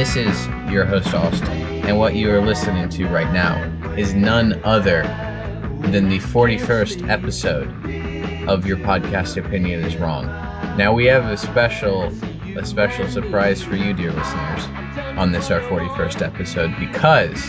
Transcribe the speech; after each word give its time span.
This 0.00 0.16
is 0.16 0.46
your 0.72 0.86
host, 0.86 1.12
Austin, 1.12 1.52
and 1.84 1.98
what 1.98 2.14
you 2.14 2.30
are 2.30 2.40
listening 2.40 2.88
to 2.88 3.06
right 3.08 3.30
now 3.34 3.62
is 3.98 4.14
none 4.14 4.58
other 4.64 5.02
than 5.90 6.08
the 6.08 6.18
41st 6.18 7.06
episode 7.06 7.68
of 8.48 8.66
Your 8.66 8.78
Podcast 8.78 9.36
Opinion 9.36 9.84
is 9.84 9.98
Wrong. 9.98 10.24
Now, 10.78 10.94
we 10.94 11.04
have 11.04 11.26
a 11.26 11.36
special, 11.36 12.04
a 12.56 12.64
special 12.64 13.10
surprise 13.10 13.62
for 13.62 13.76
you, 13.76 13.92
dear 13.92 14.10
listeners, 14.10 14.64
on 15.18 15.32
this, 15.32 15.50
our 15.50 15.60
41st 15.60 16.22
episode, 16.22 16.74
because 16.78 17.46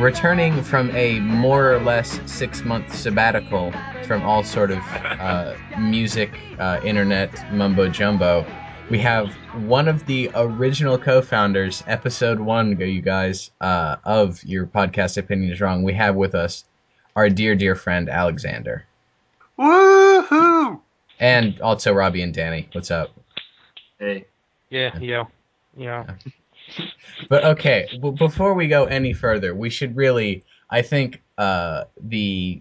returning 0.00 0.62
from 0.62 0.94
a 0.94 1.18
more 1.18 1.72
or 1.72 1.80
less 1.80 2.20
six 2.30 2.62
month 2.62 2.94
sabbatical 2.94 3.72
from 4.04 4.22
all 4.22 4.44
sort 4.44 4.70
of 4.70 4.78
uh, 4.78 5.56
music, 5.80 6.38
uh, 6.60 6.78
internet 6.84 7.52
mumbo 7.52 7.88
jumbo, 7.88 8.46
we 8.88 8.98
have 9.00 9.36
one 9.52 9.88
of 9.88 10.06
the 10.06 10.30
original 10.34 10.98
co-founders, 10.98 11.82
episode 11.86 12.40
one, 12.40 12.74
go 12.74 12.84
you 12.84 13.02
guys, 13.02 13.50
uh, 13.60 13.96
of 14.04 14.42
your 14.44 14.66
podcast 14.66 15.18
opinion 15.18 15.52
is 15.52 15.60
wrong. 15.60 15.82
We 15.82 15.92
have 15.94 16.14
with 16.16 16.34
us 16.34 16.64
our 17.14 17.28
dear, 17.28 17.54
dear 17.54 17.74
friend 17.74 18.08
Alexander, 18.08 18.86
Woohoo! 19.58 20.80
and 21.20 21.60
also 21.60 21.92
Robbie 21.92 22.22
and 22.22 22.32
Danny. 22.32 22.68
What's 22.72 22.90
up? 22.90 23.10
Hey. 23.98 24.26
Yeah, 24.70 24.98
yeah, 25.00 25.24
yeah. 25.76 26.04
But 27.30 27.44
okay, 27.44 27.88
b- 28.00 28.10
before 28.10 28.52
we 28.54 28.68
go 28.68 28.84
any 28.84 29.14
further, 29.14 29.54
we 29.54 29.70
should 29.70 29.96
really, 29.96 30.44
I 30.70 30.82
think, 30.82 31.22
uh, 31.38 31.84
the 31.98 32.60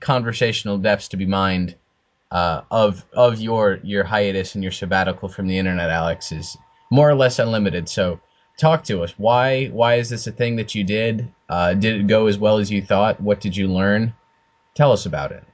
conversational 0.00 0.78
depths 0.78 1.08
to 1.08 1.16
be 1.16 1.26
mined 1.26 1.76
uh, 2.30 2.62
of 2.70 3.04
of 3.12 3.40
your 3.40 3.80
your 3.82 4.04
hiatus 4.04 4.54
and 4.54 4.62
your 4.62 4.72
sabbatical 4.72 5.28
from 5.28 5.46
the 5.46 5.58
internet, 5.58 5.90
Alex, 5.90 6.32
is 6.32 6.56
more 6.90 7.08
or 7.08 7.14
less 7.14 7.38
unlimited. 7.38 7.88
So, 7.88 8.20
talk 8.58 8.84
to 8.84 9.02
us. 9.02 9.14
Why 9.18 9.66
why 9.66 9.94
is 9.94 10.10
this 10.10 10.26
a 10.26 10.32
thing 10.32 10.56
that 10.56 10.74
you 10.74 10.84
did? 10.84 11.32
Uh, 11.48 11.74
did 11.74 12.00
it 12.00 12.06
go 12.06 12.26
as 12.26 12.38
well 12.38 12.58
as 12.58 12.70
you 12.70 12.82
thought? 12.82 13.20
What 13.20 13.40
did 13.40 13.56
you 13.56 13.68
learn? 13.68 14.14
Tell 14.74 14.92
us 14.92 15.06
about 15.06 15.32
it. 15.32 15.44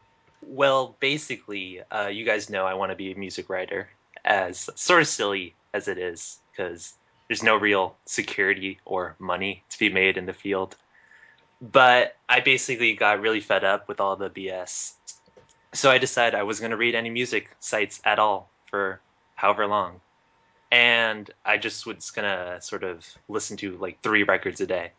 Well, 0.42 0.96
basically, 1.00 1.80
uh, 1.90 2.08
you 2.08 2.24
guys 2.24 2.50
know 2.50 2.66
I 2.66 2.74
want 2.74 2.92
to 2.92 2.96
be 2.96 3.10
a 3.10 3.16
music 3.16 3.48
writer, 3.48 3.88
as 4.24 4.68
sort 4.74 5.02
of 5.02 5.08
silly 5.08 5.54
as 5.72 5.88
it 5.88 5.98
is, 5.98 6.38
because 6.50 6.94
there's 7.28 7.42
no 7.42 7.56
real 7.56 7.96
security 8.04 8.78
or 8.84 9.16
money 9.18 9.62
to 9.70 9.78
be 9.78 9.88
made 9.88 10.16
in 10.16 10.26
the 10.26 10.32
field. 10.32 10.76
But 11.60 12.16
I 12.28 12.40
basically 12.40 12.94
got 12.94 13.20
really 13.20 13.40
fed 13.40 13.64
up 13.64 13.88
with 13.88 14.00
all 14.00 14.16
the 14.16 14.28
BS. 14.28 14.92
So 15.74 15.90
I 15.90 15.98
decided 15.98 16.38
I 16.38 16.44
was 16.44 16.60
going 16.60 16.70
to 16.70 16.76
read 16.76 16.94
any 16.94 17.10
music 17.10 17.50
sites 17.58 18.00
at 18.04 18.20
all 18.20 18.48
for 18.70 19.00
however 19.34 19.66
long. 19.66 20.00
And 20.70 21.28
I 21.44 21.56
just 21.56 21.84
was 21.84 22.12
going 22.12 22.24
to 22.24 22.60
sort 22.62 22.84
of 22.84 23.04
listen 23.28 23.56
to 23.58 23.76
like 23.78 24.00
three 24.00 24.22
records 24.22 24.60
a 24.60 24.66
day. 24.66 24.92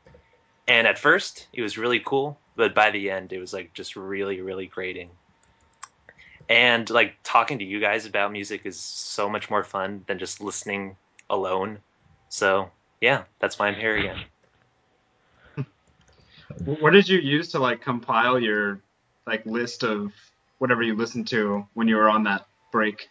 And 0.67 0.85
at 0.85 0.99
first, 0.99 1.47
it 1.53 1.61
was 1.61 1.77
really 1.77 1.99
cool, 1.99 2.37
but 2.57 2.75
by 2.75 2.91
the 2.91 3.09
end, 3.09 3.31
it 3.31 3.39
was 3.39 3.53
like 3.53 3.73
just 3.73 3.95
really, 3.95 4.41
really 4.41 4.65
grating. 4.65 5.09
And 6.49 6.89
like 6.89 7.15
talking 7.23 7.59
to 7.59 7.65
you 7.65 7.79
guys 7.79 8.05
about 8.05 8.33
music 8.33 8.65
is 8.65 8.77
so 8.77 9.29
much 9.29 9.49
more 9.49 9.63
fun 9.63 10.03
than 10.07 10.19
just 10.19 10.41
listening 10.41 10.97
alone. 11.29 11.79
So 12.27 12.69
yeah, 12.99 13.23
that's 13.39 13.57
why 13.57 13.67
I'm 13.67 13.75
here 13.75 13.95
again. 13.95 14.19
What 16.63 16.91
did 16.91 17.09
you 17.09 17.19
use 17.19 17.49
to 17.49 17.59
like 17.59 17.81
compile 17.81 18.39
your 18.39 18.79
like 19.25 19.45
list 19.45 19.83
of 19.83 20.13
whatever 20.59 20.81
you 20.83 20.95
listened 20.95 21.27
to 21.29 21.65
when 21.73 21.87
you 21.87 21.95
were 21.95 22.09
on 22.09 22.23
that 22.23 22.45
break? 22.71 23.09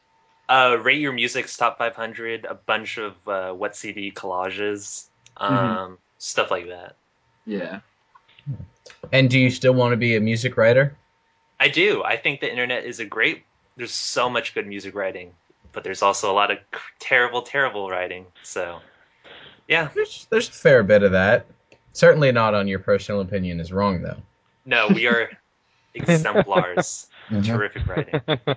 Uh, 0.49 0.77
rate 0.83 1.01
your 1.01 1.13
music's 1.13 1.57
top 1.57 1.79
500, 1.79 2.45
a 2.45 2.55
bunch 2.55 2.99
of 2.99 3.15
uh, 3.27 3.53
what 3.53 3.75
CD 3.77 4.11
collages, 4.13 5.07
um, 5.39 5.55
Mhm. 5.57 5.97
stuff 6.19 6.51
like 6.51 6.69
that. 6.69 6.97
Yeah. 7.47 7.81
And 9.13 9.31
do 9.31 9.39
you 9.39 9.51
still 9.51 9.73
want 9.73 9.93
to 9.93 9.97
be 9.97 10.17
a 10.17 10.21
music 10.21 10.57
writer? 10.57 10.97
I 11.61 11.69
do. 11.69 12.03
I 12.05 12.17
think 12.17 12.41
the 12.41 12.51
internet 12.51 12.85
is 12.85 13.01
a 13.01 13.05
great. 13.05 13.45
There's 13.77 13.93
so 13.93 14.29
much 14.29 14.55
good 14.55 14.67
music 14.67 14.95
writing, 14.95 15.33
but 15.73 15.83
there's 15.85 16.03
also 16.03 16.31
a 16.31 16.35
lot 16.35 16.51
of 16.51 16.59
c- 16.75 16.81
terrible, 16.99 17.43
terrible 17.43 17.89
writing. 17.91 18.27
So, 18.43 18.81
yeah. 19.69 19.89
There's 19.95 20.27
there's 20.31 20.49
a 20.49 20.53
fair 20.53 20.83
bit 20.83 21.03
of 21.03 21.13
that. 21.13 21.47
Certainly 21.93 22.33
not 22.33 22.55
on 22.55 22.69
your 22.69 22.81
personal 22.81 23.21
opinion 23.21 23.61
is 23.61 23.73
wrong 23.73 24.03
though. 24.03 24.21
No, 24.67 24.89
we 24.89 25.07
are 25.07 25.31
exemplars. 25.95 27.09
Terrific 27.43 27.87
writing. 27.87 28.21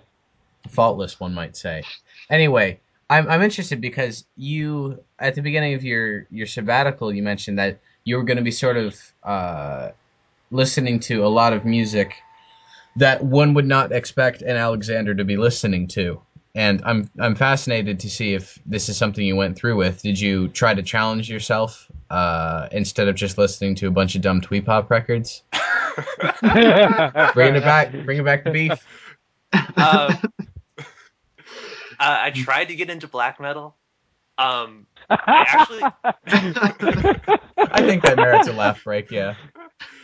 faultless, 0.69 1.19
one 1.19 1.33
might 1.33 1.55
say. 1.55 1.83
Anyway, 2.29 2.79
I'm 3.09 3.29
I'm 3.29 3.41
interested 3.41 3.81
because 3.81 4.25
you 4.35 5.01
at 5.19 5.35
the 5.35 5.41
beginning 5.41 5.73
of 5.73 5.83
your 5.83 6.27
your 6.29 6.47
sabbatical, 6.47 7.13
you 7.13 7.23
mentioned 7.23 7.57
that 7.59 7.79
you 8.03 8.17
were 8.17 8.23
going 8.23 8.37
to 8.37 8.43
be 8.43 8.51
sort 8.51 8.77
of 8.77 9.13
uh, 9.23 9.91
listening 10.51 10.99
to 11.01 11.25
a 11.25 11.27
lot 11.27 11.53
of 11.53 11.65
music 11.65 12.15
that 12.95 13.23
one 13.23 13.53
would 13.53 13.67
not 13.67 13.91
expect 13.91 14.41
an 14.41 14.55
Alexander 14.57 15.13
to 15.13 15.23
be 15.23 15.37
listening 15.37 15.87
to. 15.89 16.19
And 16.55 16.81
I'm 16.83 17.09
I'm 17.19 17.35
fascinated 17.35 17.99
to 18.01 18.09
see 18.09 18.33
if 18.33 18.59
this 18.65 18.89
is 18.89 18.97
something 18.97 19.25
you 19.25 19.35
went 19.35 19.55
through 19.57 19.77
with. 19.77 20.01
Did 20.01 20.19
you 20.19 20.47
try 20.49 20.73
to 20.73 20.81
challenge 20.81 21.29
yourself 21.29 21.89
uh, 22.09 22.67
instead 22.71 23.07
of 23.07 23.15
just 23.15 23.37
listening 23.37 23.75
to 23.75 23.87
a 23.87 23.91
bunch 23.91 24.15
of 24.15 24.21
dumb 24.21 24.41
twee 24.41 24.61
pop 24.61 24.89
records? 24.89 25.43
Bringing 27.33 27.55
it 27.55 27.63
back, 27.63 27.91
bringing 28.05 28.23
back 28.23 28.43
the 28.43 28.51
beef. 28.51 28.73
uh, 29.53 30.15
uh, 30.77 30.83
I 31.99 32.31
tried 32.31 32.65
to 32.65 32.75
get 32.75 32.89
into 32.89 33.07
black 33.07 33.39
metal. 33.39 33.75
Um, 34.37 34.85
I 35.09 35.45
actually, 35.47 35.81
I 37.57 37.81
think 37.81 38.03
that 38.03 38.17
merits 38.17 38.47
a 38.47 38.53
laugh 38.53 38.83
break. 38.83 39.09
Yeah. 39.09 39.33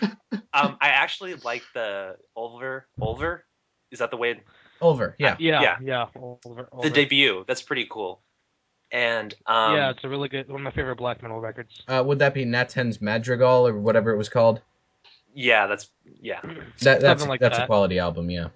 um, 0.02 0.78
I 0.82 0.88
actually 0.90 1.36
like 1.36 1.62
the 1.74 2.18
Ulver. 2.36 2.88
Ulver, 3.00 3.46
is 3.92 4.00
that 4.00 4.10
the 4.10 4.18
way? 4.18 4.42
Over, 4.82 5.16
yeah. 5.20 5.36
yeah, 5.40 5.62
Yeah. 5.62 5.78
yeah. 5.82 6.06
Over, 6.16 6.68
The 6.82 6.90
debut. 6.90 7.46
That's 7.48 7.62
pretty 7.62 7.88
cool. 7.90 8.22
And 8.92 9.34
um, 9.48 9.76
yeah, 9.76 9.90
it's 9.92 10.04
a 10.04 10.10
really 10.10 10.30
good 10.30 10.48
one 10.50 10.62
of 10.62 10.64
my 10.64 10.72
favorite 10.72 10.98
black 10.98 11.22
metal 11.22 11.40
records. 11.40 11.82
Uh, 11.88 12.04
would 12.06 12.20
that 12.20 12.34
be 12.34 12.46
Nattens 12.46 13.02
Madrigal 13.02 13.68
or 13.68 13.78
whatever 13.80 14.12
it 14.12 14.18
was 14.18 14.30
called? 14.30 14.62
Yeah, 15.34 15.68
that's 15.68 15.90
yeah. 16.22 16.42
That, 16.82 17.02
that's 17.02 17.26
like 17.26 17.40
that's 17.40 17.60
a 17.60 17.66
quality 17.66 18.00
album, 18.00 18.30
yeah. 18.30 18.50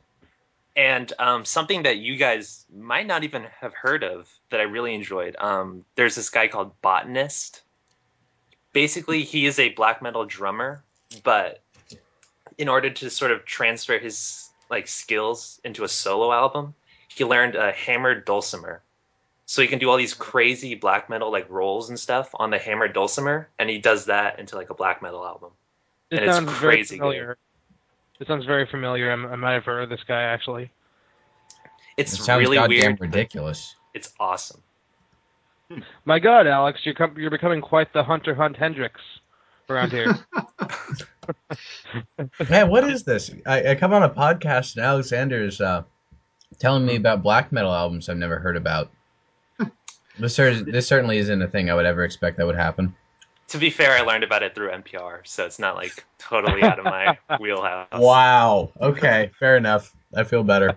And 0.75 1.11
um, 1.17 1.45
something 1.45 1.83
that 1.83 1.97
you 1.97 2.17
guys 2.17 2.65
might 2.75 3.07
not 3.07 3.23
even 3.23 3.45
have 3.61 3.73
heard 3.73 4.03
of 4.03 4.29
that 4.51 4.59
I 4.59 4.63
really 4.63 4.93
enjoyed. 4.93 5.35
Um, 5.39 5.85
there's 5.95 6.15
this 6.15 6.29
guy 6.29 6.47
called 6.47 6.79
Botanist. 6.81 7.63
Basically, 8.73 9.23
he 9.23 9.47
is 9.47 9.57
a 9.57 9.69
black 9.69 10.01
metal 10.03 10.25
drummer, 10.25 10.83
but 11.23 11.61
in 12.57 12.67
order 12.67 12.89
to 12.89 13.09
sort 13.09 13.31
of 13.31 13.45
transfer 13.45 13.97
his 13.97 14.49
like 14.69 14.87
skills 14.87 15.59
into 15.63 15.83
a 15.83 15.87
solo 15.87 16.31
album, 16.31 16.75
he 17.07 17.23
learned 17.25 17.55
a 17.55 17.71
hammered 17.71 18.25
dulcimer. 18.25 18.83
So 19.45 19.61
he 19.61 19.67
can 19.67 19.79
do 19.79 19.89
all 19.89 19.97
these 19.97 20.13
crazy 20.13 20.75
black 20.75 21.09
metal 21.09 21.31
like 21.31 21.49
rolls 21.49 21.89
and 21.89 21.99
stuff 21.99 22.29
on 22.33 22.49
the 22.51 22.59
hammered 22.59 22.93
dulcimer, 22.93 23.49
and 23.57 23.69
he 23.69 23.77
does 23.79 24.05
that 24.05 24.39
into 24.39 24.55
like 24.55 24.69
a 24.69 24.75
black 24.75 25.01
metal 25.01 25.25
album. 25.25 25.51
It 26.11 26.19
And 26.19 26.25
it's 26.25 26.35
sounds 26.35 26.51
very 26.59 26.75
crazy 26.77 26.95
good. 26.95 27.01
familiar. 27.01 27.37
It 28.19 28.27
sounds 28.27 28.45
very 28.45 28.65
familiar. 28.65 29.11
I'm, 29.11 29.25
I 29.27 29.35
might 29.35 29.53
have 29.53 29.65
heard 29.65 29.83
of 29.83 29.89
this 29.89 30.03
guy 30.07 30.21
actually. 30.23 30.71
It's 31.97 32.13
it 32.13 32.17
sounds 32.23 32.41
really 32.41 32.57
goddamn 32.57 32.91
weird. 32.91 32.99
ridiculous. 33.01 33.75
It's 33.93 34.13
awesome. 34.19 34.61
My 36.05 36.19
God, 36.19 36.47
Alex, 36.47 36.79
you're 36.85 36.95
com- 36.95 37.17
you're 37.17 37.29
becoming 37.31 37.59
quite 37.61 37.91
the 37.91 38.03
Hunter 38.03 38.33
Hunt 38.33 38.55
Hendrix 38.55 39.01
around 39.69 39.91
here. 39.91 40.15
Man, 42.49 42.69
what 42.69 42.89
is 42.89 43.03
this? 43.03 43.31
I, 43.45 43.71
I 43.71 43.75
come 43.75 43.93
on 43.93 44.03
a 44.03 44.09
podcast 44.09 44.75
and 44.77 44.85
Alexander's 44.85 45.59
uh, 45.59 45.83
telling 46.59 46.85
me 46.85 46.95
about 46.95 47.21
black 47.21 47.51
metal 47.51 47.73
albums 47.73 48.07
I've 48.09 48.17
never 48.17 48.39
heard 48.39 48.57
about. 48.57 48.91
This, 50.19 50.35
this 50.35 50.87
certainly 50.87 51.19
isn't 51.19 51.41
a 51.43 51.47
thing 51.47 51.69
I 51.69 51.75
would 51.75 51.85
ever 51.85 52.03
expect 52.03 52.37
that 52.37 52.47
would 52.47 52.55
happen. 52.55 52.95
To 53.49 53.57
be 53.57 53.69
fair, 53.69 53.91
I 53.97 54.01
learned 54.01 54.23
about 54.25 54.43
it 54.43 54.53
through 54.53 54.71
NPR, 54.71 55.21
so 55.25 55.45
it's 55.45 55.57
not 55.59 55.75
like 55.75 56.03
totally 56.17 56.63
out 56.63 56.79
of 56.79 56.85
my 56.85 57.17
wheelhouse. 57.39 57.87
Wow. 57.93 58.71
Okay, 58.81 59.31
fair 59.39 59.55
enough. 59.55 59.95
I 60.13 60.23
feel 60.23 60.43
better. 60.43 60.75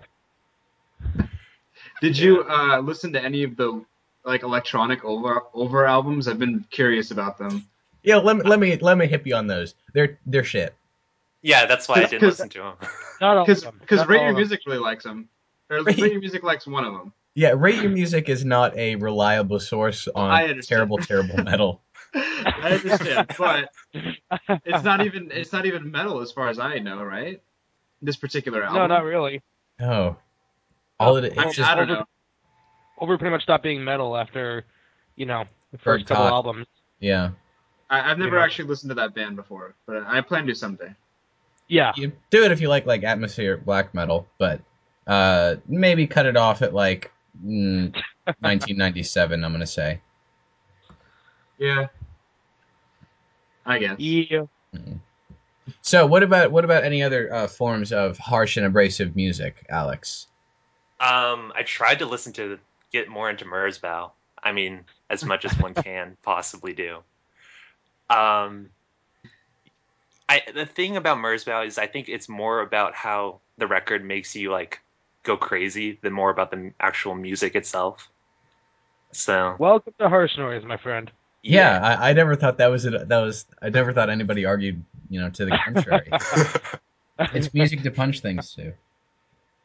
Did 2.01 2.17
you 2.17 2.43
uh, 2.43 2.79
listen 2.79 3.13
to 3.13 3.21
any 3.23 3.43
of 3.43 3.57
the 3.57 3.83
like 4.23 4.43
electronic 4.43 5.03
Ulver 5.03 5.43
Ulver 5.53 5.85
albums? 5.85 6.27
I've 6.27 6.39
been 6.39 6.65
curious 6.71 7.11
about 7.11 7.37
them. 7.37 7.65
Yeah, 8.03 8.17
let 8.17 8.37
me 8.37 8.43
let 8.43 8.59
me 8.59 8.77
let 8.77 8.97
me 8.97 9.05
hip 9.05 9.27
you 9.27 9.35
on 9.35 9.47
those. 9.47 9.75
They're 9.93 10.17
they're 10.25 10.43
shit. 10.43 10.73
Yeah, 11.41 11.65
that's 11.65 11.89
why 11.89 11.95
I 11.95 12.05
didn't 12.05 12.21
listen 12.21 12.49
to 12.49 12.59
them. 12.59 12.73
Not 13.19 13.37
all 13.37 13.45
Because 13.45 13.65
because 13.81 13.99
Not 13.99 14.09
Rate 14.09 14.23
Your. 14.23 14.33
Music 14.33 14.61
really 14.65 14.79
likes 14.79 15.03
them. 15.03 15.27
Or 15.69 15.83
Rate- 15.83 15.99
Rate 15.99 16.11
Your 16.13 16.21
Music 16.21 16.43
likes 16.43 16.65
one 16.65 16.85
of 16.85 16.93
them. 16.93 17.13
Yeah, 17.33 17.53
rate 17.55 17.81
your 17.81 17.91
music 17.91 18.27
is 18.27 18.43
not 18.43 18.75
a 18.75 18.95
reliable 18.95 19.59
source 19.59 20.07
I 20.13 20.19
on 20.19 20.31
understand. 20.49 20.63
terrible 20.67 20.97
terrible 20.97 21.43
metal. 21.43 21.81
I 22.13 22.71
understand, 22.73 23.27
but 23.37 23.69
it's 24.65 24.83
not 24.83 25.05
even 25.05 25.29
it's 25.31 25.53
not 25.53 25.65
even 25.65 25.89
metal 25.91 26.21
as 26.21 26.31
far 26.31 26.49
as 26.49 26.59
I 26.59 26.79
know, 26.79 27.03
right? 27.03 27.41
This 28.01 28.17
particular 28.17 28.63
album. 28.63 28.77
No, 28.81 28.87
not 28.87 29.03
really. 29.03 29.41
Oh, 29.81 30.15
all 30.99 31.17
it, 31.17 31.23
I, 31.23 31.27
it's 31.27 31.37
mean, 31.37 31.53
just 31.53 31.69
I 31.69 31.75
don't 31.75 31.87
know. 31.87 32.05
Ulver 32.99 33.17
pretty 33.17 33.31
much 33.31 33.43
stopped 33.43 33.63
being 33.63 33.83
metal 33.83 34.15
after, 34.15 34.65
you 35.15 35.25
know, 35.25 35.45
the 35.71 35.77
Berg 35.77 35.83
first 36.01 36.05
couple 36.07 36.25
Talk. 36.25 36.33
albums. 36.33 36.67
Yeah. 36.99 37.31
I, 37.89 38.11
I've 38.11 38.17
never 38.19 38.37
Yeah. 38.37 38.43
actually 38.43 38.67
listened 38.67 38.91
to 38.91 38.95
that 38.95 39.15
band 39.15 39.35
before, 39.35 39.75
but 39.87 40.03
I 40.05 40.21
plan 40.21 40.45
to 40.47 40.55
someday. 40.55 40.93
Yeah. 41.67 41.93
You 41.95 42.11
do 42.29 42.43
it 42.43 42.51
if 42.51 42.59
you 42.61 42.67
like 42.69 42.85
like 42.85 43.03
atmospheric 43.03 43.65
black 43.65 43.93
metal, 43.93 44.27
but 44.37 44.61
uh 45.07 45.55
maybe 45.67 46.05
cut 46.05 46.25
it 46.25 46.37
off 46.37 46.61
at 46.61 46.73
like 46.73 47.11
mm, 47.43 47.93
1997. 48.25 49.43
I'm 49.43 49.51
gonna 49.51 49.65
say. 49.65 50.01
Yeah. 51.61 51.87
I 53.67 53.77
guess. 53.77 53.99
Yeah. 53.99 54.45
So 55.83 56.07
what 56.07 56.23
about 56.23 56.51
what 56.51 56.65
about 56.65 56.83
any 56.83 57.03
other 57.03 57.31
uh, 57.31 57.47
forms 57.47 57.91
of 57.91 58.17
harsh 58.17 58.57
and 58.57 58.65
abrasive 58.65 59.15
music, 59.15 59.63
Alex? 59.69 60.25
Um, 60.99 61.53
I 61.55 61.61
tried 61.63 61.99
to 61.99 62.07
listen 62.07 62.33
to 62.33 62.57
get 62.91 63.09
more 63.09 63.29
into 63.29 63.45
Merzbow. 63.45 64.09
I 64.41 64.51
mean, 64.53 64.85
as 65.11 65.23
much 65.23 65.45
as 65.45 65.53
one 65.59 65.73
can 65.75 66.17
possibly 66.23 66.73
do. 66.73 66.97
Um, 68.09 68.69
I 70.27 70.41
the 70.51 70.65
thing 70.65 70.97
about 70.97 71.19
Merzbow 71.19 71.67
is 71.67 71.77
I 71.77 71.85
think 71.85 72.09
it's 72.09 72.27
more 72.27 72.61
about 72.61 72.95
how 72.95 73.39
the 73.59 73.67
record 73.67 74.03
makes 74.03 74.35
you 74.35 74.51
like 74.51 74.81
go 75.21 75.37
crazy 75.37 75.99
than 76.01 76.11
more 76.11 76.31
about 76.31 76.49
the 76.49 76.73
actual 76.79 77.13
music 77.13 77.53
itself. 77.55 78.09
So 79.11 79.55
Welcome 79.59 79.93
to 79.99 80.09
Harsh 80.09 80.39
Noise, 80.39 80.65
my 80.65 80.77
friend. 80.77 81.11
Yeah, 81.43 81.79
I, 81.79 82.09
I 82.09 82.13
never 82.13 82.35
thought 82.35 82.57
that 82.57 82.67
was 82.67 82.85
a, 82.85 82.91
that 82.91 83.19
was 83.19 83.45
I 83.61 83.69
never 83.69 83.93
thought 83.93 84.09
anybody 84.09 84.45
argued 84.45 84.83
you 85.09 85.19
know 85.19 85.29
to 85.29 85.45
the 85.45 85.57
contrary. 85.57 86.09
it's 87.33 87.53
music 87.53 87.83
to 87.83 87.91
punch 87.91 88.19
things 88.19 88.53
to. 88.55 88.73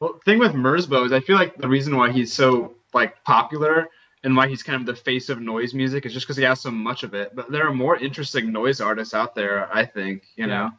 Well, 0.01 0.15
the 0.15 0.31
thing 0.31 0.39
with 0.39 0.53
Merzbow 0.53 1.07
is 1.07 1.13
I 1.13 1.21
feel 1.21 1.37
like 1.37 1.57
the 1.57 1.69
reason 1.69 1.97
why 1.97 2.13
he's 2.13 2.33
so 2.33 2.75
like 2.93 3.23
popular 3.25 3.89
and 4.25 4.37
why 4.37 4.49
he's 4.49 4.63
kind 4.63 4.81
of 4.81 4.87
the 4.87 5.01
face 5.01 5.29
of 5.29 5.41
noise 5.41 5.75
music 5.75 6.07
is 6.07 6.13
just 6.13 6.27
because 6.27 6.37
he 6.37 6.45
has 6.45 6.61
so 6.61 6.71
much 6.71 7.03
of 7.03 7.15
it. 7.15 7.35
But 7.35 7.51
there 7.51 7.67
are 7.67 7.73
more 7.73 7.97
interesting 7.97 8.53
noise 8.53 8.81
artists 8.81 9.15
out 9.15 9.35
there, 9.35 9.73
I 9.73 9.85
think. 9.85 10.25
You 10.35 10.47
know. 10.47 10.71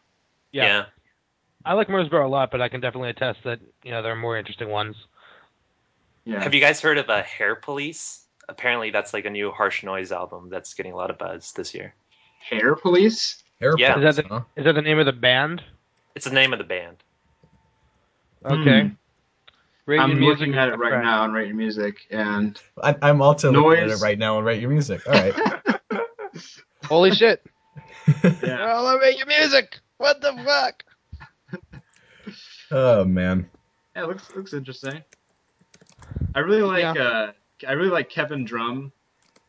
Yeah. 0.52 0.64
yeah. 0.64 0.86
I 1.66 1.74
like 1.74 1.88
Merzbow 1.88 2.26
a 2.26 2.28
lot, 2.28 2.52
but 2.52 2.62
I 2.62 2.70
can 2.70 2.82
definitely 2.82 3.10
attest 3.10 3.40
that 3.44 3.60
you 3.84 3.92
know 3.92 4.02
there 4.02 4.14
are 4.14 4.18
more 4.18 4.38
interesting 4.38 4.70
ones. 4.70 4.96
Yeah. 6.26 6.44
Have 6.44 6.54
you 6.54 6.62
guys 6.62 6.82
heard 6.82 6.98
of 6.98 7.10
a 7.10 7.22
Hair 7.22 7.56
Police? 7.56 8.22
Apparently, 8.50 8.92
that's 8.92 9.14
like 9.14 9.26
a 9.26 9.30
new 9.30 9.52
harsh 9.52 9.84
noise 9.84 10.12
album 10.12 10.50
that's 10.50 10.74
getting 10.74 10.94
a 10.94 10.96
lot 10.96 11.10
of 11.10 11.18
buzz 11.18 11.52
this 11.54 11.74
year. 11.74 11.94
Hair 12.50 12.76
Police? 12.76 13.44
Yeah. 13.60 13.68
Airports, 13.68 14.06
Is 14.06 14.16
that 14.18 14.26
huh? 14.28 14.42
Is 14.56 14.66
that 14.66 14.74
the 14.74 14.82
name 14.82 15.00
of 15.00 15.06
the 15.06 15.12
band? 15.14 15.64
It's 16.16 16.26
the 16.26 16.32
name 16.32 16.54
of 16.54 16.60
the 16.60 16.66
band. 16.66 16.98
Okay. 18.46 18.82
Hmm. 18.84 18.88
Rating 19.86 20.02
I'm 20.04 20.20
music 20.20 20.40
looking 20.40 20.56
at 20.56 20.68
it 20.70 20.78
right 20.78 20.90
friend. 20.90 21.04
now 21.04 21.22
on 21.24 21.32
Rate 21.32 21.48
Your 21.48 21.56
Music, 21.56 21.96
and 22.12 22.60
I, 22.84 22.96
I'm 23.02 23.22
also 23.22 23.52
looking 23.52 23.84
at 23.84 23.90
it 23.90 24.02
right 24.02 24.20
now 24.20 24.38
and 24.38 24.46
rate 24.46 24.60
your 24.62 24.70
music. 24.70 25.08
All 25.08 25.14
right. 25.14 25.34
Holy 26.86 27.12
shit! 27.12 27.42
yeah. 28.24 28.74
Oh, 28.74 28.86
I 28.86 29.00
rate 29.00 29.18
your 29.18 29.28
music. 29.28 29.80
What 29.98 30.20
the 30.20 30.34
fuck? 30.44 30.84
oh 32.72 33.06
man. 33.06 33.50
Yeah, 33.96 34.04
it 34.04 34.08
looks 34.10 34.30
looks 34.36 34.54
interesting. 34.54 35.02
I 36.36 36.40
really 36.40 36.64
like 36.64 36.96
Yeah. 36.96 37.02
uh 37.02 37.32
I 37.68 37.74
really 37.74 37.90
like 37.90 38.10
Kevin 38.10 38.46
Drumm 38.46 38.92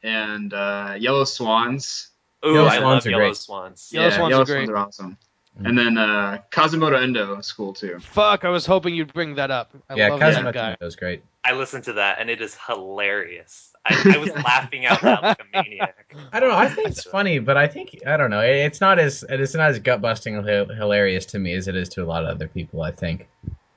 and 0.03 0.53
uh, 0.53 0.95
Yellow 0.99 1.25
Swans. 1.25 2.09
Ooh, 2.47 2.55
Yellow 2.55 2.69
I 2.69 2.79
Swans 2.79 2.83
love 2.85 3.07
are 3.07 3.11
Yellow 3.11 3.23
great. 3.25 3.37
Swans. 3.37 3.89
Yellow 3.93 4.09
yeah, 4.09 4.17
Swans 4.17 4.31
Yellow 4.31 4.43
are 4.43 4.47
great. 4.47 4.55
Swans 4.67 4.71
are 4.71 4.77
awesome. 4.77 5.19
Mm. 5.61 5.69
And 5.69 5.79
then 5.79 5.99
uh, 5.99 6.39
Kazumoto 6.51 7.03
Endo 7.03 7.37
is 7.37 7.51
cool 7.51 7.73
too. 7.73 7.99
Fuck! 8.01 8.45
I 8.45 8.49
was 8.49 8.65
hoping 8.65 8.95
you'd 8.95 9.13
bring 9.13 9.35
that 9.35 9.51
up. 9.51 9.73
I 9.91 9.97
yeah, 9.97 10.09
love 10.09 10.21
that 10.21 10.35
Kazuma 10.35 10.53
guy. 10.53 10.77
was 10.81 10.95
great. 10.95 11.23
I 11.45 11.53
listened 11.53 11.85
to 11.85 11.95
that 11.95 12.19
and 12.21 12.31
it 12.31 12.41
is 12.41 12.57
hilarious. 12.67 13.73
I, 13.85 14.13
I 14.15 14.19
was 14.19 14.31
laughing 14.31 14.87
out 14.87 15.03
loud 15.03 15.23
like 15.23 15.41
a 15.41 15.45
maniac. 15.57 16.15
I 16.33 16.39
don't 16.41 16.51
know. 16.51 16.57
I 16.57 16.69
think 16.69 16.89
it's 16.89 17.03
funny, 17.03 17.39
but 17.39 17.57
I 17.57 17.67
think 17.67 17.99
I 18.07 18.17
don't 18.17 18.31
know. 18.31 18.41
It's 18.41 18.81
not 18.81 18.99
as 18.99 19.25
it's 19.29 19.55
not 19.55 19.71
as 19.71 19.79
gut 19.81 20.01
busting 20.01 20.35
hilarious 20.45 21.27
to 21.27 21.39
me 21.39 21.55
as 21.55 21.67
it 21.67 21.75
is 21.75 21.89
to 21.91 22.05
a 22.05 22.07
lot 22.07 22.25
of 22.25 22.31
other 22.31 22.47
people. 22.49 22.83
I 22.83 22.93
think 22.93 23.27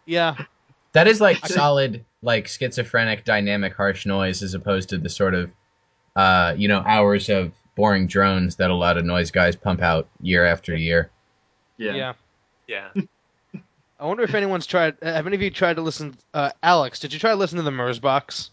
Yeah. 0.06 0.36
That 0.94 1.08
is 1.08 1.22
like 1.22 1.46
solid, 1.46 2.04
like 2.22 2.48
schizophrenic, 2.48 3.24
dynamic, 3.24 3.74
harsh 3.74 4.06
noise, 4.06 4.44
as 4.44 4.54
opposed 4.54 4.90
to 4.90 4.98
the 4.98 5.10
sort 5.10 5.34
of, 5.34 5.52
uh, 6.16 6.54
you 6.58 6.68
know, 6.68 6.84
hours 6.86 7.30
of 7.30 7.54
boring 7.76 8.08
drones 8.08 8.58
that 8.58 8.70
a 8.70 8.76
lot 8.76 8.98
of 8.98 9.06
noise 9.06 9.32
guys 9.32 9.56
pump 9.56 9.82
out 9.82 10.08
year 10.22 10.46
after 10.46 10.76
year. 10.76 11.10
Yeah. 11.78 11.94
Yeah. 11.94 12.14
Yeah. 12.68 12.90
I 14.00 14.06
wonder 14.06 14.24
if 14.24 14.34
anyone's 14.34 14.66
tried. 14.66 14.98
Have 15.02 15.28
any 15.28 15.36
of 15.36 15.42
you 15.42 15.52
tried 15.52 15.76
to 15.76 15.82
listen? 15.82 16.18
Uh, 16.34 16.52
Alex, 16.64 17.00
did 17.00 17.14
you 17.14 17.20
try 17.20 17.32
to 17.32 17.38
listen 17.38 17.58
to 17.58 17.64
the 17.64 17.72
Merzbox? 17.72 18.50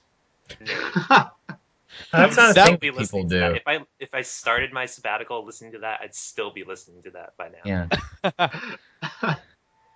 That's 2.12 2.36
not 2.36 2.50
a 2.50 2.54
thing 2.54 2.76
be 2.76 2.88
people 2.88 3.00
listening 3.00 3.28
to 3.30 3.34
do. 3.34 3.40
that. 3.40 3.56
If 3.56 3.62
I 3.66 3.80
if 3.98 4.14
I 4.14 4.22
started 4.22 4.72
my 4.72 4.86
sabbatical 4.86 5.44
listening 5.44 5.72
to 5.72 5.78
that, 5.80 6.00
I'd 6.02 6.14
still 6.14 6.52
be 6.52 6.64
listening 6.64 7.02
to 7.04 7.10
that 7.10 7.36
by 7.36 7.48
now. 7.48 7.88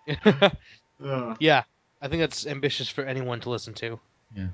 Yeah. 0.09 0.51
Yeah, 1.41 1.65
I 2.03 2.09
think 2.09 2.21
that's 2.21 2.47
ambitious 2.47 2.89
for 2.89 3.05
anyone 3.05 3.41
to 3.41 3.51
listen 3.51 3.73
to. 3.75 3.99
Yeah. 4.37 4.49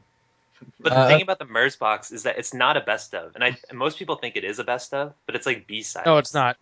But 0.80 0.90
the 0.90 0.98
Uh, 0.98 1.08
thing 1.08 1.22
about 1.22 1.38
the 1.38 1.44
Merzbox 1.46 2.12
is 2.12 2.24
that 2.24 2.36
it's 2.38 2.52
not 2.52 2.76
a 2.76 2.80
best 2.80 3.14
of, 3.14 3.34
and 3.34 3.42
I 3.42 3.56
and 3.70 3.78
most 3.78 3.98
people 3.98 4.16
think 4.16 4.36
it 4.36 4.44
is 4.44 4.58
a 4.58 4.64
best 4.64 4.92
of, 4.92 5.14
but 5.26 5.34
it's 5.34 5.46
like 5.46 5.66
B 5.66 5.82
side. 5.82 6.04
No, 6.04 6.18
it's 6.18 6.34
not. 6.34 6.56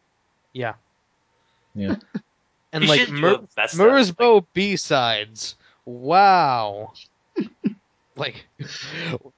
Yeah. 0.52 0.74
Yeah. 1.74 1.96
And 2.72 2.84
You 2.84 2.90
like 2.90 3.00
should 3.00 3.08
do 3.14 3.20
Mer- 3.20 3.34
a 3.34 3.38
best 3.56 3.74
of, 3.74 3.80
Merzbow 3.80 4.44
B 4.52 4.76
sides. 4.76 5.54
Wow. 5.86 6.92
like 8.16 8.44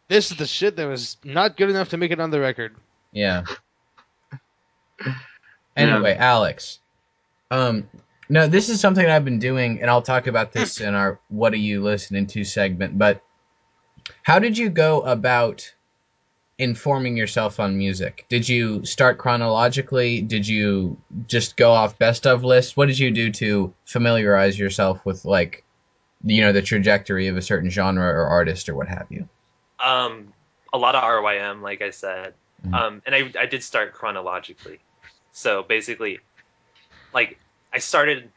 this 0.08 0.30
is 0.32 0.36
the 0.36 0.46
shit 0.46 0.74
that 0.76 0.86
was 0.86 1.18
not 1.22 1.56
good 1.56 1.70
enough 1.70 1.90
to 1.90 1.96
make 1.98 2.10
it 2.10 2.18
on 2.18 2.30
the 2.30 2.40
record. 2.40 2.74
Yeah. 3.12 3.44
Anyway, 5.76 6.16
Alex. 6.16 6.80
Um 7.50 7.88
no, 8.28 8.46
this 8.46 8.68
is 8.68 8.80
something 8.80 9.06
I've 9.06 9.24
been 9.24 9.38
doing 9.38 9.80
and 9.80 9.90
I'll 9.90 10.02
talk 10.02 10.26
about 10.26 10.52
this 10.52 10.80
in 10.80 10.94
our 10.94 11.18
what 11.28 11.52
are 11.52 11.56
you 11.56 11.82
listening 11.82 12.26
to 12.28 12.44
segment, 12.44 12.98
but 12.98 13.22
how 14.22 14.38
did 14.38 14.56
you 14.56 14.68
go 14.68 15.00
about 15.02 15.72
informing 16.58 17.16
yourself 17.16 17.60
on 17.60 17.78
music? 17.78 18.26
Did 18.28 18.48
you 18.48 18.84
start 18.84 19.18
chronologically? 19.18 20.20
Did 20.20 20.46
you 20.46 20.96
just 21.26 21.56
go 21.56 21.70
off 21.70 21.98
best 21.98 22.26
of 22.26 22.44
lists? 22.44 22.76
What 22.76 22.86
did 22.86 22.98
you 22.98 23.10
do 23.10 23.30
to 23.32 23.72
familiarize 23.84 24.58
yourself 24.58 25.04
with 25.06 25.24
like 25.24 25.64
you 26.24 26.40
know 26.40 26.52
the 26.52 26.62
trajectory 26.62 27.28
of 27.28 27.36
a 27.36 27.42
certain 27.42 27.70
genre 27.70 28.06
or 28.06 28.26
artist 28.26 28.68
or 28.68 28.74
what 28.74 28.88
have 28.88 29.06
you? 29.08 29.28
Um, 29.78 30.32
a 30.72 30.78
lot 30.78 30.96
of 30.96 31.02
RYM, 31.04 31.62
like 31.62 31.80
I 31.80 31.90
said, 31.90 32.34
Mhm. 32.66 32.74
um, 32.74 33.02
and 33.06 33.14
I 33.14 33.32
I 33.40 33.46
did 33.46 33.62
start 33.62 33.94
chronologically. 33.94 34.80
So 35.32 35.62
basically, 35.62 36.18
like 37.14 37.38
I 37.72 37.78
started 37.78 38.30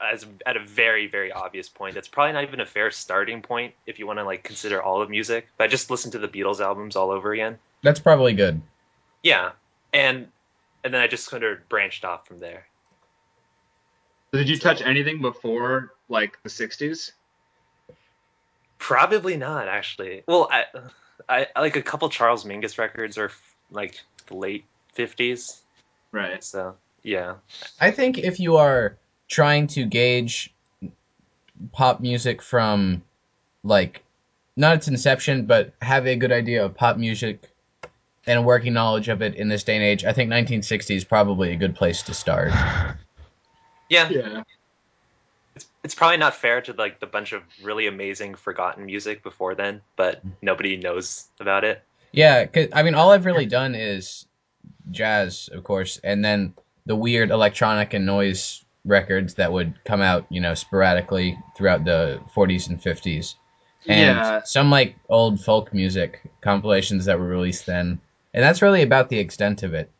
as 0.00 0.26
at 0.46 0.56
a 0.56 0.64
very 0.64 1.06
very 1.06 1.32
obvious 1.32 1.68
point. 1.68 1.94
That's 1.94 2.08
probably 2.08 2.32
not 2.32 2.44
even 2.44 2.60
a 2.60 2.66
fair 2.66 2.90
starting 2.90 3.42
point 3.42 3.74
if 3.86 3.98
you 3.98 4.06
want 4.06 4.18
to 4.18 4.24
like 4.24 4.42
consider 4.42 4.82
all 4.82 5.02
of 5.02 5.10
music. 5.10 5.48
But 5.56 5.64
I 5.64 5.66
just 5.68 5.90
listened 5.90 6.12
to 6.12 6.18
the 6.18 6.28
Beatles 6.28 6.60
albums 6.60 6.96
all 6.96 7.10
over 7.10 7.32
again. 7.32 7.58
That's 7.82 8.00
probably 8.00 8.34
good. 8.34 8.60
Yeah, 9.22 9.52
and 9.92 10.28
and 10.84 10.94
then 10.94 11.00
I 11.00 11.06
just 11.06 11.30
kind 11.30 11.44
of 11.44 11.68
branched 11.68 12.04
off 12.04 12.26
from 12.26 12.40
there. 12.40 12.66
Did 14.32 14.48
you 14.48 14.58
touch 14.58 14.80
anything 14.82 15.20
before 15.20 15.92
like 16.08 16.42
the 16.42 16.48
'60s? 16.48 17.12
Probably 18.78 19.36
not 19.36 19.68
actually. 19.68 20.24
Well, 20.26 20.48
I, 20.50 20.64
I 21.28 21.46
I 21.54 21.60
like 21.60 21.76
a 21.76 21.82
couple 21.82 22.08
Charles 22.08 22.44
Mingus 22.44 22.78
records 22.78 23.18
are 23.18 23.30
like 23.70 24.00
the 24.26 24.36
late 24.36 24.64
fifties. 24.94 25.60
Right. 26.10 26.42
So 26.42 26.76
yeah, 27.02 27.34
I 27.80 27.90
think 27.90 28.18
if 28.18 28.40
you 28.40 28.56
are 28.56 28.96
trying 29.28 29.66
to 29.66 29.86
gauge 29.86 30.52
pop 31.72 32.00
music 32.00 32.42
from 32.42 33.02
like 33.64 34.02
not 34.56 34.76
its 34.76 34.88
inception, 34.88 35.46
but 35.46 35.72
have 35.80 36.06
a 36.06 36.16
good 36.16 36.32
idea 36.32 36.64
of 36.64 36.74
pop 36.74 36.96
music 36.96 37.48
and 38.26 38.38
a 38.38 38.42
working 38.42 38.72
knowledge 38.72 39.08
of 39.08 39.22
it 39.22 39.34
in 39.34 39.48
this 39.48 39.64
day 39.64 39.76
and 39.76 39.84
age, 39.84 40.04
I 40.04 40.12
think 40.12 40.28
1960 40.28 40.94
is 40.94 41.04
probably 41.04 41.52
a 41.52 41.56
good 41.56 41.74
place 41.74 42.02
to 42.02 42.14
start. 42.14 42.52
yeah. 43.88 44.08
Yeah. 44.08 44.42
It's 45.54 45.66
it's 45.82 45.94
probably 45.94 46.18
not 46.18 46.34
fair 46.34 46.60
to 46.62 46.72
like 46.72 47.00
the 47.00 47.06
bunch 47.06 47.32
of 47.32 47.42
really 47.62 47.86
amazing 47.86 48.34
forgotten 48.34 48.86
music 48.86 49.22
before 49.22 49.54
then, 49.54 49.80
but 49.96 50.22
nobody 50.40 50.76
knows 50.76 51.26
about 51.40 51.64
it. 51.64 51.82
Yeah, 52.12 52.44
cause, 52.46 52.68
I 52.74 52.82
mean, 52.82 52.94
all 52.94 53.10
I've 53.10 53.24
really 53.24 53.46
done 53.46 53.74
is 53.74 54.26
jazz, 54.90 55.48
of 55.52 55.64
course, 55.64 55.98
and 56.04 56.24
then 56.24 56.54
the 56.86 56.96
weird 56.96 57.30
electronic 57.30 57.94
and 57.94 58.06
noise 58.06 58.64
records 58.84 59.34
that 59.34 59.52
would 59.52 59.74
come 59.84 60.00
out, 60.00 60.26
you 60.30 60.40
know, 60.40 60.54
sporadically 60.54 61.38
throughout 61.56 61.84
the 61.84 62.20
40s 62.34 62.68
and 62.68 62.82
50s. 62.82 63.36
and 63.88 64.16
Yeah. 64.16 64.42
some 64.44 64.70
like 64.70 64.96
old 65.08 65.40
folk 65.44 65.72
music 65.74 66.22
compilations 66.40 67.04
that 67.06 67.18
were 67.18 67.26
released 67.26 67.66
then. 67.66 68.00
And 68.34 68.42
that's 68.42 68.62
really 68.62 68.82
about 68.82 69.08
the 69.08 69.18
extent 69.18 69.62
of 69.62 69.74
it. 69.74 69.90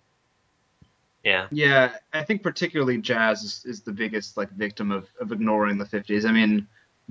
Yeah. 1.24 1.46
Yeah, 1.52 1.94
I 2.12 2.24
think 2.24 2.42
particularly 2.42 2.98
jazz 2.98 3.42
is, 3.42 3.64
is 3.64 3.82
the 3.82 3.92
biggest 3.92 4.36
like 4.36 4.50
victim 4.50 4.90
of, 4.90 5.08
of 5.20 5.30
ignoring 5.30 5.78
the 5.78 5.84
50s. 5.84 6.24
I 6.24 6.32
mean, 6.32 6.66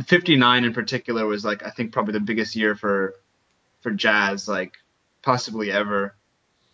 59 0.05 0.65
in 0.65 0.73
particular 0.73 1.25
was 1.25 1.45
like 1.45 1.63
I 1.63 1.69
think 1.69 1.91
probably 1.93 2.13
the 2.13 2.19
biggest 2.19 2.55
year 2.55 2.75
for 2.75 3.15
for 3.81 3.91
jazz 3.91 4.47
like 4.47 4.73
possibly 5.21 5.71
ever. 5.71 6.15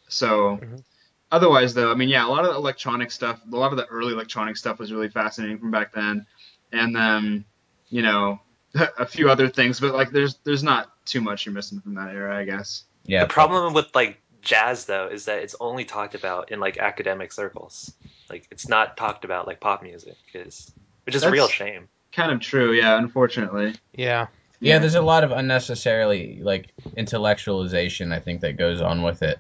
So 0.10 0.58
Mhm. 0.58 0.84
Otherwise 1.32 1.74
though, 1.74 1.92
I 1.92 1.96
mean 1.96 2.10
yeah, 2.10 2.26
a 2.26 2.30
lot 2.30 2.46
of 2.46 2.52
the 2.52 2.58
electronic 2.58 3.12
stuff, 3.12 3.42
a 3.52 3.56
lot 3.56 3.72
of 3.72 3.78
the 3.78 3.86
early 3.88 4.14
electronic 4.14 4.58
stuff 4.58 4.80
was 4.80 4.92
really 4.92 5.10
fascinating 5.10 5.60
from 5.60 5.72
back 5.72 5.94
then, 5.94 6.26
and 6.72 6.96
then 6.96 7.46
you 7.90 8.02
know 8.02 8.40
a 8.98 9.06
few 9.06 9.30
other 9.30 9.50
things, 9.50 9.80
but 9.80 9.94
like 9.94 10.12
there's 10.12 10.36
there's 10.44 10.64
not 10.64 10.92
too 11.06 11.22
much 11.22 11.46
you're 11.46 11.54
missing 11.54 11.80
from 11.80 11.96
that 11.96 12.14
era, 12.14 12.38
I 12.38 12.46
guess. 12.46 12.84
Yeah. 13.06 13.24
the 13.24 13.30
problem 13.30 13.74
with 13.74 13.88
like 13.96 14.22
jazz 14.42 14.86
though 14.86 15.08
is 15.08 15.26
that 15.26 15.40
it's 15.40 15.56
only 15.60 15.86
talked 15.86 16.16
about 16.16 16.52
in 16.52 16.60
like 16.60 16.78
academic 16.78 17.32
circles. 17.32 17.94
Like 18.30 18.48
it's 18.52 18.68
not 18.68 18.98
talked 18.98 19.26
about 19.26 19.48
like 19.48 19.60
pop 19.60 19.82
music 19.82 20.18
is, 20.34 20.72
which 21.06 21.16
is 21.16 21.24
a 21.24 21.32
real 21.32 21.48
shame. 21.48 21.88
Kind 22.12 22.32
of 22.32 22.40
true, 22.40 22.74
yeah. 22.74 22.98
Unfortunately. 22.98 23.76
Yeah. 23.94 24.28
Yeah, 24.60 24.80
there's 24.80 24.96
a 24.96 25.02
lot 25.02 25.24
of 25.24 25.32
unnecessarily 25.32 26.40
like 26.42 26.72
intellectualization 26.98 28.12
I 28.12 28.20
think 28.20 28.42
that 28.42 28.58
goes 28.58 28.82
on 28.82 29.04
with 29.04 29.22
it. 29.22 29.40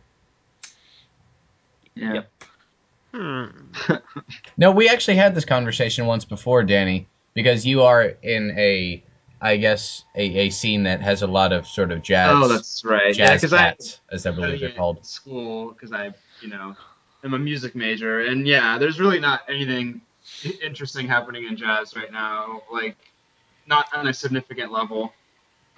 Yeah. 1.98 2.14
Yep. 2.14 2.32
Hmm. 3.14 3.46
No, 4.58 4.72
we 4.72 4.90
actually 4.90 5.18
had 5.18 5.34
this 5.34 5.46
conversation 5.46 6.06
once 6.06 6.26
before, 6.26 6.64
Danny, 6.64 7.08
because 7.34 7.66
you 7.66 7.84
are 7.84 8.04
in 8.04 8.52
a 8.58 9.04
I 9.40 9.58
guess 9.58 10.04
a, 10.16 10.48
a 10.48 10.50
scene 10.50 10.84
that 10.84 11.02
has 11.02 11.22
a 11.22 11.28
lot 11.28 11.54
of 11.54 11.68
sort 11.68 11.92
of 11.92 12.02
jazz 12.02 12.32
Oh, 12.34 12.48
that's 12.48 12.84
right. 12.84 13.16
yeah, 13.16 13.28
jazz 13.28 13.42
because 13.42 13.54
I 13.54 13.58
cats, 13.58 14.00
as 14.12 14.26
I 14.26 14.32
believe 14.32 14.60
they're 14.60 14.72
called. 14.72 15.06
school 15.06 15.72
because 15.72 15.94
I, 15.94 16.14
you 16.42 16.50
know, 16.50 16.76
am 17.24 17.34
a 17.34 17.40
music 17.40 17.76
major, 17.76 18.22
and 18.22 18.48
yeah, 18.48 18.78
there's 18.80 19.00
really 19.00 19.20
not 19.20 19.42
anything 19.48 20.02
interesting 20.62 21.08
happening 21.08 21.46
in 21.46 21.56
jazz 21.56 21.96
right 21.96 22.12
now, 22.12 22.64
like 22.72 22.98
not 23.68 23.88
on 23.94 24.08
a 24.08 24.14
significant 24.14 24.72
level. 24.72 25.14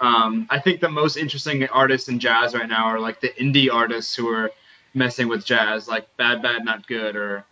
Um, 0.00 0.46
I 0.48 0.58
think 0.58 0.80
the 0.80 0.88
most 0.88 1.18
interesting 1.18 1.66
artists 1.68 2.08
in 2.08 2.18
jazz 2.18 2.54
right 2.54 2.68
now 2.68 2.86
are 2.86 2.98
like 2.98 3.20
the 3.20 3.28
indie 3.28 3.70
artists 3.70 4.14
who 4.14 4.28
are 4.28 4.50
messing 4.94 5.28
with 5.28 5.44
jazz, 5.44 5.88
like 5.88 6.14
Bad 6.16 6.42
Bad 6.42 6.64
Not 6.64 6.86
Good 6.86 7.16
or 7.16 7.44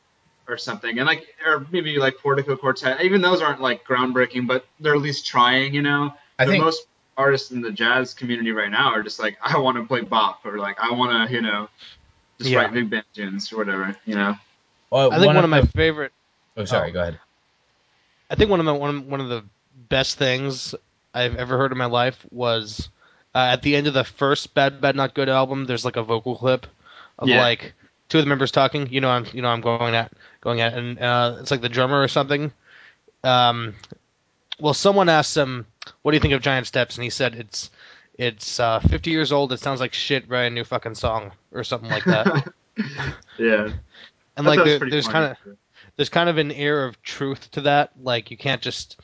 or 0.48 0.56
something, 0.56 0.98
and 0.98 1.06
like 1.06 1.26
or 1.46 1.66
maybe 1.70 1.98
like 1.98 2.16
Portico 2.18 2.56
Quartet. 2.56 3.02
Even 3.02 3.20
those 3.20 3.42
aren't 3.42 3.60
like 3.60 3.84
groundbreaking, 3.84 4.46
but 4.46 4.64
they're 4.80 4.94
at 4.94 5.00
least 5.02 5.26
trying, 5.26 5.74
you 5.74 5.82
know 5.82 6.12
I 6.38 6.44
the 6.46 6.52
think 6.52 6.64
most 6.64 6.86
artists 7.16 7.50
in 7.50 7.60
the 7.60 7.70
jazz 7.72 8.14
community 8.14 8.52
right 8.52 8.70
now 8.70 8.92
are 8.92 9.02
just 9.02 9.18
like, 9.18 9.36
I 9.42 9.58
want 9.58 9.76
to 9.76 9.84
play 9.84 10.00
bop, 10.02 10.46
or 10.46 10.58
like, 10.58 10.78
I 10.80 10.92
want 10.92 11.28
to, 11.28 11.34
you 11.34 11.42
know, 11.42 11.68
just 12.38 12.48
Yeah. 12.50 12.60
write 12.60 12.72
big 12.72 12.88
band 12.88 13.04
tunes 13.12 13.52
or 13.52 13.56
whatever, 13.58 13.96
you 14.06 14.14
know. 14.14 14.36
well, 14.90 15.12
I 15.12 15.18
think 15.18 15.34
one, 15.34 15.42
of 15.44 15.50
my 15.50 15.62
the- 15.62 15.66
favorite. 15.66 16.12
Oh, 16.56 16.64
sorry. 16.64 16.90
oh. 16.90 16.92
Go 16.92 17.00
ahead. 17.02 17.18
I 18.30 18.34
think 18.36 18.50
one 18.50 18.60
of 18.60 18.66
my 18.66 18.72
one 18.72 19.08
one 19.10 19.20
of 19.20 19.28
the 19.28 19.44
best 19.88 20.16
things 20.18 20.74
I've 21.14 21.36
ever 21.36 21.56
heard 21.58 21.72
in 21.72 21.78
my 21.78 21.86
life 21.86 22.24
was 22.30 22.88
uh, 23.34 23.38
at 23.52 23.62
the 23.62 23.74
end 23.76 23.86
of 23.86 23.94
the 23.94 24.04
first 24.04 24.54
Bad 24.54 24.80
Bad 24.80 24.96
Not 24.96 25.14
Good 25.14 25.28
album. 25.28 25.64
There's 25.66 25.84
like 25.84 25.96
a 25.96 26.02
vocal 26.02 26.36
clip 26.36 26.66
of 27.18 27.28
Yeah. 27.28 27.40
like 27.40 27.72
two 28.08 28.18
of 28.18 28.24
the 28.24 28.28
members 28.28 28.50
talking. 28.50 28.88
You 28.90 29.00
know, 29.00 29.10
I'm 29.10 29.26
you 29.32 29.42
know 29.42 29.48
I'm 29.48 29.60
going 29.60 29.94
at 29.94 30.12
going 30.40 30.60
at, 30.60 30.74
and 30.74 30.98
uh, 30.98 31.36
it's 31.40 31.50
like 31.50 31.60
the 31.60 31.68
drummer 31.68 32.00
or 32.02 32.08
something. 32.08 32.52
Um, 33.24 33.74
well, 34.60 34.74
someone 34.74 35.08
asked 35.08 35.36
him, 35.36 35.66
"What 36.02 36.12
do 36.12 36.16
you 36.16 36.20
think 36.20 36.34
of 36.34 36.42
Giant 36.42 36.66
Steps?" 36.66 36.96
and 36.96 37.04
he 37.04 37.10
said, 37.10 37.34
"It's 37.34 37.70
it's 38.18 38.58
uh, 38.58 38.80
50 38.80 39.10
years 39.10 39.30
old. 39.32 39.52
It 39.52 39.60
sounds 39.60 39.80
like 39.80 39.92
shit. 39.94 40.28
Write 40.28 40.44
a 40.46 40.50
new 40.50 40.64
fucking 40.64 40.94
song 40.96 41.32
or 41.52 41.64
something 41.64 41.90
like 41.90 42.04
that." 42.04 42.52
yeah. 43.38 43.70
And 44.36 44.46
That- 44.46 44.56
like 44.56 44.64
there, 44.64 44.78
there's 44.90 45.08
kind 45.08 45.24
of 45.32 45.56
there's 45.96 46.08
kind 46.08 46.28
of 46.28 46.38
an 46.38 46.52
air 46.52 46.84
of 46.84 47.00
truth 47.02 47.50
to 47.52 47.60
that. 47.62 47.90
Like 48.02 48.30
you 48.30 48.36
can't 48.36 48.62
just 48.62 49.00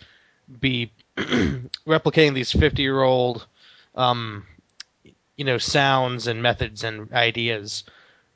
be 0.60 0.90
replicating 1.16 2.34
these 2.34 2.52
50 2.52 2.82
year 2.82 3.02
old, 3.02 3.46
um, 3.96 4.46
you 5.36 5.44
know, 5.44 5.58
sounds 5.58 6.26
and 6.26 6.42
methods 6.42 6.84
and 6.84 7.12
ideas 7.12 7.84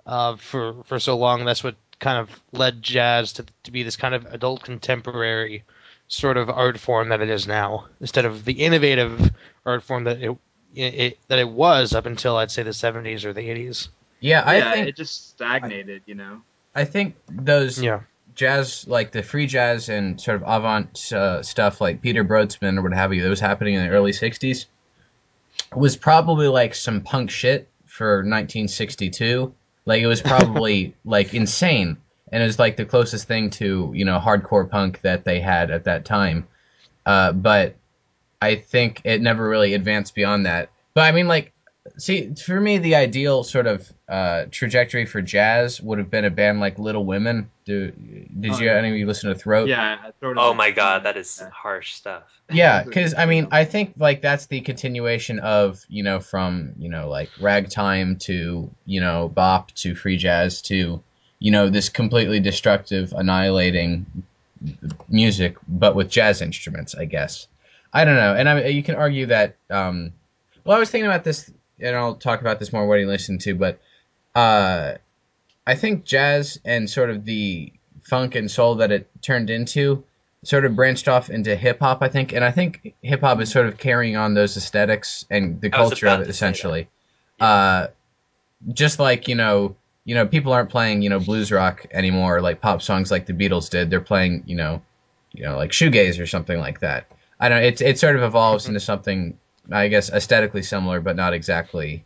uh, 0.09 0.37
for 0.37 0.83
for 0.85 0.99
so 0.99 1.17
long. 1.17 1.45
That's 1.45 1.63
what 1.63 1.77
kind 2.01 2.19
of 2.19 2.41
led 2.53 2.83
jazz 2.83 3.35
to 3.35 3.45
to 3.65 3.71
be 3.71 3.85
this 3.85 3.97
kind 3.97 4.15
of 4.15 4.27
adult 4.27 4.63
contemporary 4.65 5.65
sort 6.09 6.37
of 6.39 6.49
art 6.49 6.81
form 6.81 7.11
that 7.11 7.21
it 7.21 7.29
is 7.29 7.47
now, 7.47 7.87
instead 8.01 8.25
of 8.25 8.45
the 8.45 8.55
innovative 8.55 9.31
art 9.67 9.83
form 9.85 10.05
that 10.05 10.23
it, 10.23 10.37
it 10.75 11.19
that 11.29 11.39
it 11.39 11.49
was 11.49 11.95
up 11.95 12.07
until 12.07 12.37
I'd 12.37 12.51
say 12.51 12.63
the 12.63 12.71
70s 12.71 13.25
or 13.25 13.33
the 13.33 13.43
80s. 13.43 13.89
Yeah, 14.21 14.43
I 14.45 14.57
yeah, 14.59 14.73
think 14.73 14.89
it 14.89 14.97
just 14.97 15.31
stagnated, 15.31 16.03
you 16.07 16.15
know. 16.15 16.41
I 16.75 16.85
think 16.85 17.15
those 17.29 17.81
Yeah. 17.83 18.01
jazz, 18.35 18.87
like 18.89 19.13
the 19.13 19.23
free 19.23 19.47
jazz 19.47 19.89
and 19.89 20.21
sort 20.21 20.37
of 20.37 20.43
avant 20.47 21.13
uh, 21.13 21.43
stuff, 21.43 21.81
like 21.81 22.01
Peter 22.03 22.25
Brötzmann 22.25 22.79
or 22.79 22.83
what 22.83 22.93
have 22.95 23.13
you, 23.15 23.23
that 23.23 23.29
was 23.29 23.41
happening 23.41 23.75
in 23.75 23.83
the 23.83 23.91
early 23.91 24.13
'60s, 24.13 24.67
was 25.75 25.97
probably 25.97 26.49
like 26.49 26.75
some 26.75 27.01
punk 27.03 27.31
shit 27.31 27.69
for 27.87 28.19
1962. 28.19 29.53
Like 29.89 30.03
it 30.03 30.07
was 30.07 30.21
probably 30.21 30.95
like 31.07 31.33
insane, 31.33 31.97
and 32.31 32.43
it 32.43 32.47
was 32.47 32.59
like 32.59 32.77
the 32.77 32.85
closest 32.85 33.27
thing 33.27 33.49
to 33.51 33.91
you 33.95 34.05
know 34.05 34.19
hardcore 34.19 34.69
punk 34.69 35.01
that 35.01 35.25
they 35.25 35.41
had 35.41 35.71
at 35.71 35.85
that 35.85 36.05
time. 36.05 36.47
Uh, 37.07 37.33
but 37.33 37.75
I 38.43 38.57
think 38.57 39.01
it 39.05 39.23
never 39.23 39.49
really 39.49 39.73
advanced 39.73 40.15
beyond 40.15 40.45
that. 40.45 40.69
But 40.93 41.05
I 41.05 41.13
mean, 41.13 41.27
like, 41.27 41.55
see, 41.97 42.35
for 42.35 42.61
me, 42.61 42.79
the 42.79 42.95
ideal 42.95 43.45
sort 43.45 43.67
of 43.67 43.91
uh, 44.09 44.45
trajectory 44.51 45.07
for 45.07 45.23
jazz 45.23 45.81
would 45.81 45.99
have 45.99 46.11
been 46.11 46.25
a 46.25 46.31
band 46.31 46.61
like 46.61 46.79
Little 46.79 47.05
Women. 47.05 47.51
Do 47.65 47.91
did 47.91 48.53
Oh, 48.53 48.59
you 48.59 48.67
yeah. 48.67 48.77
any 48.77 48.91
of 48.91 48.97
you 48.97 49.07
listen 49.07 49.31
to 49.31 49.35
Throat? 49.39 49.69
Yeah. 49.69 49.99
I 50.03 50.11
throw 50.21 50.35
Oh 50.37 50.55
my 50.55 50.71
god, 50.71 51.05
that 51.05 51.17
is 51.17 51.43
harsh 51.53 51.95
stuff. 51.95 52.23
Yeah, 52.51 52.83
because 52.87 53.15
I 53.15 53.27
mean, 53.27 53.49
I 53.51 53.65
think 53.65 53.95
like 53.99 54.23
that's 54.23 54.47
the 54.47 54.61
continuation 54.61 55.39
of 55.39 55.85
you 55.89 56.03
know 56.03 56.21
from 56.21 56.73
you 56.79 56.89
know 56.89 57.09
like 57.09 57.31
ragtime 57.41 58.17
to 58.21 58.71
you 58.87 59.01
know 59.01 59.29
bop 59.29 59.73
to 59.73 59.95
free 59.95 60.17
jazz 60.17 60.63
to 60.63 61.03
you 61.39 61.51
know 61.51 61.69
this 61.69 61.89
completely 61.89 62.41
destructive, 62.41 63.13
annihilating 63.13 64.07
music, 65.09 65.57
but 65.69 65.95
with 65.95 66.11
jazz 66.11 66.43
instruments. 66.43 66.95
I 66.95 67.05
guess 67.05 67.47
I 67.93 68.05
don't 68.05 68.17
know, 68.17 68.35
and 68.35 68.49
I, 68.49 68.67
you 68.67 68.83
can 68.83 68.95
argue 68.97 69.27
that. 69.27 69.57
Um, 69.71 70.13
well, 70.65 70.77
I 70.77 70.81
was 70.81 70.91
thinking 70.91 71.07
about 71.07 71.25
this, 71.25 71.51
and 71.81 71.97
I'll 71.97 72.15
talk 72.15 72.41
about 72.41 72.59
this 72.59 72.73
more 72.73 72.87
when 72.87 73.01
he 73.01 73.05
listen 73.05 73.39
to, 73.39 73.55
but 73.55 73.81
uh, 74.35 74.95
I 75.67 75.75
think 75.75 76.05
jazz 76.05 76.61
and 76.65 76.89
sort 76.89 77.11
of 77.11 77.25
the 77.25 77.73
funk 78.03 78.35
and 78.35 78.51
soul 78.51 78.77
that 78.77 78.91
it 78.91 79.11
turned 79.23 79.51
into 79.51 80.05
sort 80.45 80.65
of 80.65 80.77
branched 80.77 81.09
off 81.09 81.31
into 81.31 81.55
hip 81.57 81.81
hop, 81.81 82.03
I 82.03 82.09
think, 82.09 82.33
and 82.33 82.45
I 82.45 82.51
think 82.51 82.95
hip 83.03 83.21
hop 83.21 83.41
is 83.41 83.51
sort 83.51 83.67
of 83.67 83.79
carrying 83.79 84.17
on 84.17 84.35
those 84.35 84.57
aesthetics 84.57 85.25
and 85.31 85.61
the 85.61 85.71
culture 85.71 86.07
of 86.07 86.21
it 86.21 86.25
to 86.27 86.33
say 86.33 86.47
that. 86.47 86.57
essentially. 86.57 86.89
Uh, 87.41 87.89
just 88.73 88.99
like 88.99 89.29
you 89.29 89.35
know, 89.35 89.77
you 90.05 90.15
know, 90.15 90.27
people 90.27 90.53
aren't 90.53 90.71
playing 90.71 91.03
you 91.03 91.11
know 91.11 91.21
blues 91.21 91.53
rock 91.53 91.87
anymore, 91.93 92.41
like 92.41 92.61
pop 92.61 92.83
songs 92.83 93.11
like 93.11 93.27
the 93.27 93.33
Beatles 93.33 93.71
did. 93.71 93.91
They're 93.91 94.01
playing 94.01 94.45
you 94.47 94.57
know, 94.57 94.83
you 95.33 95.45
know, 95.45 95.57
like 95.57 95.71
shoegaze 95.71 96.21
or 96.21 96.27
something 96.27 96.59
like 96.59 96.81
that. 96.81 97.07
I 97.39 97.49
don't. 97.49 97.61
know, 97.61 97.67
It 97.67 97.81
it 97.81 97.99
sort 97.99 98.17
of 98.17 98.23
evolves 98.23 98.67
into 98.67 98.81
something, 98.81 99.39
I 99.71 99.89
guess, 99.89 100.11
aesthetically 100.11 100.63
similar, 100.63 101.01
but 101.01 101.17
not 101.17 101.35
exactly 101.35 102.05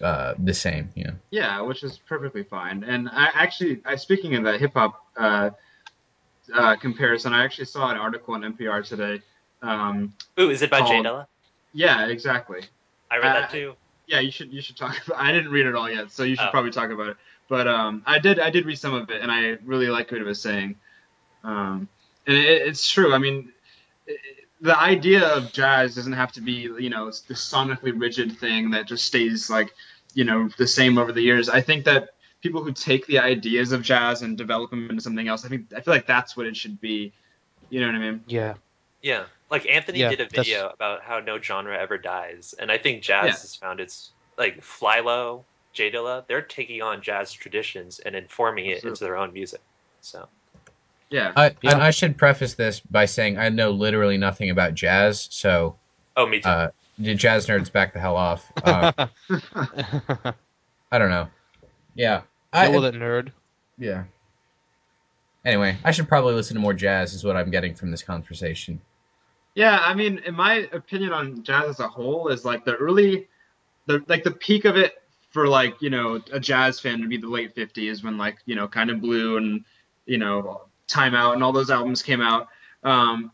uh, 0.00 0.34
the 0.38 0.54
same. 0.54 0.90
You 0.94 1.04
know. 1.04 1.14
Yeah, 1.30 1.60
which 1.62 1.82
is 1.82 1.98
perfectly 1.98 2.42
fine. 2.42 2.84
And 2.84 3.08
I 3.08 3.30
actually, 3.34 3.80
I 3.84 3.96
speaking 3.96 4.34
of 4.36 4.44
that 4.44 4.60
hip 4.60 4.72
hop 4.74 5.04
uh, 5.16 5.50
uh, 6.52 6.76
comparison, 6.76 7.32
I 7.32 7.44
actually 7.44 7.66
saw 7.66 7.90
an 7.90 7.96
article 7.96 8.34
on 8.34 8.42
NPR 8.42 8.86
today. 8.86 9.22
Um, 9.62 10.14
Ooh, 10.40 10.50
is 10.50 10.62
it 10.62 10.70
by 10.70 10.80
Jay 10.80 10.86
Called- 11.02 11.06
Dilla? 11.06 11.26
yeah, 11.72 12.06
exactly. 12.08 12.62
I 13.10 13.18
read 13.18 13.36
uh, 13.36 13.40
that 13.40 13.50
too. 13.50 13.74
Yeah, 14.06 14.20
you 14.20 14.30
should 14.32 14.52
you 14.52 14.60
should 14.60 14.76
talk. 14.76 14.96
About, 15.06 15.20
I 15.20 15.32
didn't 15.32 15.50
read 15.52 15.66
it 15.66 15.74
all 15.74 15.88
yet, 15.90 16.10
so 16.10 16.24
you 16.24 16.34
should 16.34 16.46
Oh. 16.48 16.50
probably 16.50 16.70
talk 16.72 16.90
about 16.90 17.08
it. 17.08 17.16
But 17.48 17.68
um, 17.68 18.02
I 18.06 18.18
did 18.18 18.40
I 18.40 18.50
did 18.50 18.66
read 18.66 18.78
some 18.78 18.94
of 18.94 19.10
it, 19.10 19.20
and 19.22 19.30
I 19.30 19.58
really 19.64 19.88
like 19.88 20.10
what 20.10 20.20
it 20.20 20.24
was 20.24 20.40
saying. 20.40 20.76
Um, 21.44 21.88
and 22.26 22.36
it, 22.36 22.62
it's 22.68 22.88
true. 22.90 23.12
I 23.14 23.18
mean, 23.18 23.48
it, 23.48 23.52
the 24.62 24.78
idea 24.78 25.26
of 25.26 25.52
jazz 25.52 25.94
doesn't 25.96 26.12
have 26.14 26.32
to 26.32 26.40
be 26.40 26.52
you 26.78 26.88
know 26.88 27.08
it's 27.08 27.20
this 27.22 27.40
sonically 27.46 27.92
rigid 27.94 28.38
thing 28.38 28.70
that 28.70 28.86
just 28.86 29.04
stays 29.04 29.50
like 29.50 29.74
you 30.14 30.24
know 30.24 30.48
the 30.56 30.66
same 30.66 30.96
over 30.98 31.12
the 31.12 31.20
years. 31.20 31.48
I 31.50 31.60
think 31.60 31.84
that 31.84 32.10
people 32.42 32.62
who 32.64 32.72
take 32.72 33.06
the 33.06 33.18
ideas 33.18 33.72
of 33.72 33.82
jazz 33.82 34.22
and 34.22 34.38
develop 34.38 34.70
them 34.70 34.88
into 34.88 35.02
something 35.02 35.28
else, 35.28 35.44
I 35.44 35.48
think 35.48 35.66
I 35.76 35.80
feel 35.80 35.92
like 35.92 36.06
that's 36.06 36.36
what 36.36 36.46
it 36.46 36.56
should 36.56 36.80
be. 36.80 37.12
You 37.70 37.80
know 37.80 37.86
what 37.86 37.96
I 37.96 37.98
mean? 37.98 38.24
Yeah. 38.26 38.54
Yeah, 39.02 39.24
like 39.50 39.66
Anthony 39.68 39.98
Yeah, 40.00 40.10
did 40.10 40.20
a 40.20 40.24
that's- 40.24 40.46
video 40.46 40.68
about 40.68 41.02
how 41.02 41.18
no 41.20 41.40
genre 41.40 41.76
ever 41.76 41.98
dies, 41.98 42.54
and 42.58 42.70
I 42.70 42.78
think 42.78 43.02
jazz 43.02 43.24
Yeah. 43.26 43.30
has 43.32 43.56
found 43.56 43.80
its 43.80 44.10
like 44.38 44.60
Flylo, 44.60 45.44
J 45.72 45.90
Dilla. 45.90 46.24
They're 46.28 46.40
taking 46.42 46.82
on 46.82 47.02
jazz 47.02 47.32
traditions 47.32 47.98
and 47.98 48.14
informing 48.14 48.66
it 48.66 48.84
into 48.84 49.02
their 49.02 49.16
own 49.16 49.32
music. 49.32 49.60
So 50.02 50.28
Yeah. 51.12 51.32
I, 51.36 51.54
Yeah. 51.62 51.72
And 51.72 51.82
I 51.82 51.90
should 51.90 52.16
preface 52.16 52.54
this 52.54 52.80
by 52.80 53.04
saying 53.04 53.38
I 53.38 53.48
know 53.48 53.70
literally 53.70 54.16
nothing 54.16 54.50
about 54.50 54.74
jazz, 54.74 55.28
so 55.30 55.76
oh, 56.16 56.26
me 56.26 56.40
too. 56.40 56.48
uh, 56.48 56.70
the 56.98 57.14
jazz 57.14 57.46
nerds 57.46 57.70
back 57.70 57.92
the 57.92 58.00
hell 58.00 58.16
off. 58.16 58.50
Uh, 58.64 60.32
I 60.90 60.98
don't 60.98 61.08
know. 61.08 61.26
Yeah. 61.94 62.22
I, 62.52 62.70
Deal 62.70 62.82
with 62.82 62.94
it, 62.94 62.98
nerd. 62.98 63.32
Yeah. 63.78 64.04
Anyway, 65.44 65.76
I 65.84 65.90
should 65.90 66.06
probably 66.06 66.34
listen 66.34 66.54
to 66.54 66.60
more 66.60 66.74
jazz, 66.74 67.14
is 67.14 67.24
what 67.24 67.34
I'm 67.34 67.50
getting 67.50 67.74
from 67.74 67.90
this 67.90 68.02
conversation. 68.02 68.78
Yeah, 69.54 69.78
I 69.82 69.94
mean, 69.94 70.18
in 70.26 70.34
my 70.34 70.68
opinion 70.72 71.12
on 71.12 71.42
jazz 71.42 71.70
as 71.70 71.80
a 71.80 71.88
whole 71.88 72.28
is 72.28 72.44
like 72.44 72.64
the 72.64 72.74
early 72.74 73.26
the 73.86 74.02
like 74.06 74.22
the 74.24 74.30
peak 74.30 74.64
of 74.64 74.76
it 74.76 75.02
for 75.30 75.48
like 75.48 75.80
you 75.80 75.90
know 75.90 76.20
a 76.30 76.38
jazz 76.38 76.78
fan 76.78 77.00
would 77.00 77.08
be 77.08 77.16
the 77.16 77.28
late 77.28 77.54
50s 77.54 78.04
when 78.04 78.18
like 78.18 78.38
you 78.46 78.54
know 78.54 78.68
kind 78.68 78.90
of 78.90 79.00
blue 79.00 79.36
and 79.38 79.64
you 80.06 80.18
know 80.18 80.62
time 80.92 81.14
out 81.14 81.34
and 81.34 81.42
all 81.42 81.52
those 81.52 81.70
albums 81.70 82.02
came 82.02 82.20
out. 82.20 82.48
Um, 82.84 83.32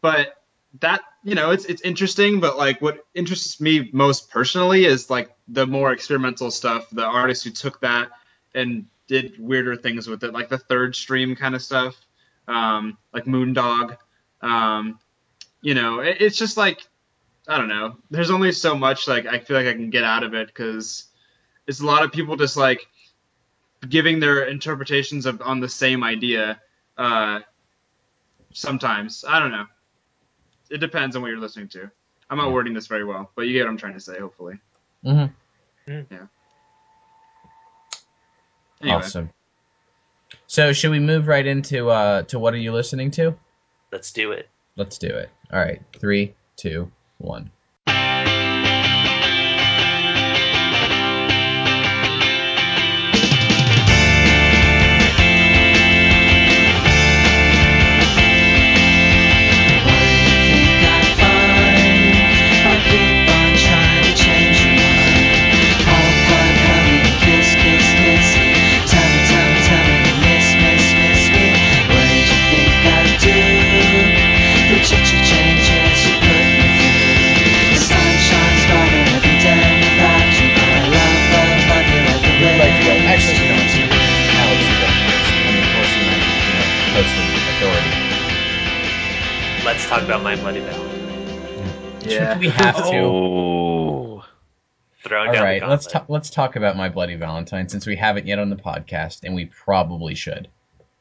but 0.00 0.42
that 0.80 1.00
you 1.24 1.34
know 1.34 1.50
it's 1.50 1.64
it's 1.64 1.82
interesting 1.82 2.38
but 2.38 2.56
like 2.56 2.80
what 2.82 3.06
interests 3.14 3.60
me 3.60 3.88
most 3.92 4.30
personally 4.30 4.84
is 4.84 5.08
like 5.08 5.34
the 5.48 5.66
more 5.66 5.92
experimental 5.92 6.50
stuff 6.50 6.88
the 6.90 7.04
artists 7.04 7.44
who 7.44 7.50
took 7.50 7.80
that 7.80 8.10
and 8.54 8.86
did 9.06 9.38
weirder 9.38 9.76
things 9.76 10.06
with 10.06 10.22
it 10.22 10.32
like 10.32 10.48
the 10.48 10.58
third 10.58 10.94
stream 10.94 11.34
kind 11.34 11.54
of 11.54 11.62
stuff 11.62 11.96
um, 12.48 12.96
like 13.12 13.24
moondog. 13.24 13.96
Um, 14.40 14.98
you 15.62 15.74
know 15.74 16.00
it, 16.00 16.18
it's 16.20 16.36
just 16.36 16.56
like 16.56 16.86
i 17.48 17.56
don't 17.56 17.68
know. 17.68 17.96
There's 18.10 18.30
only 18.30 18.52
so 18.52 18.76
much 18.76 19.08
like 19.08 19.26
i 19.26 19.38
feel 19.38 19.56
like 19.56 19.66
i 19.66 19.72
can 19.72 19.90
get 19.90 20.04
out 20.04 20.22
of 20.22 20.34
it 20.34 20.48
because 20.48 21.04
it's 21.66 21.80
a 21.80 21.86
lot 21.86 22.04
of 22.04 22.12
people 22.12 22.36
just 22.36 22.56
like 22.56 22.86
giving 23.88 24.20
their 24.20 24.44
interpretations 24.44 25.26
of 25.26 25.40
on 25.42 25.60
the 25.60 25.68
same 25.68 26.02
idea 26.02 26.60
uh, 26.98 27.40
sometimes 28.52 29.24
i 29.28 29.38
don't 29.38 29.52
know 29.52 29.66
it 30.70 30.78
depends 30.78 31.16
on 31.16 31.22
what 31.22 31.28
you're 31.28 31.40
listening 31.40 31.68
to. 31.68 31.90
I'm 32.28 32.38
not 32.38 32.52
wording 32.52 32.74
this 32.74 32.86
very 32.86 33.04
well, 33.04 33.30
but 33.36 33.42
you 33.42 33.52
get 33.52 33.64
what 33.64 33.70
I'm 33.70 33.76
trying 33.76 33.94
to 33.94 34.00
say, 34.00 34.18
hopefully. 34.18 34.58
Mm-hmm. 35.04 35.92
Yeah. 36.10 36.26
Anyway, 38.82 38.96
Awesome. 38.96 39.30
So 40.48 40.72
should 40.72 40.90
we 40.90 40.98
move 40.98 41.28
right 41.28 41.46
into 41.46 41.88
uh 41.88 42.22
to 42.24 42.38
what 42.38 42.52
are 42.54 42.58
you 42.58 42.72
listening 42.72 43.10
to? 43.12 43.34
Let's 43.92 44.12
do 44.12 44.32
it. 44.32 44.48
Let's 44.76 44.98
do 44.98 45.08
it. 45.08 45.30
All 45.52 45.60
right, 45.60 45.80
three, 45.98 46.34
two, 46.56 46.90
one. 47.18 47.50
Talk 89.96 90.04
about 90.04 90.22
my 90.22 90.36
Bloody 90.36 90.60
Valentine. 90.60 92.00
yeah. 92.04 92.38
We 92.38 92.50
have 92.50 92.76
to. 92.90 92.96
Oh. 92.98 94.24
Throwing 95.02 95.28
All 95.30 95.42
right, 95.42 95.60
the 95.62 95.68
let's 95.68 95.86
gauntlet. 95.86 95.92
talk. 96.02 96.08
Let's 96.10 96.30
talk 96.30 96.56
about 96.56 96.76
my 96.76 96.90
Bloody 96.90 97.14
Valentine 97.14 97.68
since 97.70 97.86
we 97.86 97.96
haven't 97.96 98.26
yet 98.26 98.38
on 98.38 98.50
the 98.50 98.56
podcast, 98.56 99.20
and 99.24 99.34
we 99.34 99.46
probably 99.46 100.14
should. 100.14 100.48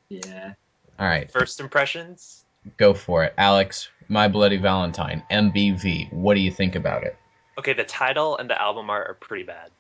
Yeah. 0.08 0.54
All 0.98 1.06
right, 1.08 1.30
First 1.30 1.60
impressions. 1.60 2.46
go 2.78 2.94
for 2.94 3.26
it, 3.26 3.34
Alex. 3.38 3.90
My 4.08 4.30
Bloody 4.30 4.58
Valentine, 4.58 5.24
MBV. 5.30 6.14
What 6.14 6.36
do 6.36 6.40
you 6.40 6.52
think 6.52 6.76
about 6.76 7.04
it? 7.04 7.18
Okay, 7.58 7.74
the 7.74 7.84
title 7.84 8.38
and 8.38 8.50
the 8.50 8.62
album 8.62 8.90
art 8.90 9.10
are 9.10 9.16
pretty 9.16 9.44
bad. 9.44 9.72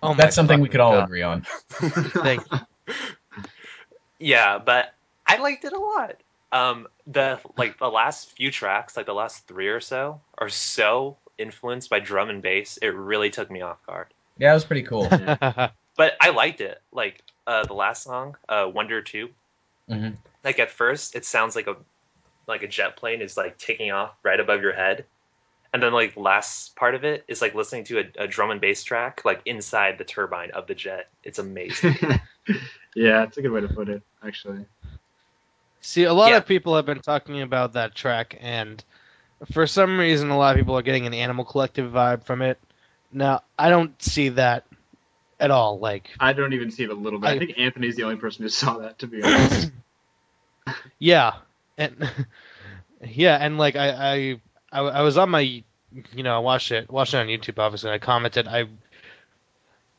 Oh 0.00 0.14
That's 0.14 0.36
something 0.36 0.60
we 0.60 0.68
could 0.68 0.80
all 0.80 0.92
God. 0.92 1.04
agree 1.04 1.22
on. 1.22 1.44
Thank 1.70 2.44
Yeah, 4.20 4.58
but 4.58 4.94
I 5.26 5.38
liked 5.38 5.64
it 5.64 5.72
a 5.72 5.78
lot. 5.80 6.21
Um, 6.52 6.86
the 7.06 7.40
like 7.56 7.78
the 7.78 7.88
last 7.88 8.30
few 8.32 8.50
tracks, 8.50 8.96
like 8.96 9.06
the 9.06 9.14
last 9.14 9.46
three 9.48 9.68
or 9.68 9.80
so, 9.80 10.20
are 10.38 10.50
so 10.50 11.16
influenced 11.38 11.90
by 11.90 11.98
drum 11.98 12.28
and 12.30 12.42
bass. 12.42 12.78
It 12.80 12.88
really 12.88 13.30
took 13.30 13.50
me 13.50 13.62
off 13.62 13.84
guard. 13.86 14.08
Yeah, 14.38 14.50
it 14.50 14.54
was 14.54 14.64
pretty 14.64 14.82
cool. 14.82 15.08
But 15.96 16.14
I 16.20 16.30
liked 16.30 16.60
it. 16.60 16.80
Like 16.90 17.22
uh, 17.46 17.66
the 17.66 17.74
last 17.74 18.04
song, 18.04 18.36
uh, 18.48 18.70
Wonder 18.72 19.02
Two. 19.02 19.28
Mhm. 19.90 20.16
Like 20.44 20.58
at 20.58 20.70
first, 20.70 21.14
it 21.14 21.24
sounds 21.24 21.54
like 21.54 21.66
a 21.66 21.76
like 22.46 22.62
a 22.62 22.68
jet 22.68 22.96
plane 22.96 23.20
is 23.20 23.36
like 23.36 23.58
taking 23.58 23.92
off 23.92 24.12
right 24.22 24.40
above 24.40 24.62
your 24.62 24.72
head, 24.72 25.04
and 25.72 25.82
then 25.82 25.92
like 25.92 26.16
last 26.16 26.76
part 26.76 26.94
of 26.94 27.04
it 27.04 27.24
is 27.28 27.42
like 27.42 27.54
listening 27.54 27.84
to 27.84 27.98
a, 27.98 28.24
a 28.24 28.26
drum 28.26 28.50
and 28.50 28.60
bass 28.60 28.82
track 28.84 29.22
like 29.24 29.42
inside 29.44 29.98
the 29.98 30.04
turbine 30.04 30.50
of 30.52 30.66
the 30.66 30.74
jet. 30.74 31.08
It's 31.22 31.38
amazing. 31.38 31.96
yeah, 32.94 33.24
it's 33.24 33.36
a 33.36 33.42
good 33.42 33.52
way 33.52 33.60
to 33.60 33.68
put 33.68 33.88
it, 33.88 34.02
actually. 34.24 34.64
See, 35.82 36.04
a 36.04 36.12
lot 36.14 36.30
Yeah. 36.30 36.38
of 36.38 36.46
people 36.46 36.76
have 36.76 36.86
been 36.86 37.00
talking 37.00 37.42
about 37.42 37.74
that 37.74 37.94
track, 37.94 38.38
and 38.40 38.82
for 39.52 39.66
some 39.66 39.98
reason, 39.98 40.30
a 40.30 40.38
lot 40.38 40.54
of 40.54 40.58
people 40.60 40.78
are 40.78 40.82
getting 40.82 41.06
an 41.06 41.12
Animal 41.14 41.44
Collective 41.44 41.90
vibe 41.92 42.24
from 42.24 42.40
it. 42.40 42.58
Now, 43.12 43.42
I 43.58 43.68
don't 43.68 44.00
see 44.00 44.30
that 44.30 44.64
at 45.40 45.50
all. 45.50 45.78
Like, 45.80 46.10
I 46.20 46.32
don't 46.32 46.52
even 46.52 46.70
see 46.70 46.84
it 46.84 46.90
a 46.90 46.94
little 46.94 47.18
bit. 47.18 47.28
I, 47.28 47.32
I- 47.32 47.38
think 47.38 47.58
Anthony's 47.58 47.96
the 47.96 48.04
only 48.04 48.16
person 48.16 48.44
who 48.44 48.48
saw 48.48 48.78
that, 48.78 49.00
to 49.00 49.06
be 49.08 49.22
honest. 49.22 49.70
yeah, 50.98 51.32
and 51.76 52.08
yeah, 53.04 53.36
and 53.40 53.58
like 53.58 53.74
I, 53.76 53.88
I, 53.90 54.40
I, 54.70 54.80
I 54.80 55.02
was 55.02 55.18
on 55.18 55.30
my, 55.30 55.40
you 55.40 56.22
know, 56.22 56.36
I 56.36 56.38
watched 56.38 56.70
it, 56.70 56.88
watched 56.90 57.14
it 57.14 57.18
on 57.18 57.26
YouTube, 57.26 57.58
obviously. 57.58 57.90
And 57.90 57.94
I 57.94 57.98
commented, 57.98 58.46
I, 58.46 58.66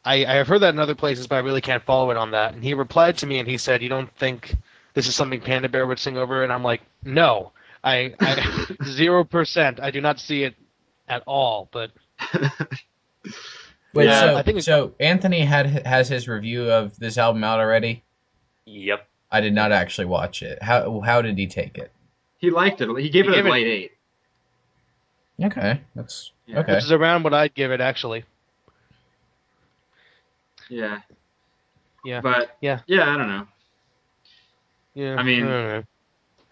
I, 0.05 0.25
I 0.25 0.33
have 0.35 0.47
heard 0.47 0.59
that 0.59 0.73
in 0.73 0.79
other 0.79 0.95
places, 0.95 1.27
but 1.27 1.35
I 1.35 1.39
really 1.39 1.61
can't 1.61 1.83
follow 1.83 2.09
it 2.11 2.17
on 2.17 2.31
that. 2.31 2.53
And 2.53 2.63
he 2.63 2.73
replied 2.73 3.17
to 3.17 3.25
me, 3.27 3.39
and 3.39 3.47
he 3.47 3.57
said, 3.57 3.81
"You 3.81 3.89
don't 3.89 4.11
think 4.15 4.55
this 4.93 5.07
is 5.07 5.15
something 5.15 5.41
Panda 5.41 5.69
Bear 5.69 5.85
would 5.87 5.99
sing 5.99 6.17
over?" 6.17 6.43
And 6.43 6.51
I'm 6.53 6.63
like, 6.63 6.81
"No, 7.03 7.51
I, 7.83 8.13
I 8.19 8.67
zero 8.85 9.23
percent. 9.23 9.79
I 9.81 9.91
do 9.91 10.01
not 10.01 10.19
see 10.19 10.43
it 10.43 10.55
at 11.07 11.23
all." 11.27 11.69
But 11.71 11.91
Wait, 13.93 14.05
Yeah, 14.05 14.19
so 14.21 14.35
I 14.37 14.41
think 14.43 14.61
so 14.63 14.93
Anthony 14.99 15.41
had 15.41 15.85
has 15.85 16.07
his 16.07 16.27
review 16.27 16.71
of 16.71 16.97
this 16.97 17.17
album 17.17 17.43
out 17.43 17.59
already. 17.59 18.03
yep. 18.65 19.07
I 19.31 19.41
did 19.41 19.53
not 19.53 19.71
actually 19.71 20.05
watch 20.05 20.41
it. 20.43 20.61
How 20.61 20.99
how 21.01 21.21
did 21.21 21.37
he 21.37 21.47
take 21.47 21.77
it? 21.77 21.91
he 22.37 22.49
liked 22.51 22.81
it. 22.81 22.89
He 22.99 23.09
gave 23.09 23.25
He 23.25 23.31
it 23.31 23.35
gave 23.35 23.45
a 23.45 23.53
it- 23.55 23.67
eight. 23.67 23.91
Okay, 25.43 25.81
that's 25.95 26.31
Yeah. 26.45 26.59
okay. 26.59 26.75
which 26.75 26.83
is 26.83 26.91
around 26.91 27.23
what 27.23 27.33
I'd 27.33 27.53
give 27.55 27.71
it 27.71 27.81
actually. 27.81 28.25
Yeah. 30.69 30.99
Yeah. 32.05 32.21
But 32.21 32.55
Yeah. 32.61 32.79
yeah, 32.87 33.11
I 33.13 33.17
don't 33.17 33.27
know. 33.27 33.47
Yeah, 34.93 35.15
I 35.15 35.23
mean- 35.23 35.45
don't. 35.45 35.85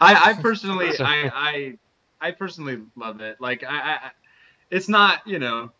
I, 0.00 0.30
I 0.30 0.34
personally, 0.40 0.90
I, 1.00 1.30
I, 1.34 1.78
I 2.20 2.30
personally 2.30 2.80
love 2.94 3.20
it. 3.20 3.40
Like, 3.40 3.64
I, 3.64 3.76
I, 3.94 4.10
it's 4.70 4.88
not, 4.88 5.26
you 5.26 5.40
know, 5.40 5.72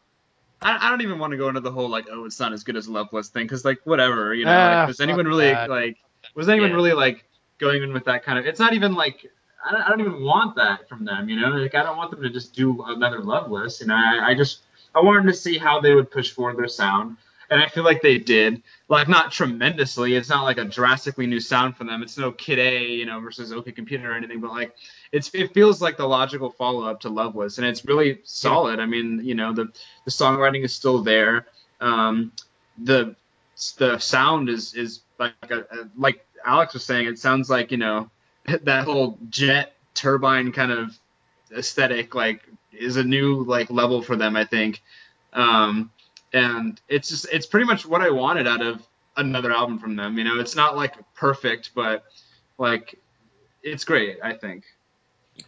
I, 0.61 0.87
I 0.87 0.91
don't 0.91 1.01
even 1.03 1.19
want 1.21 1.31
to 1.31 1.37
go 1.37 1.49
into 1.49 1.61
the 1.61 1.71
whole 1.71 1.89
like, 1.89 2.07
oh, 2.11 2.25
it's 2.25 2.41
not 2.41 2.53
as 2.53 2.65
good 2.65 2.77
as 2.77 2.89
Loveless 2.89 3.29
thing, 3.29 3.45
because 3.45 3.65
like, 3.65 3.79
whatever, 3.85 4.35
you 4.35 4.45
know. 4.45 4.51
Ah, 4.53 4.79
like, 4.81 4.89
was 4.89 5.01
anyone 5.01 5.27
really 5.27 5.51
that. 5.51 5.71
like, 5.71 5.97
was 6.35 6.49
anyone 6.49 6.71
Yeah. 6.71 6.77
really 6.77 6.93
like 6.93 7.25
going 7.59 7.83
in 7.85 7.93
with 7.93 8.05
that 8.07 8.25
kind 8.25 8.39
of? 8.39 8.47
It's 8.47 8.59
not 8.61 8.75
even 8.75 8.95
like. 8.95 9.27
I 9.65 9.71
don't, 9.71 9.81
I 9.83 9.89
don't 9.91 10.01
even 10.01 10.25
want 10.25 10.57
that 10.57 10.89
from 10.89 11.05
them, 11.05 11.29
you 11.29 11.39
know. 11.41 11.51
Like 11.51 11.77
I 11.77 11.85
don't 11.85 11.97
want 11.97 12.11
them 12.11 12.21
to 12.23 12.31
just 12.31 12.53
do 12.53 12.83
another 12.83 13.21
Loveless, 13.21 13.81
and. 13.81 13.93
I, 13.93 14.31
I 14.31 14.35
just 14.35 14.63
I 14.95 15.01
wanted 15.01 15.27
to 15.29 15.35
see 15.35 15.57
how 15.59 15.81
they 15.81 15.95
would 15.95 16.11
push 16.11 16.31
forward 16.33 16.59
their 16.59 16.69
sound, 16.69 17.17
and 17.51 17.63
I 17.63 17.69
feel 17.69 17.85
like 17.85 18.03
they 18.03 18.19
did. 18.19 18.63
Like 18.93 19.09
not 19.09 19.33
tremendously. 19.33 20.17
It's 20.17 20.29
not 20.29 20.45
like 20.45 20.59
a 20.59 20.67
drastically 20.67 21.27
new 21.27 21.41
sound 21.41 21.79
for 21.79 21.85
them. 21.85 22.03
It's 22.03 22.19
no 22.19 22.31
Kid 22.31 22.59
A, 22.59 22.85
you 22.85 23.07
know, 23.07 23.21
versus 23.21 23.51
OK 23.51 23.73
Computer 23.73 24.13
or 24.13 24.15
anything. 24.15 24.39
But 24.39 24.51
like, 24.51 24.75
it's 25.13 25.31
it 25.33 25.55
feels 25.55 25.81
like 25.81 25.97
the 25.97 26.07
logical 26.07 26.51
follow 26.51 26.85
up 26.85 27.01
to 27.01 27.09
Loveless, 27.09 27.57
and 27.57 27.67
it's 27.67 27.87
really 27.87 28.21
solid. 28.25 28.81
I 28.81 28.85
mean, 28.85 29.23
you 29.25 29.35
know, 29.35 29.55
the 29.55 29.73
the 30.05 30.11
songwriting 30.11 30.63
is 30.63 30.75
still 30.75 31.03
there. 31.03 31.47
Um, 31.81 32.33
the 32.77 33.17
the 33.79 33.99
sound 33.99 34.51
is 34.51 34.75
is 34.75 35.01
like 35.19 35.33
a, 35.49 35.61
a, 35.61 35.89
like 35.97 36.27
Alex 36.45 36.75
was 36.75 36.85
saying. 36.85 37.07
It 37.07 37.19
sounds 37.19 37.49
like 37.49 37.71
you 37.71 37.79
know 37.79 38.11
that 38.65 38.85
whole 38.85 39.17
jet 39.31 39.73
turbine 39.95 40.53
kind 40.53 40.71
of 40.71 40.99
aesthetic 41.57 42.15
like 42.15 42.43
is 42.73 42.99
a 42.99 43.05
new 43.05 43.43
like 43.45 43.71
level 43.71 44.03
for 44.03 44.17
them. 44.17 44.37
I 44.37 44.45
think. 44.45 44.83
Um, 45.33 45.91
and 46.33 46.81
it's 46.89 47.09
just 47.09 47.27
it's 47.33 47.47
pretty 47.47 47.67
much 47.67 47.87
what 47.87 48.01
I 48.01 48.11
wanted 48.11 48.47
out 48.47 48.63
of 48.63 48.87
another 49.17 49.53
album 49.53 49.79
from 49.79 49.97
them. 49.97 50.19
You 50.19 50.25
know, 50.25 50.41
it's 50.41 50.57
not 50.57 50.77
like 50.77 50.95
perfect, 51.15 51.71
but 51.75 52.05
like 52.59 52.99
it's 53.63 53.85
great. 53.85 54.19
I 54.23 54.35
think. 54.35 54.65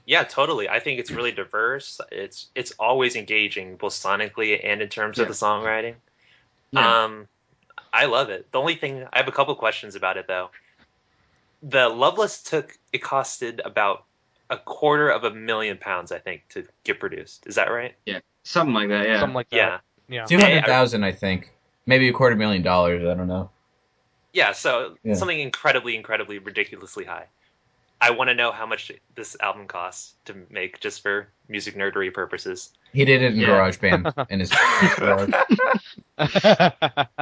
Yeah, 0.06 0.24
totally. 0.24 0.68
I 0.68 0.80
think 0.80 0.98
it's 0.98 1.10
really 1.10 1.32
diverse. 1.32 2.00
It's 2.10 2.48
it's 2.54 2.72
always 2.78 3.16
engaging, 3.16 3.76
both 3.76 3.92
sonically 3.92 4.58
and 4.62 4.80
in 4.82 4.88
terms 4.88 5.18
of 5.18 5.28
the 5.28 5.34
songwriting. 5.34 5.94
Yeah. 6.70 7.04
Um, 7.04 7.28
I 7.92 8.06
love 8.06 8.30
it. 8.30 8.50
The 8.50 8.58
only 8.58 8.74
thing 8.74 9.06
I 9.12 9.18
have 9.18 9.28
a 9.28 9.32
couple 9.32 9.54
questions 9.54 9.94
about 9.94 10.16
it 10.16 10.26
though. 10.26 10.50
The 11.62 11.88
Loveless 11.88 12.42
took 12.42 12.76
it 12.92 13.02
costed 13.02 13.60
about 13.64 14.04
a 14.50 14.58
quarter 14.58 15.08
of 15.08 15.24
a 15.24 15.30
million 15.30 15.78
pounds, 15.78 16.12
I 16.12 16.18
think, 16.18 16.42
to 16.50 16.66
get 16.82 17.00
produced. 17.00 17.46
Is 17.46 17.54
that 17.54 17.70
right? 17.70 17.94
Yeah, 18.04 18.20
something 18.42 18.74
like 18.74 18.88
that. 18.88 19.06
Yeah. 19.06 19.20
something 19.20 19.34
like 19.34 19.50
that. 19.50 19.56
Yeah. 19.56 19.78
Yeah. 20.08 20.24
Two 20.26 20.38
hundred 20.38 20.64
thousand, 20.66 21.04
I 21.04 21.12
think. 21.12 21.50
Maybe 21.86 22.08
a 22.08 22.12
quarter 22.12 22.36
million 22.36 22.62
dollars. 22.62 23.06
I 23.06 23.14
don't 23.14 23.28
know. 23.28 23.50
Yeah, 24.32 24.52
so 24.52 24.96
Yeah. 25.04 25.14
something 25.14 25.38
incredibly, 25.38 25.96
incredibly, 25.96 26.38
ridiculously 26.38 27.04
high. 27.04 27.26
I 28.00 28.10
want 28.10 28.28
to 28.28 28.34
know 28.34 28.52
how 28.52 28.66
much 28.66 28.90
this 29.14 29.36
album 29.40 29.66
costs 29.66 30.14
to 30.26 30.34
make 30.50 30.80
just 30.80 31.02
for 31.02 31.28
music 31.48 31.74
nerdery 31.76 32.12
purposes. 32.12 32.70
He 32.92 33.04
did 33.04 33.22
it 33.22 33.32
in 33.32 33.40
Yeah. 33.40 33.48
GarageBand 33.48 34.26
in 34.30 34.40
his, 34.40 34.52
his 34.52 34.94
garage. 34.94 35.30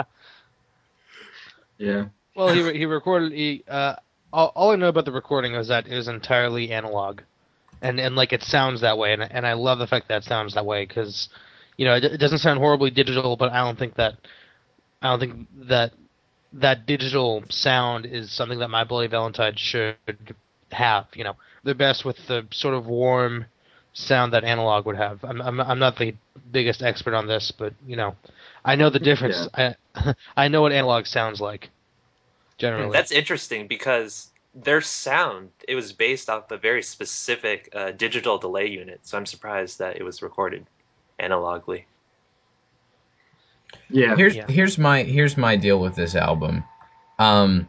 yeah. 1.78 2.06
well, 2.34 2.48
he 2.48 2.78
he 2.78 2.86
recorded. 2.86 3.32
He 3.32 3.64
uh, 3.68 3.96
all, 4.32 4.52
all 4.54 4.70
I 4.70 4.76
know 4.76 4.88
about 4.88 5.04
the 5.04 5.12
recording 5.12 5.54
is 5.54 5.68
that 5.68 5.86
it 5.86 5.94
was 5.94 6.08
entirely 6.08 6.70
analog, 6.72 7.20
and 7.80 8.00
and 8.00 8.16
like 8.16 8.32
it 8.32 8.42
sounds 8.42 8.80
that 8.80 8.98
way, 8.98 9.12
and 9.12 9.22
and 9.22 9.46
I 9.46 9.52
love 9.54 9.78
the 9.78 9.86
fact 9.86 10.08
that 10.08 10.18
it 10.22 10.24
sounds 10.24 10.54
that 10.54 10.64
way 10.66 10.84
because, 10.86 11.28
you 11.76 11.84
know, 11.84 11.94
it, 11.94 12.04
it 12.04 12.18
doesn't 12.18 12.38
sound 12.38 12.58
horribly 12.58 12.90
digital, 12.90 13.36
but 13.36 13.52
I 13.52 13.64
don't 13.64 13.78
think 13.78 13.94
that, 13.94 14.14
I 15.00 15.10
don't 15.10 15.20
think 15.20 15.48
that 15.68 15.92
that 16.54 16.86
digital 16.86 17.42
sound 17.48 18.06
is 18.06 18.30
something 18.30 18.58
that 18.58 18.68
My 18.68 18.84
Bloody 18.84 19.08
Valentine 19.08 19.56
should 19.56 19.96
have. 20.70 21.06
You 21.14 21.24
know, 21.24 21.36
they're 21.64 21.74
best 21.74 22.04
with 22.04 22.26
the 22.26 22.46
sort 22.50 22.74
of 22.74 22.86
warm 22.86 23.46
sound 23.94 24.32
that 24.32 24.44
analog 24.44 24.86
would 24.86 24.96
have. 24.96 25.24
I'm 25.24 25.40
I'm, 25.40 25.60
I'm 25.60 25.78
not 25.78 25.96
the 25.96 26.14
biggest 26.50 26.82
expert 26.82 27.14
on 27.14 27.26
this, 27.26 27.50
but 27.50 27.74
you 27.86 27.96
know, 27.96 28.16
I 28.64 28.76
know 28.76 28.90
the 28.90 28.98
difference. 28.98 29.48
I 29.54 29.74
I 30.36 30.48
know 30.48 30.62
what 30.62 30.72
analog 30.72 31.06
sounds 31.06 31.40
like. 31.40 31.70
Generally, 32.58 32.92
That's 32.92 33.12
interesting 33.12 33.66
because 33.66 34.30
their 34.54 34.80
sound 34.82 35.48
it 35.66 35.74
was 35.74 35.92
based 35.92 36.28
off 36.28 36.50
a 36.50 36.58
very 36.58 36.82
specific 36.82 37.70
uh, 37.74 37.92
digital 37.92 38.38
delay 38.38 38.66
unit, 38.66 39.00
so 39.02 39.16
I'm 39.16 39.26
surprised 39.26 39.78
that 39.78 39.96
it 39.96 40.02
was 40.02 40.22
recorded 40.22 40.66
analogly. 41.20 41.84
Yeah. 43.90 44.16
Here's 44.16 44.36
Yeah. 44.36 44.46
here's 44.48 44.78
my 44.78 45.02
here's 45.02 45.36
my 45.36 45.56
deal 45.56 45.78
with 45.80 45.94
this 45.94 46.14
album. 46.14 46.64
Um, 47.18 47.68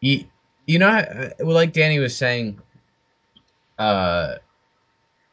you, 0.00 0.24
you 0.66 0.78
know, 0.78 0.88
uh, 0.88 1.30
like 1.40 1.72
Danny 1.72 1.98
was 1.98 2.16
saying, 2.16 2.60
uh, 3.78 4.36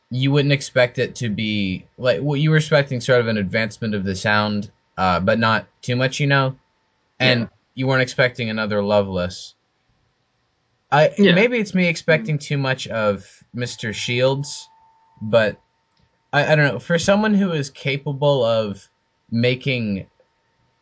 you 0.10 0.32
wouldn't 0.32 0.52
expect 0.52 0.98
it 0.98 1.16
to 1.16 1.30
be 1.30 1.86
like 1.98 2.22
what 2.22 2.40
you 2.40 2.50
were 2.52 2.58
expecting, 2.58 3.00
sort 3.00 3.22
of 3.22 3.28
an 3.28 3.38
advancement 3.38 3.94
of 3.96 4.04
the 4.04 4.16
sound, 4.16 4.72
uh, 4.98 5.20
but 5.20 5.40
not 5.40 5.68
too 5.82 5.96
much, 5.96 6.20
you 6.20 6.28
know, 6.28 6.56
and 7.20 7.42
Yeah. 7.42 7.48
you 7.76 7.88
weren't 7.88 8.02
expecting 8.02 8.50
another 8.50 8.82
Loveless. 8.84 9.54
I 10.92 11.14
Yeah. 11.18 11.34
maybe 11.34 11.58
it's 11.60 11.74
me 11.76 11.88
expecting 11.88 12.38
too 12.38 12.58
much 12.58 12.88
of 12.88 13.26
Mr. 13.56 13.94
Shields, 13.94 14.68
but 15.22 15.60
I, 16.36 16.52
I 16.52 16.56
don't 16.56 16.74
know. 16.74 16.80
For 16.80 17.00
someone 17.00 17.34
who 17.34 17.54
is 17.54 17.70
capable 17.70 18.44
of 18.44 18.90
making 19.32 20.06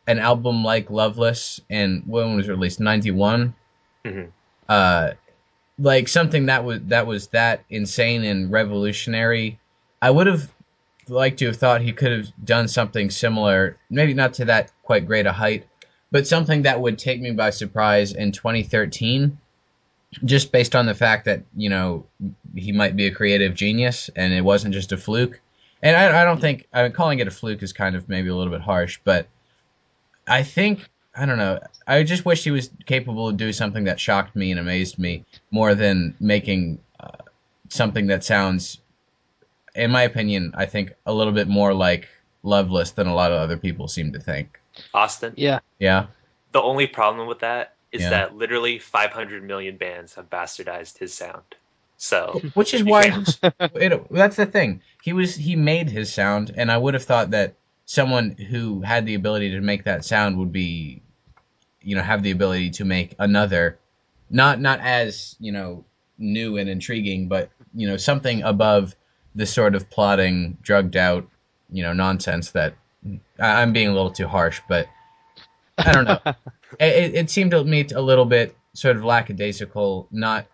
an 0.08 0.18
album 0.18 0.64
like 0.64 0.90
Loveless 0.90 1.60
and 1.70 2.02
when 2.06 2.36
was 2.36 2.48
released 2.48 2.80
91 2.80 3.54
Mhm. 4.04 4.30
uh 4.68 5.12
like 5.78 6.08
something 6.08 6.46
that 6.46 6.62
was 6.62 6.80
that 6.88 7.06
was 7.06 7.28
that 7.28 7.64
insane 7.70 8.22
and 8.24 8.50
revolutionary 8.50 9.58
I 10.02 10.10
would 10.10 10.26
have 10.26 10.50
liked 11.08 11.38
to 11.38 11.46
have 11.46 11.56
thought 11.56 11.80
he 11.80 11.92
could 11.92 12.12
have 12.12 12.26
done 12.44 12.68
something 12.68 13.08
similar 13.08 13.78
maybe 13.88 14.12
not 14.12 14.34
to 14.34 14.44
that 14.44 14.72
quite 14.82 15.06
great 15.06 15.24
a 15.26 15.32
height 15.32 15.66
but 16.10 16.26
something 16.26 16.62
that 16.62 16.80
would 16.80 16.98
take 16.98 17.20
me 17.20 17.30
by 17.30 17.48
surprise 17.48 18.12
in 18.12 18.30
2013 18.30 19.38
just 20.24 20.52
based 20.52 20.76
on 20.76 20.84
the 20.84 20.94
fact 20.94 21.24
that 21.24 21.42
you 21.56 21.70
know 21.70 22.04
he 22.54 22.72
might 22.72 22.94
be 22.94 23.06
a 23.06 23.10
creative 23.10 23.54
genius 23.54 24.10
and 24.16 24.34
it 24.34 24.42
wasn't 24.42 24.74
just 24.74 24.92
a 24.92 24.98
fluke 24.98 25.40
and 25.84 25.96
I, 25.96 26.22
I 26.22 26.24
don't 26.24 26.40
think 26.40 26.66
I 26.72 26.82
mean, 26.82 26.92
calling 26.92 27.18
it 27.20 27.28
a 27.28 27.30
fluke 27.30 27.62
is 27.62 27.72
kind 27.72 27.94
of 27.94 28.08
maybe 28.08 28.30
a 28.30 28.34
little 28.34 28.52
bit 28.52 28.62
harsh, 28.62 28.98
but 29.04 29.28
I 30.26 30.42
think 30.42 30.88
I 31.14 31.26
don't 31.26 31.38
know. 31.38 31.60
I 31.86 32.02
just 32.02 32.24
wish 32.24 32.42
he 32.42 32.50
was 32.50 32.70
capable 32.86 33.28
of 33.28 33.36
doing 33.36 33.52
something 33.52 33.84
that 33.84 34.00
shocked 34.00 34.34
me 34.34 34.50
and 34.50 34.58
amazed 34.58 34.98
me 34.98 35.24
more 35.50 35.74
than 35.74 36.14
making 36.18 36.80
uh, 36.98 37.10
something 37.68 38.08
that 38.08 38.24
sounds, 38.24 38.78
in 39.76 39.90
my 39.90 40.02
opinion, 40.02 40.52
I 40.56 40.66
think 40.66 40.94
a 41.06 41.12
little 41.12 41.32
bit 41.32 41.46
more 41.46 41.72
like 41.72 42.08
Loveless 42.42 42.90
than 42.90 43.06
a 43.06 43.14
lot 43.14 43.32
of 43.32 43.38
other 43.38 43.56
people 43.56 43.88
seem 43.88 44.12
to 44.12 44.18
think. 44.18 44.60
Austin, 44.92 45.34
yeah, 45.36 45.60
Yeah, 45.78 46.06
the 46.52 46.60
only 46.60 46.86
problem 46.86 47.26
with 47.26 47.38
that 47.40 47.74
is 47.92 48.02
Yeah. 48.02 48.10
that 48.10 48.36
literally 48.36 48.78
500 48.78 49.42
million 49.42 49.76
bands 49.76 50.14
have 50.14 50.28
bastardized 50.28 50.98
his 50.98 51.14
sound. 51.14 51.54
So 51.96 52.40
which 52.54 52.74
is 52.74 52.82
why 52.84 53.10
can't- 53.10 53.38
it, 53.74 54.06
that's 54.10 54.36
the 54.36 54.46
thing. 54.46 54.82
He 55.02 55.12
was 55.12 55.34
he 55.34 55.56
made 55.56 55.90
his 55.90 56.12
sound, 56.12 56.52
and 56.56 56.70
I 56.70 56.76
would 56.78 56.94
have 56.94 57.04
thought 57.04 57.30
that 57.30 57.54
someone 57.86 58.32
who 58.32 58.80
had 58.80 59.06
the 59.06 59.14
ability 59.14 59.50
to 59.50 59.60
make 59.60 59.84
that 59.84 60.04
sound 60.04 60.38
would 60.38 60.52
be, 60.52 61.02
you 61.82 61.94
know, 61.94 62.02
have 62.02 62.22
the 62.22 62.30
ability 62.30 62.70
to 62.70 62.84
make 62.84 63.14
another, 63.18 63.78
not 64.30 64.60
not 64.60 64.80
as 64.80 65.36
you 65.38 65.52
know 65.52 65.84
new 66.18 66.56
and 66.56 66.68
intriguing, 66.68 67.28
but 67.28 67.50
you 67.74 67.86
know 67.86 67.96
something 67.96 68.42
above 68.42 68.94
the 69.34 69.46
sort 69.46 69.74
of 69.74 69.90
plotting, 69.90 70.56
drugged 70.62 70.96
out, 70.96 71.28
you 71.70 71.82
know, 71.82 71.92
nonsense 71.92 72.50
that 72.52 72.74
I, 73.38 73.62
I'm 73.62 73.72
being 73.72 73.88
a 73.88 73.92
little 73.92 74.10
too 74.10 74.28
harsh, 74.28 74.60
but 74.68 74.88
I 75.78 75.92
don't 75.92 76.04
know. 76.04 76.20
it, 76.80 77.14
it 77.14 77.30
seemed 77.30 77.50
to 77.52 77.64
me 77.64 77.86
a 77.94 78.00
little 78.00 78.24
bit 78.24 78.56
sort 78.74 78.96
of 78.96 79.04
lackadaisical, 79.04 80.08
not 80.10 80.46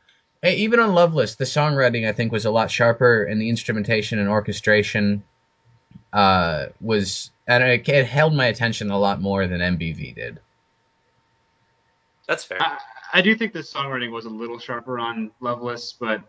even 0.43 0.81
on 0.81 0.95
Loveless, 0.95 1.35
the 1.35 1.45
songwriting 1.45 2.09
I 2.09 2.13
think 2.13 2.33
was 2.33 2.45
a 2.45 2.51
lot 2.51 2.71
sharper, 2.71 3.25
and 3.25 3.41
the 3.41 3.49
instrumentation 3.49 4.19
and 4.19 4.29
orchestration 4.29 5.23
uh, 6.13 6.67
was, 6.81 7.31
and 7.47 7.63
it, 7.63 7.89
it 7.89 8.07
held 8.07 8.35
my 8.35 8.47
attention 8.47 8.91
a 8.91 8.99
lot 8.99 9.21
more 9.21 9.47
than 9.47 9.61
MBV 9.61 10.15
did. 10.15 10.41
that's 12.27 12.45
fair. 12.45 12.59
I, 12.61 12.79
I 13.13 13.21
do 13.21 13.35
think 13.35 13.53
the 13.53 13.61
songwriting 13.61 14.11
was 14.11 14.25
a 14.25 14.31
little 14.31 14.59
sharper 14.59 14.99
on 14.99 15.31
Loveless, 15.41 15.95
but 15.99 16.23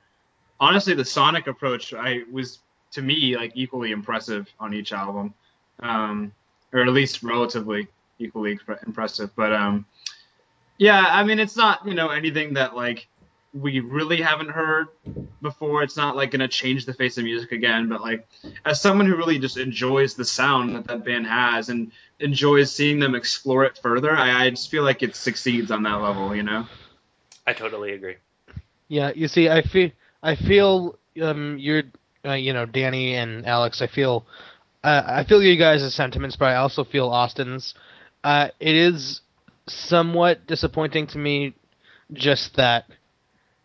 honestly, 0.60 0.94
the 0.94 1.06
sonic 1.06 1.48
approach 1.48 1.94
I 1.94 2.22
was 2.32 2.60
to 2.92 3.02
me 3.02 3.38
like 3.38 3.54
equally 3.56 3.92
impressive 3.92 4.48
on 4.60 4.74
each 4.74 4.92
album, 4.92 5.34
um, 5.80 6.32
or 6.74 6.82
at 6.82 6.88
least 6.90 7.24
relatively 7.24 7.88
equally 8.20 8.60
impressive. 8.86 9.36
But 9.36 9.54
um, 9.54 9.86
yeah, 10.78 11.06
I 11.10 11.24
mean, 11.24 11.40
it's 11.40 11.56
not 11.56 11.86
you 11.88 11.94
know 11.94 12.10
anything 12.10 12.54
that 12.56 12.76
like 12.76 13.08
we 13.54 13.80
really 13.82 14.22
haven't 14.22 14.50
heard 14.50 14.88
before. 15.42 15.84
It's 15.84 15.98
not 15.98 16.16
like 16.16 16.32
gonna 16.32 16.48
change 16.48 16.86
the 16.86 16.94
face 16.94 17.18
of 17.18 17.24
music 17.24 17.52
again. 17.52 17.90
But 17.90 18.02
like 18.02 18.28
as 18.66 18.82
someone 18.82 19.06
who 19.08 19.16
really 19.16 19.40
just 19.40 19.58
enjoys 19.58 20.14
the 20.14 20.26
sound 20.26 20.76
that 20.76 20.88
that 20.88 21.04
band 21.04 21.28
has 21.28 21.70
and 21.70 21.92
enjoys 22.20 22.72
seeing 22.72 23.00
them 23.00 23.16
explore 23.16 23.66
it 23.66 23.78
further, 23.78 24.12
I, 24.16 24.46
I 24.46 24.50
just 24.52 24.70
feel 24.72 24.84
like 24.84 25.04
it 25.04 25.16
succeeds 25.16 25.72
on 25.72 25.84
that 25.84 26.02
level. 26.02 26.36
You 26.36 26.44
know. 26.44 26.68
I 27.46 27.54
totally 27.54 27.94
agree. 27.94 28.18
yeah. 28.88 29.12
You 29.16 29.28
see, 29.28 29.50
I 29.50 29.62
feel 29.64 29.92
I 30.24 30.36
feel 30.36 30.98
um 31.22 31.58
you're 31.60 31.84
uh, 32.26 32.34
you 32.34 32.54
know 32.54 32.66
Danny 32.66 33.16
and 33.16 33.46
Alex. 33.46 33.82
I 33.82 33.88
feel 33.88 34.26
uh, 34.84 35.04
I 35.06 35.24
feel 35.26 35.44
you 35.44 35.58
guys' 35.58 35.94
sentiments, 35.94 36.36
but 36.36 36.46
I 36.46 36.56
also 36.56 36.84
feel 36.84 37.08
Austin's. 37.10 37.74
Uh, 38.24 38.50
it 38.60 38.76
is 38.76 39.22
somewhat 39.68 40.48
disappointing 40.48 41.08
to 41.08 41.18
me, 41.18 41.54
just 42.14 42.56
that 42.56 42.86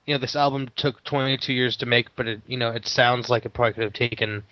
you 0.06 0.14
know 0.14 0.20
this 0.20 0.36
album 0.36 0.68
took 0.76 1.02
22 1.04 1.52
years 1.52 1.76
to 1.78 1.86
make, 1.86 2.14
but 2.16 2.26
it 2.26 2.40
you 2.46 2.56
know 2.56 2.70
it 2.70 2.86
sounds 2.86 3.28
like 3.28 3.44
it 3.44 3.52
probably 3.52 3.74
could 3.74 3.82
have 3.84 3.92
taken 3.92 4.44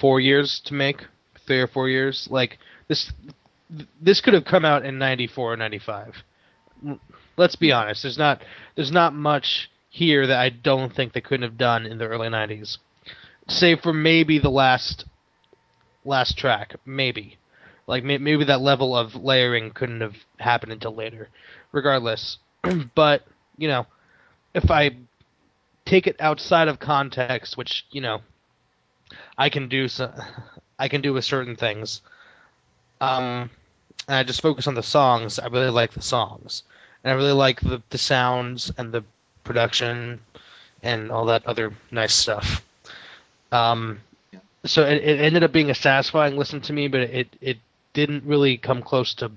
four 0.00 0.18
years 0.18 0.60
to 0.64 0.74
make, 0.74 1.04
three 1.46 1.60
or 1.60 1.66
four 1.66 1.88
years. 1.88 2.26
Like 2.30 2.58
this, 2.88 3.12
this 4.00 4.20
could 4.20 4.34
have 4.34 4.44
come 4.44 4.64
out 4.64 4.84
in 4.84 4.98
94 4.98 5.52
or 5.52 5.56
95. 5.56 6.14
Let's 7.36 7.56
be 7.56 7.70
honest. 7.70 8.02
There's 8.02 8.18
not 8.18 8.42
there's 8.76 8.92
not 8.92 9.14
much 9.14 9.70
here 9.90 10.26
that 10.26 10.38
I 10.38 10.48
don't 10.48 10.94
think 10.94 11.12
they 11.12 11.20
couldn't 11.20 11.48
have 11.48 11.58
done 11.58 11.86
in 11.86 11.98
the 11.98 12.06
early 12.06 12.28
90s, 12.28 12.78
save 13.48 13.80
for 13.80 13.92
maybe 13.92 14.38
the 14.38 14.50
last 14.50 15.04
last 16.04 16.38
track, 16.38 16.76
maybe. 16.86 17.36
Like 17.86 18.04
maybe 18.04 18.44
that 18.44 18.60
level 18.60 18.94
of 18.94 19.14
layering 19.14 19.70
couldn't 19.70 20.02
have 20.02 20.14
happened 20.38 20.72
until 20.72 20.94
later. 20.94 21.28
Regardless, 21.72 22.38
but 22.94 23.22
you 23.56 23.68
know, 23.68 23.86
if 24.54 24.70
I 24.70 24.96
take 25.84 26.06
it 26.06 26.16
outside 26.20 26.68
of 26.68 26.78
context, 26.78 27.56
which 27.56 27.86
you 27.90 28.00
know, 28.00 28.20
I 29.36 29.48
can 29.48 29.68
do 29.68 29.88
so, 29.88 30.12
I 30.78 30.88
can 30.88 31.00
do 31.00 31.12
with 31.12 31.24
certain 31.24 31.56
things. 31.56 32.02
Um, 33.00 33.50
and 34.06 34.16
I 34.16 34.22
just 34.22 34.42
focus 34.42 34.66
on 34.66 34.74
the 34.74 34.82
songs. 34.82 35.38
I 35.38 35.46
really 35.46 35.70
like 35.70 35.92
the 35.92 36.02
songs, 36.02 36.62
and 37.02 37.12
I 37.12 37.16
really 37.16 37.32
like 37.32 37.60
the 37.60 37.82
the 37.90 37.98
sounds 37.98 38.72
and 38.76 38.92
the 38.92 39.04
production 39.44 40.20
and 40.82 41.10
all 41.10 41.26
that 41.26 41.46
other 41.46 41.72
nice 41.90 42.14
stuff. 42.14 42.64
Um, 43.50 44.00
so 44.64 44.84
it, 44.84 45.02
it 45.02 45.20
ended 45.20 45.42
up 45.42 45.52
being 45.52 45.70
a 45.70 45.74
satisfying 45.74 46.36
listen 46.36 46.60
to 46.62 46.72
me, 46.72 46.88
but 46.88 47.00
it 47.00 47.28
it 47.40 47.58
didn't 47.92 48.24
really 48.24 48.56
come 48.56 48.82
close 48.82 49.14
to 49.14 49.30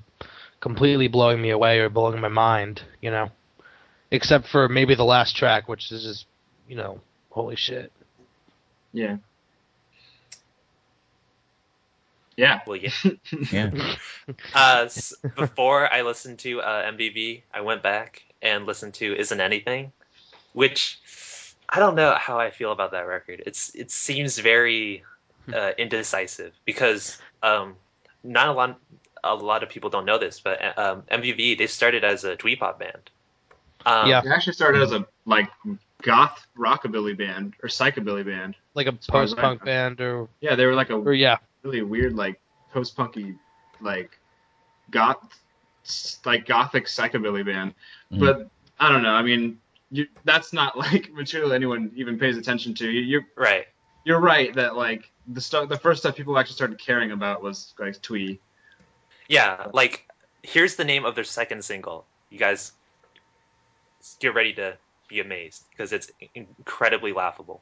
completely 0.60 1.08
blowing 1.08 1.42
me 1.42 1.50
away 1.50 1.80
or 1.80 1.90
blowing 1.90 2.20
my 2.22 2.28
mind, 2.28 2.82
you 3.02 3.12
know. 3.12 3.32
Except 4.12 4.48
for 4.48 4.68
maybe 4.68 4.96
the 4.96 5.06
last 5.06 5.36
track, 5.38 5.70
which 5.70 5.92
is 5.92 6.04
just, 6.04 6.26
you 6.68 6.76
know, 6.76 7.00
holy 7.30 7.56
shit. 7.56 7.92
Yeah. 8.94 9.18
Yeah. 12.36 12.60
Well, 12.66 12.78
yeah. 12.78 12.92
Yeah. 13.52 13.72
Uh, 14.54 14.84
s- 14.86 15.14
before 15.36 15.92
I 15.92 16.02
listened 16.04 16.40
to 16.40 16.62
uh, 16.62 16.84
MBV, 16.94 17.44
I 17.54 17.62
went 17.62 17.82
back 17.84 18.22
and 18.42 18.66
listened 18.66 18.94
to 18.96 19.16
"Isn't 19.18 19.40
Anything," 19.42 19.92
which 20.54 21.00
I 21.70 21.80
don't 21.80 21.96
know 21.96 22.14
how 22.14 22.40
I 22.40 22.52
feel 22.52 22.72
about 22.72 22.92
that 22.92 23.08
record. 23.08 23.44
It's 23.46 23.74
it 23.76 23.92
seems 23.92 24.38
very 24.38 25.04
uh, 25.54 25.72
indecisive 25.78 26.54
because 26.66 27.18
um, 27.42 27.76
not 28.24 28.50
a 28.50 28.52
lot 28.54 28.80
a 29.24 29.36
lot 29.36 29.64
of 29.64 29.70
people 29.70 29.90
don't 29.90 30.06
know 30.06 30.18
this, 30.18 30.40
but 30.40 30.78
um, 30.78 31.04
MBV 31.10 31.58
they 31.58 31.68
started 31.68 32.04
as 32.04 32.24
a 32.24 32.36
twee 32.36 32.56
pop 32.56 32.80
band. 32.80 33.10
Um, 33.86 34.08
Yeah. 34.10 34.22
It 34.24 34.28
actually 34.30 34.54
started 34.54 34.82
as 34.82 34.92
a 34.92 35.06
like 35.26 35.50
goth 36.02 36.46
rockabilly 36.58 37.18
band 37.18 37.54
or 37.64 37.70
psychobilly 37.70 38.26
band. 38.26 38.56
like 38.74 38.88
a 38.88 38.94
far 38.94 39.22
as 39.24 39.34
I 39.34 39.36
post-punk 39.36 39.66
band 39.66 40.02
or 40.02 40.28
Yeah, 40.42 40.56
they 40.56 40.66
were 40.66 40.74
like 40.76 40.90
a 40.90 40.96
or 40.96 41.14
yeah, 41.14 41.38
really 41.64 41.82
weird 41.82 42.16
like 42.16 42.40
post 42.74 42.96
punky 42.96 43.36
like 43.82 44.18
goth 44.90 45.18
like 46.26 46.46
gothic 46.46 46.86
psychobilly 46.86 47.46
band. 47.46 47.74
Mhm. 48.12 48.20
But 48.20 48.50
I 48.80 48.90
don't 48.90 49.04
know. 49.04 49.14
I 49.14 49.22
mean, 49.22 49.60
you, 49.92 50.08
that's 50.24 50.54
not 50.54 50.78
like 50.86 51.12
material 51.14 51.54
anyone 51.54 51.92
even 51.96 52.18
pays 52.18 52.38
attention 52.38 52.74
to. 52.76 52.90
You, 52.90 53.02
you're 53.02 53.26
Right. 53.36 53.68
you're 54.06 54.20
right 54.20 54.54
that 54.56 54.76
like 54.76 55.12
the 55.28 55.42
stuff 55.42 55.70
the 55.70 55.78
first 55.78 56.02
stuff 56.02 56.16
people 56.16 56.38
actually 56.38 56.56
started 56.56 56.80
caring 56.80 57.12
about 57.12 57.44
was 57.44 57.74
like 57.80 58.02
twee. 58.02 58.40
Yeah. 59.28 59.68
Like 59.74 60.08
here's 60.44 60.76
the 60.76 60.84
name 60.86 61.06
of 61.06 61.14
their 61.16 61.24
second 61.24 61.64
single. 61.64 62.06
You 62.32 62.40
guys 62.40 62.72
get 64.20 64.34
ready 64.34 64.54
to 64.54 64.78
be 65.10 65.20
amazed 65.20 65.64
because 65.72 65.94
it's 65.94 66.12
incredibly 66.36 67.14
laughable. 67.14 67.62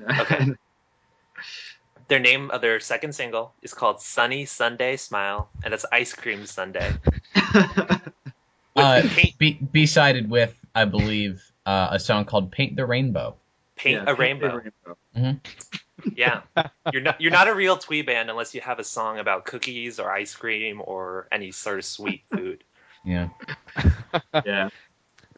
Okay. 0.00 0.46
Their 2.08 2.20
name 2.20 2.50
of 2.52 2.60
their 2.60 2.78
second 2.78 3.14
single 3.14 3.52
is 3.62 3.74
called 3.74 4.00
Sunny 4.00 4.44
Sunday 4.44 4.96
Smile, 4.96 5.48
and 5.64 5.74
it's 5.74 5.84
Ice 5.90 6.12
Cream 6.12 6.46
Sunday. 6.46 6.88
With 7.34 8.84
Uh, 8.84 9.02
paint, 9.08 9.38
be 9.38 9.54
be 9.54 9.86
sided 9.86 10.30
with, 10.30 10.54
I 10.74 10.84
believe, 10.84 11.42
uh, 11.64 11.88
a 11.92 11.98
song 11.98 12.26
called 12.26 12.52
"Paint 12.52 12.76
the 12.76 12.84
Rainbow." 12.86 13.36
paint 13.74 14.02
Yeah, 14.04 14.10
a 14.12 14.14
rainbow. 14.14 14.60
rainbow. 15.14 15.40
Yeah, 16.14 16.42
you're 16.92 17.02
not 17.02 17.20
you're 17.20 17.32
not 17.32 17.48
a 17.48 17.54
real 17.54 17.78
twee 17.78 18.02
band 18.02 18.30
unless 18.30 18.54
you 18.54 18.60
have 18.60 18.78
a 18.78 18.84
song 18.84 19.18
about 19.18 19.44
cookies 19.46 19.98
or 19.98 20.10
ice 20.10 20.34
cream 20.34 20.80
or 20.84 21.26
any 21.32 21.50
sort 21.50 21.78
of 21.78 21.84
sweet 21.84 22.22
food. 22.30 22.62
Yeah. 23.04 23.30
Yeah. 24.44 24.68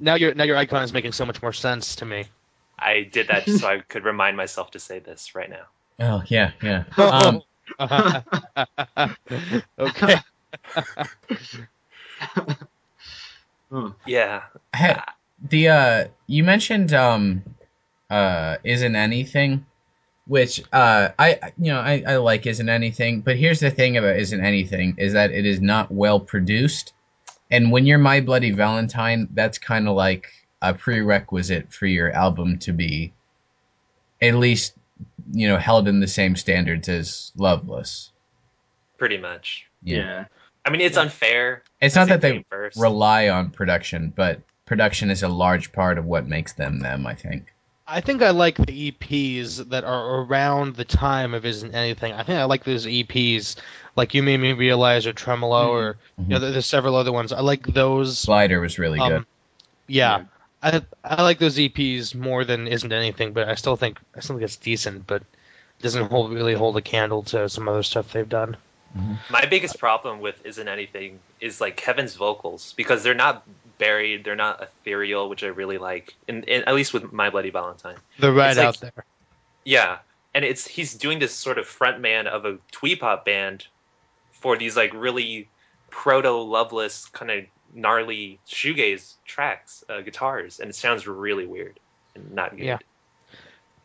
Now 0.00 0.14
your 0.14 0.34
now 0.34 0.44
your 0.44 0.56
icon 0.56 0.82
is 0.82 0.92
making 0.92 1.12
so 1.12 1.26
much 1.26 1.42
more 1.42 1.52
sense 1.52 1.96
to 1.96 2.04
me. 2.04 2.26
I 2.78 3.02
did 3.02 3.28
that 3.28 3.44
just 3.44 3.60
so 3.60 3.68
I 3.68 3.80
could 3.80 4.04
remind 4.04 4.36
myself 4.36 4.70
to 4.72 4.78
say 4.78 5.00
this 5.00 5.34
right 5.34 5.50
now. 5.50 5.64
Oh 6.00 6.22
yeah, 6.26 6.52
yeah. 6.62 6.84
Um, 6.98 7.42
okay. 9.78 10.16
Yeah, 14.06 14.44
ha- 14.74 15.14
the 15.50 15.68
uh, 15.68 16.04
you 16.26 16.42
mentioned 16.42 16.94
um, 16.94 17.42
uh, 18.08 18.56
isn't 18.64 18.96
anything, 18.96 19.66
which 20.26 20.62
uh, 20.72 21.10
I 21.18 21.52
you 21.58 21.72
know 21.72 21.80
I, 21.80 22.02
I 22.06 22.16
like 22.16 22.46
isn't 22.46 22.68
anything, 22.68 23.20
but 23.20 23.36
here's 23.36 23.60
the 23.60 23.70
thing 23.70 23.96
about 23.96 24.16
isn't 24.16 24.42
anything 24.42 24.94
is 24.98 25.12
that 25.12 25.32
it 25.32 25.44
is 25.44 25.60
not 25.60 25.90
well 25.90 26.18
produced, 26.18 26.94
and 27.50 27.70
when 27.72 27.86
you're 27.86 27.98
My 27.98 28.20
Bloody 28.20 28.50
Valentine, 28.50 29.28
that's 29.32 29.58
kind 29.58 29.88
of 29.88 29.94
like 29.96 30.28
a 30.62 30.74
prerequisite 30.74 31.72
for 31.72 31.86
your 31.86 32.10
album 32.12 32.58
to 32.58 32.72
be 32.72 33.12
at 34.20 34.34
least 34.34 34.74
you 35.32 35.46
know 35.46 35.56
held 35.58 35.86
in 35.88 36.00
the 36.00 36.06
same 36.08 36.34
standards 36.36 36.88
as 36.88 37.32
Loveless. 37.36 38.10
pretty 38.96 39.18
much. 39.18 39.66
Yeah. 39.82 40.24
I 40.64 40.70
mean, 40.70 40.80
it's 40.80 40.96
Yeah. 40.96 41.02
unfair. 41.02 41.62
It's 41.80 41.94
not 41.94 42.08
that 42.08 42.20
they 42.20 42.44
first. 42.50 42.76
rely 42.80 43.28
on 43.28 43.50
production, 43.50 44.12
but 44.14 44.40
production 44.66 45.08
is 45.10 45.22
a 45.22 45.28
large 45.28 45.70
part 45.72 45.96
of 45.98 46.04
what 46.04 46.26
makes 46.26 46.52
them 46.54 46.80
them. 46.80 47.06
I 47.06 47.14
think. 47.14 47.52
I 47.90 48.02
think 48.02 48.20
I 48.20 48.30
like 48.30 48.56
the 48.56 48.92
EPs 48.92 49.70
that 49.70 49.82
are 49.82 50.20
around 50.20 50.76
the 50.76 50.84
time 50.84 51.32
of 51.32 51.46
Isn't 51.46 51.74
Anything. 51.74 52.12
I 52.12 52.22
think 52.22 52.38
I 52.38 52.44
like 52.44 52.64
those 52.64 52.84
EPs, 52.84 53.56
like 53.96 54.12
You 54.12 54.22
Made 54.22 54.36
Me 54.36 54.52
Realize 54.52 55.06
or 55.06 55.14
Tremolo, 55.14 55.68
mm-hmm. 55.68 55.76
or 55.76 55.96
you 56.18 56.28
know, 56.28 56.36
mm-hmm. 56.36 56.52
there's 56.52 56.66
several 56.66 56.96
other 56.96 57.12
ones. 57.12 57.32
I 57.32 57.40
like 57.40 57.66
those. 57.66 58.18
Slider 58.18 58.60
was 58.60 58.78
really 58.78 59.00
um, 59.00 59.08
good. 59.08 59.16
Um, 59.16 59.26
yeah, 59.86 60.24
I 60.62 60.82
I 61.02 61.22
like 61.22 61.38
those 61.38 61.56
EPs 61.56 62.14
more 62.14 62.44
than 62.44 62.68
Isn't 62.68 62.92
Anything, 62.92 63.32
but 63.32 63.48
I 63.48 63.54
still 63.54 63.76
think 63.76 63.98
I 64.14 64.20
still 64.20 64.36
think 64.36 64.44
it's 64.44 64.56
decent, 64.56 65.06
but 65.06 65.22
it 65.22 65.82
doesn't 65.82 66.10
hold 66.10 66.32
really 66.32 66.54
hold 66.54 66.76
a 66.76 66.82
candle 66.82 67.22
to 67.24 67.48
some 67.48 67.68
other 67.70 67.82
stuff 67.82 68.12
they've 68.12 68.28
done. 68.28 68.58
Mm-hmm. 68.96 69.14
My 69.30 69.46
biggest 69.46 69.78
problem 69.78 70.20
with 70.20 70.44
Isn't 70.44 70.68
Anything 70.68 71.20
is 71.40 71.58
like 71.58 71.78
Kevin's 71.78 72.16
vocals 72.16 72.74
because 72.76 73.02
they're 73.02 73.14
not 73.14 73.44
buried, 73.78 74.24
they're 74.24 74.36
not 74.36 74.62
ethereal, 74.62 75.28
which 75.28 75.42
I 75.44 75.48
really 75.48 75.78
like. 75.78 76.14
And, 76.26 76.44
in 76.44 76.64
at 76.64 76.74
least 76.74 76.92
with 76.92 77.12
My 77.12 77.30
Bloody 77.30 77.50
Valentine. 77.50 77.96
They're 78.18 78.32
right 78.32 78.56
like- 78.56 78.66
out 78.66 78.80
there. 78.80 79.04
Yeah, 79.64 79.98
and 80.34 80.44
it's 80.44 80.66
he's 80.66 80.94
doing 80.94 81.18
this 81.18 81.34
sort 81.34 81.58
of 81.58 81.66
frontman 81.66 82.26
of 82.26 82.44
a 82.44 82.58
twee 82.70 82.96
pop 82.96 83.24
band 83.24 83.66
for 84.32 84.56
these 84.56 84.76
like 84.76 84.94
really 84.94 85.48
proto 85.90 86.30
loveless 86.32 87.06
kind 87.06 87.30
of 87.30 87.44
gnarly 87.74 88.38
shoegaze 88.48 89.14
tracks, 89.26 89.84
uh, 89.88 90.00
guitars, 90.00 90.60
and 90.60 90.70
it 90.70 90.74
sounds 90.74 91.06
really 91.06 91.46
weird 91.46 91.78
and 92.14 92.32
not 92.32 92.56
good. 92.56 92.64
Yeah. 92.64 92.78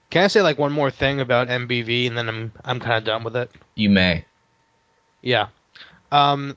Can 0.10 0.23
I 0.23 0.27
say 0.27 0.41
like 0.41 0.58
one 0.60 0.71
more 0.71 0.91
thing 0.91 1.19
about 1.19 1.47
MBV, 1.47 2.08
and 2.08 2.17
then 2.17 2.29
I'm 2.29 2.51
I'm 2.63 2.79
kind 2.79 2.97
of 2.97 3.03
done 3.03 3.23
with 3.23 3.36
it. 3.36 3.51
You 3.75 3.89
may. 3.89 4.25
Yeah. 5.21 5.47
Um, 6.12 6.56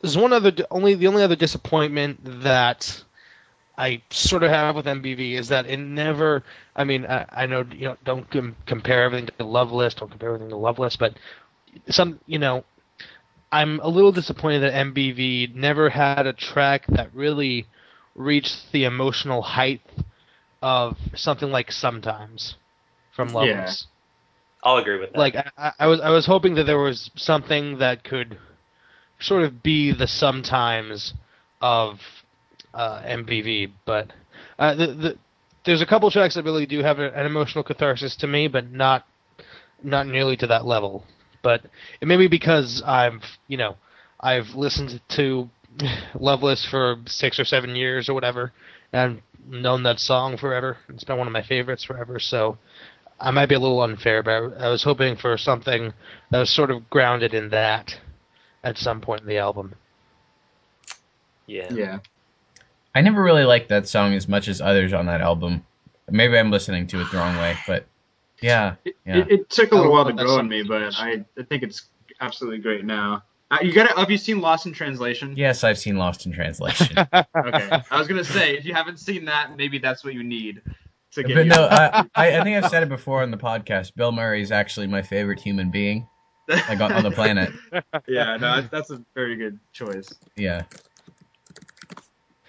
there's 0.00 0.16
one 0.16 0.32
other 0.32 0.52
only 0.70 0.94
the 0.94 1.06
only 1.06 1.22
other 1.22 1.36
disappointment 1.36 2.20
that 2.42 3.02
I 3.76 4.02
sort 4.10 4.42
of 4.42 4.50
have 4.50 4.76
with 4.76 4.86
MBV 4.86 5.34
is 5.34 5.48
that 5.48 5.66
it 5.66 5.78
never. 5.78 6.42
I 6.76 6.84
mean, 6.84 7.06
I, 7.06 7.26
I 7.30 7.46
know 7.46 7.64
you 7.72 7.86
know 7.86 7.96
don't 8.04 8.30
com- 8.30 8.56
compare 8.66 9.02
everything 9.04 9.28
to 9.38 9.44
Loveless, 9.44 9.94
don't 9.94 10.10
compare 10.10 10.30
everything 10.30 10.50
to 10.50 10.56
Loveless, 10.56 10.96
but 10.96 11.14
some 11.88 12.20
you 12.26 12.38
know, 12.38 12.64
I'm 13.52 13.80
a 13.80 13.88
little 13.88 14.12
disappointed 14.12 14.60
that 14.60 14.74
MBV 14.74 15.48
never 15.54 15.90
had 15.90 16.26
a 16.26 16.32
track 16.32 16.86
that 16.88 17.08
really 17.14 17.66
reached 18.14 18.72
the 18.72 18.84
emotional 18.84 19.42
height 19.42 19.82
of 20.62 20.96
something 21.14 21.50
like 21.50 21.70
Sometimes 21.72 22.56
from 23.10 23.32
Yeah. 23.34 23.34
Loveless 23.34 23.86
I'll 24.62 24.76
agree 24.78 24.98
with 24.98 25.12
that. 25.12 25.18
like 25.18 25.36
I, 25.56 25.72
I 25.78 25.86
was 25.86 26.00
I 26.00 26.10
was 26.10 26.26
hoping 26.26 26.54
that 26.54 26.64
there 26.64 26.78
was 26.78 27.10
something 27.16 27.78
that 27.78 28.04
could 28.04 28.38
sort 29.20 29.42
of 29.42 29.62
be 29.62 29.92
the 29.92 30.06
sometimes 30.06 31.14
of 31.60 32.00
uh, 32.74 33.02
but 33.84 34.12
uh, 34.58 34.74
the, 34.74 34.86
the 34.86 35.18
there's 35.64 35.82
a 35.82 35.86
couple 35.86 36.10
tracks 36.10 36.34
that 36.34 36.44
really 36.44 36.66
do 36.66 36.82
have 36.82 36.98
a, 36.98 37.12
an 37.12 37.26
emotional 37.26 37.64
catharsis 37.64 38.16
to 38.16 38.26
me, 38.26 38.48
but 38.48 38.70
not 38.70 39.06
not 39.82 40.06
nearly 40.06 40.36
to 40.36 40.46
that 40.46 40.64
level. 40.66 41.04
But 41.42 41.62
it 42.00 42.08
may 42.08 42.16
be 42.16 42.28
because 42.28 42.82
I've 42.86 43.22
you 43.48 43.56
know 43.56 43.76
I've 44.20 44.50
listened 44.54 45.00
to 45.10 45.50
Loveless 46.18 46.64
for 46.64 46.96
six 47.06 47.38
or 47.38 47.44
seven 47.44 47.76
years 47.76 48.08
or 48.08 48.14
whatever, 48.14 48.52
and 48.92 49.22
known 49.46 49.82
that 49.84 50.00
song 50.00 50.36
forever. 50.36 50.78
It's 50.88 51.04
been 51.04 51.18
one 51.18 51.26
of 51.26 51.32
my 51.32 51.42
favorites 51.42 51.84
forever. 51.84 52.18
So 52.18 52.58
I 53.20 53.30
might 53.30 53.48
be 53.48 53.54
a 53.54 53.60
little 53.60 53.82
unfair, 53.82 54.22
but 54.22 54.58
I 54.58 54.68
was 54.68 54.82
hoping 54.82 55.16
for 55.16 55.36
something 55.36 55.92
that 56.30 56.38
was 56.38 56.50
sort 56.50 56.70
of 56.70 56.88
grounded 56.90 57.34
in 57.34 57.50
that 57.50 57.98
at 58.64 58.78
some 58.78 59.00
point 59.00 59.22
in 59.22 59.26
the 59.28 59.38
album. 59.38 59.74
yeah. 61.46 61.72
Yeah. 61.72 61.98
I 62.94 63.00
never 63.00 63.22
really 63.22 63.44
liked 63.44 63.68
that 63.68 63.86
song 63.88 64.14
as 64.14 64.28
much 64.28 64.48
as 64.48 64.60
others 64.60 64.92
on 64.92 65.06
that 65.06 65.20
album. 65.20 65.64
Maybe 66.10 66.36
I'm 66.38 66.50
listening 66.50 66.86
to 66.88 67.00
it 67.00 67.10
the 67.12 67.18
wrong 67.18 67.36
way, 67.36 67.56
but 67.66 67.86
yeah, 68.40 68.74
It, 68.84 68.96
yeah. 69.06 69.18
it, 69.18 69.30
it 69.30 69.50
took 69.50 69.72
a 69.72 69.74
little 69.76 69.90
Oh, 69.92 69.94
while 69.94 70.04
to 70.06 70.12
grow 70.12 70.38
on 70.38 70.48
me, 70.48 70.62
but. 70.62 70.94
I, 70.96 71.24
I 71.38 71.42
think 71.42 71.62
it's 71.62 71.88
absolutely 72.20 72.58
great 72.58 72.84
now. 72.84 73.22
Uh, 73.50 73.58
you 73.62 73.72
got 73.72 73.88
to 73.88 73.98
Have 73.98 74.10
you 74.10 74.18
seen 74.18 74.40
Lost 74.40 74.66
in 74.66 74.72
Translation? 74.72 75.34
Yes, 75.36 75.64
I've 75.64 75.78
seen 75.78 75.96
Lost 75.96 76.26
in 76.26 76.32
Translation. 76.32 76.96
Okay. 77.36 77.82
I 77.90 77.98
was 77.98 78.06
gonna 78.08 78.24
say 78.24 78.56
if 78.58 78.64
you 78.66 78.74
haven't 78.74 78.98
seen 78.98 79.24
that, 79.26 79.56
maybe 79.56 79.78
that's 79.78 80.04
what 80.04 80.12
you 80.14 80.22
need 80.22 80.60
to 81.12 81.22
get. 81.22 81.34
but 81.34 81.44
you 81.46 81.50
no, 81.50 81.66
I, 81.70 82.04
I 82.14 82.38
I 82.40 82.44
think 82.44 82.62
I've 82.62 82.70
said 82.70 82.82
it 82.82 82.88
before 82.90 83.22
on 83.22 83.30
the 83.30 83.38
podcast. 83.38 83.94
Bill 83.94 84.12
Murray 84.12 84.42
is 84.42 84.52
actually 84.52 84.86
my 84.86 85.00
favorite 85.02 85.40
human 85.40 85.70
being, 85.70 86.06
like 86.48 86.80
on, 86.80 86.92
on 86.92 87.02
the 87.02 87.10
planet. 87.10 87.52
yeah, 88.08 88.36
no, 88.36 88.60
that's- 88.60 88.68
that's 88.70 88.90
a 88.90 89.02
very 89.14 89.36
good 89.36 89.58
choice. 89.72 90.08
Yeah. 90.36 90.62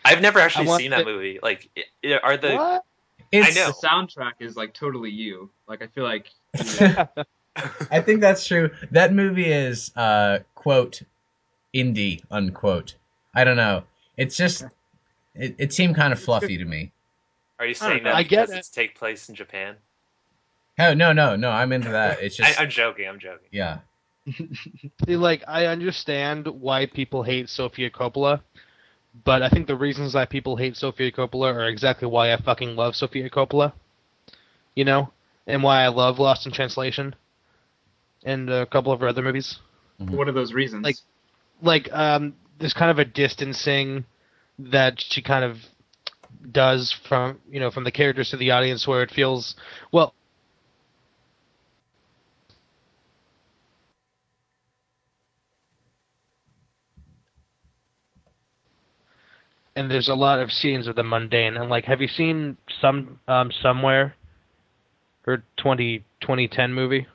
I've 0.05 0.21
never 0.21 0.39
actually 0.39 0.67
seen 0.77 0.91
that 0.91 1.05
the- 1.05 1.11
movie. 1.11 1.39
Like, 1.41 1.69
i- 1.77 2.19
are 2.23 2.37
the 2.37 2.55
what? 2.55 2.85
It's, 3.31 3.55
know. 3.55 3.67
The 3.67 3.87
soundtrack 3.87 4.33
is 4.39 4.55
like 4.55 4.73
totally 4.73 5.11
you. 5.11 5.51
Like 5.67 5.83
I 5.83 5.87
feel 5.87 6.03
like 6.03 6.31
I 7.91 8.01
think 8.01 8.21
that's 8.21 8.47
true. 8.47 8.71
That 8.91 9.13
movie 9.13 9.51
is 9.51 9.91
uh 9.95 10.39
quote 10.55 11.03
indie 11.75 12.23
unquote. 12.31 12.95
I 13.35 13.43
don't 13.43 13.57
know. 13.57 13.83
It's 14.17 14.35
just 14.35 14.63
it, 15.35 15.55
it 15.59 15.73
seemed 15.73 15.95
kind 15.95 16.11
of 16.11 16.19
fluffy 16.19 16.57
to 16.57 16.65
me. 16.65 16.91
are 17.59 17.67
you 17.67 17.75
saying 17.75 18.03
know. 18.03 18.09
that 18.09 18.15
I 18.15 18.23
get 18.23 18.47
because 18.47 18.55
it. 18.55 18.59
it's 18.59 18.69
take 18.69 18.95
place 18.97 19.29
in 19.29 19.35
Japan? 19.35 19.75
Oh 20.79 20.95
no 20.95 21.13
no 21.13 21.35
no! 21.35 21.51
I'm 21.51 21.71
into 21.71 21.89
that. 21.89 22.23
It's 22.23 22.39
I, 22.39 22.45
just 22.47 22.61
I'm 22.61 22.69
joking. 22.71 23.07
I'm 23.07 23.19
joking. 23.19 23.47
yeah. 23.51 23.79
See, 25.05 25.15
like 25.15 25.43
I 25.47 25.65
understand 25.67 26.47
why 26.47 26.85
people 26.85 27.23
hate 27.23 27.49
Sofia 27.49 27.89
Coppola, 27.89 28.41
but 29.25 29.41
I 29.41 29.49
think 29.49 29.67
the 29.67 29.75
reasons 29.75 30.13
that 30.13 30.29
people 30.29 30.55
hate 30.55 30.75
Sofia 30.77 31.11
Coppola 31.11 31.53
are 31.53 31.67
exactly 31.67 32.07
why 32.07 32.33
I 32.33 32.37
fucking 32.37 32.75
love 32.75 32.95
Sofia 32.95 33.29
Coppola. 33.29 33.73
You 34.75 34.85
know, 34.85 35.11
and 35.47 35.63
why 35.63 35.83
I 35.83 35.87
love 35.89 36.19
Lost 36.19 36.45
in 36.45 36.51
Translation, 36.53 37.15
and 38.23 38.49
a 38.49 38.65
couple 38.65 38.91
of 38.93 38.99
her 39.01 39.07
other 39.07 39.21
movies. 39.23 39.57
What 39.97 40.27
are 40.29 40.31
those 40.31 40.53
reasons? 40.53 40.83
Like- 40.85 40.95
Like, 41.61 41.91
um, 41.91 42.35
there's 42.59 42.73
kind 42.73 42.89
of 42.91 42.99
a 42.99 43.05
distancing 43.05 44.05
that 44.59 45.01
she 45.01 45.21
kind 45.21 45.43
of 45.43 45.57
does 46.51 46.91
from 47.07 47.39
you 47.51 47.59
know 47.59 47.69
from 47.71 47.83
the 47.83 47.91
characters 47.91 48.29
to 48.29 48.37
the 48.37 48.51
audience, 48.51 48.87
where 48.87 49.01
it 49.03 49.11
feels 49.11 49.55
well. 49.91 50.13
And 59.79 59.89
there's 59.89 60.09
a 60.09 60.13
lot 60.15 60.39
of 60.39 60.51
scenes 60.51 60.87
of 60.87 60.95
the 60.95 61.03
mundane. 61.03 61.55
And 61.57 61.69
like, 61.69 61.85
have 61.85 62.01
you 62.01 62.07
seen 62.07 62.57
some 62.81 63.19
um 63.27 63.51
somewhere? 63.51 64.15
Her 65.23 65.43
20, 65.57 65.99
2010 66.21 66.73
movie. 66.73 67.07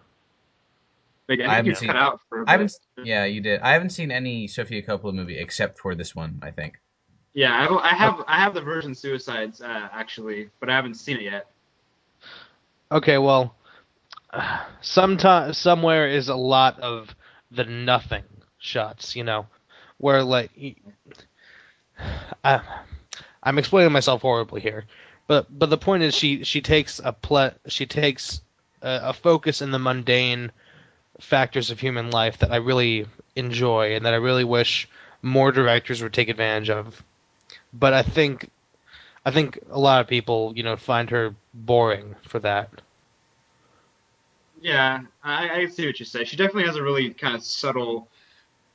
Like, 1.29 1.41
I 1.41 1.45
I 1.45 1.55
haven't 1.57 1.77
seen- 1.77 1.89
cut 1.89 1.97
out 1.97 2.21
for 2.29 2.43
a 2.43 2.45
I 2.47 2.53
haven't. 2.53 2.73
Yeah, 3.03 3.25
you 3.25 3.41
did. 3.41 3.61
I 3.61 3.73
haven't 3.73 3.91
seen 3.91 4.11
any 4.11 4.47
Sofia 4.47 4.83
Coppola 4.83 5.15
movie 5.15 5.39
except 5.39 5.79
for 5.79 5.95
this 5.95 6.15
one. 6.15 6.39
I 6.43 6.51
think. 6.51 6.79
Yeah, 7.33 7.53
I, 7.53 7.91
I 7.91 7.95
have 7.95 8.25
I 8.29 8.37
have 8.39 8.55
the 8.55 8.61
Virgin 8.61 8.95
Suicides 8.95 9.61
uh, 9.61 9.89
actually, 9.93 10.51
but 10.61 10.69
I 10.71 10.75
haven't 10.77 10.95
seen 10.95 11.17
it 11.17 11.23
yet. 11.23 11.47
Okay, 12.93 13.19
well, 13.19 13.57
sometime 14.81 15.53
somewhere 15.53 16.09
is 16.09 16.29
a 16.29 16.35
lot 16.37 16.79
of 16.81 17.15
the 17.51 17.65
nothing 17.65 18.25
shots. 18.59 19.17
You 19.17 19.25
know, 19.25 19.47
where 19.99 20.23
like, 20.23 20.51
y- 20.61 20.77
I, 22.45 22.61
I'm 23.43 23.59
explaining 23.59 23.93
myself 23.93 24.23
horribly 24.23 24.61
here, 24.61 24.85
but 25.27 25.47
but 25.57 25.71
the 25.71 25.79
point 25.79 26.03
is 26.03 26.15
she 26.15 26.45
she 26.45 26.61
takes 26.61 27.01
a 27.03 27.13
ple- 27.13 27.55
she 27.67 27.87
takes 27.87 28.41
a, 28.83 29.01
a 29.05 29.13
focus 29.13 29.63
in 29.63 29.71
the 29.71 29.79
mundane 29.79 30.51
factors 31.21 31.71
of 31.71 31.81
human 31.81 32.11
life 32.11 32.39
that 32.39 32.53
I 32.53 32.57
really 32.57 33.07
enjoy 33.37 33.95
and 33.95 34.05
that 34.05 34.15
I 34.15 34.19
really 34.19 34.45
wish 34.45 34.89
more 35.23 35.53
directors 35.53 36.03
would 36.03 36.13
take 36.13 36.29
advantage 36.29 36.71
of. 36.71 37.03
But 37.73 37.93
I 37.93 38.03
think 38.03 38.51
I 39.25 39.31
think 39.31 39.59
a 39.71 39.79
lot 39.79 40.01
of 40.01 40.07
people, 40.07 40.53
you 40.55 40.63
know, 40.63 40.77
find 40.77 41.11
her 41.11 41.35
boring 41.53 42.15
for 42.29 42.39
that. 42.41 42.71
Yeah, 44.61 45.01
I, 45.23 45.51
I 45.51 45.67
see 45.67 45.87
what 45.87 45.99
you 45.99 46.07
say. 46.07 46.25
She 46.25 46.37
definitely 46.37 46.65
has 46.65 46.77
a 46.77 46.83
really 46.83 47.11
kind 47.11 47.35
of 47.35 47.43
subtle, 47.43 48.09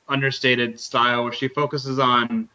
understated 0.08 0.79
style 0.79 1.23
where 1.23 1.34
she 1.34 1.47
focuses 1.47 1.97
on 1.97 2.49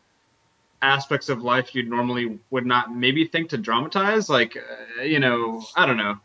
aspects 0.85 1.29
of 1.29 1.43
life 1.43 1.75
you 1.75 1.83
normally 1.83 2.39
would 2.51 2.67
not 2.67 2.95
maybe 2.95 3.27
think 3.27 3.51
to 3.51 3.59
dramatize. 3.59 4.29
Like, 4.29 4.57
uh, 4.57 5.03
you 5.03 5.19
know, 5.19 5.65
I 5.75 5.87
don't 5.87 5.97
know 5.97 6.19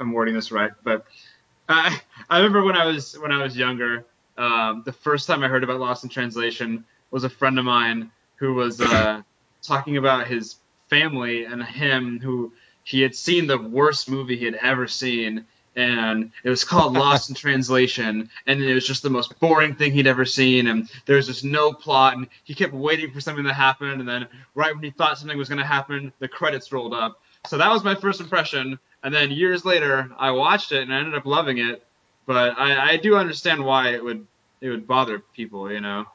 I'm 0.00 0.12
wording 0.12 0.34
this 0.34 0.52
right, 0.52 0.72
but 0.82 1.04
I, 1.68 2.00
I 2.30 2.38
remember 2.38 2.64
when 2.64 2.76
I 2.76 2.86
was 2.86 3.18
when 3.18 3.32
I 3.32 3.42
was 3.42 3.56
younger, 3.56 4.04
um, 4.36 4.82
the 4.86 4.92
first 4.92 5.26
time 5.26 5.42
I 5.42 5.48
heard 5.48 5.64
about 5.64 5.80
Lost 5.80 6.04
in 6.04 6.10
Translation 6.10 6.84
was 7.10 7.24
a 7.24 7.30
friend 7.30 7.58
of 7.58 7.64
mine 7.64 8.10
who 8.36 8.54
was 8.54 8.80
uh, 8.80 9.22
talking 9.62 9.96
about 9.96 10.28
his 10.28 10.56
family 10.88 11.44
and 11.44 11.62
him 11.62 12.20
who 12.20 12.52
he 12.84 13.02
had 13.02 13.14
seen 13.14 13.46
the 13.46 13.58
worst 13.58 14.08
movie 14.08 14.36
he 14.36 14.46
had 14.46 14.54
ever 14.54 14.86
seen 14.86 15.44
and 15.76 16.32
it 16.44 16.50
was 16.50 16.64
called 16.64 16.94
Lost 16.94 17.28
in 17.28 17.34
Translation, 17.36 18.30
and 18.46 18.62
it 18.62 18.74
was 18.74 18.86
just 18.86 19.02
the 19.02 19.10
most 19.10 19.38
boring 19.40 19.74
thing 19.74 19.92
he'd 19.92 20.06
ever 20.06 20.24
seen, 20.24 20.66
and 20.66 20.90
there 21.06 21.16
was 21.16 21.26
just 21.26 21.44
no 21.44 21.72
plot, 21.72 22.16
and 22.16 22.28
he 22.44 22.54
kept 22.54 22.72
waiting 22.72 23.10
for 23.12 23.20
something 23.20 23.44
to 23.44 23.52
happen, 23.54 23.88
and 24.00 24.08
then 24.08 24.26
right 24.54 24.74
when 24.74 24.82
he 24.84 24.90
thought 24.90 25.18
something 25.18 25.38
was 25.38 25.48
going 25.48 25.60
to 25.60 25.66
happen, 25.66 26.12
the 26.18 26.28
credits 26.28 26.72
rolled 26.72 26.94
up. 26.94 27.20
So 27.46 27.58
that 27.58 27.70
was 27.70 27.84
my 27.84 27.94
first 27.94 28.20
impression, 28.20 28.78
and 29.02 29.14
then 29.14 29.30
years 29.30 29.64
later, 29.64 30.10
I 30.18 30.32
watched 30.32 30.72
it 30.72 30.82
and 30.82 30.92
I 30.92 30.98
ended 30.98 31.14
up 31.14 31.26
loving 31.26 31.58
it, 31.58 31.84
but 32.26 32.58
I, 32.58 32.92
I 32.92 32.96
do 32.96 33.16
understand 33.16 33.64
why 33.64 33.90
it 33.90 34.02
would 34.02 34.26
it 34.60 34.70
would 34.70 34.86
bother 34.88 35.20
people, 35.20 35.70
you 35.70 35.80
know. 35.80 36.06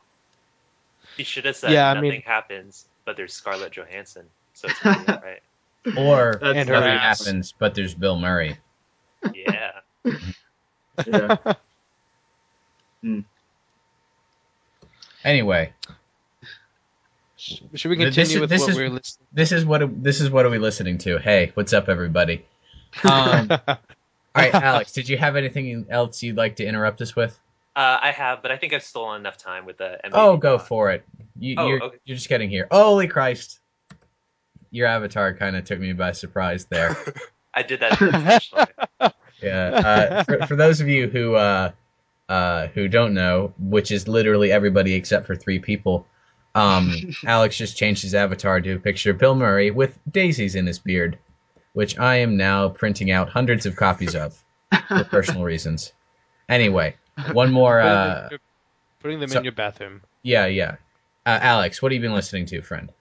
He 1.16 1.24
should 1.24 1.46
have 1.46 1.56
said 1.56 1.72
Yeah, 1.72 1.90
I 1.90 1.94
nothing 1.94 2.10
mean- 2.10 2.22
happens, 2.22 2.86
but 3.06 3.16
there's 3.16 3.34
Scarlett 3.34 3.72
Johansson, 3.72 4.26
so 4.54 4.68
it's 4.68 4.80
pretty 4.82 5.12
right. 5.12 5.42
Or 5.98 6.38
That's 6.42 6.58
And 6.58 6.70
her 6.70 6.76
nothing 6.76 6.98
happens, 6.98 7.54
but 7.58 7.76
there's 7.76 7.94
Bill 7.94 8.18
Murray. 8.18 8.58
Yeah. 9.34 9.80
Yeah. 11.06 11.54
Anyway, 15.26 15.72
Should 17.38 17.62
we 17.90 17.96
Th- 17.96 18.14
this 18.14 18.16
continue 18.16 18.36
is- 18.36 18.42
with 18.42 18.50
this 18.50 18.62
what 18.62 18.70
is- 18.72 18.78
we're 18.78 18.90
listening? 18.90 19.28
this 19.32 19.52
is 19.52 19.66
what 19.66 20.04
this 20.04 20.22
is 20.22 20.30
what 20.30 20.46
are 20.46 20.50
we 20.50 20.58
listening 20.60 20.98
to? 21.00 21.18
Hey, 21.18 21.52
what's 21.54 21.72
up, 21.74 21.88
everybody? 21.90 22.46
Um, 23.10 23.48
all 23.68 23.78
right, 24.36 24.54
Alex, 24.54 24.92
did 24.92 25.08
you 25.08 25.18
have 25.18 25.36
anything 25.36 25.86
else 25.90 26.22
you'd 26.24 26.36
like 26.38 26.58
to 26.58 26.66
interrupt 26.66 27.02
us 27.02 27.16
with? 27.16 27.40
Uh, 27.76 27.98
I 28.02 28.12
have, 28.12 28.42
but 28.44 28.52
I 28.52 28.58
think 28.58 28.74
I've 28.74 28.84
stolen 28.84 29.20
enough 29.22 29.38
time 29.38 29.66
with 29.66 29.78
the. 29.78 29.98
MVD 30.06 30.10
Oh, 30.14 30.38
go 30.38 30.58
talk. 30.58 30.68
for 30.68 30.92
it. 30.92 31.04
You, 31.40 31.56
Oh, 31.58 31.68
you're, 31.68 31.84
okay. 31.84 31.98
you're 32.06 32.16
just 32.18 32.30
getting 32.30 32.50
here. 32.50 32.68
Holy 32.70 33.08
Christ! 33.08 33.60
Your 34.72 34.88
avatar 34.88 35.34
kind 35.34 35.56
of 35.56 35.64
took 35.66 35.80
me 35.80 35.94
by 35.94 36.12
surprise 36.12 36.66
there. 36.66 36.96
I 37.54 37.64
did 37.64 37.80
that 37.82 38.02
intentionally. 38.02 38.66
Yeah. 39.42 39.68
Uh, 39.74 40.24
for, 40.24 40.48
for 40.48 40.56
those 40.56 40.80
of 40.80 40.88
you 40.88 41.10
who 41.10 41.36
uh, 41.36 41.72
uh, 42.30 42.68
who 42.68 42.88
don't 42.88 43.14
know, 43.14 43.54
which 43.60 43.92
is 43.92 44.08
literally 44.08 44.54
everybody 44.54 44.94
except 44.94 45.28
for 45.28 45.36
three 45.36 45.60
people, 45.60 46.08
um, 46.56 46.94
Alex 47.26 47.58
just 47.58 47.76
changed 47.76 48.04
his 48.04 48.16
avatar 48.16 48.62
to 48.62 48.76
a 48.76 48.80
picture 48.80 49.12
of 49.12 49.18
Bill 49.18 49.36
Murray 49.36 49.70
with 49.70 50.00
daisies 50.10 50.56
in 50.56 50.66
his 50.66 50.80
beard, 50.80 51.18
which 51.74 52.00
I 52.00 52.18
am 52.18 52.38
now 52.38 52.70
printing 52.70 53.12
out 53.12 53.28
hundreds 53.28 53.66
of 53.66 53.76
copies 53.76 54.16
of 54.16 54.42
for 54.88 55.04
personal 55.12 55.44
reasons. 55.44 55.92
Anyway, 56.48 56.96
one 57.34 57.52
more. 57.52 57.82
Putting 57.82 57.92
Uh, 57.98 58.30
them- 58.30 58.40
putting 59.02 59.20
them 59.20 59.30
so- 59.30 59.40
in 59.40 59.44
your 59.44 59.52
bathroom. 59.54 60.02
yeah, 60.22 60.46
yeah. 60.46 60.76
Uh, 61.26 61.40
Alex, 61.42 61.82
what 61.82 61.92
have 61.92 61.96
you 62.02 62.02
been 62.08 62.16
listening 62.16 62.46
to, 62.46 62.62
friend? 62.62 62.94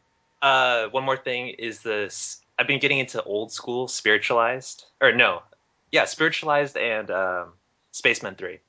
Uh, 0.43 0.89
one 0.89 1.05
more 1.05 1.17
thing 1.17 1.51
is 1.51 1.79
this. 1.83 2.42
I've 2.63 2.69
been 2.69 2.79
getting 2.79 3.01
into 3.01 3.21
old 3.25 3.51
school 3.51 3.89
spiritualized, 3.89 4.85
or 5.01 5.11
no, 5.11 5.43
yeah, 5.91 6.05
spiritualized 6.05 6.77
and 6.77 7.11
um, 7.11 7.55
Spacemen 7.91 8.37
Three, 8.37 8.61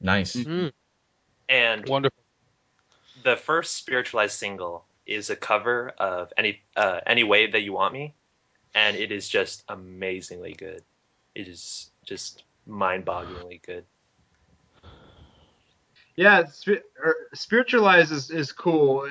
Nice. 0.00 0.36
Mm, 0.36 0.70
and 1.48 1.84
wonderful. 1.88 2.22
the 3.24 3.34
first 3.36 3.74
spiritualized 3.74 4.38
single 4.38 4.84
is 5.04 5.30
a 5.30 5.36
cover 5.36 5.92
of 5.98 6.32
any 6.36 6.60
uh, 6.76 7.00
any 7.04 7.24
way 7.24 7.50
that 7.50 7.62
you 7.62 7.72
want 7.72 7.92
me, 7.92 8.14
and 8.72 8.96
it 8.96 9.10
is 9.10 9.28
just 9.28 9.64
amazingly 9.68 10.52
good. 10.52 10.84
It 11.34 11.48
is 11.48 11.90
just 12.04 12.44
mind-bogglingly 12.68 13.62
good. 13.66 13.84
Yeah, 16.14 16.44
spi- 16.44 16.82
er, 17.04 17.16
spiritualize 17.34 18.12
is, 18.12 18.30
is 18.30 18.52
cool. 18.52 19.08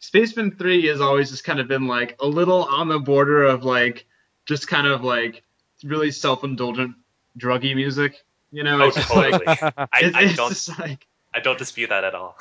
Spacemen 0.00 0.52
Three 0.56 0.86
has 0.86 1.00
always 1.00 1.30
just 1.30 1.44
kind 1.44 1.60
of 1.60 1.68
been 1.68 1.86
like 1.86 2.16
a 2.20 2.26
little 2.26 2.64
on 2.64 2.88
the 2.88 2.98
border 2.98 3.44
of 3.44 3.64
like 3.64 4.06
just 4.46 4.68
kind 4.68 4.86
of 4.86 5.02
like 5.04 5.42
really 5.84 6.10
self-indulgent 6.10 6.94
druggy 7.38 7.74
music. 7.74 8.22
You 8.52 8.62
know, 8.62 8.80
Oh, 8.82 8.86
it's 8.86 8.96
just 8.96 9.08
totally. 9.08 9.44
like 9.46 9.62
I, 9.62 9.86
it- 10.00 10.14
I 10.14 10.22
it's 10.22 10.36
don't 10.36 10.48
just 10.48 10.78
like 10.78 11.06
I 11.34 11.40
don't 11.40 11.58
dispute 11.58 11.90
that 11.90 12.04
at 12.04 12.14
all. 12.14 12.36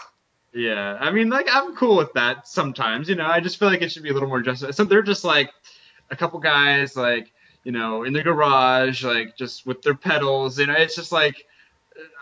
yeah. 0.53 0.97
I 0.99 1.12
mean, 1.12 1.30
like 1.30 1.47
I'm 1.51 1.76
cool 1.76 1.97
with 1.97 2.14
that 2.14 2.47
sometimes. 2.47 3.10
You 3.10 3.16
know, 3.16 3.26
I 3.26 3.39
just 3.39 3.58
feel 3.58 3.68
like 3.68 3.82
it 3.82 3.91
should 3.91 4.03
be 4.03 4.10
a 4.10 4.14
little 4.14 4.30
more 4.30 4.41
justice. 4.41 4.76
So 4.78 4.84
they're 4.86 5.01
just 5.01 5.24
like 5.24 5.51
a 6.10 6.16
couple 6.16 6.39
guys 6.39 6.95
like 6.95 7.32
you 7.64 7.72
know 7.74 8.03
in 8.03 8.14
the 8.14 8.24
garage 8.24 9.03
like 9.03 9.36
just 9.36 9.66
with 9.66 9.82
their 9.82 9.95
pedals. 9.95 10.58
You 10.60 10.68
know, 10.68 10.74
it's 10.76 10.95
just 10.95 11.12
like 11.12 11.45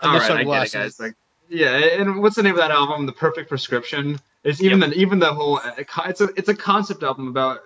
And 0.02 0.10
all 0.12 0.18
the 0.18 0.24
I 0.34 0.44
get 0.44 0.66
it, 0.66 0.72
guys. 0.72 0.98
Like 0.98 1.14
yeah, 1.48 1.76
and 1.76 2.20
what's 2.20 2.34
the 2.34 2.42
name 2.42 2.54
of 2.54 2.58
that 2.58 2.72
album? 2.72 3.06
The 3.06 3.12
Perfect 3.12 3.48
Prescription. 3.48 4.18
It's 4.46 4.62
even 4.62 4.80
Yep. 4.80 4.90
the 4.90 4.96
even 4.96 5.18
the 5.18 5.34
whole 5.34 5.60
it's 5.78 6.20
a 6.20 6.24
it's 6.36 6.48
a 6.48 6.54
concept 6.54 7.02
album 7.02 7.28
about 7.28 7.60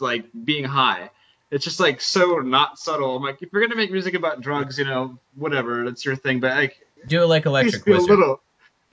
like 0.00 0.24
being 0.44 0.64
high. 0.64 1.10
It's 1.50 1.64
just 1.64 1.80
like 1.80 2.00
so 2.00 2.38
not 2.38 2.78
subtle. 2.78 3.16
I'm 3.16 3.22
like, 3.22 3.42
if 3.42 3.52
you're 3.52 3.62
gonna 3.62 3.76
make 3.76 3.90
music 3.90 4.14
about 4.14 4.40
drugs, 4.40 4.78
you 4.78 4.84
know, 4.84 5.18
whatever, 5.34 5.84
that's 5.84 6.04
your 6.04 6.16
thing. 6.16 6.40
But 6.40 6.56
like, 6.56 6.86
Do 7.06 7.22
it 7.22 7.26
like 7.26 7.46
Electric 7.46 7.84
be 7.84 7.92
a 7.92 7.94
Wizard. 7.96 8.10
little. 8.10 8.40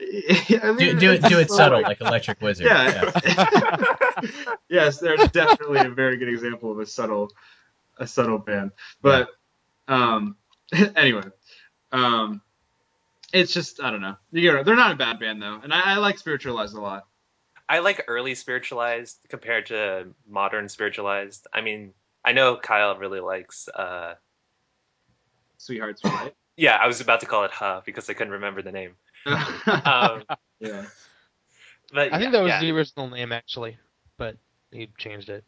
I 0.62 0.72
mean, 0.72 0.78
Do, 0.78 0.98
do 0.98 1.12
it. 1.12 1.22
Do 1.22 1.38
it 1.38 1.48
so, 1.48 1.56
subtle 1.56 1.78
like- 1.82 2.00
like 2.00 2.08
Electric 2.08 2.40
Wizard. 2.40 2.66
yeah. 2.66 3.10
yes, 4.68 4.98
they're 4.98 5.16
definitely 5.16 5.80
a 5.80 5.90
very 5.90 6.16
good 6.16 6.28
example 6.28 6.72
of 6.72 6.78
a 6.80 6.86
subtle, 6.86 7.30
a 7.98 8.06
subtle 8.06 8.38
band. 8.38 8.72
But 9.00 9.28
um, 9.88 10.36
anyway, 10.96 11.22
um, 11.92 12.40
it's 13.32 13.52
just 13.54 13.80
I 13.80 13.90
don't 13.90 14.00
know. 14.02 14.16
You're, 14.32 14.64
they're 14.64 14.76
not 14.76 14.92
a 14.92 14.96
bad 14.96 15.18
band 15.20 15.40
though, 15.40 15.60
and 15.62 15.72
I, 15.72 15.94
I 15.94 15.96
like 15.98 16.18
Spiritualized 16.18 16.74
a 16.76 16.80
lot. 16.80 17.04
I 17.72 17.78
like 17.78 18.04
early 18.06 18.34
spiritualized 18.34 19.18
compared 19.30 19.66
to 19.66 20.08
modern 20.28 20.68
spiritualized. 20.68 21.46
I 21.54 21.62
mean, 21.62 21.94
I 22.22 22.32
know 22.32 22.58
Kyle 22.58 22.94
really 22.98 23.20
likes. 23.20 23.66
Uh, 23.66 24.16
Sweethearts, 25.56 26.04
right? 26.04 26.34
yeah, 26.58 26.76
I 26.76 26.86
was 26.86 27.00
about 27.00 27.20
to 27.20 27.26
call 27.26 27.44
it 27.44 27.50
"Huh" 27.50 27.80
because 27.86 28.10
I 28.10 28.12
couldn't 28.12 28.34
remember 28.34 28.60
the 28.60 28.72
name. 28.72 28.96
Um, 29.26 30.24
yeah. 30.60 30.84
but 31.94 32.12
I 32.12 32.18
think 32.18 32.32
that 32.32 32.42
was 32.42 32.50
yeah. 32.50 32.60
the 32.60 32.72
original 32.72 33.08
name 33.08 33.32
actually, 33.32 33.78
but 34.18 34.36
he 34.70 34.90
changed 34.98 35.30
it. 35.30 35.42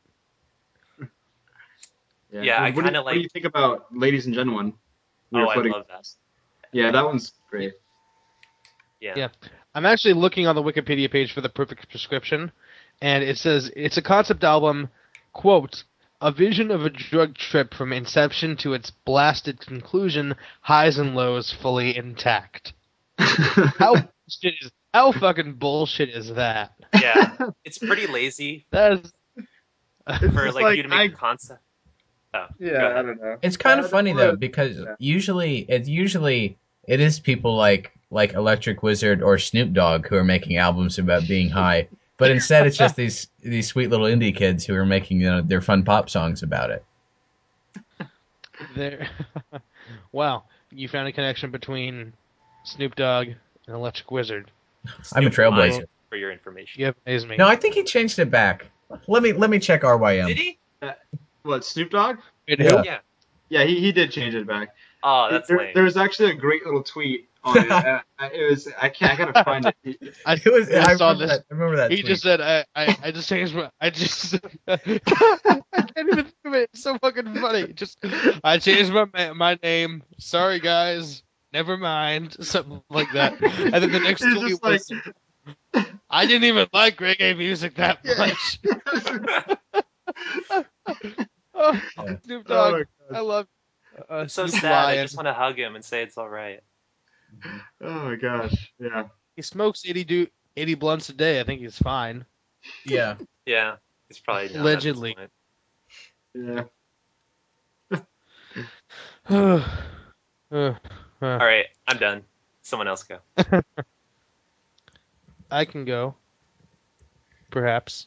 Yeah, 2.33 2.57
I 2.57 2.71
What 2.71 2.75
do 2.75 2.77
you- 2.77 2.85
kinda 2.85 3.03
What 3.03 3.15
do 3.15 3.21
you 3.21 3.29
think 3.29 3.45
about 3.45 3.95
Ladies 3.95 4.25
and 4.25 4.35
Gentlemen? 4.35 4.73
We 5.31 5.43
Oh, 5.43 5.49
I 5.49 5.57
love 5.57 5.87
that. 5.89 6.09
Yeah, 6.73 6.91
that 6.91 7.05
one's 7.05 7.33
great. 7.51 7.75
Yeah. 9.05 9.13
Yeah. 9.17 9.29
I'm 9.75 9.87
actually 9.87 10.15
looking 10.15 10.47
on 10.47 10.55
the 10.55 10.63
Wikipedia 10.63 11.11
page 11.11 11.33
for 11.33 11.41
the 11.41 11.49
perfect 11.49 11.89
prescription, 11.91 12.51
and 13.03 13.23
it 13.25 13.39
says 13.39 13.71
it's 13.77 13.97
a 13.97 14.03
concept 14.03 14.45
album, 14.45 14.89
quote, 15.33 15.85
a 16.21 16.31
vision 16.33 16.71
of 16.71 16.85
a 16.87 16.91
drug 16.91 17.35
trip 17.37 17.75
from 17.75 17.93
inception 17.93 18.57
to 18.59 18.73
its 18.73 18.91
blasted 18.91 19.61
conclusion, 19.61 20.37
highs 20.63 20.97
and 20.99 21.15
lows 21.15 21.53
fully 21.53 21.97
intact. 21.97 22.73
How 23.19 23.95
bullshit 23.95 24.55
is 24.63 24.71
how 24.95 25.11
fucking 25.13 25.55
bullshit 25.55 26.09
is 26.09 26.33
that? 26.35 26.73
Yeah. 27.01 27.37
It's 27.65 27.79
pretty 27.79 28.07
lazy 28.07 28.65
That 28.71 28.93
is 29.05 29.13
for 30.33 30.53
like, 30.53 30.63
like, 30.63 30.77
you 30.77 30.83
to 30.85 30.89
make 30.89 30.99
I- 30.99 31.05
a 31.05 31.17
concept. 31.17 31.61
Oh, 32.33 32.47
yeah, 32.59 32.95
I 32.99 33.03
don't 33.03 33.21
know. 33.21 33.37
It's 33.43 33.57
kind 33.57 33.79
Yeah, 33.79 33.85
of 33.85 33.91
funny 33.91 34.13
that's 34.13 34.33
though 34.33 34.37
because 34.37 34.77
yeah. 34.77 34.95
usually 34.99 35.59
it's 35.69 35.89
usually 35.89 36.59
it 36.87 36.99
is 37.01 37.21
people 37.21 37.55
like 37.57 37.93
like 38.15 38.33
Electric 38.33 38.83
Wizard 38.83 39.23
or 39.23 39.39
Snoop 39.39 39.73
Dogg 39.73 40.07
who 40.07 40.17
are 40.17 40.25
making 40.25 40.57
albums 40.57 40.99
about 40.99 41.27
being 41.27 41.51
high, 41.51 41.89
but 42.17 42.31
instead 42.31 42.67
it's 42.67 42.77
just 42.77 42.97
these 42.97 43.29
these 43.43 43.67
sweet 43.67 43.91
little 43.91 44.07
indie 44.07 44.35
kids 44.35 44.65
who 44.65 44.75
are 44.75 44.87
making 44.87 45.21
you 45.21 45.31
know, 45.31 45.43
their 45.43 45.61
fun 45.61 45.85
pop 45.85 46.09
songs 46.09 46.43
about 46.43 46.71
it. 46.71 46.85
there. 48.75 49.09
wow, 50.13 50.45
you 50.71 50.89
found 50.89 51.09
a 51.09 51.13
connection 51.13 51.51
between 51.51 52.13
Snoop 52.63 52.95
Dogg 52.95 53.27
and 53.67 53.77
Electric 53.77 54.11
Wizard. 54.11 54.51
I'm 54.87 54.93
a 55.01 55.05
Snoop 55.05 55.39
Lion 55.39 55.53
trailblazer. 55.53 55.85
For 56.09 56.17
your 56.17 56.31
information. 56.31 56.81
You 56.81 56.87
have 56.87 56.97
amazed 57.07 57.29
me. 57.29 57.37
No, 57.37 57.49
I 57.49 57.57
think 57.57 57.75
he 57.75 57.83
changed 57.83 58.19
it 58.21 58.31
back. 58.31 58.67
Let 59.09 59.23
me 59.23 59.33
let 59.33 59.51
me 59.51 59.59
check 59.59 59.83
RYM. 59.83 60.29
Did 60.29 60.39
he? 60.39 60.59
Uh, 60.81 60.93
what 61.43 61.65
Snoop 61.65 61.91
Dogg? 61.91 62.19
Yeah. 62.47 62.83
Yeah. 62.85 62.99
Yeah, 63.51 63.65
he, 63.65 63.79
he 63.79 63.93
did 63.93 64.11
change 64.11 64.35
it 64.35 64.47
back. 64.47 64.75
Oh, 65.05 65.29
that's 65.31 65.49
there, 65.49 65.59
lame. 65.59 65.73
there 65.75 65.85
was 65.85 65.97
actually 65.97 66.31
a 66.31 66.35
great 66.35 66.65
little 66.65 66.83
tweet 66.83 67.29
on 67.45 67.59
it. 67.59 67.69
Uh, 68.17 68.29
it 68.33 68.49
was 68.49 68.69
I 68.81 68.89
can't 68.89 69.13
I 69.13 69.17
gotta 69.17 69.45
find 69.45 69.67
it. 69.67 70.17
I, 70.27 70.35
It 70.35 70.47
was, 70.53 70.71
I 70.73 70.93
I, 70.93 70.97
saw 70.97 71.13
this. 71.15 71.29
that, 71.31 71.41
I 71.51 71.55
remember 71.55 71.77
that. 71.77 71.91
He 71.91 71.99
tweet. 71.99 72.07
just 72.07 72.23
said, 72.23 72.41
I, 72.41 72.65
I, 72.75 72.97
I 73.03 73.11
just 73.11 73.29
changed 73.29 73.55
my, 73.55 73.71
I 73.81 73.91
just, 73.91 74.39
I 74.69 74.77
can't 74.79 75.99
even 75.99 76.17
think 76.25 76.35
of 76.45 76.55
it. 76.55 76.71
It's 76.73 76.83
so 76.83 76.97
fucking 76.99 77.35
funny. 77.35 77.73
Just, 77.75 77.99
I 78.45 78.59
changed 78.59 78.93
my 78.93 79.33
my 79.35 79.59
name. 79.63 80.03
Sorry 80.19 80.59
guys. 80.61 81.23
Never 81.53 81.77
mind. 81.77 82.37
Something 82.45 82.83
like 82.89 83.13
that. 83.13 83.35
And 83.43 83.75
then 83.75 83.93
the 83.93 84.01
next 84.01 84.23
He's 84.25 84.35
tweet 84.35 84.49
just 84.51 84.63
like, 84.65 84.81
was, 85.75 85.85
I 86.09 86.27
didn't 86.27 86.45
even 86.45 86.69
like 86.73 86.97
reggae 86.99 87.37
music 87.37 87.75
that 87.75 87.99
Yeah. 88.05 88.15
much. 88.17 88.59
oh, 91.55 91.81
Yeah. 91.99 92.17
Snoop 92.25 92.47
oh 92.49 92.71
Dogg. 92.71 92.73
my 92.73 92.85
I 93.11 93.21
god. 93.21 93.23
love 93.23 93.47
uh, 94.09 94.27
so 94.27 94.47
Snoop 94.47 94.61
sad. 94.61 94.89
I 94.89 95.03
just 95.03 95.17
want 95.17 95.27
to 95.27 95.35
hug 95.35 95.59
him 95.59 95.75
and 95.75 95.85
say 95.85 96.03
it's 96.03 96.19
all 96.19 96.29
right. 96.29 96.61
Oh 97.81 97.91
my 97.91 98.17
gosh. 98.17 98.73
Yeah. 98.79 99.05
He 99.37 99.43
smokes 99.43 99.83
80, 99.87 100.05
do, 100.05 100.27
80 100.57 100.75
blunts 100.75 101.09
a 101.09 101.13
day. 101.13 101.41
I 101.41 101.45
think 101.45 101.61
he's 101.61 101.79
fine. 101.79 102.25
yeah. 102.85 103.17
Yeah. 103.47 103.77
He's 104.09 104.19
probably 104.19 104.49
done 104.49 104.63
Allegedly. 104.63 105.17
Yeah. 106.35 106.65
All 109.31 109.65
right, 111.21 111.67
I'm 111.87 111.99
done. 111.99 112.23
Someone 112.63 112.89
else 112.89 113.03
go. 113.03 113.19
I 115.51 115.65
can 115.65 115.85
go. 115.85 116.15
Perhaps. 117.51 118.07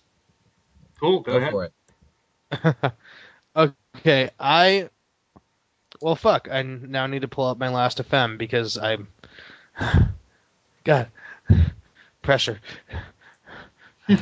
Cool. 1.00 1.22
Go, 1.22 1.34
Go 1.34 1.38
ahead. 1.38 1.52
for 1.52 1.66
it. 1.66 2.94
okay, 3.96 4.30
I. 4.40 4.90
Well, 6.02 6.16
fuck. 6.16 6.48
I 6.52 6.62
now 6.62 7.08
need 7.08 7.22
to 7.22 7.28
pull 7.28 7.46
up 7.46 7.58
my 7.58 7.70
last 7.70 7.98
FM 7.98 8.38
because 8.38 8.78
I'm. 8.78 9.08
God. 10.84 11.10
Pressure. 12.22 12.60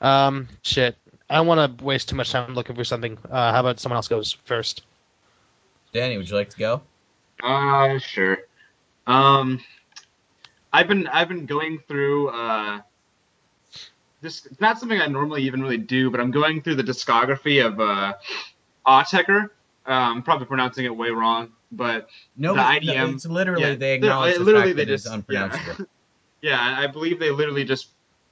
um, 0.00 0.48
shit. 0.62 0.96
I 1.28 1.36
don't 1.36 1.46
want 1.46 1.78
to 1.78 1.84
waste 1.84 2.08
too 2.08 2.16
much 2.16 2.32
time 2.32 2.54
looking 2.54 2.74
for 2.74 2.84
something. 2.84 3.16
Uh, 3.30 3.52
how 3.52 3.60
about 3.60 3.78
someone 3.78 3.96
else 3.96 4.08
goes 4.08 4.32
first? 4.44 4.82
Danny, 5.92 6.16
would 6.16 6.28
you 6.28 6.36
like 6.36 6.50
to 6.50 6.58
go? 6.58 6.82
Uh, 7.42 7.98
sure. 7.98 8.38
Um, 9.06 9.60
I've 10.72 10.88
been 10.88 11.06
I've 11.06 11.28
been 11.28 11.46
going 11.46 11.78
through 11.86 12.28
uh, 12.28 12.80
this. 14.20 14.46
It's 14.46 14.60
not 14.60 14.78
something 14.78 15.00
I 15.00 15.06
normally 15.06 15.44
even 15.44 15.62
really 15.62 15.78
do, 15.78 16.10
but 16.10 16.20
I'm 16.20 16.30
going 16.30 16.62
through 16.62 16.76
the 16.76 16.84
discography 16.84 17.64
of 17.64 17.80
uh, 17.80 18.14
Autechre. 18.86 19.50
Um, 19.90 20.16
I'm 20.18 20.22
probably 20.22 20.46
pronouncing 20.46 20.84
it 20.84 20.96
way 20.96 21.10
wrong, 21.10 21.50
but 21.72 22.08
No, 22.36 22.54
The 22.54 22.60
IDM 22.60 23.14
it's 23.14 23.26
literally 23.26 23.62
yeah, 23.62 23.74
they 23.74 23.94
acknowledge 23.94 24.34
the 24.38 24.44
literally 24.44 24.66
fact 24.68 24.76
they 24.76 24.84
that 24.84 24.92
it's 24.94 25.02
just- 25.02 25.14
unpronounceable. 25.14 25.86
yeah, 26.42 26.76
I 26.78 26.86
believe 26.86 27.18
they 27.18 27.30
literally 27.32 27.64
just 27.64 27.88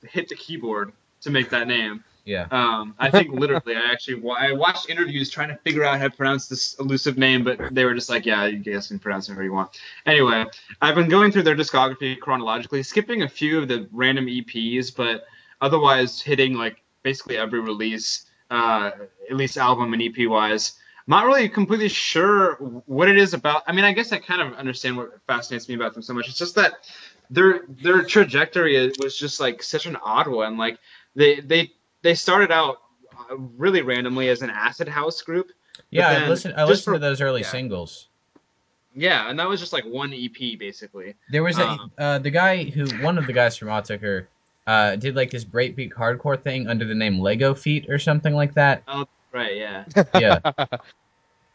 hit 0.09 0.29
the 0.29 0.37
keyboard 0.37 0.93
to 1.23 1.31
make 1.31 1.51
that 1.51 1.67
name. 1.67 2.05
Yeah. 2.25 2.47
Um, 2.53 2.95
I 2.99 3.11
think 3.11 3.33
literally, 3.33 3.75
I 3.75 3.91
actually 3.91 4.21
wa- 4.21 4.37
I 4.39 4.53
watched 4.53 4.89
interviews 4.91 5.31
trying 5.31 5.49
to 5.49 5.57
figure 5.65 5.83
out 5.83 5.99
how 5.99 6.09
to 6.09 6.15
pronounce 6.17 6.47
this 6.47 6.77
elusive 6.79 7.17
name, 7.19 7.43
but 7.43 7.75
they 7.75 7.85
were 7.87 7.95
just 7.95 8.11
like, 8.11 8.25
yeah, 8.27 8.45
you 8.47 8.59
guys 8.59 8.87
can 8.89 8.99
pronounce 8.99 9.29
it 9.29 9.33
however 9.33 9.45
you 9.45 9.53
want. 9.55 9.71
Anyway, 10.07 10.45
I've 10.83 10.95
been 10.95 11.09
going 11.09 11.33
through 11.33 11.45
their 11.45 11.57
discography 11.57 12.21
chronologically, 12.21 12.83
skipping 12.83 13.23
a 13.23 13.29
few 13.29 13.59
of 13.59 13.67
the 13.67 13.89
random 13.93 14.27
EPs, 14.27 14.95
but 14.95 15.25
otherwise 15.63 16.21
hitting 16.21 16.53
like 16.55 16.83
basically 17.03 17.39
every 17.39 17.61
release, 17.61 18.27
uh, 18.51 18.91
at 19.31 19.37
least 19.37 19.57
album 19.57 19.93
and 19.95 20.03
EP 20.03 20.29
wise. 20.29 20.75
I'm 21.09 21.13
not 21.13 21.27
really 21.27 21.49
completely 21.49 21.89
sure 21.89 22.57
what 22.85 23.09
it 23.09 23.17
is 23.17 23.33
about. 23.33 23.63
I 23.67 23.73
mean, 23.73 23.87
I 23.87 23.93
guess 23.93 24.13
I 24.13 24.19
kind 24.19 24.43
of 24.43 24.53
understand 24.59 24.95
what 24.99 25.19
fascinates 25.27 25.67
me 25.67 25.75
about 25.75 25.95
them 25.95 26.03
so 26.03 26.13
much. 26.13 26.29
It's 26.29 26.37
just 26.37 26.55
that 26.57 26.87
their 27.31 27.63
their 27.83 28.03
trajectory 28.03 28.93
was 29.03 29.19
just 29.19 29.41
like 29.41 29.63
such 29.63 29.87
an 29.87 29.97
odd 29.97 30.29
one. 30.29 30.59
Like 30.59 30.79
they 31.17 31.41
they 31.41 31.73
they 32.03 32.15
started 32.15 32.51
out 32.51 32.83
uh, 33.31 33.39
really 33.39 33.81
randomly 33.81 34.29
as 34.29 34.43
an 34.43 34.51
acid 34.51 34.87
house 34.87 35.23
group. 35.23 35.51
Yeah, 35.91 36.09
I 36.09 36.29
listened. 36.29 36.55
I 36.59 36.65
listened 36.65 36.85
for- 36.85 36.93
to 36.95 36.99
those 36.99 37.23
early 37.23 37.41
yeah. 37.41 37.49
singles. 37.49 38.09
Yeah, 38.95 39.31
and 39.31 39.39
that 39.39 39.49
was 39.49 39.61
just 39.61 39.73
like 39.73 39.85
one 39.85 40.13
EP 40.13 40.59
basically. 40.59 41.15
There 41.31 41.43
was 41.43 41.59
a 41.59 41.69
Um, 41.69 41.93
uh, 41.97 42.19
the 42.19 42.31
guy 42.31 42.65
who 42.65 42.87
one 43.03 43.17
of 43.17 43.27
the 43.27 43.33
guys 43.33 43.57
from 43.57 43.69
Autechre 43.69 44.27
uh, 44.67 44.97
did 44.97 45.17
like 45.17 45.31
this 45.31 45.45
breakbeat 45.45 45.93
hardcore 45.93 46.43
thing 46.43 46.69
under 46.69 46.85
the 46.85 46.95
name 46.95 47.19
Lego 47.19 47.55
Feet 47.55 47.89
or 47.89 47.99
something 47.99 48.35
like 48.35 48.53
that. 48.55 48.83
Right. 49.33 49.57
Yeah. 49.57 49.85
Yeah, 50.15 50.41
I, 50.45 50.79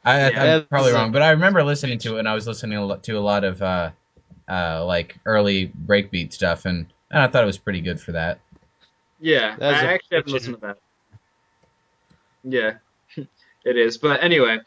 I, 0.06 0.30
Yeah, 0.30 0.56
I'm 0.56 0.66
probably 0.66 0.94
wrong, 0.94 1.12
but 1.12 1.22
I 1.22 1.32
remember 1.32 1.64
listening 1.64 1.98
to 2.00 2.16
it 2.16 2.20
and 2.20 2.28
I 2.28 2.36
was 2.36 2.48
listening 2.48 3.00
to 3.02 3.12
a 3.14 3.20
lot 3.20 3.44
of 3.44 3.62
uh, 3.62 3.92
uh, 4.50 4.86
like 4.86 5.18
early 5.26 5.72
breakbeat 5.86 6.34
stuff, 6.34 6.66
and, 6.66 6.86
and 7.12 7.22
I 7.22 7.28
thought 7.28 7.44
it 7.44 7.48
was 7.48 7.58
pretty 7.58 7.82
good 7.82 8.00
for 8.00 8.12
that. 8.12 8.40
Yeah. 9.20 9.56
That's 9.58 9.84
I 9.84 9.86
a 9.86 9.94
actually 9.94 10.18
haven't 10.18 10.34
listened 10.34 10.56
to 10.56 10.62
that. 10.62 10.78
Yeah, 12.44 12.74
it 13.66 13.78
is. 13.78 13.98
But 13.98 14.22
anyway, 14.22 14.60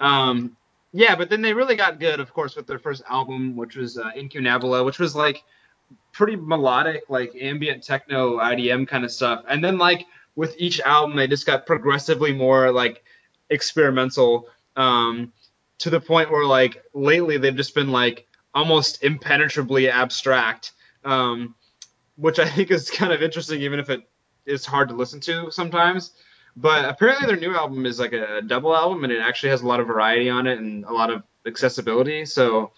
um, 0.00 0.56
yeah. 0.92 1.14
But 1.16 1.30
then 1.30 1.40
they 1.40 1.54
really 1.54 1.76
got 1.76 1.98
good, 1.98 2.20
of 2.20 2.32
course, 2.34 2.56
with 2.56 2.66
their 2.66 2.78
first 2.78 3.02
album, 3.08 3.56
which 3.56 3.76
was 3.76 3.96
uh, 3.96 4.10
Incunabula, 4.16 4.84
which 4.84 4.98
was 4.98 5.16
like 5.16 5.42
pretty 6.12 6.36
melodic, 6.36 7.04
like 7.08 7.34
ambient 7.40 7.82
techno 7.82 8.38
IDM 8.38 8.86
kind 8.86 9.04
of 9.04 9.10
stuff. 9.10 9.44
And 9.48 9.64
then 9.64 9.78
like 9.78 10.06
with 10.34 10.54
each 10.58 10.80
album, 10.80 11.16
they 11.16 11.26
just 11.26 11.46
got 11.46 11.66
progressively 11.66 12.32
more 12.32 12.72
like 12.72 13.04
experimental, 13.50 14.48
um, 14.76 15.32
to 15.78 15.90
the 15.90 16.00
point 16.00 16.30
where 16.30 16.46
like 16.46 16.82
lately 16.94 17.38
they've 17.38 17.56
just 17.56 17.74
been 17.74 17.90
like 17.90 18.26
almost 18.54 19.02
impenetrably 19.02 19.90
abstract, 19.90 20.72
um, 21.04 21.54
which 22.16 22.38
I 22.38 22.48
think 22.48 22.70
is 22.70 22.90
kind 22.90 23.12
of 23.12 23.22
interesting, 23.22 23.60
even 23.62 23.80
if 23.80 23.90
it 23.90 24.08
is 24.46 24.64
hard 24.64 24.88
to 24.88 24.94
listen 24.94 25.20
to 25.20 25.50
sometimes. 25.50 26.12
But 26.54 26.84
apparently 26.84 27.26
their 27.26 27.36
new 27.36 27.56
album 27.56 27.86
is 27.86 27.98
like 27.98 28.12
a 28.12 28.42
double 28.46 28.76
album, 28.76 29.04
and 29.04 29.12
it 29.12 29.20
actually 29.20 29.50
has 29.50 29.62
a 29.62 29.66
lot 29.66 29.80
of 29.80 29.86
variety 29.86 30.28
on 30.28 30.46
it 30.46 30.58
and 30.58 30.84
a 30.84 30.92
lot 30.92 31.10
of 31.10 31.22
accessibility. 31.46 32.24
So 32.26 32.72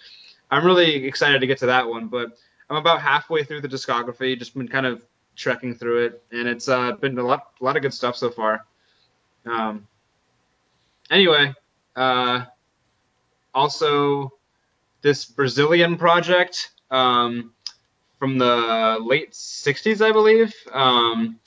I'm 0.51 0.65
really 0.65 1.05
excited 1.05 1.41
to 1.41 1.47
get 1.47 1.59
to 1.59 1.67
that 1.67 1.89
one. 1.89 2.07
But 2.07 2.39
I'm 2.71 2.77
about 2.77 3.01
halfway 3.01 3.43
through 3.45 3.63
the 3.63 3.69
discography, 3.69 4.39
just 4.39 4.55
been 4.55 4.69
kind 4.69 4.87
of 4.87 5.03
trekking 5.37 5.75
through 5.75 6.07
it, 6.07 6.23
and 6.33 6.49
it's 6.49 6.69
uh, 6.69 6.93
been 6.93 7.19
a 7.19 7.23
lot, 7.23 7.53
a 7.61 7.65
lot 7.65 7.77
of 7.77 7.83
good 7.83 7.95
stuff 7.95 8.17
so 8.17 8.31
far. 8.31 8.65
Um, 9.47 9.87
anyway, 11.11 11.55
uh, 11.97 12.45
also 13.55 14.33
this 15.03 15.25
Brazilian 15.25 15.97
project 15.97 16.71
um, 16.91 17.53
from 18.19 18.39
the 18.39 18.99
late 19.01 19.33
'60s, 19.33 20.05
I 20.05 20.13
believe. 20.13 20.55
Um, 20.73 21.39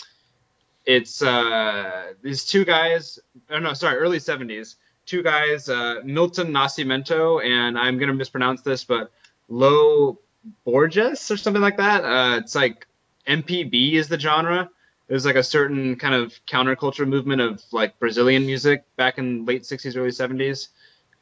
it's 0.85 1.21
uh, 1.21 2.13
these 2.21 2.45
two 2.45 2.65
guys. 2.65 3.19
Oh 3.49 3.59
no, 3.59 3.73
sorry, 3.73 3.97
early 3.97 4.19
'70s. 4.19 4.75
Two 5.05 5.23
guys, 5.23 5.69
uh, 5.69 6.01
Milton 6.03 6.47
Nascimento, 6.49 7.43
and 7.43 7.77
I'm 7.77 7.97
gonna 7.97 8.13
mispronounce 8.13 8.61
this, 8.61 8.83
but 8.83 9.11
Lo 9.49 10.19
Borges 10.65 11.31
or 11.31 11.37
something 11.37 11.61
like 11.61 11.77
that. 11.77 12.03
Uh, 12.03 12.37
it's 12.37 12.55
like 12.55 12.87
MPB 13.27 13.93
is 13.93 14.07
the 14.07 14.19
genre. 14.19 14.69
There's 15.07 15.25
like 15.25 15.35
a 15.35 15.43
certain 15.43 15.95
kind 15.95 16.13
of 16.13 16.33
counterculture 16.47 17.07
movement 17.07 17.41
of 17.41 17.61
like 17.71 17.97
Brazilian 17.99 18.45
music 18.45 18.83
back 18.97 19.17
in 19.17 19.45
late 19.45 19.63
60s, 19.63 19.95
early 19.95 20.09
70s. 20.09 20.69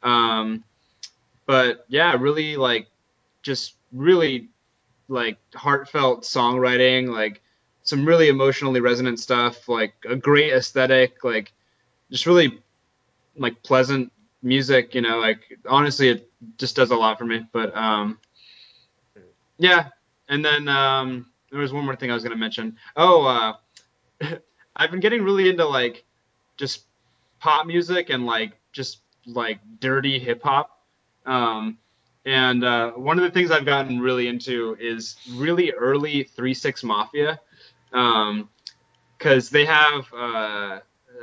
Um, 0.02 0.64
but 1.46 1.84
yeah, 1.88 2.16
really 2.18 2.56
like 2.56 2.88
just 3.42 3.74
really 3.92 4.48
like 5.08 5.38
heartfelt 5.54 6.24
songwriting, 6.24 7.08
like 7.08 7.42
some 7.82 8.04
really 8.04 8.28
emotionally 8.28 8.80
resonant 8.80 9.20
stuff, 9.20 9.68
like 9.68 9.94
a 10.08 10.16
great 10.16 10.52
aesthetic, 10.52 11.22
like 11.22 11.52
just 12.10 12.26
really 12.26 12.60
like 13.36 13.62
pleasant 13.62 14.12
music, 14.42 14.94
you 14.94 15.00
know, 15.00 15.18
like 15.18 15.58
honestly 15.68 16.08
it 16.08 16.30
just 16.58 16.74
does 16.74 16.90
a 16.90 16.96
lot 16.96 17.18
for 17.18 17.24
me. 17.24 17.46
But 17.52 17.76
um 17.76 18.18
yeah. 19.58 19.88
And 20.28 20.44
then 20.44 20.66
um 20.66 21.26
there 21.50 21.60
was 21.60 21.72
one 21.72 21.84
more 21.84 21.96
thing 21.96 22.10
I 22.10 22.14
was 22.14 22.22
gonna 22.22 22.36
mention. 22.36 22.76
Oh, 22.96 23.24
uh 23.24 23.54
I've 24.76 24.90
been 24.90 25.00
getting 25.00 25.22
really 25.22 25.48
into 25.48 25.66
like 25.66 26.04
just 26.56 26.84
pop 27.38 27.66
music 27.66 28.10
and 28.10 28.26
like 28.26 28.52
just 28.72 29.00
like 29.26 29.60
dirty 29.80 30.18
hip 30.18 30.42
hop. 30.42 30.82
Um 31.24 31.78
and 32.26 32.64
uh, 32.64 32.90
one 32.90 33.18
of 33.18 33.24
the 33.24 33.30
things 33.30 33.52
I've 33.52 33.64
gotten 33.64 34.00
really 34.00 34.26
into 34.26 34.76
is 34.80 35.14
really 35.36 35.70
early 35.70 36.24
Three 36.24 36.54
Six 36.54 36.82
Mafia, 36.82 37.38
because 37.90 38.42
um, 38.42 38.48
they 39.52 39.64
have 39.64 40.12
uh, 40.12 40.80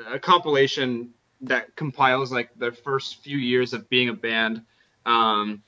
a 0.10 0.18
compilation 0.20 1.10
that 1.42 1.76
compiles 1.76 2.32
like 2.32 2.58
their 2.58 2.72
first 2.72 3.22
few 3.22 3.38
years 3.38 3.74
of 3.74 3.90
being 3.90 4.08
a 4.08 4.14
band. 4.14 4.64
Um, 5.06 5.62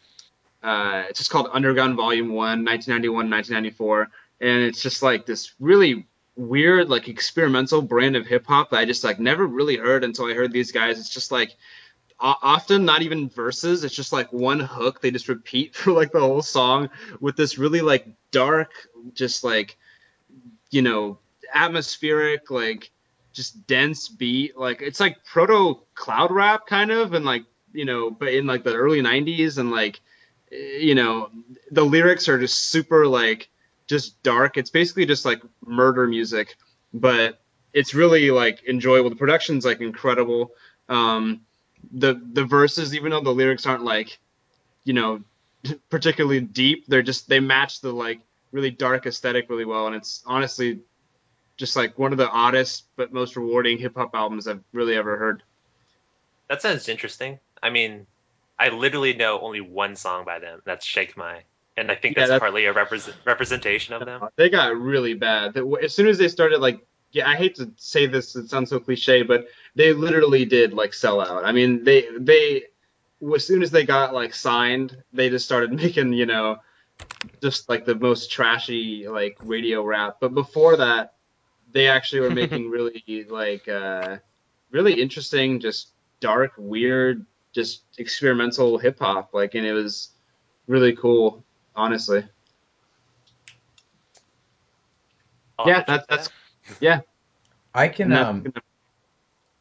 uh, 0.64 1.04
it's 1.10 1.20
just 1.20 1.32
called 1.32 1.50
Underground 1.52 1.98
Volume 1.98 2.30
One, 2.30 2.64
1991, 2.64 3.30
1994, 3.30 4.08
and 4.42 4.64
it's 4.64 4.82
just 4.82 5.02
like 5.02 5.26
this 5.26 5.54
really 5.60 6.06
weird, 6.36 6.90
like 6.90 7.08
experimental 7.08 7.82
brand 7.82 8.16
of 8.16 8.28
hip 8.28 8.46
hop 8.46 8.72
that 8.72 8.78
I 8.78 8.86
just 8.86 9.04
like 9.04 9.20
never 9.20 9.46
really 9.46 9.78
heard 9.78 10.04
until 10.04 10.26
I 10.26 10.34
heard 10.34 10.52
these 10.52 10.72
guys. 10.72 11.00
It's 11.00 11.10
just 11.10 11.32
like 11.32 11.56
often 12.20 12.86
not 12.86 13.02
even 13.02 13.30
verses. 13.30 13.84
It's 13.84 13.96
just 13.96 14.14
like 14.14 14.32
one 14.32 14.60
hook. 14.60 15.02
They 15.02 15.12
just 15.12 15.30
repeat 15.30 15.76
for 15.76 15.92
like 15.92 16.12
the 16.12 16.20
whole 16.20 16.42
song 16.42 16.90
with 17.20 17.36
this 17.36 17.58
really 17.58 17.82
like 17.82 18.08
dark 18.32 18.72
just 19.14 19.44
like 19.44 19.78
you 20.72 20.82
know 20.82 21.20
atmospheric 21.54 22.52
like 22.52 22.92
just 23.34 23.68
dense 23.68 24.10
beat. 24.10 24.58
Like 24.58 24.82
it's 24.82 25.00
like 25.00 25.24
proto 25.26 25.82
cloud 25.94 26.32
rap 26.32 26.68
kind 26.68 26.92
of 26.92 27.14
and 27.14 27.26
like 27.26 27.46
you 27.74 27.86
know 27.86 28.10
but 28.10 28.34
in 28.34 28.46
like 28.46 28.64
the 28.64 28.76
early 28.76 29.02
90s 29.02 29.58
and 29.58 29.72
like 29.72 30.00
eh, 30.52 30.78
you 30.80 30.96
know 30.96 31.30
the 31.72 31.84
lyrics 31.84 32.30
are 32.30 32.40
just 32.40 32.70
super 32.70 33.08
like 33.08 33.50
just 33.88 34.22
dark 34.24 34.58
it's 34.58 34.70
basically 34.70 35.06
just 35.06 35.26
like 35.26 35.42
murder 35.66 36.08
music 36.08 36.56
but 36.94 37.40
it's 37.74 37.94
really 37.94 38.32
like 38.32 38.64
enjoyable 38.68 39.10
the 39.10 39.16
production's 39.16 39.66
like 39.66 39.82
incredible 39.82 40.52
um 40.90 41.42
the 41.94 42.22
the 42.34 42.46
verses, 42.46 42.96
even 42.96 43.12
though 43.12 43.22
the 43.22 43.32
lyrics 43.32 43.66
aren't 43.66 43.84
like, 43.84 44.20
you 44.84 44.94
know, 44.94 45.22
particularly 45.90 46.42
deep, 46.42 46.86
they're 46.88 47.02
just 47.02 47.30
they 47.30 47.40
match 47.40 47.82
the 47.82 47.92
like 47.92 48.20
really 48.52 48.72
dark 48.72 49.06
aesthetic 49.06 49.50
really 49.50 49.66
well, 49.66 49.88
and 49.88 49.96
it's 49.96 50.24
honestly 50.26 50.80
just 51.58 51.76
like 51.76 51.98
one 51.98 52.12
of 52.12 52.18
the 52.18 52.30
oddest 52.30 52.86
but 52.98 53.14
most 53.14 53.36
rewarding 53.36 53.78
hip 53.78 53.96
hop 53.96 54.14
albums 54.14 54.48
I've 54.48 54.64
really 54.74 54.96
ever 54.96 55.18
heard. 55.18 55.44
That 56.50 56.62
sounds 56.62 56.90
interesting. 56.90 57.40
I 57.64 57.70
mean, 57.70 58.06
I 58.60 58.70
literally 58.70 59.14
know 59.14 59.40
only 59.40 59.62
one 59.62 59.96
song 59.96 60.26
by 60.26 60.40
them. 60.40 60.62
That's 60.66 60.86
Shake 60.86 61.18
My, 61.18 61.44
and 61.78 61.92
I 61.92 61.96
think 61.96 62.16
yeah, 62.16 62.22
that's, 62.22 62.30
that's, 62.32 62.40
partly 62.40 62.66
a 62.66 62.74
represent, 62.74 63.18
representation 63.26 63.94
of 63.94 64.06
them. 64.06 64.28
They 64.36 64.50
got 64.50 64.76
really 64.78 65.14
bad. 65.14 65.58
As 65.84 65.94
soon 65.94 66.08
as 66.08 66.18
they 66.18 66.28
started 66.28 66.60
like 66.60 66.86
yeah, 67.16 67.30
I 67.30 67.36
hate 67.38 67.56
to 67.56 67.72
say 67.78 68.08
this, 68.08 68.36
it 68.36 68.50
sounds 68.50 68.70
so 68.70 68.78
cliche, 68.78 69.24
but 69.24 69.48
they 69.74 69.94
literally 69.94 70.44
did 70.44 70.74
like 70.74 70.94
sell 70.94 71.22
out. 71.22 71.46
I 71.46 71.54
mean, 71.54 71.84
they 71.86 72.08
they 72.20 72.64
as 73.34 73.48
soon 73.48 73.64
as 73.64 73.72
they 73.72 73.86
got 73.86 74.14
like 74.14 74.34
signed, 74.34 75.02
they 75.14 75.30
just 75.30 75.46
started 75.46 75.72
making 75.82 76.12
you 76.12 76.26
know 76.26 76.58
just 77.42 77.70
like 77.70 77.86
the 77.86 77.96
most 77.96 78.32
trashy 78.32 79.08
like 79.08 79.38
radio 79.44 79.82
rap. 79.82 80.18
But 80.20 80.34
before 80.34 80.76
that, 80.76 81.14
they 81.72 81.88
actually 81.88 82.20
were 82.20 82.30
making 82.44 82.70
really 82.70 83.26
like 83.30 83.68
uh, 83.70 84.18
really 84.72 85.02
interesting, 85.02 85.62
just 85.62 85.92
dark, 86.20 86.52
weird, 86.58 87.26
just 87.54 87.84
experimental 87.98 88.78
hip 88.78 89.00
hop. 89.00 89.34
Like, 89.34 89.56
and 89.56 89.66
it 89.66 89.74
was 89.74 90.10
really 90.68 90.94
cool, 90.94 91.45
honestly. 91.76 92.24
yeah, 95.66 95.84
that's 95.88 96.06
that's 96.08 96.30
yeah. 96.80 97.02
I 97.74 97.88
can 97.88 98.12
um 98.14 98.54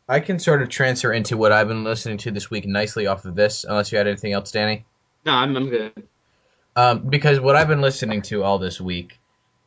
I 0.08 0.20
can 0.20 0.38
sort 0.38 0.62
of 0.62 0.68
transfer 0.68 1.12
into 1.12 1.36
what 1.36 1.52
I've 1.52 1.68
been 1.68 1.84
listening 1.84 2.18
to 2.18 2.30
this 2.30 2.50
week 2.50 2.66
nicely 2.66 3.06
off 3.06 3.24
of 3.24 3.34
this, 3.34 3.64
unless 3.64 3.90
you 3.90 3.98
had 3.98 4.06
anything 4.06 4.32
else, 4.32 4.50
Danny. 4.50 4.84
No, 5.24 5.32
I'm 5.32 5.56
I'm 5.56 5.68
good. 5.68 5.92
Um, 6.76 7.08
because 7.08 7.40
what 7.40 7.56
I've 7.56 7.68
been 7.68 7.80
listening 7.80 8.22
to 8.22 8.42
all 8.42 8.58
this 8.58 8.80
week, 8.80 9.18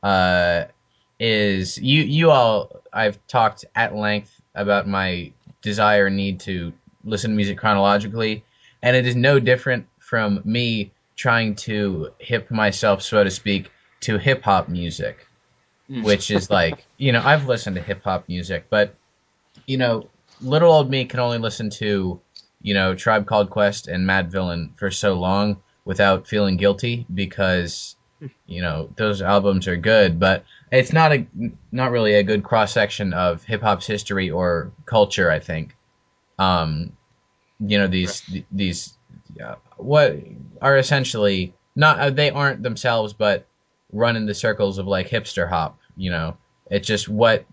uh, 0.03 0.65
is 1.19 1.77
you 1.77 2.03
you 2.03 2.29
all 2.31 2.81
I've 2.93 3.25
talked 3.27 3.65
at 3.75 3.95
length 3.95 4.39
about 4.55 4.87
my 4.87 5.31
desire 5.61 6.07
and 6.07 6.17
need 6.17 6.39
to 6.41 6.73
listen 7.03 7.31
to 7.31 7.35
music 7.35 7.57
chronologically, 7.57 8.43
and 8.81 8.95
it 8.95 9.07
is 9.07 9.15
no 9.15 9.39
different 9.39 9.87
from 9.99 10.41
me 10.43 10.91
trying 11.17 11.55
to 11.55 12.11
hip 12.19 12.49
myself, 12.49 13.01
so 13.01 13.23
to 13.23 13.31
speak, 13.31 13.69
to 14.01 14.17
hip 14.17 14.43
hop 14.43 14.69
music. 14.69 15.27
Hmm. 15.87 16.01
which 16.03 16.31
is 16.31 16.49
like 16.49 16.85
you 16.97 17.11
know 17.11 17.21
I've 17.23 17.47
listened 17.47 17.77
to 17.77 17.81
hip 17.81 18.03
hop 18.03 18.27
music, 18.27 18.65
but 18.69 18.95
you 19.65 19.77
know 19.77 20.09
little 20.41 20.71
old 20.71 20.89
me 20.89 21.05
can 21.05 21.19
only 21.19 21.37
listen 21.37 21.69
to 21.71 22.19
you 22.61 22.73
know 22.73 22.93
Tribe 22.93 23.25
Called 23.25 23.49
Quest 23.49 23.87
and 23.87 24.07
Madvillain 24.07 24.77
for 24.77 24.91
so 24.91 25.13
long 25.13 25.61
without 25.85 26.27
feeling 26.27 26.57
guilty 26.57 27.05
because 27.13 27.95
you 28.47 28.61
know 28.61 28.89
those 28.97 29.21
albums 29.21 29.67
are 29.67 29.77
good, 29.77 30.19
but 30.19 30.43
it's 30.71 30.91
not 30.91 31.13
a 31.13 31.25
not 31.71 31.91
really 31.91 32.15
a 32.15 32.23
good 32.23 32.43
cross 32.43 32.73
section 32.73 33.13
of 33.13 33.43
hip 33.43 33.61
hop's 33.61 33.87
history 33.87 34.29
or 34.29 34.71
culture. 34.85 35.31
I 35.31 35.39
think, 35.39 35.75
um, 36.37 36.91
you 37.59 37.77
know 37.77 37.87
these 37.87 38.23
these 38.51 38.96
Uh, 39.41 39.55
what 39.77 40.17
are 40.61 40.77
essentially 40.77 41.53
not 41.75 41.99
uh, 41.99 42.09
they 42.09 42.31
aren't 42.31 42.63
themselves, 42.63 43.13
but 43.13 43.45
run 43.93 44.15
in 44.15 44.25
the 44.25 44.33
circles 44.33 44.77
of 44.77 44.87
like 44.87 45.09
hipster 45.09 45.47
hop. 45.47 45.79
You 45.95 46.11
know, 46.11 46.37
it's 46.69 46.87
just 46.87 47.07
what 47.07 47.45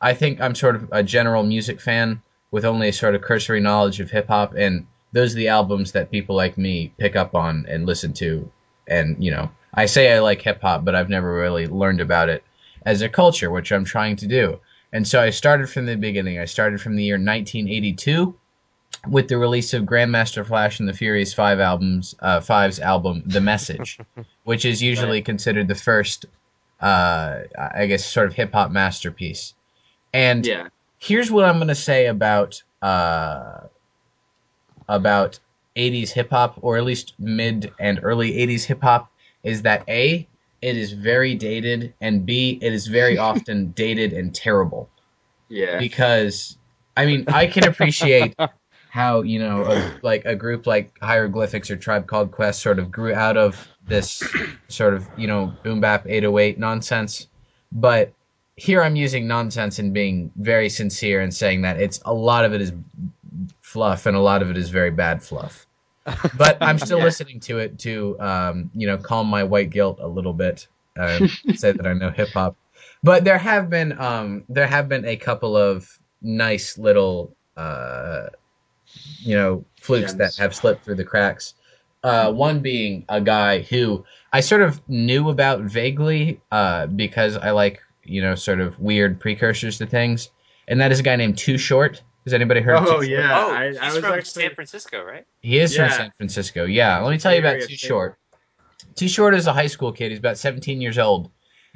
I 0.00 0.14
think. 0.14 0.40
I'm 0.40 0.54
sort 0.54 0.76
of 0.76 0.88
a 0.92 1.02
general 1.02 1.42
music 1.42 1.80
fan 1.80 2.22
with 2.50 2.64
only 2.64 2.88
a 2.88 2.92
sort 2.92 3.14
of 3.14 3.22
cursory 3.22 3.60
knowledge 3.60 4.00
of 4.00 4.10
hip 4.10 4.28
hop, 4.28 4.54
and 4.54 4.86
those 5.12 5.32
are 5.32 5.36
the 5.36 5.48
albums 5.48 5.92
that 5.92 6.10
people 6.10 6.36
like 6.36 6.56
me 6.56 6.92
pick 6.98 7.16
up 7.16 7.34
on 7.34 7.66
and 7.68 7.86
listen 7.86 8.12
to. 8.14 8.50
And 8.88 9.22
you 9.22 9.30
know, 9.30 9.50
I 9.74 9.86
say 9.86 10.12
I 10.12 10.20
like 10.20 10.42
hip 10.42 10.62
hop, 10.62 10.84
but 10.84 10.94
I've 10.94 11.10
never 11.10 11.32
really 11.32 11.66
learned 11.66 12.00
about 12.00 12.28
it 12.28 12.44
as 12.84 13.02
a 13.02 13.08
culture, 13.08 13.50
which 13.50 13.72
I'm 13.72 13.84
trying 13.84 14.16
to 14.16 14.26
do. 14.26 14.60
And 14.92 15.06
so 15.06 15.20
I 15.20 15.30
started 15.30 15.68
from 15.68 15.86
the 15.86 15.96
beginning. 15.96 16.38
I 16.38 16.44
started 16.44 16.80
from 16.80 16.96
the 16.96 17.02
year 17.02 17.16
1982 17.16 18.34
with 19.08 19.28
the 19.28 19.38
release 19.38 19.74
of 19.74 19.84
Grandmaster 19.84 20.44
Flash 20.44 20.80
and 20.80 20.88
the 20.88 20.92
Furious 20.92 21.32
Five 21.32 21.60
albums, 21.60 22.14
uh, 22.20 22.40
Five's 22.40 22.80
album, 22.80 23.22
The 23.26 23.40
Message, 23.40 23.98
which 24.44 24.64
is 24.64 24.82
usually 24.82 25.22
considered 25.22 25.68
the 25.68 25.74
first, 25.74 26.26
uh, 26.80 27.40
I 27.58 27.86
guess, 27.86 28.04
sort 28.04 28.26
of 28.26 28.34
hip 28.34 28.52
hop 28.52 28.70
masterpiece. 28.70 29.54
And 30.12 30.46
yeah. 30.46 30.68
here's 30.98 31.30
what 31.30 31.44
I'm 31.44 31.56
going 31.56 31.68
to 31.68 31.74
say 31.74 32.06
about 32.06 32.62
uh, 32.82 33.60
about 34.88 35.38
80s 35.76 36.10
hip 36.10 36.30
hop, 36.30 36.58
or 36.62 36.76
at 36.76 36.84
least 36.84 37.14
mid 37.18 37.72
and 37.78 38.00
early 38.02 38.32
80s 38.32 38.64
hip 38.64 38.82
hop, 38.82 39.10
is 39.42 39.62
that 39.62 39.84
a 39.88 40.26
it 40.62 40.76
is 40.76 40.92
very 40.92 41.34
dated, 41.34 41.94
and 42.00 42.24
b 42.24 42.58
it 42.62 42.72
is 42.72 42.86
very 42.86 43.18
often 43.30 43.72
dated 43.72 44.12
and 44.12 44.34
terrible. 44.34 44.88
Yeah. 45.48 45.78
Because 45.78 46.56
I 46.96 47.06
mean, 47.06 47.24
I 47.28 47.46
can 47.46 47.68
appreciate 47.68 48.34
how 48.96 49.20
you 49.20 49.38
know 49.38 49.62
a, 49.62 49.92
like 50.02 50.24
a 50.24 50.34
group 50.34 50.66
like 50.66 50.98
hieroglyphics 51.02 51.70
or 51.70 51.76
tribe 51.76 52.06
called 52.06 52.32
quest 52.32 52.62
sort 52.62 52.78
of 52.78 52.90
grew 52.90 53.14
out 53.14 53.36
of 53.36 53.68
this 53.86 54.22
sort 54.68 54.94
of 54.94 55.06
you 55.18 55.26
know 55.26 55.52
boom 55.62 55.82
bap 55.82 56.06
808 56.06 56.58
nonsense. 56.58 57.28
But 57.70 58.14
here 58.56 58.82
i'm 58.82 58.96
using 58.96 59.28
nonsense 59.28 59.78
and 59.78 59.92
being 59.92 60.32
very 60.36 60.70
sincere 60.70 61.20
and 61.20 61.34
saying 61.34 61.60
that 61.60 61.78
it's 61.78 62.00
a 62.06 62.14
lot 62.14 62.46
of 62.46 62.54
it 62.54 62.62
is 62.62 62.72
fluff 63.60 64.06
and 64.06 64.16
a 64.16 64.20
lot 64.20 64.40
of 64.40 64.48
it 64.48 64.56
is 64.56 64.70
very 64.70 64.90
bad 64.90 65.22
fluff. 65.22 65.66
But 66.38 66.56
i'm 66.62 66.78
still 66.78 66.98
yeah. 66.98 67.04
listening 67.04 67.40
to 67.40 67.58
it 67.58 67.78
to 67.80 68.18
um, 68.18 68.70
you 68.74 68.86
know 68.86 68.96
calm 68.96 69.26
my 69.26 69.44
white 69.44 69.68
guilt 69.68 69.98
a 70.00 70.08
little 70.08 70.32
bit. 70.32 70.68
And 70.96 71.30
say 71.54 71.72
that 71.72 71.86
i 71.86 71.92
know 71.92 72.10
hip 72.10 72.30
hop. 72.30 72.56
But 73.02 73.24
there 73.24 73.36
have 73.36 73.68
been 73.68 74.00
um, 74.00 74.44
there 74.48 74.66
have 74.66 74.88
been 74.88 75.04
a 75.04 75.16
couple 75.16 75.54
of 75.54 75.98
nice 76.22 76.78
little 76.78 77.36
uh, 77.58 78.28
you 79.20 79.36
know 79.36 79.64
flukes 79.80 80.12
Gems. 80.12 80.16
that 80.16 80.36
have 80.36 80.54
slipped 80.54 80.84
through 80.84 80.96
the 80.96 81.04
cracks. 81.04 81.54
Uh, 82.02 82.32
one 82.32 82.60
being 82.60 83.04
a 83.08 83.20
guy 83.20 83.62
who 83.62 84.04
I 84.32 84.40
sort 84.40 84.62
of 84.62 84.80
knew 84.88 85.28
about 85.28 85.62
vaguely 85.62 86.40
uh, 86.52 86.86
because 86.86 87.36
I 87.36 87.50
like 87.50 87.82
you 88.04 88.22
know 88.22 88.34
sort 88.34 88.60
of 88.60 88.78
weird 88.78 89.18
precursors 89.20 89.78
to 89.78 89.86
things, 89.86 90.30
and 90.68 90.80
that 90.80 90.92
is 90.92 91.00
a 91.00 91.02
guy 91.02 91.16
named 91.16 91.38
Too 91.38 91.58
Short. 91.58 92.02
Has 92.24 92.34
anybody 92.34 92.60
heard? 92.60 92.76
of 92.76 92.84
Too 92.84 92.90
Oh 92.90 92.94
Short? 92.96 93.08
yeah, 93.08 93.44
oh, 93.44 93.52
I, 93.52 93.68
he's 93.68 93.78
I 93.78 93.86
was 93.86 93.98
from 93.98 94.12
actually 94.12 94.42
San 94.42 94.54
Francisco, 94.54 95.04
right? 95.04 95.24
He 95.40 95.58
is 95.58 95.74
from 95.76 95.90
San 95.90 96.12
Francisco. 96.16 96.64
Yeah, 96.64 96.98
let 97.00 97.10
me 97.10 97.18
tell 97.18 97.32
you 97.32 97.40
about 97.40 97.54
Area 97.54 97.66
Too 97.66 97.76
too. 97.76 97.86
Short. 97.86 98.18
Too 98.94 99.08
Short 99.08 99.34
is 99.34 99.46
a 99.46 99.52
high 99.52 99.66
school 99.66 99.92
kid. 99.92 100.10
He's 100.10 100.18
about 100.18 100.38
17 100.38 100.80
years 100.80 100.98
old, 100.98 101.30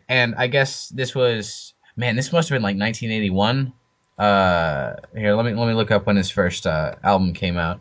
and 0.08 0.34
I 0.36 0.46
guess 0.46 0.88
this 0.88 1.14
was 1.14 1.74
man. 1.96 2.14
This 2.16 2.32
must 2.32 2.48
have 2.48 2.56
been 2.56 2.62
like 2.62 2.76
1981. 2.76 3.72
Uh, 4.20 4.96
here, 5.16 5.34
let 5.34 5.46
me 5.46 5.54
let 5.54 5.66
me 5.66 5.72
look 5.72 5.90
up 5.90 6.04
when 6.06 6.16
his 6.16 6.30
first 6.30 6.66
uh, 6.66 6.94
album 7.02 7.32
came 7.32 7.56
out. 7.56 7.80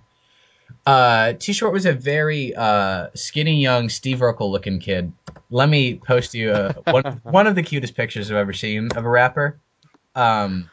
Uh, 0.86 1.34
Too 1.34 1.52
Short 1.52 1.74
was 1.74 1.86
a 1.86 1.92
very 1.94 2.56
uh, 2.56 3.08
skinny, 3.14 3.62
young 3.62 3.90
Steve 3.90 4.20
Urkel 4.20 4.50
looking 4.50 4.80
kid. 4.80 5.12
Let 5.50 5.68
me 5.68 5.96
post 5.96 6.34
you 6.34 6.52
uh, 6.52 6.74
one 6.86 7.04
one 7.24 7.46
of 7.48 7.56
the 7.56 7.64
cutest 7.64 7.96
pictures 7.96 8.32
I've 8.32 8.38
ever 8.38 8.54
seen 8.54 8.90
of 8.96 9.04
a 9.06 9.10
rapper. 9.10 9.60
Um, 10.16 10.70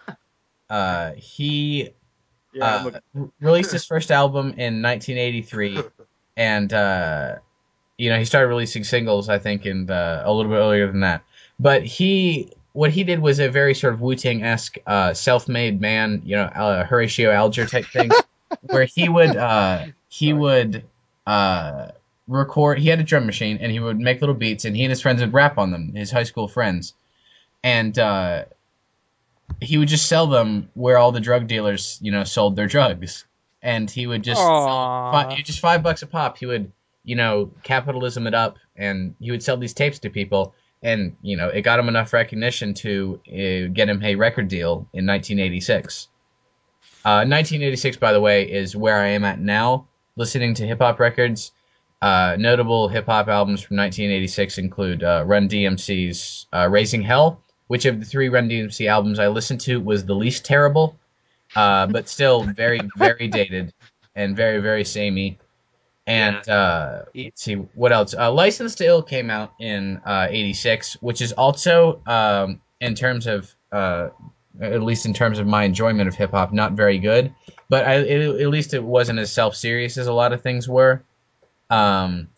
uh, 0.70 1.12
he 1.16 1.90
yeah, 2.52 2.64
uh, 2.64 2.78
I'm 2.78 2.84
looking- 2.84 3.00
r- 3.18 3.30
released 3.40 3.72
his 3.72 3.84
first 3.84 4.10
album 4.12 4.50
in 4.56 4.82
1983, 4.82 5.80
and 6.36 6.72
uh, 6.72 7.36
you 7.98 8.08
know 8.10 8.18
he 8.18 8.24
started 8.24 8.48
releasing 8.48 8.84
singles, 8.84 9.28
I 9.28 9.40
think, 9.40 9.66
in 9.66 9.90
uh, 9.90 10.22
a 10.24 10.32
little 10.32 10.50
bit 10.50 10.58
earlier 10.58 10.86
than 10.86 11.00
that. 11.00 11.22
But 11.58 11.84
he, 11.84 12.52
what 12.76 12.90
he 12.90 13.04
did 13.04 13.20
was 13.20 13.40
a 13.40 13.48
very 13.48 13.74
sort 13.74 13.94
of 13.94 14.02
Wu 14.02 14.14
Tang 14.14 14.42
esque, 14.42 14.76
uh, 14.86 15.14
self-made 15.14 15.80
man, 15.80 16.20
you 16.26 16.36
know, 16.36 16.42
uh, 16.42 16.84
Horatio 16.84 17.30
Alger 17.30 17.64
type 17.64 17.86
thing, 17.86 18.10
where 18.60 18.84
he 18.84 19.08
would 19.08 19.34
uh, 19.34 19.86
he 20.08 20.34
would 20.34 20.84
uh, 21.26 21.88
record. 22.28 22.78
He 22.78 22.90
had 22.90 23.00
a 23.00 23.02
drum 23.02 23.24
machine, 23.24 23.58
and 23.62 23.72
he 23.72 23.80
would 23.80 23.98
make 23.98 24.20
little 24.20 24.34
beats, 24.34 24.66
and 24.66 24.76
he 24.76 24.84
and 24.84 24.90
his 24.90 25.00
friends 25.00 25.22
would 25.22 25.32
rap 25.32 25.56
on 25.56 25.70
them, 25.70 25.94
his 25.94 26.10
high 26.10 26.24
school 26.24 26.48
friends, 26.48 26.92
and. 27.64 27.98
Uh, 27.98 28.44
he 29.60 29.78
would 29.78 29.86
just 29.86 30.06
sell 30.06 30.26
them 30.26 30.68
where 30.74 30.98
all 30.98 31.12
the 31.12 31.20
drug 31.20 31.46
dealers, 31.46 31.98
you 32.02 32.10
know, 32.10 32.24
sold 32.24 32.56
their 32.56 32.66
drugs. 32.66 33.24
And 33.62 33.88
he 33.88 34.06
would 34.06 34.24
just 34.24 34.40
Aw. 34.40 35.12
fi- 35.12 35.40
just 35.42 35.60
five 35.60 35.84
bucks 35.84 36.02
a 36.02 36.06
pop. 36.08 36.36
He 36.36 36.46
would, 36.46 36.72
you 37.04 37.14
know, 37.14 37.52
capitalism 37.62 38.26
it 38.26 38.34
up, 38.34 38.58
and 38.74 39.14
he 39.20 39.30
would 39.30 39.44
sell 39.44 39.56
these 39.56 39.72
tapes 39.72 40.00
to 40.00 40.10
people. 40.10 40.52
And 40.86 41.16
you 41.20 41.36
know, 41.36 41.48
it 41.48 41.62
got 41.62 41.80
him 41.80 41.88
enough 41.88 42.12
recognition 42.12 42.72
to 42.74 43.20
uh, 43.26 43.72
get 43.74 43.88
him 43.88 44.00
a 44.04 44.14
record 44.14 44.46
deal 44.46 44.88
in 44.92 45.04
1986. 45.04 46.06
Uh, 47.04 47.26
1986, 47.26 47.96
by 47.96 48.12
the 48.12 48.20
way, 48.20 48.48
is 48.48 48.76
where 48.76 49.00
I 49.00 49.08
am 49.08 49.24
at 49.24 49.40
now, 49.40 49.88
listening 50.14 50.54
to 50.54 50.66
hip 50.66 50.78
hop 50.78 51.00
records. 51.00 51.50
Uh, 52.00 52.36
notable 52.38 52.86
hip 52.86 53.06
hop 53.06 53.26
albums 53.26 53.62
from 53.62 53.78
1986 53.78 54.58
include 54.58 55.02
uh, 55.02 55.24
Run 55.26 55.48
DMC's 55.48 56.46
uh, 56.52 56.68
"Raising 56.70 57.02
Hell," 57.02 57.42
which 57.66 57.84
of 57.84 57.98
the 57.98 58.06
three 58.06 58.28
Run 58.28 58.48
DMC 58.48 58.88
albums 58.88 59.18
I 59.18 59.26
listened 59.26 59.62
to 59.62 59.80
was 59.80 60.04
the 60.04 60.14
least 60.14 60.44
terrible, 60.44 60.96
uh, 61.56 61.88
but 61.88 62.08
still 62.08 62.44
very, 62.44 62.80
very 62.96 63.26
dated 63.40 63.74
and 64.14 64.36
very, 64.36 64.60
very 64.60 64.84
samey. 64.84 65.40
And 66.06 66.48
uh, 66.48 67.02
let's 67.14 67.42
see 67.42 67.54
what 67.54 67.92
else. 67.92 68.14
Uh, 68.14 68.32
License 68.32 68.76
to 68.76 68.86
Ill 68.86 69.02
came 69.02 69.28
out 69.28 69.52
in 69.58 70.00
uh, 70.04 70.28
'86, 70.30 70.94
which 71.02 71.20
is 71.20 71.32
also, 71.32 72.00
um, 72.06 72.60
in 72.80 72.94
terms 72.94 73.26
of, 73.26 73.52
uh, 73.72 74.10
at 74.60 74.82
least 74.82 75.06
in 75.06 75.14
terms 75.14 75.40
of 75.40 75.46
my 75.46 75.64
enjoyment 75.64 76.08
of 76.08 76.14
hip 76.14 76.30
hop, 76.30 76.52
not 76.52 76.72
very 76.72 76.98
good. 76.98 77.34
But 77.68 77.86
I, 77.86 77.94
it, 77.96 78.40
at 78.40 78.48
least 78.48 78.72
it 78.72 78.84
wasn't 78.84 79.18
as 79.18 79.32
self 79.32 79.56
serious 79.56 79.98
as 79.98 80.06
a 80.06 80.12
lot 80.12 80.32
of 80.32 80.42
things 80.42 80.68
were. 80.68 81.02
Um, 81.70 82.28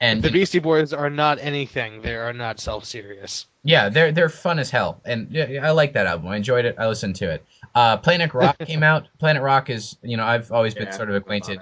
and 0.00 0.22
The 0.22 0.30
Beastie 0.30 0.58
Boys 0.58 0.92
are 0.92 1.08
not 1.08 1.38
anything. 1.40 2.02
They 2.02 2.14
are 2.14 2.32
not 2.32 2.60
self-serious. 2.60 3.46
Yeah, 3.62 3.88
they're 3.88 4.12
they're 4.12 4.28
fun 4.28 4.58
as 4.58 4.70
hell, 4.70 5.00
and 5.04 5.30
yeah, 5.30 5.66
I 5.66 5.70
like 5.70 5.94
that 5.94 6.06
album. 6.06 6.28
I 6.28 6.36
enjoyed 6.36 6.66
it. 6.66 6.76
I 6.78 6.88
listened 6.88 7.16
to 7.16 7.30
it. 7.30 7.44
Uh, 7.74 7.96
Planet 7.96 8.34
Rock 8.34 8.58
came 8.66 8.82
out. 8.82 9.08
Planet 9.18 9.42
Rock 9.42 9.70
is 9.70 9.96
you 10.02 10.18
know 10.18 10.24
I've 10.24 10.52
always 10.52 10.74
been 10.74 10.92
sort 10.92 11.08
of 11.08 11.16
acquainted. 11.16 11.60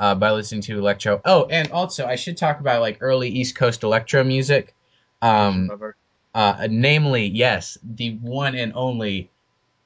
Uh, 0.00 0.14
by 0.14 0.32
listening 0.32 0.62
to 0.62 0.78
electro. 0.78 1.20
Oh, 1.24 1.44
and 1.44 1.70
also 1.70 2.06
I 2.06 2.16
should 2.16 2.38
talk 2.38 2.58
about 2.58 2.80
like 2.80 2.98
early 3.00 3.28
East 3.28 3.54
Coast 3.54 3.84
electro 3.84 4.24
music. 4.24 4.74
Um, 5.22 5.70
uh, 6.34 6.66
namely, 6.70 7.26
yes, 7.26 7.76
the 7.84 8.16
one 8.16 8.54
and 8.54 8.72
only 8.74 9.30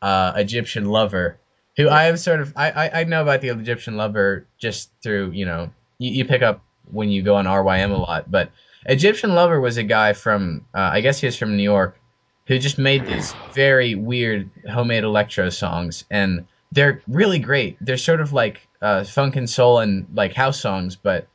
uh, 0.00 0.32
Egyptian 0.36 0.84
Lover, 0.84 1.38
who 1.76 1.88
I 1.88 2.04
have 2.04 2.20
sort 2.20 2.40
of 2.40 2.52
I, 2.56 2.70
I 2.70 3.00
I 3.00 3.04
know 3.04 3.22
about 3.22 3.40
the 3.40 3.48
Egyptian 3.48 3.96
Lover 3.96 4.46
just 4.56 4.90
through 5.02 5.32
you 5.32 5.44
know 5.44 5.70
you, 5.98 6.12
you 6.12 6.24
pick 6.24 6.42
up 6.42 6.62
when 6.90 7.08
you 7.10 7.22
go 7.22 7.34
on 7.34 7.46
RYM 7.46 7.90
a 7.90 7.96
lot, 7.96 8.30
but 8.30 8.52
Egyptian 8.86 9.34
Lover 9.34 9.60
was 9.60 9.78
a 9.78 9.82
guy 9.82 10.12
from 10.12 10.64
uh, 10.72 10.90
I 10.92 11.00
guess 11.00 11.20
he 11.20 11.26
was 11.26 11.36
from 11.36 11.56
New 11.56 11.62
York 11.64 11.98
who 12.46 12.58
just 12.58 12.78
made 12.78 13.06
these 13.06 13.32
very 13.54 13.94
weird 13.94 14.50
homemade 14.70 15.02
electro 15.02 15.48
songs 15.48 16.04
and 16.10 16.46
they're 16.74 17.00
really 17.08 17.38
great. 17.38 17.78
They're 17.80 17.96
sort 17.96 18.20
of 18.20 18.32
like 18.32 18.66
uh, 18.82 19.04
funk 19.04 19.36
and 19.36 19.48
soul 19.48 19.78
and 19.78 20.06
like 20.12 20.34
house 20.34 20.60
songs, 20.60 20.96
but 20.96 21.28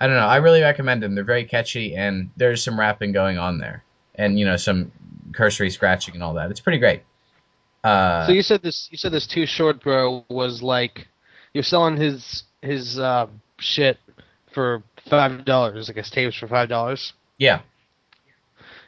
I 0.00 0.06
don't 0.06 0.16
know. 0.16 0.26
I 0.26 0.36
really 0.36 0.60
recommend 0.60 1.02
them. 1.02 1.14
They're 1.14 1.24
very 1.24 1.44
catchy 1.44 1.94
and 1.94 2.30
there's 2.36 2.62
some 2.62 2.78
rapping 2.78 3.12
going 3.12 3.38
on 3.38 3.58
there 3.58 3.84
and 4.16 4.38
you 4.38 4.44
know 4.44 4.56
some 4.56 4.92
cursory 5.32 5.70
scratching 5.70 6.14
and 6.14 6.22
all 6.22 6.34
that. 6.34 6.50
It's 6.50 6.60
pretty 6.60 6.78
great. 6.78 7.02
Uh, 7.84 8.26
so 8.26 8.32
you 8.32 8.42
said 8.42 8.62
this. 8.62 8.88
You 8.90 8.98
said 8.98 9.12
this 9.12 9.26
too 9.26 9.46
short, 9.46 9.82
bro. 9.82 10.24
Was 10.28 10.62
like 10.62 11.08
you're 11.54 11.64
selling 11.64 11.96
his 11.96 12.42
his 12.60 12.98
uh, 12.98 13.26
shit 13.58 13.98
for 14.52 14.82
five 15.08 15.44
dollars. 15.44 15.88
I 15.88 15.94
guess 15.94 16.10
tapes 16.10 16.36
for 16.36 16.48
five 16.48 16.68
dollars. 16.68 17.14
yeah, 17.38 17.60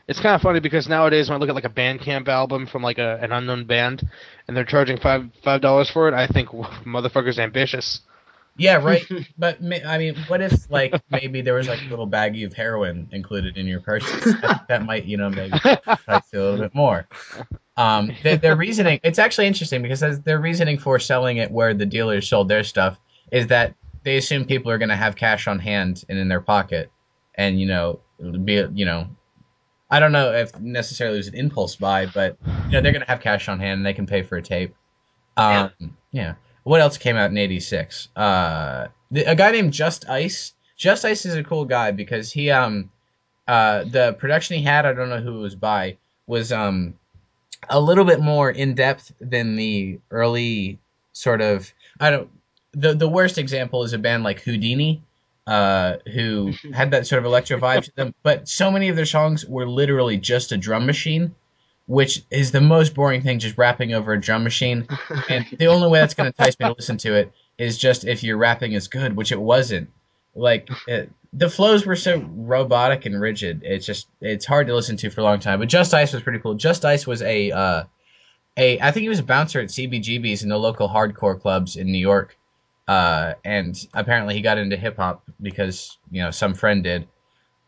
It's 0.09 0.21
kind 0.21 0.35
of 0.35 0.43
funny 0.43 0.61
because 0.61 0.89
nowadays 0.89 1.29
when 1.29 1.37
I 1.37 1.41
look 1.41 1.49
at 1.49 1.55
like 1.55 1.65
a 1.65 1.71
Bandcamp 1.71 2.29
album 2.29 2.67
from 2.67 2.83
like 2.83 2.99
a, 2.99 3.19
an 3.23 3.33
unknown 3.33 3.65
band, 3.65 4.07
and 4.49 4.57
they're 4.57 4.65
charging 4.65 4.99
five 4.99 5.31
five 5.45 5.61
dollars 5.61 5.89
for 5.91 6.09
it, 6.09 6.15
I 6.15 6.27
think 6.27 6.49
motherfuckers 6.85 7.39
ambitious. 7.39 8.01
yeah, 8.57 8.77
right. 8.77 9.05
but 9.39 9.59
I 9.87 9.99
mean, 9.99 10.17
what 10.27 10.41
if 10.41 10.71
like 10.71 10.95
maybe 11.11 11.41
there 11.41 11.55
was 11.55 11.69
like 11.69 11.81
a 11.81 11.89
little 11.89 12.09
baggie 12.09 12.45
of 12.45 12.53
heroin 12.53 13.09
included 13.13 13.57
in 13.57 13.67
your 13.67 13.81
purchase? 13.81 14.35
that, 14.69 14.85
might 14.85 15.05
you 15.05 15.17
know 15.17 15.31
maybe 15.31 15.57
price 15.59 15.79
a 16.09 16.21
little 16.33 16.59
bit 16.59 16.75
more. 16.75 17.07
Um, 17.77 18.13
their, 18.23 18.37
their 18.37 18.57
reasoning 18.57 19.01
it's 19.03 19.19
actually 19.19 19.47
interesting 19.47 19.83
because 19.83 20.01
their 20.23 20.41
reasoning 20.41 20.79
for 20.79 20.99
selling 20.99 21.37
it 21.39 21.51
where 21.51 21.75
the 21.75 21.87
dealers 21.87 22.29
sold 22.29 22.49
their 22.49 22.65
stuff 22.65 22.99
is 23.31 23.47
that 23.47 23.75
they 24.03 24.17
assume 24.17 24.45
people 24.45 24.71
are 24.73 24.79
going 24.79 24.89
to 24.89 24.97
have 24.97 25.15
cash 25.15 25.47
on 25.47 25.61
hand 25.61 26.05
and 26.09 26.19
in 26.19 26.29
their 26.29 26.41
pocket, 26.41 26.91
and 27.37 27.61
you 27.61 27.67
know 27.67 28.01
be 28.45 28.67
you 28.75 28.85
know. 28.85 29.07
I 29.93 30.01
don't 30.01 30.11
know 30.11 30.33
if 30.33 30.59
necessarily 30.59 31.17
it 31.17 31.19
was 31.19 31.29
an 31.29 31.35
impulse 31.35 31.77
buy, 31.77 32.07
but 32.07 32.39
you 32.67 32.73
know 32.73 32.81
they're 32.81 32.93
gonna 32.93 33.05
have 33.07 33.21
cash 33.21 33.47
on 33.49 33.61
hand 33.61 33.79
and 33.79 33.87
they 33.87 33.93
can 33.93 34.07
pay 34.07 34.23
for 34.23 34.39
a 34.39 34.43
tape. 34.43 34.75
Um, 35.37 35.71
yeah. 36.13 36.35
What 36.65 36.81
else 36.81 36.97
came 36.97 37.17
out 37.17 37.31
in 37.31 37.37
'86? 37.37 38.09
Uh, 38.17 38.87
the, 39.11 39.25
a 39.25 39.35
guy 39.35 39.51
named 39.51 39.75
Just 39.75 40.09
Ice. 40.09 40.55
Just 40.79 41.05
Ice 41.05 41.27
is 41.27 41.37
a 41.37 41.45
cool 41.45 41.67
guy 41.67 41.91
because 41.91 42.33
he 42.33 42.51
um, 42.51 42.91
uh, 43.47 43.85
the 43.85 44.15
production 44.15 44.57
he 44.57 44.63
had, 44.63 44.87
I 44.87 44.95
don't 44.95 45.11
know 45.11 45.21
who 45.21 45.39
it 45.39 45.43
was 45.43 45.55
by, 45.55 45.99
was 46.27 46.53
um, 46.53 46.95
a 47.69 47.79
little 47.79 48.07
bit 48.07 48.21
more 48.21 48.51
in 48.51 48.75
depth 48.75 49.13
than 49.21 49.57
the 49.57 50.01
early 50.11 50.79
sort 51.13 51.43
of. 51.43 51.71
I 52.01 52.11
don't. 52.11 52.31
The 52.73 52.95
the 52.95 53.09
worst 53.09 53.37
example 53.37 53.83
is 53.83 53.93
a 53.93 53.99
band 53.99 54.25
like 54.25 54.43
Whodini, 54.43 55.03
uh, 55.47 55.97
who 56.13 56.53
had 56.75 56.91
that 56.93 57.07
sort 57.07 57.19
of 57.21 57.25
electro 57.25 57.59
vibe 57.59 57.85
to 57.85 57.95
them. 57.95 58.15
But 58.23 58.49
so 58.49 58.71
many 58.71 58.89
of 58.89 58.97
their 58.97 59.07
songs 59.07 59.45
were 59.47 59.69
literally 59.69 60.17
just 60.19 60.53
a 60.53 60.57
drum 60.57 60.87
machine, 60.87 61.35
which 61.87 62.23
is 62.31 62.53
the 62.53 62.61
most 62.61 62.95
boring 62.95 63.23
thing, 63.23 63.39
just 63.39 63.59
rapping 63.59 63.95
over 63.95 64.13
a 64.13 64.21
drum 64.21 64.45
machine. 64.45 64.87
And 65.29 65.47
the 65.59 65.67
only 65.67 65.89
way 65.89 66.01
that's 66.01 66.15
going 66.15 66.31
to 66.33 66.37
entice 66.37 66.59
me 66.59 66.67
to 66.67 66.75
listen 66.75 66.97
to 66.99 67.15
it 67.15 67.33
is 67.59 67.79
just 67.79 68.05
if 68.05 68.23
your 68.23 68.37
rapping 68.37 68.73
is 68.73 68.89
good, 68.89 69.17
which 69.17 69.33
it 69.33 69.41
wasn't. 69.41 69.91
Like 70.35 70.69
it, 70.87 71.11
the 71.33 71.51
flows 71.51 71.85
were 71.85 71.97
so 71.97 72.19
robotic 72.35 73.07
and 73.07 73.21
rigid. 73.21 73.63
It's 73.65 73.87
just 73.87 74.09
it's 74.21 74.47
hard 74.47 74.67
to 74.67 74.75
listen 74.75 74.97
to 74.99 75.11
for 75.11 75.21
a 75.21 75.25
long 75.25 75.41
time. 75.41 75.59
But 75.59 75.69
Just 75.69 75.95
Ice 75.95 76.13
was 76.13 76.23
pretty 76.23 76.39
cool. 76.39 76.55
Just 76.55 76.85
Ice 76.85 77.07
was 77.07 77.23
a 77.23 77.51
uh, 77.51 77.85
a 78.57 78.81
I 78.81 78.91
think 78.91 79.03
he 79.03 79.09
was 79.09 79.19
a 79.19 79.25
bouncer 79.25 79.61
at 79.61 79.69
CBGB's 79.69 80.43
in 80.43 80.49
the 80.49 80.59
local 80.59 80.89
hardcore 80.89 81.41
clubs 81.41 81.77
in 81.77 81.87
New 81.87 81.99
York. 81.99 82.37
Uh, 82.89 83.35
and 83.45 83.77
apparently 83.95 84.35
he 84.35 84.41
got 84.43 84.59
into 84.59 84.77
hip 84.77 84.97
hop 84.97 85.23
because 85.41 85.97
you 86.11 86.23
know 86.23 86.31
some 86.31 86.55
friend 86.55 86.83
did, 86.83 87.07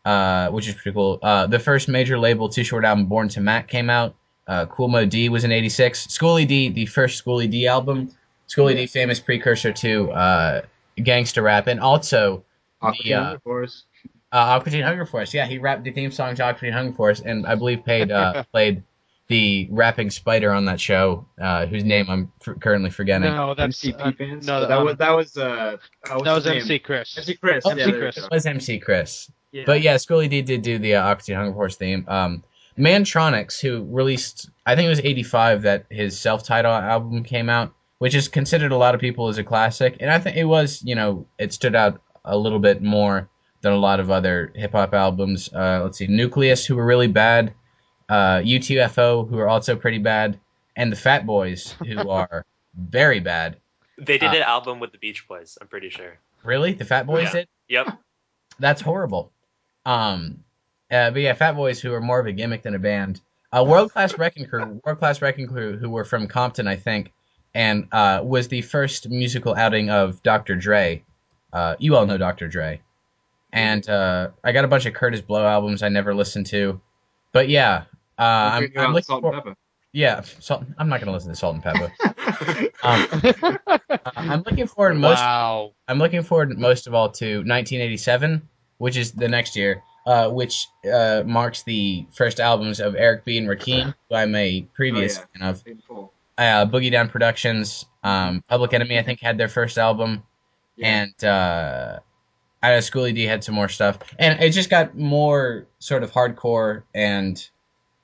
uh, 0.03 0.49
which 0.49 0.67
is 0.67 0.75
pretty 0.75 0.93
cool. 0.93 1.19
Uh, 1.21 1.47
the 1.47 1.59
first 1.59 1.87
major 1.87 2.19
label 2.19 2.49
Too 2.49 2.63
Short 2.63 2.83
album, 2.83 3.05
Born 3.05 3.29
to 3.29 3.41
Mack, 3.41 3.67
came 3.67 3.89
out. 3.89 4.15
Uh, 4.47 4.65
Kool 4.65 4.89
Moe 4.89 5.05
Dee 5.05 5.29
was 5.29 5.43
in 5.43 5.51
'86. 5.51 6.07
Schoolly 6.09 6.45
D, 6.45 6.69
the 6.69 6.85
first 6.85 7.17
Schoolly 7.17 7.47
D 7.47 7.67
album. 7.67 8.11
Schoolly 8.47 8.75
D, 8.75 8.85
famous 8.87 9.19
precursor 9.19 9.73
to 9.73 10.11
uh, 10.11 10.61
gangster 11.01 11.41
rap, 11.41 11.67
and 11.67 11.79
also 11.79 12.43
Aqua 12.81 13.03
the, 13.03 13.13
uh, 13.13 13.29
Teen 13.31 13.39
Force. 13.39 13.83
uh, 14.31 14.37
Aqua 14.37 14.71
Teen 14.71 14.83
Hunger 14.83 15.05
Force. 15.05 15.33
Yeah, 15.33 15.47
he 15.47 15.57
rapped 15.57 15.83
the 15.83 15.91
theme 15.91 16.11
song 16.11 16.35
to 16.35 16.43
Aqua 16.43 16.59
Teen 16.61 16.73
Hunger 16.73 16.93
Force, 16.93 17.21
and 17.21 17.47
I 17.47 17.55
believe 17.55 17.83
paid 17.85 18.11
uh, 18.11 18.43
played 18.51 18.83
the 19.27 19.67
rapping 19.71 20.09
spider 20.11 20.51
on 20.51 20.65
that 20.65 20.79
show, 20.79 21.25
uh, 21.41 21.65
whose 21.65 21.83
name 21.83 22.05
I'm 22.09 22.31
f- 22.45 22.59
currently 22.59 22.91
forgetting. 22.91 23.33
No, 23.33 23.55
that's 23.55 23.81
MCP 23.81 23.99
uh, 23.99 24.11
fans. 24.11 24.45
no, 24.45 24.61
that 24.61 24.71
um, 24.71 24.85
was 24.85 24.97
that 24.97 25.11
was 25.11 25.37
uh, 25.37 25.77
oh, 26.11 26.23
that 26.23 26.33
was? 26.33 26.45
MC 26.45 26.79
Chris. 26.79 27.17
MC 27.17 27.35
Chris. 27.35 27.63
Oh, 27.65 27.75
yeah, 27.75 27.83
MC 27.85 27.97
Chris. 27.97 28.17
It 28.17 28.31
was 28.31 28.45
MC 28.45 28.79
Chris. 28.79 29.31
Yeah. 29.51 29.63
But 29.65 29.81
yeah, 29.81 29.97
Schoolly 29.97 30.27
D 30.27 30.41
did 30.41 30.61
do 30.61 30.77
the 30.77 30.95
uh, 30.95 31.07
Oxy 31.07 31.33
Hunger 31.33 31.53
Force 31.53 31.75
theme. 31.75 32.05
Um, 32.07 32.43
Mantronix, 32.77 33.59
who 33.59 33.87
released, 33.89 34.49
I 34.65 34.75
think 34.75 34.87
it 34.87 34.89
was 34.89 34.99
'85 34.99 35.61
that 35.63 35.85
his 35.89 36.19
self-titled 36.19 36.83
album 36.83 37.23
came 37.23 37.49
out, 37.49 37.73
which 37.99 38.13
is 38.13 38.27
considered 38.27 38.73
a 38.73 38.77
lot 38.77 38.95
of 38.95 39.01
people 39.01 39.29
as 39.29 39.37
a 39.37 39.43
classic, 39.43 39.97
and 40.01 40.11
I 40.11 40.19
think 40.19 40.37
it 40.37 40.43
was, 40.43 40.83
you 40.83 40.95
know, 40.95 41.25
it 41.39 41.53
stood 41.53 41.75
out 41.75 42.01
a 42.25 42.37
little 42.37 42.59
bit 42.59 42.81
more 42.81 43.29
than 43.61 43.71
a 43.71 43.77
lot 43.77 43.99
of 43.99 44.11
other 44.11 44.51
hip 44.55 44.73
hop 44.73 44.93
albums. 44.93 45.49
Uh, 45.53 45.81
let's 45.83 45.97
see, 45.97 46.07
Newcleus, 46.07 46.65
who 46.65 46.75
were 46.75 46.85
really 46.85 47.07
bad, 47.07 47.53
uh, 48.09 48.37
UTFO, 48.39 49.27
who 49.29 49.37
are 49.39 49.47
also 49.47 49.75
pretty 49.75 49.97
bad, 49.99 50.39
and 50.75 50.91
the 50.91 50.95
Fat 50.95 51.25
Boys, 51.25 51.71
who 51.85 52.09
are 52.09 52.45
very 52.77 53.19
bad. 53.19 53.57
They 53.97 54.17
did 54.17 54.29
Uh, 54.31 54.37
an 54.37 54.41
album 54.43 54.79
with 54.79 54.91
the 54.91 54.97
Beach 54.97 55.27
Boys. 55.27 55.57
I'm 55.61 55.67
pretty 55.67 55.89
sure. 55.89 56.17
Really, 56.43 56.73
the 56.73 56.85
Fat 56.85 57.07
Boys 57.07 57.25
Yeah. 57.25 57.31
did. 57.31 57.47
Yep. 57.69 57.97
That's 58.59 58.81
horrible. 58.81 59.31
Um, 59.85 60.43
uh, 60.91 61.11
but 61.11 61.21
yeah, 61.21 61.33
Fat 61.33 61.53
Boys, 61.55 61.79
who 61.81 61.93
are 61.93 62.01
more 62.01 62.19
of 62.19 62.25
a 62.27 62.31
gimmick 62.31 62.63
than 62.63 62.75
a 62.75 62.79
band. 62.79 63.21
Uh, 63.51 63.63
World 63.63 63.91
Class 63.91 64.17
Wrecking 64.17 64.45
Crew, 64.47 64.81
World 64.83 64.99
Class 64.99 65.21
Wrecking 65.21 65.47
Crew, 65.47 65.77
who 65.77 65.89
were 65.89 66.03
from 66.03 66.27
Compton, 66.27 66.67
I 66.67 66.75
think, 66.75 67.11
and 67.53 67.87
uh, 67.91 68.21
was 68.23 68.49
the 68.49 68.61
first 68.61 69.09
musical 69.09 69.55
outing 69.55 69.89
of 69.89 70.21
Dr. 70.23 70.55
Dre. 70.55 71.03
Uh, 71.53 71.75
you 71.79 71.95
all 71.95 72.05
know 72.05 72.17
Dr. 72.17 72.47
Dre. 72.49 72.81
And 73.53 73.87
uh, 73.89 74.29
I 74.43 74.51
got 74.51 74.65
a 74.65 74.67
bunch 74.67 74.85
of 74.85 74.93
Kurtis 74.93 75.25
Blow 75.25 75.45
albums 75.47 75.81
I 75.83 75.87
never 75.89 76.13
listened 76.13 76.47
to. 76.47 76.81
But 77.31 77.47
yeah, 77.47 77.83
uh, 78.19 78.21
I'm, 78.21 78.71
I'm 78.77 78.93
looking 78.93 79.03
Salt 79.05 79.21
for, 79.21 79.33
and 79.33 79.43
Pepper. 79.43 79.55
yeah, 79.93 80.21
salt, 80.39 80.63
I'm 80.77 80.89
not 80.89 80.99
gonna 80.99 81.11
listen 81.11 81.29
to 81.29 81.35
Salt-N-Pepa. 81.35 81.91
Um, 82.83 83.07
uh, 83.67 83.97
I'm 84.17 84.43
looking 84.43 84.67
forward 84.67 84.95
most 84.95 85.19
wow. 85.19 85.71
I'm 85.87 85.97
looking 85.97 86.21
forward 86.21 86.57
most 86.59 86.85
of 86.85 86.93
all 86.93 87.09
to 87.13 87.37
1987, 87.37 88.47
which 88.77 88.97
is 88.97 89.13
the 89.13 89.27
next 89.27 89.55
year, 89.55 89.81
uh, 90.05 90.29
which 90.29 90.67
uh, 90.91 91.23
marks 91.25 91.63
the 91.63 92.05
first 92.13 92.39
albums 92.39 92.79
of 92.79 92.95
Eric 92.95 93.23
B. 93.25 93.37
and 93.37 93.47
Rakim, 93.47 93.93
who 94.09 94.15
I'm 94.15 94.35
a 94.35 94.61
previous 94.75 95.17
Oh, 95.17 95.21
yeah. 95.33 95.39
fan 95.39 95.49
of. 95.49 95.63
Big 95.63 95.83
pull. 95.87 96.11
Uh, 96.37 96.65
Boogie 96.65 96.91
Down 96.91 97.07
Productions, 97.09 97.85
um, 98.03 98.43
Public 98.49 98.73
Enemy, 98.73 98.99
I 98.99 99.03
think, 99.03 99.21
had 99.21 99.37
their 99.37 99.47
first 99.47 99.77
album, 99.77 100.21
Yeah. 100.75 100.87
and 101.05 101.23
uh, 101.23 101.99
I 102.61 102.71
know 102.71 102.79
Schoolly 102.81 103.13
D 103.13 103.23
had 103.23 103.43
some 103.43 103.55
more 103.55 103.69
stuff, 103.69 103.99
and 104.19 104.39
it 104.43 104.49
just 104.51 104.69
got 104.69 104.95
more 104.97 105.65
sort 105.79 106.03
of 106.03 106.11
hardcore 106.11 106.83
and 106.93 107.41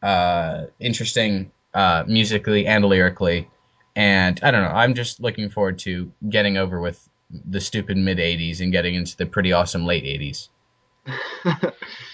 uh, 0.02 0.66
interesting 0.80 1.52
uh, 1.74 2.04
musically 2.08 2.68
and 2.68 2.86
lyrically. 2.86 3.50
And 3.96 4.40
I 4.44 4.52
don't 4.52 4.64
know. 4.64 4.70
I'm 4.72 4.94
just 4.96 5.20
looking 5.20 5.50
forward 5.50 5.80
to 5.80 6.12
getting 6.30 6.58
over 6.58 6.80
with 6.80 7.08
the 7.30 7.60
stupid 7.62 7.98
mid 7.98 8.18
'80s 8.20 8.62
and 8.62 8.72
getting 8.72 8.96
into 8.96 9.18
the 9.18 9.26
pretty 9.26 9.52
awesome 9.54 9.86
late 9.86 10.04
'80s. 10.06 10.50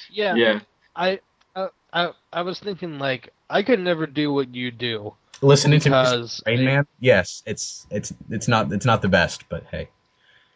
Yeah, 0.10 0.36
yeah. 0.36 0.60
I, 0.96 1.20
uh, 1.56 1.68
I 1.94 2.12
I 2.34 2.42
was 2.42 2.60
thinking 2.60 2.98
like 3.00 3.30
I 3.50 3.64
could 3.64 3.80
never 3.80 4.08
do 4.08 4.34
what 4.34 4.56
you 4.56 4.72
do 4.72 5.14
Listening 5.42 5.80
to 5.82 5.90
music, 5.90 6.20
because 6.20 6.44
Rain 6.48 6.66
Man, 6.66 6.88
yes, 7.00 7.44
it's 7.46 7.86
it's 7.92 8.14
it's 8.32 8.48
not 8.48 8.72
it's 8.74 8.86
not 8.86 9.02
the 9.04 9.10
best, 9.10 9.48
but 9.50 9.66
hey, 9.70 9.90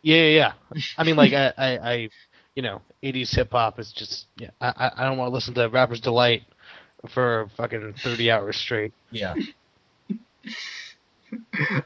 yeah, 0.02 0.16
yeah, 0.24 0.54
yeah. 0.74 0.82
I 0.98 1.04
mean, 1.04 1.16
like 1.16 1.34
I, 1.34 1.54
I, 1.58 1.92
I 1.92 2.10
you 2.56 2.64
know, 2.64 2.82
'80s 3.04 3.36
hip 3.36 3.52
hop 3.52 3.78
is 3.80 3.92
just 3.92 4.26
yeah. 4.38 4.50
I, 4.60 4.70
I- 4.70 4.92
I 4.98 5.04
don't 5.06 5.18
want 5.18 5.30
to 5.30 5.34
listen 5.36 5.54
to 5.56 5.70
Rapper's 5.70 6.02
Delight 6.02 6.44
for 7.08 7.50
fucking 7.58 7.94
30 7.94 8.32
hours 8.32 8.58
straight. 8.58 8.94
yeah, 9.12 9.36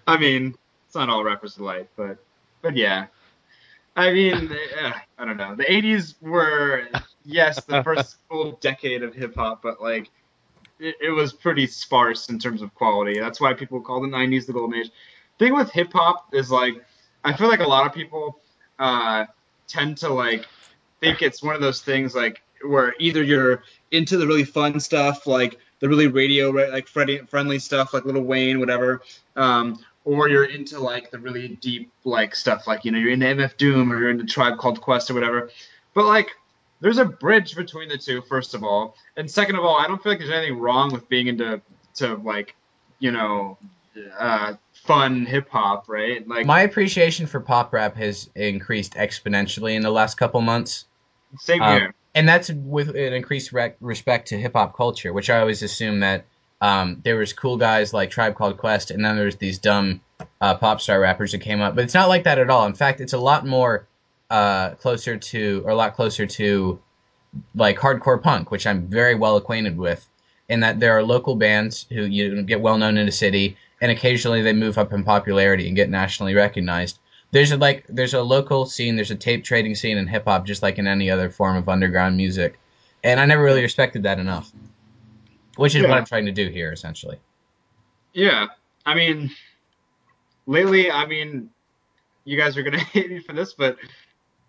I 0.08 0.18
mean, 0.18 0.56
it's 0.86 0.96
not 0.96 1.10
all 1.10 1.24
rappers 1.24 1.58
alike, 1.58 1.90
but 1.96 2.18
but 2.62 2.76
yeah. 2.76 3.08
I 3.96 4.12
mean, 4.12 4.52
uh, 4.82 4.94
I 5.18 5.26
don't 5.26 5.38
know. 5.38 5.56
The 5.56 5.66
'80s 5.66 6.16
were 6.22 6.88
yes 7.24 7.64
the 7.66 7.84
first 7.84 8.18
full 8.30 8.54
decade 8.62 9.04
of 9.04 9.14
hip 9.14 9.36
hop, 9.36 9.62
but 9.62 9.82
like 9.82 10.10
it, 10.80 10.96
it 11.02 11.10
was 11.10 11.34
pretty 11.34 11.68
sparse 11.68 12.30
in 12.30 12.40
terms 12.40 12.62
of 12.62 12.74
quality. 12.76 13.20
That's 13.20 13.40
why 13.40 13.54
people 13.54 13.82
call 13.82 14.02
the 14.02 14.08
'90s 14.08 14.46
the 14.46 14.54
golden 14.54 14.80
age. 14.80 14.92
Thing 15.40 15.54
with 15.54 15.72
hip 15.72 15.92
hop 15.94 16.34
is 16.34 16.52
like 16.52 16.76
I 17.24 17.34
feel 17.34 17.48
like 17.48 17.60
a 17.60 17.68
lot 17.68 17.86
of 17.86 17.94
people 17.94 18.40
uh, 18.80 19.26
tend 19.68 19.98
to 19.98 20.10
like 20.10 20.46
think 21.02 21.22
it's 21.22 21.44
one 21.44 21.56
of 21.56 21.62
those 21.62 21.82
things 21.82 22.16
like 22.16 22.42
where 22.68 22.96
either 23.00 23.24
you're 23.24 23.64
into 23.92 24.18
the 24.18 24.28
really 24.28 24.44
fun 24.44 24.80
stuff 24.80 25.28
like 25.28 25.58
the 25.80 25.90
really 25.90 26.08
radio 26.08 26.50
like 26.50 26.88
friendly 26.88 27.20
friendly 27.28 27.60
stuff 27.60 27.94
like 27.94 28.06
Lil 28.06 28.22
Wayne 28.22 28.60
whatever 28.60 29.02
um, 29.36 29.80
or 30.06 30.30
you're 30.30 30.46
into 30.46 30.80
like 30.80 31.12
the 31.12 31.20
really 31.20 31.50
deep 31.50 31.92
like 32.04 32.36
stuff 32.36 32.68
like 32.68 32.86
you 32.86 32.92
know 32.92 33.00
you're 33.00 33.12
into 33.12 33.26
MF 33.26 33.58
Doom 33.58 33.92
or 33.92 34.00
you're 34.00 34.12
into 34.12 34.26
Tribe 34.26 34.58
Called 34.58 34.80
Quest 34.80 35.10
or 35.10 35.16
whatever. 35.16 35.50
But 35.94 36.06
like 36.06 36.30
there's 36.80 37.00
a 37.00 37.06
bridge 37.06 37.56
between 37.56 37.90
the 37.90 37.98
two 37.98 38.22
first 38.22 38.54
of 38.54 38.64
all. 38.64 38.96
And 39.18 39.30
second 39.30 39.58
of 39.58 39.66
all 39.66 39.78
I 39.78 39.88
don't 39.88 40.02
feel 40.02 40.12
like 40.12 40.20
there's 40.20 40.32
anything 40.32 40.60
wrong 40.60 40.94
with 40.94 41.10
being 41.10 41.28
into 41.28 41.60
to 41.96 42.16
like 42.16 42.56
you 43.00 43.12
know 43.12 43.58
uh, 44.18 44.54
fun 44.74 45.26
hip 45.26 45.50
hop 45.50 45.90
right? 45.90 46.26
Like 46.28 46.46
my 46.46 46.62
appreciation 46.62 47.26
for 47.26 47.40
pop 47.40 47.74
rap 47.74 47.96
has 47.96 48.30
increased 48.36 48.94
exponentially 48.94 49.74
in 49.74 49.82
the 49.82 49.92
last 49.92 50.16
couple 50.16 50.40
months. 50.42 50.86
same 51.40 51.62
Um, 51.64 51.80
here 51.80 51.96
and 52.16 52.28
that's 52.28 52.50
with 52.50 52.90
an 52.90 53.14
increased 53.14 53.52
rec- 53.52 53.76
respect 53.82 54.30
to 54.30 54.40
hip 54.40 54.54
hop 54.54 54.76
culture, 54.76 55.12
which 55.12 55.30
I 55.30 55.40
always 55.40 55.62
assumed 55.62 56.02
that 56.02 56.26
um, 56.62 57.02
there 57.04 57.18
was 57.18 57.34
cool 57.34 57.58
guys 57.58 57.94
like 57.94 58.10
Tribe 58.10 58.36
Called 58.36 58.58
Quest, 58.58 58.90
and 58.90 59.04
then 59.04 59.18
there's 59.18 59.36
these 59.36 59.60
dumb 59.60 60.00
uh, 60.40 60.56
pop 60.56 60.80
star 60.80 61.00
rappers 61.00 61.34
that 61.34 61.40
came 61.40 61.62
up. 61.62 61.76
But 61.76 61.84
it's 61.84 61.94
not 61.94 62.08
like 62.08 62.24
that 62.24 62.40
at 62.40 62.50
all. 62.50 62.66
In 62.66 62.74
fact, 62.74 63.02
it's 63.02 63.12
a 63.12 63.20
lot 63.20 63.46
more 63.46 63.86
uh, 64.30 64.72
closer 64.72 65.18
to, 65.18 65.62
or 65.66 65.72
a 65.72 65.76
lot 65.76 65.94
closer 65.94 66.26
to, 66.26 66.80
like 67.54 67.78
hardcore 67.78 68.24
punk, 68.24 68.50
which 68.50 68.66
I'm 68.66 68.88
very 68.88 69.14
well 69.16 69.36
acquainted 69.36 69.78
with. 69.78 70.08
In 70.48 70.62
that 70.62 70.80
there 70.80 70.98
are 70.98 71.04
local 71.04 71.36
bands 71.36 71.86
who 71.90 72.04
you 72.04 72.44
get 72.44 72.62
well 72.62 72.78
known 72.78 72.98
in 72.98 73.08
a 73.10 73.12
city, 73.12 73.58
and 73.82 73.92
occasionally 73.92 74.42
they 74.42 74.54
move 74.54 74.78
up 74.78 74.94
in 74.94 75.04
popularity 75.04 75.68
and 75.68 75.76
get 75.76 75.90
nationally 75.90 76.34
recognized 76.34 76.98
there's 77.36 77.52
a 77.52 77.58
like 77.58 77.86
there's 77.90 78.14
a 78.14 78.22
local 78.22 78.66
scene 78.66 78.96
there's 78.96 79.12
a 79.12 79.16
tape 79.16 79.44
trading 79.44 79.76
scene 79.76 79.98
in 79.98 80.08
hip 80.08 80.24
hop 80.26 80.46
just 80.46 80.64
like 80.64 80.78
in 80.80 80.88
any 80.88 81.10
other 81.10 81.30
form 81.30 81.58
of 81.58 81.68
underground 81.68 82.16
music 82.16 82.58
and 83.04 83.20
i 83.20 83.26
never 83.26 83.44
really 83.44 83.62
respected 83.62 84.04
that 84.04 84.20
enough 84.20 84.52
which 85.58 85.76
is 85.76 85.82
Yeah. 85.84 85.90
what 85.90 85.98
i'm 85.98 86.06
trying 86.06 86.26
to 86.28 86.32
do 86.32 86.48
here 86.50 86.72
essentially 86.72 87.18
Yeah, 88.14 88.48
I 88.86 88.96
mean, 88.96 89.30
lately, 90.46 90.90
I 90.90 91.06
mean, 91.06 91.50
you 92.24 92.38
guys 92.38 92.56
are 92.58 92.64
gonna 92.64 92.80
hate 92.96 93.10
me 93.12 93.20
for 93.20 93.34
this, 93.34 93.54
but 93.54 93.78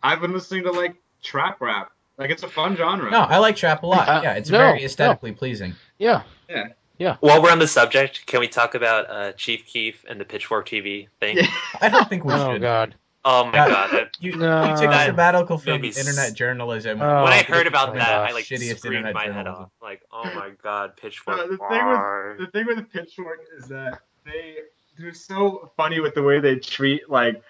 I've 0.02 0.20
been 0.20 0.32
listening 0.32 0.62
to 0.64 0.70
like 0.70 0.94
trap 1.22 1.60
rap. 1.60 1.90
Like 2.18 2.30
it's 2.30 2.44
a 2.44 2.48
fun 2.48 2.76
genre. 2.76 3.10
no 3.10 3.20
i 3.22 3.38
like 3.38 3.56
trap 3.56 3.82
a 3.82 3.86
lot 3.86 4.08
Uh, 4.08 4.20
yeah 4.22 4.34
it's 4.34 4.48
no, 4.50 4.58
very 4.58 4.78
no. 4.78 4.84
aesthetically 4.84 5.32
pleasing 5.32 5.74
Yeah. 5.98 6.22
Yeah. 6.48 6.68
While 6.98 7.42
we're 7.42 7.50
on 7.50 7.58
the 7.58 7.68
subject, 7.68 8.26
can 8.26 8.40
we 8.40 8.48
talk 8.48 8.74
about 8.74 9.10
uh, 9.10 9.32
Chief 9.32 9.66
Keef 9.66 10.04
and 10.08 10.20
the 10.20 10.24
Pitchfork 10.24 10.68
TV 10.68 11.08
thing? 11.20 11.36
Yeah. 11.38 11.46
i 11.80 11.88
don't 11.88 12.08
think 12.08 12.24
we 12.24 12.32
should. 12.32 12.40
Oh 12.40 12.52
should 12.54 12.62
God. 12.62 12.94
Oh 13.28 13.44
my 13.46 13.52
Yeah. 13.54 13.68
god! 13.68 14.10
you, 14.20 14.36
No. 14.36 14.70
you 14.70 14.76
took 14.76 14.94
a 14.94 15.04
sabbatical 15.06 15.58
from 15.58 15.80
made 15.82 15.96
internet 15.98 16.32
journalism 16.34 17.00
Oh, 17.02 17.24
when 17.24 17.32
I 17.32 17.42
heard 17.42 17.66
about 17.66 17.94
that, 17.94 18.12
of 18.12 18.22
the 18.22 18.30
I 18.30 18.32
like 18.32 18.44
shittiest 18.44 18.78
screamed 18.78 19.06
internet 19.06 19.14
my 19.14 19.24
head 19.24 19.46
off. 19.48 19.70
Like, 19.82 20.02
oh 20.12 20.24
my 20.24 20.50
god, 20.62 20.96
Pitchfork. 20.96 21.36
No, 21.36 21.48
the 21.48 21.56
thing 21.56 21.86
with 21.88 22.38
the 22.38 22.46
thing 22.52 22.66
with 22.66 22.90
Pitchfork 22.92 23.40
is 23.58 23.66
that 23.68 24.00
they 24.24 24.56
they're 24.96 25.12
so 25.12 25.72
funny 25.76 26.00
with 26.00 26.14
the 26.14 26.22
way 26.22 26.38
they 26.40 26.56
treat 26.56 27.10
like 27.10 27.42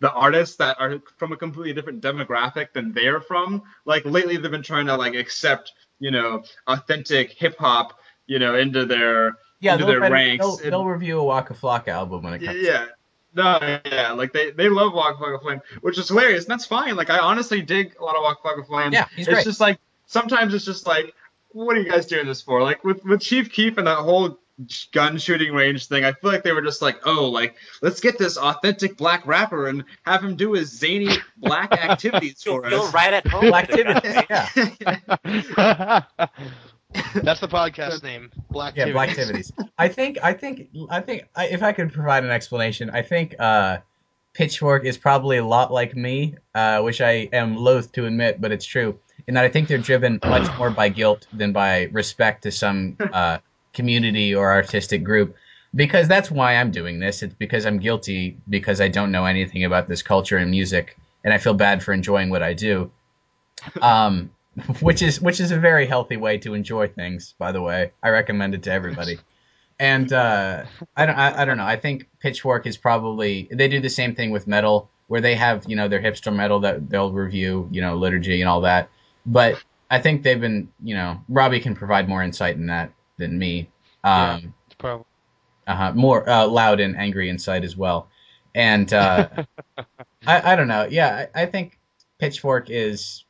the 0.00 0.12
artists 0.12 0.56
that 0.56 0.76
are 0.80 1.00
from 1.16 1.32
a 1.32 1.36
completely 1.36 1.72
different 1.72 2.00
demographic 2.00 2.72
than 2.72 2.92
they're 2.92 3.20
from. 3.20 3.62
Like 3.84 4.04
lately, 4.04 4.36
they've 4.36 4.50
been 4.50 4.62
trying 4.62 4.86
to 4.86 4.96
like 4.96 5.14
accept 5.14 5.72
you 5.98 6.12
know 6.12 6.44
authentic 6.68 7.32
hip 7.32 7.58
hop 7.58 7.98
you 8.26 8.38
know 8.38 8.56
into 8.56 8.86
their 8.86 9.36
yeah 9.60 9.74
into 9.74 9.86
their 9.86 10.00
write- 10.00 10.12
ranks. 10.12 10.44
they'll, 10.44 10.58
and- 10.58 10.72
they'll 10.72 10.84
review 10.86 11.18
a 11.18 11.24
waka 11.24 11.54
flocka 11.54 11.88
album 11.88 12.22
when 12.22 12.34
it 12.34 12.44
comes 12.44 12.58
Yeah. 12.60 12.86
No, 13.36 13.58
yeah, 13.84 14.12
like 14.12 14.32
they, 14.32 14.52
they 14.52 14.68
love 14.68 14.92
Waka 14.94 15.18
Flocka 15.20 15.42
Flame, 15.42 15.60
which 15.80 15.98
is 15.98 16.06
hilarious, 16.06 16.44
and 16.44 16.52
that's 16.52 16.66
fine. 16.66 16.94
Like 16.94 17.10
I 17.10 17.18
honestly 17.18 17.62
dig 17.62 17.96
a 17.98 18.04
lot 18.04 18.14
of 18.14 18.22
Waka 18.22 18.40
Flocka 18.40 18.64
Flame. 18.64 18.92
Yeah, 18.92 19.06
he's 19.16 19.26
great. 19.26 19.38
it's 19.38 19.44
just 19.44 19.58
like 19.58 19.80
sometimes 20.06 20.54
it's 20.54 20.64
just 20.64 20.86
like, 20.86 21.12
what 21.50 21.76
are 21.76 21.80
you 21.80 21.90
guys 21.90 22.06
doing 22.06 22.26
this 22.26 22.40
for? 22.40 22.62
Like 22.62 22.84
with 22.84 23.04
with 23.04 23.20
Chief 23.20 23.50
Keef 23.50 23.76
and 23.76 23.88
that 23.88 23.98
whole 23.98 24.38
gun 24.92 25.18
shooting 25.18 25.52
range 25.52 25.88
thing, 25.88 26.04
I 26.04 26.12
feel 26.12 26.30
like 26.30 26.44
they 26.44 26.52
were 26.52 26.62
just 26.62 26.80
like, 26.80 27.04
oh, 27.08 27.28
like 27.28 27.56
let's 27.82 27.98
get 27.98 28.18
this 28.18 28.36
authentic 28.38 28.96
black 28.96 29.26
rapper 29.26 29.66
and 29.66 29.82
have 30.06 30.22
him 30.22 30.36
do 30.36 30.52
his 30.52 30.70
zany 30.70 31.08
black 31.38 31.72
activities 31.84 32.40
You'll 32.46 32.62
for 32.62 32.70
feel 32.70 32.88
right 32.92 33.14
at 33.14 33.26
home. 33.26 33.46
Black 33.48 33.68
Activities, 33.68 34.22
yeah. 34.30 36.02
That's 37.14 37.40
the 37.40 37.48
podcast 37.48 38.02
name. 38.04 38.30
Black 38.50 38.76
yeah, 38.76 38.90
black 38.92 39.10
activities. 39.10 39.52
I 39.78 39.88
think, 39.88 40.18
I 40.22 40.32
think, 40.32 40.68
I 40.90 41.00
think, 41.00 41.24
I, 41.34 41.46
if 41.46 41.62
I 41.62 41.72
could 41.72 41.92
provide 41.92 42.24
an 42.24 42.30
explanation, 42.30 42.90
I 42.90 43.02
think 43.02 43.34
uh, 43.38 43.78
Pitchfork 44.32 44.84
is 44.84 44.98
probably 44.98 45.38
a 45.38 45.44
lot 45.44 45.72
like 45.72 45.96
me, 45.96 46.36
uh, 46.54 46.80
which 46.82 47.00
I 47.00 47.28
am 47.32 47.56
loath 47.56 47.92
to 47.92 48.06
admit, 48.06 48.40
but 48.40 48.52
it's 48.52 48.66
true. 48.66 48.98
In 49.26 49.34
that 49.34 49.44
I 49.44 49.48
think 49.48 49.68
they're 49.68 49.78
driven 49.78 50.20
much 50.24 50.56
more 50.58 50.70
by 50.70 50.88
guilt 50.88 51.26
than 51.32 51.52
by 51.52 51.84
respect 51.92 52.42
to 52.42 52.50
some 52.50 52.96
uh, 53.12 53.38
community 53.72 54.34
or 54.34 54.52
artistic 54.52 55.02
group 55.04 55.36
because 55.74 56.08
that's 56.08 56.30
why 56.30 56.56
I'm 56.56 56.70
doing 56.70 57.00
this. 57.00 57.22
It's 57.22 57.34
because 57.34 57.66
I'm 57.66 57.78
guilty 57.78 58.38
because 58.48 58.80
I 58.80 58.88
don't 58.88 59.10
know 59.10 59.24
anything 59.24 59.64
about 59.64 59.88
this 59.88 60.02
culture 60.02 60.36
and 60.36 60.50
music, 60.50 60.96
and 61.24 61.34
I 61.34 61.38
feel 61.38 61.54
bad 61.54 61.82
for 61.82 61.92
enjoying 61.92 62.30
what 62.30 62.42
I 62.42 62.54
do. 62.54 62.90
Um, 63.80 64.30
which 64.80 65.02
is 65.02 65.20
which 65.20 65.40
is 65.40 65.50
a 65.50 65.58
very 65.58 65.86
healthy 65.86 66.16
way 66.16 66.38
to 66.38 66.54
enjoy 66.54 66.88
things. 66.88 67.34
By 67.38 67.52
the 67.52 67.62
way, 67.62 67.92
I 68.02 68.10
recommend 68.10 68.54
it 68.54 68.62
to 68.64 68.72
everybody. 68.72 69.18
And 69.78 70.12
uh, 70.12 70.64
I 70.96 71.06
don't 71.06 71.16
I, 71.16 71.42
I 71.42 71.44
don't 71.44 71.56
know. 71.56 71.66
I 71.66 71.76
think 71.76 72.08
Pitchfork 72.20 72.66
is 72.66 72.76
probably 72.76 73.48
they 73.50 73.68
do 73.68 73.80
the 73.80 73.90
same 73.90 74.14
thing 74.14 74.30
with 74.30 74.46
metal 74.46 74.90
where 75.08 75.20
they 75.20 75.34
have 75.34 75.64
you 75.66 75.76
know 75.76 75.88
their 75.88 76.00
hipster 76.00 76.34
metal 76.34 76.60
that 76.60 76.88
they'll 76.88 77.12
review 77.12 77.68
you 77.72 77.80
know 77.80 77.96
liturgy 77.96 78.40
and 78.40 78.48
all 78.48 78.62
that. 78.62 78.90
But 79.26 79.62
I 79.90 80.00
think 80.00 80.22
they've 80.22 80.40
been 80.40 80.68
you 80.82 80.94
know 80.94 81.20
Robbie 81.28 81.60
can 81.60 81.74
provide 81.74 82.08
more 82.08 82.22
insight 82.22 82.56
in 82.56 82.66
that 82.66 82.92
than 83.18 83.38
me. 83.38 83.70
Um, 84.02 84.40
Yeah. 84.40 84.40
Probably 84.78 85.06
uh-huh, 85.66 85.92
more 85.94 86.28
uh, 86.28 86.46
loud 86.46 86.80
and 86.80 86.96
angry 86.96 87.30
insight 87.30 87.64
as 87.64 87.76
well. 87.76 88.08
And 88.54 88.92
uh, 88.92 89.28
I, 90.26 90.52
I 90.52 90.56
don't 90.56 90.68
know. 90.68 90.86
Yeah, 90.88 91.26
I, 91.34 91.42
I 91.42 91.46
think 91.46 91.78
Pitchfork 92.18 92.70
is 92.70 93.23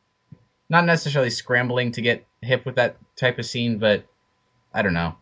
not 0.74 0.84
necessarily 0.86 1.30
scrambling 1.30 1.92
to 1.92 2.02
get 2.02 2.26
hip 2.42 2.66
with 2.66 2.74
that 2.76 2.96
type 3.16 3.38
of 3.38 3.46
scene, 3.46 3.78
but 3.78 4.04
I 4.72 4.82
don't 4.82 4.92
know. 4.94 5.14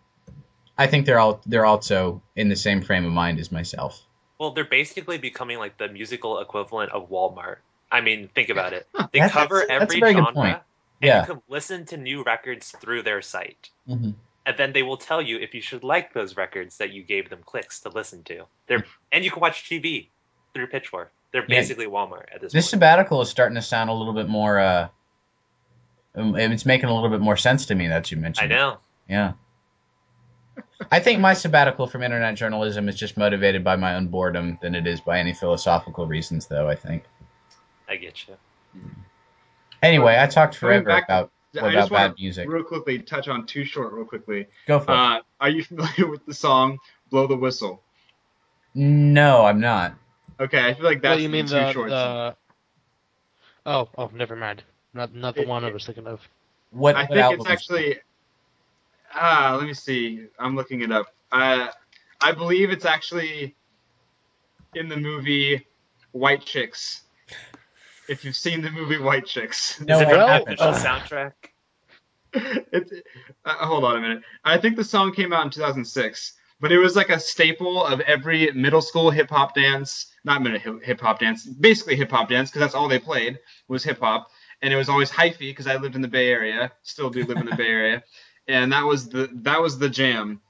I 0.79 0.87
think 0.87 1.05
they're 1.07 1.19
all 1.19 1.41
they're 1.47 1.67
also 1.67 2.23
in 2.35 2.49
the 2.49 2.57
same 2.57 2.81
frame 2.83 3.05
of 3.05 3.13
mind 3.13 3.39
as 3.39 3.53
myself. 3.53 4.01
Well, 4.39 4.53
they're 4.53 4.65
basically 4.65 5.19
becoming 5.19 5.59
like 5.59 5.77
the 5.79 5.89
musical 5.89 6.41
equivalent 6.41 6.91
of 6.93 7.11
Walmart. 7.11 7.57
I 7.91 8.01
mean, 8.01 8.29
think 8.35 8.49
about 8.49 8.73
it. 8.73 8.89
They 9.13 9.19
That's- 9.21 9.31
cover 9.33 9.57
that's- 9.61 9.69
that's 9.69 9.83
every 9.95 10.01
very 10.01 10.15
good 10.15 10.25
genre, 10.35 10.65
Yeah. 11.03 11.21
you 11.21 11.27
can 11.35 11.43
listen 11.49 11.85
to 11.87 11.97
new 11.99 12.23
records 12.25 12.75
through 12.81 13.03
their 13.03 13.21
site. 13.21 13.69
Mhm. 13.89 14.15
And 14.47 14.57
then 14.57 14.73
they 14.73 14.83
will 14.83 14.97
tell 14.97 15.21
you 15.21 15.39
if 15.39 15.55
you 15.55 15.61
should 15.61 15.85
like 15.85 16.15
those 16.15 16.37
records 16.37 16.79
that 16.79 16.91
you 16.91 17.03
gave 17.05 17.29
them 17.29 17.41
clicks 17.45 17.81
to 17.81 17.91
listen 17.91 18.25
to. 18.25 18.47
They're 18.67 18.85
and 19.13 19.23
you 19.25 19.31
can 19.31 19.41
watch 19.41 19.69
TV 19.69 20.09
through 20.55 20.69
Pitchfork. 20.69 21.13
They're 21.33 21.43
Yeah. 21.43 21.61
basically 21.61 21.87
Walmart 21.87 22.25
at 22.35 22.41
this 22.41 22.41
point. 22.41 22.53
This 22.53 22.65
point. 22.65 22.71
sabbatical 22.71 23.21
is 23.21 23.29
starting 23.29 23.55
to 23.57 23.63
sound 23.63 23.91
a 23.91 23.93
little 23.93 24.15
bit 24.15 24.29
more. 24.29 24.59
Uh, 24.59 24.89
it's 26.15 26.67
making 26.67 26.89
a 26.89 26.95
little 26.95 27.11
bit 27.11 27.21
more 27.21 27.37
sense 27.37 27.67
to 27.67 27.75
me 27.75 27.89
that 27.89 28.11
you 28.11 28.17
mentioned. 28.17 28.53
I 28.53 28.55
it. 28.55 28.59
know. 28.59 28.79
Yeah. 29.09 29.33
I 30.91 31.01
think 31.01 31.21
my 31.21 31.35
sabbatical 31.35 31.87
from 31.87 32.03
internet 32.03 32.35
journalism 32.35 32.89
is 32.89 32.97
just 32.97 33.17
motivated 33.17 33.65
by 33.65 33.77
my 33.77 33.95
own 33.95 34.09
boredom 34.09 34.59
than 34.61 34.75
it 34.75 34.87
is 34.87 35.01
by 35.01 35.19
any 35.19 35.33
philosophical 35.33 36.07
reasons, 36.07 36.47
though, 36.47 36.69
I 36.69 36.75
think. 36.75 37.05
I 37.89 37.97
get 37.97 38.27
you. 38.29 38.37
Anyway, 39.83 40.17
I 40.19 40.27
talked 40.27 40.57
forever 40.57 40.85
back- 40.85 41.05
about, 41.05 41.31
I 41.55 41.59
about 41.59 41.73
just 41.73 41.91
bad 41.91 42.15
music. 42.19 42.49
real 42.49 42.65
quickly 42.65 42.99
touch 43.01 43.29
on 43.29 43.47
Too 43.47 43.65
Short 43.65 43.93
real 43.93 44.05
quickly. 44.05 44.47
Go 44.67 44.81
for 44.81 44.93
it. 44.93 44.97
Uh, 44.97 45.21
are 45.41 45.49
you 45.51 45.65
familiar 45.65 46.07
with 46.09 46.25
the 46.27 46.35
song 46.35 46.79
"Blow 47.11 47.27
the 47.27 47.37
Whistle"? 47.37 47.83
No, 48.75 49.45
I'm 49.45 49.61
not. 49.61 49.95
Okay, 50.41 50.65
I 50.65 50.75
feel 50.75 50.85
like 50.85 51.03
that's 51.03 51.17
Well, 51.17 51.21
you 51.21 51.29
mean 51.29 51.47
Too 51.47 51.55
the, 51.55 51.73
Short. 51.73 51.91
the 51.91 52.37
oh 53.67 53.89
oh 53.99 54.11
never 54.15 54.35
mind 54.35 54.63
not 54.95 55.15
not 55.15 55.35
the 55.35 55.43
It- 55.43 55.49
one 55.49 55.65
I 55.65 55.69
it- 55.69 55.75
was 55.75 55.87
thinking 55.87 56.07
of. 56.07 56.21
What, 56.71 56.97
I 56.97 57.01
what 57.05 57.11
think 57.11 57.41
it's 57.41 57.49
actually. 57.51 57.99
Ah, 59.15 59.57
let 59.59 59.67
me 59.67 59.75
see. 59.75 60.27
I'm 60.39 60.57
looking 60.57 60.81
it 60.81 60.91
up. 60.91 61.07
Uh, 61.31 61.69
I 62.23 62.33
believe 62.33 62.71
it's 62.71 62.87
actually 62.87 63.55
in 64.75 64.89
the 64.89 64.97
movie 64.97 65.67
White 66.13 66.45
Chicks. 66.45 67.03
If 68.09 68.25
you've 68.25 68.37
seen 68.37 68.63
the 68.63 68.71
movie 68.71 68.99
White 68.99 69.27
Chicks, 69.27 69.81
No, 69.81 69.97
Is 69.97 70.01
it 70.03 70.07
what 70.07 70.15
the 70.17 70.27
happened? 70.27 70.61
official 70.61 70.73
soundtrack? 70.91 71.33
it's, 72.33 72.93
uh, 73.45 73.67
hold 73.67 73.85
on 73.85 73.97
a 73.97 74.01
minute. 74.01 74.23
I 74.45 74.57
think 74.59 74.77
the 74.77 74.85
song 74.85 75.13
came 75.13 75.33
out 75.33 75.45
in 75.45 75.51
2006, 75.51 76.33
but 76.61 76.73
it 76.73 76.79
was 76.79 76.97
like 76.97 77.11
a 77.11 77.21
staple 77.21 77.85
of 77.85 78.01
every 78.01 78.51
middle 78.53 78.81
school 78.81 79.11
hip 79.11 79.29
hop 79.29 79.55
dance. 79.55 80.07
Not 80.25 80.43
middle 80.43 80.79
hip 80.81 81.01
hop 81.01 81.19
dance, 81.19 81.45
basically 81.47 81.97
hip 81.97 82.11
hop 82.11 82.29
dance, 82.31 82.51
because 82.51 82.61
that's 82.61 82.75
all 82.75 82.89
they 82.89 82.99
played 82.99 83.39
was 83.69 83.85
hip 83.85 84.01
hop, 84.01 84.31
and 84.63 84.73
it 84.73 84.77
was 84.77 84.89
always 84.89 85.11
hyphy 85.11 85.51
because 85.51 85.67
I 85.67 85.77
lived 85.77 85.97
in 85.97 86.03
the 86.03 86.09
Bay 86.09 86.31
Area, 86.31 86.73
still 86.83 87.11
do 87.11 87.25
live 87.25 87.39
in 87.39 87.47
the 87.47 87.57
Bay 87.57 87.67
Area, 87.69 88.03
and 88.49 88.73
that 88.73 88.85
was 88.85 89.09
the 89.09 89.29
that 89.43 89.61
was 89.61 89.79
the 89.79 89.89
jam. 89.89 90.41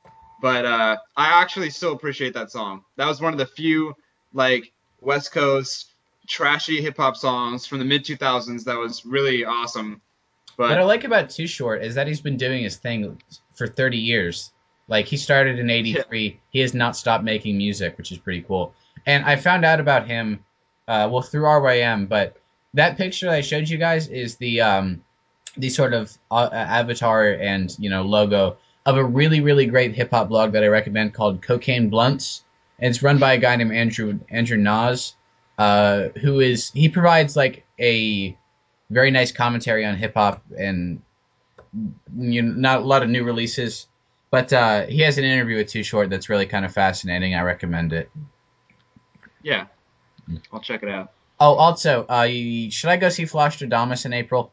But 0.40 0.64
uh, 0.64 0.96
I 1.16 1.40
actually 1.40 1.70
still 1.70 1.92
appreciate 1.92 2.34
that 2.34 2.50
song. 2.50 2.84
That 2.96 3.06
was 3.06 3.20
one 3.20 3.32
of 3.32 3.38
the 3.38 3.46
few 3.46 3.94
like 4.32 4.72
West 5.00 5.32
Coast 5.32 5.92
trashy 6.26 6.80
hip 6.80 6.96
hop 6.96 7.16
songs 7.16 7.66
from 7.66 7.78
the 7.78 7.84
mid 7.84 8.04
2000s 8.04 8.64
that 8.64 8.78
was 8.78 9.04
really 9.04 9.44
awesome. 9.44 10.00
But 10.56 10.70
What 10.70 10.78
I 10.78 10.84
like 10.84 11.04
about 11.04 11.30
Too 11.30 11.46
Short 11.46 11.82
is 11.82 11.94
that 11.94 12.06
he's 12.06 12.20
been 12.20 12.36
doing 12.36 12.62
his 12.62 12.76
thing 12.76 13.20
for 13.54 13.66
30 13.66 13.98
years. 13.98 14.52
Like 14.88 15.06
he 15.06 15.16
started 15.16 15.58
in 15.58 15.70
'83, 15.70 16.40
he 16.50 16.60
has 16.60 16.74
not 16.74 16.96
stopped 16.96 17.24
making 17.24 17.56
music, 17.56 17.96
which 17.96 18.12
is 18.12 18.18
pretty 18.18 18.42
cool. 18.42 18.74
And 19.06 19.24
I 19.24 19.36
found 19.36 19.64
out 19.64 19.80
about 19.80 20.06
him, 20.06 20.44
uh, 20.86 21.08
well 21.10 21.22
through 21.22 21.44
RYM, 21.44 22.08
but 22.08 22.36
that 22.74 22.96
picture 22.96 23.26
that 23.26 23.34
I 23.34 23.40
showed 23.40 23.68
you 23.68 23.78
guys 23.78 24.08
is 24.08 24.36
the 24.36 24.62
um, 24.62 25.02
the 25.56 25.68
sort 25.68 25.92
of 25.92 26.16
uh, 26.30 26.48
avatar 26.52 27.28
and 27.28 27.74
you 27.78 27.90
know 27.90 28.02
logo 28.02 28.56
of 28.84 28.96
a 28.96 29.04
really 29.04 29.40
really 29.40 29.66
great 29.66 29.94
hip 29.94 30.10
hop 30.10 30.28
blog 30.28 30.52
that 30.52 30.64
I 30.64 30.68
recommend 30.68 31.14
called 31.14 31.42
Cocaine 31.42 31.90
Blunts. 31.90 32.44
And 32.78 32.90
it's 32.90 33.02
run 33.02 33.18
by 33.18 33.34
a 33.34 33.38
guy 33.38 33.54
named 33.56 33.72
Andrew 33.72 34.18
Andrew 34.28 34.58
Noz, 34.58 35.14
uh, 35.58 36.08
who 36.20 36.40
is 36.40 36.70
he 36.70 36.88
provides 36.88 37.36
like 37.36 37.64
a 37.78 38.36
very 38.90 39.10
nice 39.10 39.32
commentary 39.32 39.84
on 39.84 39.96
hip 39.96 40.14
hop 40.14 40.42
and 40.56 41.02
you 42.16 42.42
know, 42.42 42.52
not 42.52 42.80
a 42.80 42.84
lot 42.84 43.02
of 43.02 43.08
new 43.08 43.24
releases. 43.24 43.86
But 44.30 44.50
uh, 44.52 44.86
he 44.86 45.00
has 45.00 45.18
an 45.18 45.24
interview 45.24 45.58
with 45.58 45.68
Too 45.68 45.82
Short 45.82 46.08
that's 46.08 46.30
really 46.30 46.46
kind 46.46 46.64
of 46.64 46.72
fascinating. 46.72 47.34
I 47.34 47.42
recommend 47.42 47.92
it. 47.92 48.10
yeah, 49.42 49.66
I'll 50.50 50.60
check 50.60 50.82
it 50.82 50.88
out. 50.88 51.12
Oh, 51.44 51.54
also, 51.54 52.06
uh, 52.08 52.28
should 52.70 52.90
I 52.90 52.96
go 52.98 53.08
see 53.08 53.24
Flosstradamus 53.24 54.06
in 54.06 54.12
April? 54.12 54.52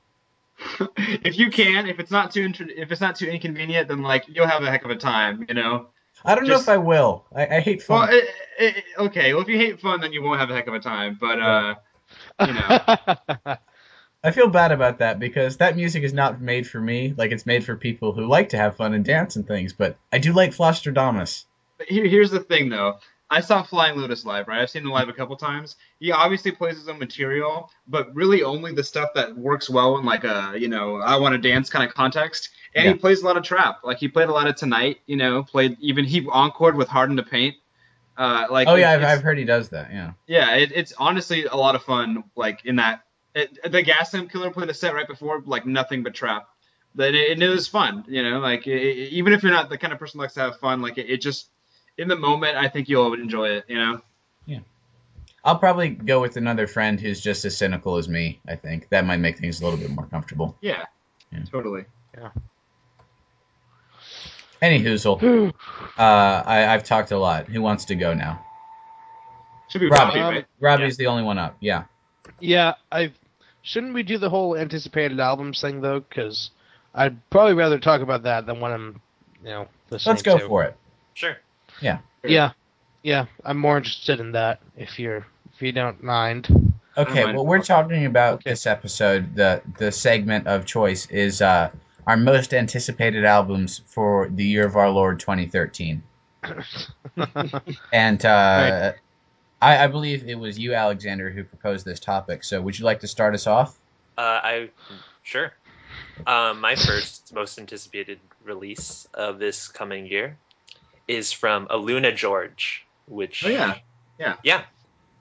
if 0.98 1.38
you 1.38 1.52
can, 1.52 1.86
if 1.86 2.00
it's 2.00 2.10
not 2.10 2.32
too 2.32 2.42
intr- 2.42 2.74
if 2.76 2.92
it's 2.92 3.00
not 3.00 3.16
too 3.16 3.28
inconvenient, 3.28 3.90
then 3.90 4.02
like 4.02 4.26
you'll 4.28 4.48
have 4.48 4.64
a 4.64 4.72
heck 4.72 4.86
of 4.86 4.90
a 4.90 4.96
time, 4.96 5.46
you 5.48 5.54
know. 5.54 5.90
I 6.26 6.34
don't 6.34 6.48
know 6.48 6.56
if 6.56 6.68
I 6.68 6.78
will. 6.78 7.26
I, 7.32 7.58
I 7.58 7.60
hate 7.60 7.88
Well, 7.88 8.08
fun. 8.08 8.10
it, 8.12 8.30
it, 8.58 8.84
okay. 8.98 9.34
Well, 9.34 9.44
if 9.44 9.50
you 9.50 9.58
hate 9.58 9.80
fun, 9.80 10.02
then 10.02 10.14
you 10.14 10.24
won't 10.24 10.40
have 10.40 10.50
a 10.50 10.56
heck 10.56 10.66
of 10.66 10.74
a 10.74 10.80
time. 10.80 11.16
But 11.22 11.40
uh, 11.40 11.76
you 12.48 12.54
know. 12.54 13.56
I 14.24 14.32
feel 14.32 14.50
bad 14.50 14.72
about 14.72 14.98
that 14.98 15.20
because 15.20 15.58
that 15.58 15.76
music 15.76 16.02
is 16.02 16.12
not 16.12 16.42
made 16.42 16.68
for 16.68 16.82
me. 16.82 17.14
Like 17.16 17.32
it's 17.32 17.46
made 17.46 17.64
for 17.64 17.76
people 17.76 18.14
who 18.14 18.26
like 18.26 18.50
to 18.50 18.58
have 18.58 18.78
fun 18.78 18.96
and 18.96 19.06
dance 19.06 19.36
and 19.36 19.48
things. 19.48 19.74
But 19.74 19.96
I 20.12 20.18
do 20.18 20.34
like 20.34 20.56
Flosstradamus. 20.56 21.46
But 21.78 21.88
here, 21.88 22.08
here's 22.08 22.32
the 22.32 22.40
thing, 22.40 22.70
though. 22.70 22.96
I 23.32 23.42
saw 23.42 23.62
Flying 23.62 23.98
Lotus 23.98 24.26
live, 24.26 24.48
right? 24.48 24.62
I've 24.62 24.70
seen 24.70 24.84
him 24.84 24.90
live 24.90 25.08
a 25.08 25.14
couple 25.14 25.36
times. 25.36 25.76
He 26.00 26.12
obviously 26.12 26.52
plays 26.52 26.78
his 26.78 26.90
own 26.90 26.98
material, 26.98 27.70
but 27.88 28.14
really 28.16 28.42
only 28.42 28.74
the 28.74 28.84
stuff 28.84 29.10
that 29.14 29.38
works 29.38 29.70
well 29.70 29.98
in 30.00 30.06
like 30.06 30.24
a, 30.24 30.54
you 30.58 30.68
know, 30.68 30.96
I 30.98 31.16
want 31.18 31.34
to 31.34 31.38
dance 31.50 31.70
kind 31.70 31.88
of 31.88 31.94
context. 31.94 32.50
And 32.74 32.86
Yeah. 32.86 32.94
he 32.94 32.98
plays 32.98 33.22
a 33.22 33.26
lot 33.26 33.38
of 33.38 33.44
trap. 33.44 33.82
Like 33.84 33.98
he 33.98 34.08
played 34.08 34.30
a 34.30 34.32
lot 34.34 34.48
of 34.48 34.56
Tonight, 34.56 35.02
you 35.06 35.16
know, 35.16 35.44
played 35.44 35.78
even 35.80 36.06
he 36.06 36.18
encored 36.34 36.76
with 36.76 36.88
Hard 36.88 37.12
in 37.12 37.16
da 37.18 37.24
Paint. 37.24 37.56
Uh, 38.18 38.48
like 38.50 38.68
Oh 38.68 38.76
yeah, 38.76 38.92
I've, 38.92 39.04
I've 39.04 39.22
heard 39.22 39.38
he 39.38 39.46
does 39.46 39.70
that. 39.70 39.92
Yeah. 39.92 40.12
yeah, 40.28 40.56
it, 40.56 40.72
it's 40.76 40.94
honestly 40.98 41.46
a 41.46 41.56
lot 41.56 41.76
of 41.76 41.84
fun. 41.84 42.24
Like 42.36 42.66
in 42.66 42.76
that, 42.78 43.04
it, 43.36 43.58
the 43.72 43.84
Gaslamp 43.84 44.32
Killer 44.32 44.50
played 44.52 44.70
a 44.70 44.74
set 44.74 44.94
right 44.94 45.08
before, 45.08 45.42
like 45.46 45.66
nothing 45.66 46.04
but 46.04 46.14
trap. 46.16 46.50
That 46.96 47.14
it, 47.14 47.32
and 47.32 47.44
it 47.44 47.48
was 47.50 47.68
fun, 47.68 48.04
you 48.08 48.24
know. 48.24 48.40
Like 48.40 48.66
even 48.68 49.34
if 49.34 49.44
you're 49.44 49.52
not 49.52 49.70
the 49.70 49.78
kind 49.78 49.94
of 49.94 50.00
person 50.00 50.18
who 50.18 50.24
likes 50.24 50.34
to 50.34 50.42
have 50.42 50.60
fun, 50.60 50.82
like 50.82 50.98
it 50.98 51.18
just 51.18 51.50
in 52.00 52.08
the 52.08 52.16
moment, 52.16 52.56
I 52.58 52.68
think 52.70 52.90
you'll 52.90 53.14
enjoy 53.14 53.50
it, 53.50 53.66
you 53.68 53.78
know. 53.78 54.02
Yeah. 54.46 54.60
I'll 55.44 55.58
probably 55.58 55.90
go 55.90 56.22
with 56.22 56.38
another 56.38 56.66
friend 56.68 57.00
who's 57.00 57.22
just 57.22 57.46
as 57.46 57.56
cynical 57.58 57.98
as 57.98 58.08
me. 58.10 58.40
I 58.48 58.56
think 58.56 58.90
that 58.90 59.06
might 59.06 59.18
make 59.18 59.38
things 59.38 59.62
a 59.62 59.64
little 59.66 59.80
bit 59.80 59.90
more 59.92 60.06
comfortable. 60.06 60.58
Yeah, 60.62 60.86
Yeah. 61.32 61.44
totally. 61.52 61.86
Yeah. 62.18 62.30
Any 64.62 64.84
hoozle. 64.84 65.54
Uh, 65.98 66.42
I, 66.46 66.66
I've 66.74 66.86
talked 66.86 67.12
a 67.12 67.18
lot. 67.18 67.48
Who 67.48 67.62
wants 67.62 67.86
to 67.86 67.96
go 67.96 68.14
now? 68.14 68.46
Should 69.68 69.80
be 69.82 69.90
Robbie. 69.90 70.18
Robbie, 70.18 70.36
right? 70.38 70.46
Robbie's 70.62 70.96
the 70.96 71.08
only 71.08 71.24
one 71.24 71.38
up. 71.38 71.58
Yeah. 71.60 71.84
yeah, 72.40 72.76
I 72.90 73.12
shouldn't 73.64 73.94
we 73.94 74.04
do 74.04 74.18
the 74.18 74.30
whole 74.30 74.56
anticipated 74.56 75.20
albums 75.20 75.60
thing 75.60 75.82
though? 75.82 76.00
Because 76.00 76.52
I'd 76.96 77.18
probably 77.30 77.54
rather 77.56 77.80
talk 77.80 78.00
about 78.00 78.24
that 78.24 78.46
than 78.46 78.62
what 78.62 78.72
I'm, 78.72 79.02
you 79.44 79.50
know, 79.50 79.68
listening 79.90 80.12
Let's 80.14 80.22
go 80.22 80.38
to. 80.38 80.48
for 80.48 80.64
it. 80.64 80.78
Sure. 81.16 81.36
Yeah, 81.82 82.00
yeah, 82.24 82.52
Yeah, 83.04 83.26
I'm 83.44 83.58
more 83.58 83.78
interested 83.78 84.20
in 84.20 84.34
that. 84.34 84.60
If 84.76 85.00
you're, 85.00 85.26
if 85.54 85.62
you 85.62 85.72
don't 85.72 86.04
mind. 86.04 86.74
Okay, 86.98 87.24
well 87.34 87.46
we're 87.46 87.62
talking 87.62 88.06
about 88.06 88.36
Okay. 88.36 88.52
this 88.52 88.68
episode, 88.68 89.36
the 89.36 89.62
the 89.78 89.92
segment 89.92 90.48
of 90.48 90.66
choice 90.66 91.06
is 91.10 91.42
uh, 91.42 91.70
our 92.06 92.18
most 92.18 92.54
anticipated 92.54 93.24
albums 93.26 93.82
for 93.88 94.28
the 94.30 94.44
year 94.44 94.66
of 94.66 94.76
our 94.76 94.90
Lord 94.90 95.20
2013. 95.20 96.04
And 97.92 98.24
uh, 98.26 98.94
I, 99.62 99.84
I 99.84 99.88
believe 99.88 100.28
it 100.28 100.36
was 100.36 100.58
you, 100.60 100.74
Alexander, 100.74 101.30
who 101.30 101.44
proposed 101.44 101.86
this 101.86 102.00
topic. 102.00 102.44
So 102.44 102.62
would 102.62 102.78
you 102.78 102.86
like 102.86 103.02
to 103.02 103.08
start 103.08 103.34
us 103.34 103.48
off? 103.48 103.78
Uh, 104.18 104.22
I 104.22 104.70
sure. 105.24 105.54
Um, 106.28 106.60
my 106.62 106.76
first 106.76 107.34
most 107.34 107.58
anticipated 107.60 108.20
release 108.44 109.08
of 109.14 109.40
this 109.40 109.68
coming 109.68 110.06
year 110.06 110.38
is 111.10 111.32
from 111.34 111.68
Aluna 111.68 112.16
George, 112.16 112.86
which 113.08 113.44
Oh 113.46 113.50
yeah, 113.50 113.76
yeah. 114.44 114.62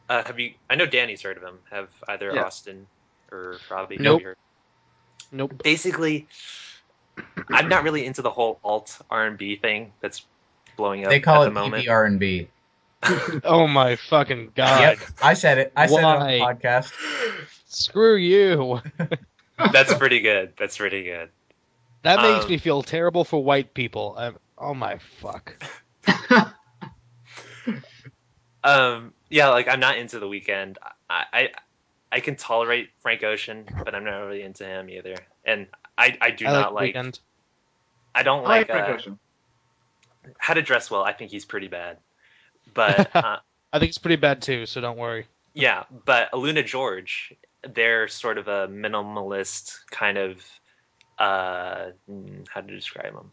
Uh, 0.08 0.22
have 0.24 0.38
you? 0.38 0.52
I 0.70 0.76
know 0.76 0.86
Danny's 0.86 1.22
heard 1.22 1.36
of 1.36 1.42
him. 1.42 1.58
Have 1.70 1.88
either 2.08 2.32
Yeah. 2.34 2.44
Austin 2.44 2.86
or 3.32 3.56
Robbie? 3.70 3.96
Nope. 3.98 4.22
heard? 4.22 4.36
Nope. 5.32 5.62
Basically, 5.62 6.26
I'm 7.50 7.68
not 7.68 7.82
really 7.82 8.06
into 8.06 8.22
the 8.22 8.30
whole 8.30 8.58
alt 8.64 8.98
R 9.10 9.26
and 9.26 9.36
B 9.36 9.56
thing 9.56 9.92
that's 10.00 10.24
blowing 10.76 11.04
up 11.04 11.10
They 11.10 11.20
call 11.20 11.42
at 11.42 11.46
it 11.46 11.50
the 11.50 11.54
moment. 11.54 11.84
PBR 11.84 12.06
and 12.06 12.20
B. 12.20 12.48
Oh 13.44 13.66
my 13.66 13.96
fucking 13.96 14.52
god. 14.54 14.80
Yep, 14.98 14.98
I 15.22 15.34
said 15.34 15.58
it. 15.58 15.72
I 15.76 15.86
said 15.86 15.98
it 16.00 16.04
on 16.04 16.26
the 16.26 16.38
podcast. 16.40 16.92
Screw 17.68 18.16
you. 18.16 18.80
That's 19.72 19.92
pretty 19.94 20.20
good. 20.20 20.52
That's 20.58 20.76
pretty 20.78 21.04
good. 21.04 21.28
That 22.02 22.22
makes 22.22 22.44
Um, 22.44 22.50
me 22.50 22.58
feel 22.58 22.82
terrible 22.82 23.24
for 23.24 23.42
white 23.42 23.74
people. 23.74 24.14
I'm, 24.18 24.36
oh 24.60 24.74
my 24.74 24.98
fuck. 25.20 25.62
Um, 28.64 29.14
yeah, 29.30 29.48
like 29.48 29.68
I'm 29.68 29.80
not 29.80 29.98
into 29.98 30.18
the 30.18 30.26
Weeknd. 30.26 30.76
I, 31.08 31.24
I 31.32 31.48
I 32.10 32.20
can 32.20 32.36
tolerate 32.36 32.90
Frank 33.02 33.22
Ocean, 33.22 33.66
but 33.84 33.94
I'm 33.94 34.04
not 34.04 34.18
really 34.18 34.42
into 34.42 34.64
him 34.64 34.90
either. 34.90 35.14
And 35.44 35.66
I 35.96 36.16
I 36.20 36.30
do 36.30 36.46
I 36.46 36.52
not 36.52 36.74
like 36.74 36.94
like. 36.94 37.04
Weeknd. 37.04 37.20
I 38.14 38.22
don't 38.22 38.44
I 38.44 38.48
like 38.48 38.68
like, 38.68 38.76
Frank 38.76 38.88
uh, 38.88 38.92
Ocean. 38.92 39.18
how 40.38 40.54
to 40.54 40.62
dress 40.62 40.90
well. 40.90 41.02
I 41.02 41.12
think 41.12 41.30
he's 41.30 41.44
pretty 41.44 41.68
bad. 41.68 41.98
But 42.74 43.10
uh, 43.16 43.38
I 43.72 43.78
think 43.78 43.90
it's 43.90 43.98
pretty 43.98 44.16
bad 44.16 44.42
too, 44.42 44.66
so 44.66 44.80
don't 44.80 44.98
worry. 44.98 45.26
yeah, 45.54 45.84
but 46.04 46.30
Aluna 46.32 46.64
George, 46.64 47.32
they're 47.62 48.08
sort 48.08 48.38
of 48.38 48.48
a 48.48 48.68
minimalist 48.68 49.78
kind 49.90 50.18
of. 50.18 50.44
Uh, 51.18 51.90
hmm, 52.06 52.42
how 52.48 52.60
to 52.60 52.74
describe 52.74 53.12
them? 53.12 53.32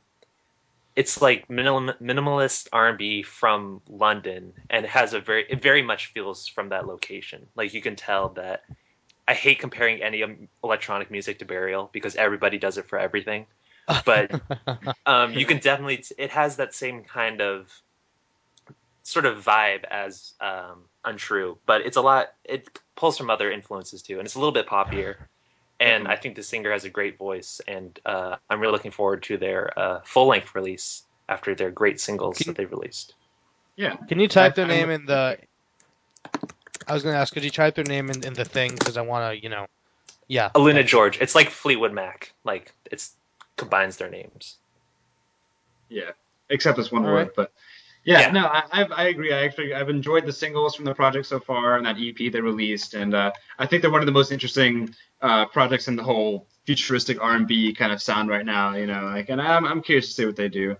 It's 0.95 1.21
like 1.21 1.49
minimal, 1.49 1.93
minimalist 2.01 2.67
R&B 2.71 3.23
from 3.23 3.81
London, 3.89 4.53
and 4.69 4.85
it 4.85 4.89
has 4.89 5.13
a 5.13 5.19
very 5.19 5.45
it 5.49 5.61
very 5.61 5.81
much 5.81 6.07
feels 6.07 6.47
from 6.47 6.69
that 6.69 6.87
location. 6.87 7.47
Like 7.55 7.73
you 7.73 7.81
can 7.81 7.95
tell 7.95 8.29
that. 8.29 8.63
I 9.27 9.33
hate 9.33 9.57
comparing 9.57 10.03
any 10.03 10.23
electronic 10.63 11.09
music 11.09 11.39
to 11.39 11.45
Burial 11.45 11.89
because 11.91 12.15
everybody 12.15 12.59
does 12.59 12.77
it 12.77 12.87
for 12.87 12.99
everything. 12.99 13.47
But 14.05 14.39
um, 15.05 15.33
you 15.33 15.45
can 15.45 15.57
definitely 15.57 16.03
it 16.17 16.29
has 16.29 16.57
that 16.57 16.75
same 16.75 17.03
kind 17.03 17.41
of 17.41 17.71
sort 19.05 19.25
of 19.25 19.43
vibe 19.43 19.83
as 19.85 20.33
um, 20.41 20.83
untrue 21.05 21.57
but 21.67 21.81
it's 21.81 21.95
a 21.95 22.01
lot 22.01 22.33
it 22.43 22.79
pulls 22.95 23.17
from 23.17 23.29
other 23.29 23.51
influences 23.51 24.01
too 24.01 24.17
and 24.17 24.25
it's 24.25 24.33
a 24.33 24.39
little 24.39 24.51
bit 24.51 24.65
poppier 24.65 25.15
and 25.79 26.05
Mhm. 26.05 26.09
i 26.09 26.15
think 26.15 26.35
the 26.35 26.43
singer 26.43 26.71
has 26.71 26.85
a 26.85 26.89
great 26.89 27.17
voice 27.17 27.61
and 27.67 27.99
uh, 28.05 28.37
i'm 28.49 28.59
really 28.59 28.71
looking 28.73 28.91
forward 28.91 29.23
to 29.23 29.37
their 29.37 29.77
uh, 29.77 30.01
full-length 30.05 30.55
release 30.55 31.03
after 31.27 31.55
their 31.55 31.71
great 31.71 31.99
singles 31.99 32.37
Can- 32.37 32.47
that 32.47 32.57
they've 32.57 32.71
released 32.71 33.13
Yeah. 33.77 33.95
Can 34.07 34.19
you 34.19 34.27
type 34.29 34.53
I- 34.53 34.55
their 34.55 34.65
I 34.65 34.69
name 34.69 34.89
in 34.89 35.05
the? 35.05 35.37
I 36.87 36.93
was 36.93 37.03
gonna 37.03 37.17
ask, 37.17 37.33
could 37.33 37.43
you 37.43 37.49
type 37.51 37.75
their 37.75 37.83
name 37.83 38.09
in, 38.09 38.23
in 38.23 38.33
the 38.33 38.45
thing 38.45 38.71
because 38.71 38.95
I 38.95 39.01
want 39.01 39.33
to, 39.35 39.43
you 39.43 39.49
know, 39.49 39.65
yeah. 40.27 40.49
aluna 40.55 40.75
thanks. 40.75 40.91
george 40.91 41.17
it's 41.21 41.35
like 41.35 41.49
fleetwood 41.49 41.91
mac 41.93 42.31
like 42.45 42.71
it's 42.91 43.11
combines 43.57 43.97
their 43.97 44.09
names 44.09 44.55
Yeah, 45.89 46.11
except 46.49 46.77
this 46.77 46.91
one 46.91 47.05
All 47.05 47.11
word. 47.11 47.17
right. 47.17 47.35
But 47.35 47.51
yeah, 48.05 48.21
Yeah. 48.21 48.31
no, 48.31 48.45
I, 48.45 48.63
I've, 48.71 48.91
I 48.91 49.07
agree. 49.07 49.33
I 49.33 49.43
actually 49.43 49.73
I've 49.73 49.89
enjoyed 49.89 50.25
the 50.25 50.33
singles 50.33 50.75
from 50.75 50.85
the 50.85 50.93
project 50.93 51.25
so 51.25 51.39
far 51.39 51.77
and 51.77 51.85
that 51.85 51.97
EP 51.99 52.31
they 52.31 52.39
released, 52.39 52.93
and 52.93 53.13
uh, 53.13 53.31
I 53.59 53.65
think 53.65 53.81
they're 53.81 53.91
one 53.91 54.01
of 54.01 54.05
the 54.05 54.13
most 54.13 54.31
interesting 54.31 54.93
uh, 55.21 55.45
projects 55.47 55.87
in 55.87 55.95
the 55.95 56.03
whole 56.03 56.47
futuristic 56.65 57.21
R&B 57.21 57.73
kind 57.73 57.91
of 57.91 58.01
sound 58.01 58.29
right 58.29 58.45
now. 58.45 58.75
You 58.75 58.87
know, 58.87 59.03
like, 59.05 59.29
and 59.29 59.41
I'm 59.41 59.65
I'm 59.65 59.81
curious 59.81 60.07
to 60.07 60.13
see 60.13 60.25
what 60.25 60.35
they 60.35 60.49
do. 60.49 60.77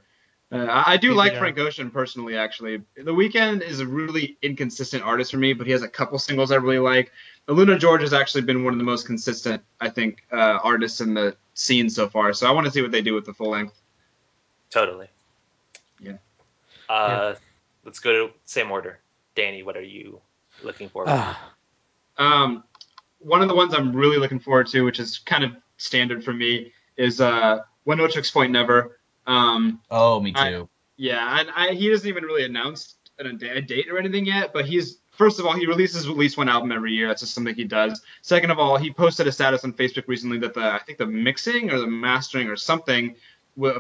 Uh, 0.52 0.84
I, 0.86 0.96
do 0.98 1.14
like. 1.14 1.36
Frank 1.36 1.58
Ocean 1.58 1.90
personally. 1.90 2.38
Actually, 2.38 2.82
The 2.96 3.12
Weeknd 3.12 3.62
is 3.62 3.80
a 3.80 3.88
really 3.88 4.38
inconsistent 4.42 5.04
artist 5.04 5.32
for 5.32 5.38
me, 5.38 5.54
but 5.54 5.66
he 5.66 5.74
has 5.74 5.82
a 5.82 5.88
couple 5.88 6.20
singles 6.20 6.52
I 6.52 6.56
really 6.56 6.80
like. 6.80 7.12
Luna 7.48 7.78
George 7.78 8.02
has 8.02 8.14
actually 8.14 8.42
been 8.44 8.64
one 8.64 8.74
of 8.74 8.78
the 8.78 8.86
most 8.86 9.06
consistent, 9.06 9.62
I 9.82 9.90
think, 9.90 10.24
uh, 10.32 10.60
artists 10.64 11.02
in 11.02 11.14
the 11.14 11.36
scene 11.56 11.90
so 11.90 12.08
far. 12.08 12.32
So 12.34 12.48
I 12.48 12.52
want 12.52 12.66
to 12.66 12.72
see 12.72 12.82
what 12.82 12.92
they 12.92 13.02
do 13.02 13.16
with 13.16 13.26
the 13.26 13.34
full 13.34 13.50
length. 13.50 13.82
totally 14.70 15.08
Yeah. 16.00 16.18
Uh 16.90 17.36
let's 17.84 18.00
go 18.00 18.12
to 18.28 18.34
same 18.46 18.72
order 18.72 19.00
danny 19.36 19.64
what 19.64 19.76
are 19.78 19.84
you 19.84 20.22
looking 20.64 20.90
for 20.90 21.04
Ah, 21.08 21.52
Um, 22.18 22.64
one 23.20 23.42
of 23.42 23.48
the 23.50 23.56
ones 23.56 23.74
I'm 23.74 23.94
really 23.96 24.18
looking 24.18 24.40
forward 24.40 24.68
to, 24.68 24.82
which 24.82 25.00
is 25.00 25.20
kind 25.20 25.44
of 25.44 25.52
standard 25.78 26.24
for 26.24 26.32
me, 26.34 26.72
is 26.96 27.20
uh, 27.20 27.60
Oneohtrix 27.86 28.32
Point 28.32 28.52
Never. 28.52 28.98
Um, 29.28 29.82
Oh, 29.92 30.20
me 30.22 30.32
I- 30.36 30.52
too. 30.52 30.70
yeah, 30.96 31.40
and 31.40 31.50
I, 31.56 31.72
he 31.74 31.88
hasn't 31.88 32.08
even 32.08 32.24
really 32.24 32.46
announced 32.46 32.96
a, 33.20 33.26
a 33.28 33.62
date 33.62 33.90
or 33.90 33.98
anything 33.98 34.26
yet, 34.26 34.54
but 34.54 34.66
he's 34.66 35.00
first 35.12 35.40
of 35.40 35.46
all 35.46 35.54
he 35.54 35.66
releases 35.66 36.06
at 36.06 36.16
least 36.16 36.38
one 36.38 36.48
album 36.48 36.72
every 36.72 36.94
year. 36.94 37.08
That's 37.08 37.22
just 37.22 37.34
something 37.34 37.56
he 37.56 37.64
does. 37.66 38.02
Second 38.22 38.52
of 38.52 38.60
all, 38.60 38.78
he 38.78 38.92
posted 38.92 39.28
a 39.28 39.32
status 39.32 39.64
on 39.66 39.74
Facebook 39.74 40.08
recently 40.08 40.38
that 40.40 40.54
the 40.54 40.62
I 40.74 40.80
think 40.86 40.98
the 41.00 41.06
mixing 41.08 41.72
or 41.72 41.80
the 41.80 41.88
mastering 41.88 42.48
or 42.48 42.56
something 42.56 43.16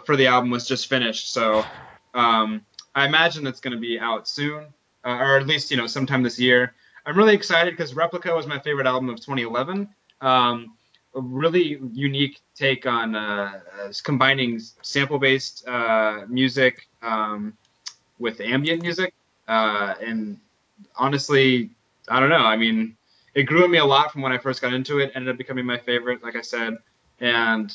for 0.05 0.15
the 0.17 0.27
album 0.27 0.49
was 0.49 0.67
just 0.67 0.87
finished. 0.87 1.31
So 1.31 1.63
um, 2.13 2.65
I 2.95 3.05
imagine 3.05 3.45
it's 3.45 3.59
going 3.59 3.73
to 3.73 3.79
be 3.79 3.99
out 3.99 4.27
soon, 4.27 4.65
uh, 5.03 5.09
or 5.09 5.37
at 5.37 5.45
least 5.45 5.69
you 5.69 5.77
know 5.77 5.85
sometime 5.85 6.23
this 6.23 6.39
year. 6.39 6.73
I'm 7.05 7.17
really 7.17 7.35
excited 7.35 7.75
because 7.75 7.93
Replica 7.93 8.33
was 8.33 8.47
my 8.47 8.57
favorite 8.59 8.87
album 8.87 9.09
of 9.09 9.17
2011. 9.17 9.87
Um, 10.21 10.75
a 11.13 11.21
really 11.21 11.79
unique 11.93 12.41
take 12.55 12.85
on 12.85 13.15
uh, 13.15 13.61
uh, 13.79 13.93
combining 14.03 14.59
sample-based 14.81 15.67
uh, 15.67 16.21
music 16.27 16.87
um, 17.01 17.53
with 18.17 18.41
ambient 18.41 18.81
music, 18.81 19.13
uh, 19.47 19.93
and 20.01 20.39
honestly, 20.95 21.69
I 22.09 22.19
don't 22.19 22.29
know. 22.29 22.37
I 22.37 22.55
mean, 22.57 22.97
it 23.33 23.43
grew 23.43 23.65
on 23.65 23.71
me 23.71 23.77
a 23.77 23.85
lot 23.85 24.11
from 24.11 24.21
when 24.21 24.31
I 24.31 24.37
first 24.37 24.61
got 24.61 24.73
into 24.73 24.99
it. 24.99 25.11
Ended 25.15 25.29
up 25.29 25.37
becoming 25.37 25.65
my 25.65 25.77
favorite, 25.77 26.23
like 26.23 26.35
I 26.35 26.41
said, 26.41 26.77
and 27.19 27.73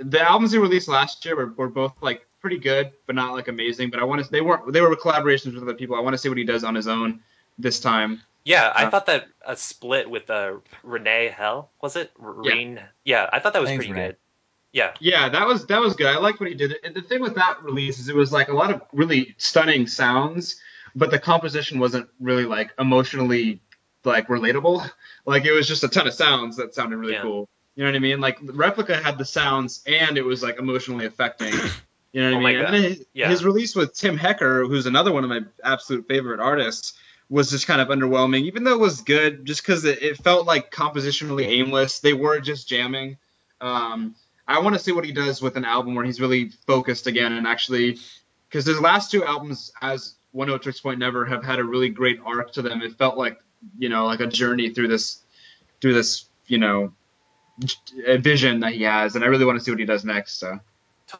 the 0.00 0.20
albums 0.20 0.52
he 0.52 0.58
released 0.58 0.88
last 0.88 1.24
year 1.24 1.36
were, 1.36 1.52
were 1.52 1.68
both 1.68 1.92
like 2.00 2.26
pretty 2.40 2.58
good, 2.58 2.92
but 3.06 3.14
not 3.14 3.32
like 3.32 3.48
amazing. 3.48 3.90
But 3.90 4.00
I 4.00 4.04
want 4.04 4.24
to. 4.24 4.30
They 4.30 4.40
weren't. 4.40 4.72
They 4.72 4.80
were 4.80 4.94
collaborations 4.96 5.54
with 5.54 5.62
other 5.62 5.74
people. 5.74 5.96
I 5.96 6.00
want 6.00 6.14
to 6.14 6.18
see 6.18 6.28
what 6.28 6.38
he 6.38 6.44
does 6.44 6.64
on 6.64 6.74
his 6.74 6.88
own 6.88 7.20
this 7.58 7.80
time. 7.80 8.22
Yeah, 8.44 8.72
I 8.74 8.84
Uh, 8.86 8.90
thought 8.90 9.06
that 9.06 9.26
a 9.46 9.54
split 9.56 10.08
with 10.08 10.30
uh, 10.30 10.54
Rene 10.82 11.28
Hell 11.28 11.70
was 11.82 11.96
it? 11.96 12.10
R- 12.22 12.36
Yeah. 12.42 12.52
Reen? 12.52 12.80
Yeah, 13.04 13.28
I 13.32 13.38
thought 13.38 13.52
that 13.52 13.60
was 13.60 13.68
Thanks, 13.68 13.84
pretty 13.84 13.92
Rene. 13.92 14.08
good. 14.08 14.16
Yeah, 14.72 14.94
Yeah, 15.00 15.28
that 15.28 15.46
was 15.46 15.66
that 15.66 15.80
was 15.80 15.94
good. 15.94 16.06
I 16.06 16.16
liked 16.18 16.40
what 16.40 16.48
he 16.48 16.54
did. 16.54 16.76
And 16.84 16.94
the 16.94 17.02
thing 17.02 17.20
with 17.20 17.34
that 17.34 17.62
release 17.62 17.98
is 17.98 18.08
it 18.08 18.14
was 18.16 18.32
like 18.32 18.48
a 18.48 18.54
lot 18.54 18.70
of 18.70 18.80
really 18.92 19.34
stunning 19.36 19.86
sounds, 19.86 20.60
but 20.94 21.10
the 21.10 21.18
composition 21.18 21.78
wasn't 21.80 22.08
really 22.20 22.44
like 22.44 22.70
emotionally 22.78 23.60
like 24.04 24.28
relatable. 24.28 24.88
Like 25.26 25.44
it 25.44 25.52
was 25.52 25.68
just 25.68 25.84
a 25.84 25.88
ton 25.88 26.06
of 26.06 26.14
sounds 26.14 26.56
that 26.56 26.74
sounded 26.74 26.96
really 26.96 27.12
Yeah. 27.12 27.22
cool. 27.22 27.46
You 27.76 27.84
know 27.84 27.90
what 27.90 27.96
I 27.96 27.98
mean? 28.00 28.20
Like 28.20 28.38
Replica 28.42 28.96
had 28.96 29.18
the 29.18 29.24
sounds 29.24 29.82
and 29.86 30.16
it 30.16 30.24
was 30.24 30.42
like 30.42 30.58
emotionally 30.58 31.04
affecting. 31.04 31.52
You 32.12 32.22
know 32.22 32.36
what 32.36 32.44
Oh 32.44 32.46
I 32.46 32.52
mean? 32.52 32.64
And 32.64 32.84
his, 32.84 33.06
Yeah. 33.14 33.28
his 33.28 33.44
release 33.44 33.74
with 33.76 33.94
Tim 33.94 34.16
Hecker, 34.16 34.64
who's 34.66 34.86
another 34.86 35.12
one 35.12 35.24
of 35.24 35.30
my 35.30 35.40
absolute 35.62 36.06
favorite 36.08 36.40
artists, 36.40 36.94
was 37.28 37.50
just 37.50 37.66
kind 37.66 37.80
of 37.80 37.88
underwhelming. 37.88 38.42
Even 38.42 38.64
though 38.64 38.72
it 38.74 38.80
was 38.80 39.00
good, 39.02 39.44
just 39.44 39.62
because 39.62 39.84
it, 39.84 40.02
it 40.02 40.16
felt 40.18 40.46
like 40.46 40.70
compositionally 40.72 41.46
aimless. 41.46 42.00
They 42.00 42.12
were 42.12 42.40
just 42.40 42.68
jamming. 42.68 43.16
Um, 43.60 44.16
I 44.48 44.58
want 44.58 44.74
to 44.74 44.80
see 44.80 44.90
what 44.90 45.04
he 45.04 45.12
does 45.12 45.40
with 45.40 45.56
an 45.56 45.64
album 45.64 45.94
where 45.94 46.04
he's 46.04 46.20
really 46.20 46.50
focused 46.66 47.06
again 47.06 47.32
and 47.34 47.46
actually, 47.46 47.98
because 48.48 48.66
his 48.66 48.80
last 48.80 49.12
two 49.12 49.24
albums, 49.24 49.72
as 49.80 50.14
Oneohtrix 50.34 50.82
Point 50.82 50.98
Never, 50.98 51.24
have 51.24 51.44
had 51.44 51.60
a 51.60 51.64
really 51.64 51.88
great 51.88 52.18
arc 52.24 52.52
to 52.54 52.62
them. 52.62 52.82
It 52.82 52.98
felt 52.98 53.16
like 53.16 53.38
you 53.78 53.88
know 53.88 54.06
like 54.06 54.20
a 54.20 54.26
journey 54.26 54.70
through 54.70 54.88
this 54.88 55.22
through 55.80 55.94
this 55.94 56.24
you 56.46 56.58
know 56.58 56.92
vision 58.18 58.60
that 58.60 58.72
he 58.72 58.82
has, 58.82 59.14
and 59.14 59.24
I 59.24 59.28
really 59.28 59.44
want 59.44 59.58
to 59.58 59.64
see 59.64 59.70
what 59.70 59.78
he 59.78 59.86
does 59.86 60.04
next. 60.04 60.38
So 60.40 60.58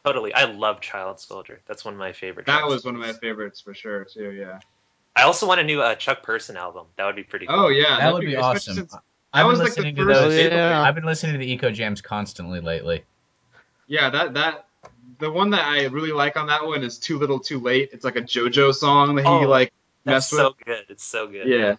totally. 0.05 0.33
I 0.33 0.45
love 0.45 0.81
Child 0.81 1.19
Soldier. 1.19 1.61
That's 1.67 1.83
one 1.85 1.93
of 1.93 1.99
my 1.99 2.13
favorite. 2.13 2.45
that 2.45 2.59
Child 2.59 2.71
was 2.71 2.85
one 2.85 2.95
of 2.95 3.01
my 3.01 3.13
favorites 3.13 3.61
for 3.61 3.73
sure 3.73 4.05
too. 4.05 4.31
Yeah. 4.31 4.59
I 5.15 5.23
also 5.23 5.45
want 5.47 5.59
a 5.59 5.63
new 5.63 5.81
uh, 5.81 5.95
Chuck 5.95 6.23
Person 6.23 6.55
album. 6.57 6.85
That 6.97 7.05
would 7.05 7.15
be 7.15 7.23
pretty 7.23 7.45
cool. 7.47 7.55
Oh 7.55 7.67
yeah, 7.67 7.89
That 7.91 7.99
that'd 7.99 8.13
would 8.13 8.25
be 8.25 8.35
awesome. 8.35 8.75
since- 8.75 8.95
I've 9.33 9.45
was 9.45 9.59
been 9.59 9.67
like 9.67 9.77
listening 9.77 9.95
to 9.95 10.05
those. 10.05 10.37
Yeah. 10.37 10.81
I've 10.81 10.95
been 10.95 11.05
listening 11.05 11.33
to 11.33 11.37
the 11.39 11.57
Eccojams 11.57 12.03
constantly 12.03 12.59
lately. 12.59 13.03
Yeah, 13.87 14.09
that 14.09 14.33
that 14.33 14.65
the 15.19 15.31
one 15.31 15.51
that 15.51 15.65
I 15.65 15.85
really 15.85 16.11
like 16.11 16.35
on 16.37 16.47
that 16.47 16.65
one 16.65 16.83
is 16.83 16.97
Too 16.97 17.17
Little 17.17 17.39
Too 17.39 17.59
Late. 17.59 17.89
It's 17.93 18.03
like 18.03 18.15
a 18.17 18.21
JoJo 18.21 18.73
song 18.73 19.15
that 19.15 19.21
he 19.23 19.27
Oh, 19.29 19.39
like 19.41 19.71
That's 20.03 20.15
messed 20.15 20.29
so 20.31 20.47
with. 20.57 20.65
good. 20.65 20.85
It's 20.89 21.03
so 21.05 21.27
good. 21.27 21.47
Yeah. 21.47 21.75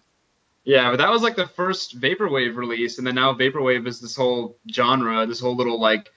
Yeah, 0.65 0.91
but 0.91 0.97
that 0.97 1.09
was 1.11 1.21
like 1.21 1.35
the 1.35 1.45
first 1.47 1.99
vaporwave 1.99 2.55
release, 2.55 2.97
and 2.97 3.05
then 3.05 3.15
now 3.15 3.33
vaporwave 3.33 3.85
is 3.85 3.99
this 3.99 4.15
whole 4.15 4.55
genre, 4.71 5.25
this 5.25 5.39
whole 5.41 5.55
little 5.57 5.79
like 5.79 6.09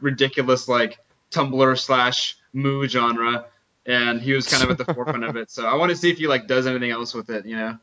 ridiculous 0.00 0.66
like 0.66 0.98
Tumblr 1.32 1.78
slash 1.78 2.36
moo 2.52 2.86
genre, 2.86 3.46
and 3.86 4.20
he 4.20 4.32
was 4.32 4.46
kind 4.46 4.62
of 4.62 4.70
at 4.70 4.78
the 4.86 4.92
forefront 4.94 5.24
of 5.24 5.36
it. 5.36 5.50
So 5.50 5.66
I 5.66 5.74
want 5.74 5.90
to 5.90 5.96
see 5.96 6.10
if 6.10 6.18
he 6.18 6.26
like 6.26 6.46
does 6.46 6.66
anything 6.66 6.90
else 6.90 7.14
with 7.14 7.30
it, 7.30 7.46
you 7.46 7.56
know? 7.56 7.78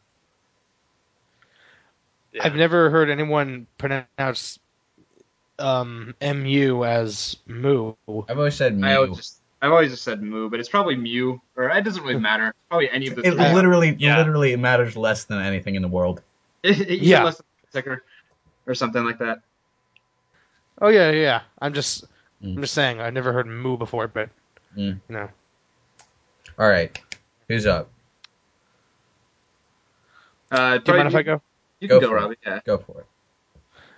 Yeah. 2.31 2.45
I've 2.45 2.55
never 2.55 2.89
heard 2.89 3.09
anyone 3.09 3.65
pronounce 3.77 4.59
um, 5.57 6.13
mu 6.21 6.83
as 6.85 7.37
moo. 7.47 7.93
I've 8.29 8.37
always 8.37 8.55
said 8.55 8.79
I 8.83 8.95
always 8.95 9.17
just 9.17 9.39
I've 9.61 9.71
always 9.71 9.91
just 9.91 10.03
said 10.03 10.21
Moo, 10.21 10.49
but 10.49 10.59
it's 10.59 10.69
probably 10.69 10.95
Mew, 10.95 11.41
or 11.57 11.69
it 11.69 11.83
doesn't 11.83 12.01
really 12.03 12.19
matter. 12.19 12.53
Probably 12.69 12.89
any 12.89 13.07
of 13.07 13.15
the 13.15 13.27
It 13.27 13.33
three. 13.33 13.53
literally, 13.53 13.95
Yeah. 13.99 14.17
literally 14.17 14.55
matters 14.55 14.95
less 14.95 15.25
than 15.25 15.41
anything 15.41 15.75
in 15.75 15.81
the 15.81 15.87
world. 15.87 16.21
yeah. 16.63 16.75
Yeah. 16.87 17.23
less 17.25 17.37
than 17.37 17.45
ticker 17.73 18.03
or 18.67 18.73
something 18.73 19.03
like 19.03 19.19
that. 19.19 19.39
Oh 20.81 20.87
yeah, 20.87 21.11
yeah. 21.11 21.21
yeah. 21.21 21.41
I'm 21.61 21.73
just, 21.73 22.05
Mm. 22.43 22.55
I'm 22.55 22.61
just 22.61 22.73
saying. 22.73 22.99
I've 23.01 23.13
never 23.13 23.33
heard 23.33 23.47
moo 23.47 23.77
before, 23.77 24.07
but 24.07 24.29
Mm. 24.77 24.99
you 25.09 25.15
know. 25.15 25.29
All 26.57 26.67
right, 26.69 26.97
who's 27.47 27.65
up? 27.65 27.89
Uh, 30.51 30.77
Do 30.79 30.91
you 30.91 30.97
mind 30.97 31.09
if 31.09 31.15
I 31.15 31.23
go? 31.23 31.41
You 31.79 31.87
Go 31.87 31.99
can 31.99 32.01
go, 32.01 32.09
for 32.09 32.17
it. 32.17 32.21
Robbie. 32.21 32.35
Yeah. 32.45 32.59
Go 32.65 32.77
for 32.77 33.01
it. 33.01 33.05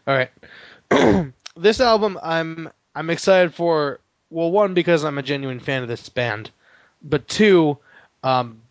All 0.08 0.16
right. 0.16 1.32
this 1.56 1.80
album, 1.80 2.20
I'm 2.22 2.70
I'm 2.96 3.10
excited 3.10 3.54
for. 3.54 4.00
Well, 4.30 4.52
one 4.52 4.74
because 4.74 5.04
I'm 5.04 5.18
a 5.18 5.24
genuine 5.24 5.60
fan 5.60 5.82
of 5.82 5.90
this 5.90 6.08
band, 6.08 6.52
but 7.04 7.28
two, 7.28 7.78
um, 8.24 8.62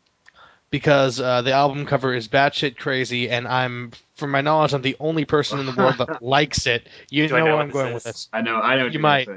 because 0.71 1.21
uh, 1.21 1.43
the 1.43 1.53
album 1.53 1.85
cover 1.85 2.15
is 2.15 2.29
batshit 2.29 2.79
crazy, 2.79 3.29
and 3.29 3.47
I'm, 3.47 3.91
from 4.15 4.31
my 4.31 4.41
knowledge, 4.41 4.73
I'm 4.73 4.81
the 4.81 4.97
only 5.01 5.27
person 5.27 5.59
in 5.61 5.67
the 5.67 5.73
world 5.73 5.99
that 5.99 6.23
likes 6.23 6.67
it. 6.67 6.89
You 7.11 7.29
Do 7.29 7.37
I 7.37 7.41
know, 7.41 7.45
know 7.45 7.51
where 7.51 7.57
what 7.57 7.63
I'm 7.65 7.71
going 7.73 7.89
is? 7.89 7.95
with 7.95 8.05
this. 8.05 8.29
I 8.33 8.41
know. 8.41 8.55
I 8.59 8.77
know. 8.77 8.85
What 8.85 8.95
You 8.95 9.01
you're 9.01 9.03
gonna 9.03 9.03
might. 9.03 9.29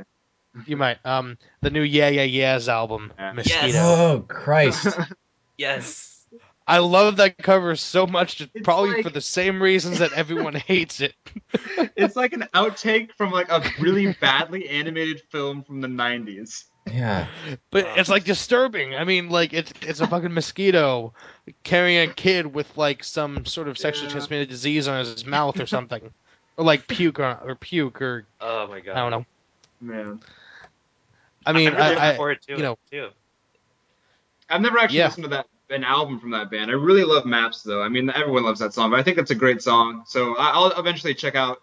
Say. 0.56 0.62
You 0.68 0.78
might. 0.78 0.98
Um, 1.06 1.38
the 1.62 1.70
new 1.70 1.82
Yeah 1.82 2.10
Yeah 2.10 2.24
Yeahs 2.24 2.70
album, 2.70 3.12
Yeah. 3.18 3.32
Mosquito. 3.34 3.66
Yes. 3.68 3.76
Oh 3.78 4.26
Christ! 4.28 4.88
Yes. 5.58 6.10
I 6.66 6.80
love 6.80 7.18
that 7.18 7.38
cover 7.38 7.76
so 7.76 8.08
much, 8.08 8.38
just 8.38 8.50
It's 8.56 8.64
probably 8.64 8.92
like- 8.96 9.04
for 9.04 9.10
the 9.12 9.22
same 9.22 9.62
reasons 9.62 10.00
that 10.00 10.14
everyone 10.14 10.54
hates 10.56 11.00
it. 11.02 11.14
it's 11.96 12.16
like 12.16 12.34
an 12.34 12.48
outtake 12.54 13.12
from 13.18 13.32
like 13.32 13.50
a 13.52 13.62
really 13.80 14.14
badly 14.14 14.68
animated 14.70 15.22
film 15.30 15.64
from 15.64 15.82
the 15.82 15.88
90s. 15.90 16.64
yeah, 16.92 17.28
But 17.70 17.86
Uh. 17.86 17.94
it's 17.98 18.10
like 18.10 18.24
disturbing. 18.24 18.96
I 18.96 19.04
mean, 19.04 19.30
like 19.30 19.54
it's 19.54 19.72
it's 19.82 20.00
a 20.02 20.08
fucking 20.08 20.34
mosquito 20.34 21.14
carrying 21.64 22.10
a 22.10 22.14
kid 22.14 22.48
with 22.54 22.76
like 22.78 23.04
some 23.04 23.46
sort 23.46 23.68
of 23.68 23.78
sexually 23.78 24.08
Yeah. 24.08 24.14
transmitted 24.14 24.50
disease 24.50 24.88
on 24.88 25.06
his 25.06 25.26
mouth 25.26 25.60
or 25.60 25.68
something, 25.68 26.12
or 26.58 26.66
like 26.66 26.88
puke 26.88 27.20
or, 27.20 27.38
or 27.46 27.56
puke 27.56 28.02
or 28.02 28.26
Oh 28.42 28.68
my 28.68 28.80
god. 28.80 28.96
I 28.96 29.00
don't 29.08 29.12
know. 29.12 29.26
Man. 29.82 30.20
I 31.46 31.54
mean, 31.54 31.68
I'm 31.70 31.74
really 31.76 31.86
I, 31.86 31.90
looking 31.90 32.04
I 32.04 32.16
forward 32.16 32.40
you 32.48 32.56
it 32.56 32.60
know- 32.60 32.78
too. 32.92 33.10
I've 34.50 34.62
never 34.62 34.78
actually 34.78 35.00
Yeah. 35.00 35.06
listened 35.08 35.24
to 35.24 35.30
that 35.30 35.48
an 35.70 35.84
album 35.84 36.20
from 36.20 36.30
that 36.32 36.52
band. 36.52 36.70
I 36.70 36.74
really 36.76 37.04
love 37.04 37.26
Maps 37.26 37.64
though. 37.64 37.82
I 37.82 37.90
mean, 37.90 38.10
everyone 38.12 38.44
loves 38.44 38.60
that 38.60 38.74
song, 38.74 38.92
but 38.92 39.00
I 39.00 39.04
think 39.04 39.18
it's 39.18 39.32
a 39.32 39.36
great 39.36 39.62
song. 39.62 40.04
So 40.06 40.36
I- 40.38 40.52
I'll 40.52 40.72
eventually 40.80 41.16
check 41.16 41.36
out 41.36 41.62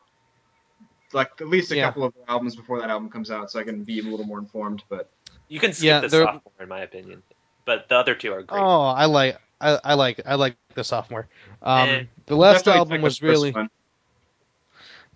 like 1.13 1.31
at 1.41 1.49
least 1.49 1.71
a 1.71 1.77
Yeah. 1.77 1.87
couple 1.87 2.05
of 2.05 2.15
albums 2.29 2.57
before 2.57 2.81
that 2.81 2.91
album 2.91 3.09
comes 3.11 3.31
out, 3.31 3.51
so 3.51 3.61
I 3.61 3.63
can 3.65 3.85
be 3.85 4.01
a 4.01 4.03
little 4.03 4.25
more 4.27 4.39
informed. 4.39 4.83
But 4.89 5.11
You 5.49 5.61
can 5.61 5.73
skip 5.73 5.85
Yeah, 5.85 6.01
the 6.01 6.09
sophomore 6.11 6.41
in 6.61 6.69
my 6.69 6.81
opinion, 6.81 7.23
but 7.65 7.89
the 7.89 7.97
other 7.97 8.15
two 8.15 8.33
are 8.33 8.43
great. 8.43 8.61
oh, 8.61 8.81
I 8.87 9.05
like 9.07 9.39
I, 9.61 9.79
I 9.85 9.95
like 9.95 10.21
I 10.25 10.37
like 10.37 10.57
the 10.75 10.83
sophomore. 10.85 11.29
Um, 11.63 11.89
Eh. 11.89 12.05
the 12.27 12.37
last 12.37 12.67
album 12.67 13.03
was 13.03 13.21
really 13.23 13.53
one. 13.53 13.69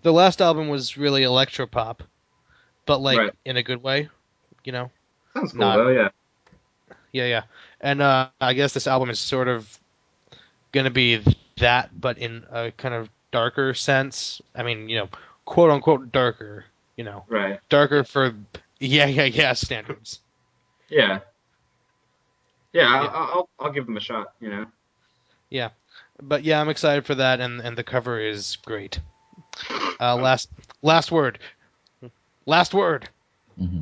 the 0.03 0.13
last 0.13 0.41
album 0.41 0.67
was 0.69 0.97
really 0.97 1.23
electropop, 1.23 1.99
but 2.85 2.99
like 2.99 3.17
Right. 3.17 3.33
in 3.43 3.57
a 3.57 3.63
good 3.63 3.81
way, 3.81 4.09
you 4.65 4.71
know. 4.71 4.91
sounds 5.33 5.51
cool 5.51 5.59
not- 5.61 5.77
though. 5.77 5.89
Yeah. 5.89 6.09
Yeah, 7.11 7.25
yeah. 7.27 7.41
And 7.79 8.01
uh, 8.01 8.27
I 8.41 8.53
guess 8.53 8.73
this 8.73 8.87
album 8.87 9.09
is 9.09 9.19
sort 9.19 9.47
of 9.47 9.79
gonna 10.73 10.89
be 10.91 11.21
that, 11.59 11.89
but 11.99 12.17
in 12.17 12.43
a 12.51 12.71
kind 12.71 12.93
of 12.93 13.09
darker 13.31 13.73
sense. 13.73 14.41
I 14.53 14.63
mean, 14.63 14.89
you 14.89 14.97
know, 14.97 15.09
quote 15.45 15.69
unquote 15.71 16.11
darker. 16.11 16.65
You 16.97 17.03
know, 17.05 17.23
Right. 17.29 17.59
darker 17.69 18.03
for 18.03 18.33
yeah, 18.79 19.05
yeah, 19.05 19.23
yeah 19.25 19.53
standards. 19.53 20.19
Yeah. 20.89 21.19
Yeah. 22.73 22.87
I- 22.87 23.03
Yeah. 23.03 23.07
I'll, 23.07 23.09
I'll 23.33 23.49
I'll 23.59 23.71
give 23.71 23.85
them 23.85 23.95
a 23.97 24.01
shot. 24.01 24.33
You 24.41 24.49
know. 24.49 24.65
Yeah. 25.49 25.69
But 26.21 26.43
yeah, 26.43 26.59
I'm 26.59 26.69
excited 26.69 27.05
for 27.05 27.15
that, 27.15 27.39
and 27.39 27.61
and 27.61 27.77
the 27.77 27.83
cover 27.83 28.19
is 28.19 28.57
great. 28.65 28.99
Uh, 30.01 30.15
last 30.17 30.49
last 30.81 31.11
word. 31.11 31.39
Last 32.45 32.73
word. 32.73 33.07
hmm 33.57 33.81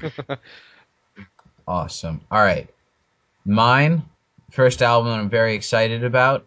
awesome. 1.68 2.20
All 2.30 2.40
right, 2.42 2.68
mine 3.44 4.02
first 4.50 4.82
album 4.82 5.12
I'm 5.12 5.30
very 5.30 5.54
excited 5.54 6.04
about 6.04 6.46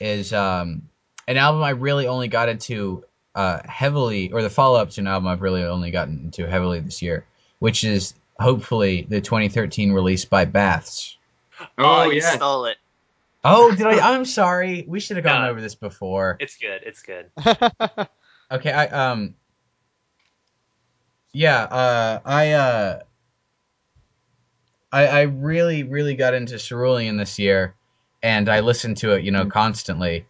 is 0.00 0.32
um, 0.32 0.88
an 1.28 1.36
album 1.36 1.62
I 1.62 1.70
really 1.70 2.06
only 2.06 2.28
got 2.28 2.48
into 2.48 3.04
uh, 3.34 3.60
heavily, 3.64 4.32
or 4.32 4.42
the 4.42 4.50
follow 4.50 4.80
up 4.80 4.90
to 4.90 5.00
an 5.00 5.06
album 5.06 5.28
I've 5.28 5.42
really 5.42 5.62
only 5.64 5.90
gotten 5.90 6.20
into 6.24 6.48
heavily 6.48 6.80
this 6.80 7.02
year, 7.02 7.26
which 7.58 7.84
is 7.84 8.14
hopefully 8.38 9.06
the 9.08 9.20
2013 9.20 9.92
release 9.92 10.24
by 10.24 10.44
Baths. 10.44 11.16
Oh, 11.78 12.10
you 12.10 12.20
yeah. 12.20 12.30
stole 12.36 12.66
it. 12.66 12.76
Oh, 13.44 13.74
did 13.74 13.86
I? 13.86 14.14
I'm 14.14 14.24
sorry. 14.24 14.84
We 14.88 15.00
should 15.00 15.16
have 15.16 15.24
gone 15.24 15.42
No. 15.42 15.50
over 15.50 15.60
this 15.60 15.74
before. 15.74 16.36
It's 16.40 16.56
good. 16.56 16.80
It's 16.84 17.02
good. 17.02 17.30
Okay, 18.50 18.70
I 18.70 18.86
um 18.86 19.34
yeah, 21.34 21.62
uh 21.64 22.20
I 22.24 22.52
uh 22.52 23.00
I 24.90 25.06
I 25.06 25.22
really 25.22 25.82
really 25.82 26.14
got 26.14 26.32
into 26.32 26.58
Cerulean 26.58 27.16
this 27.18 27.38
year 27.38 27.74
and 28.22 28.48
I 28.48 28.60
listened 28.60 28.96
to 28.98 29.12
it, 29.12 29.24
you 29.24 29.32
know, 29.32 29.46
constantly. 29.46 30.26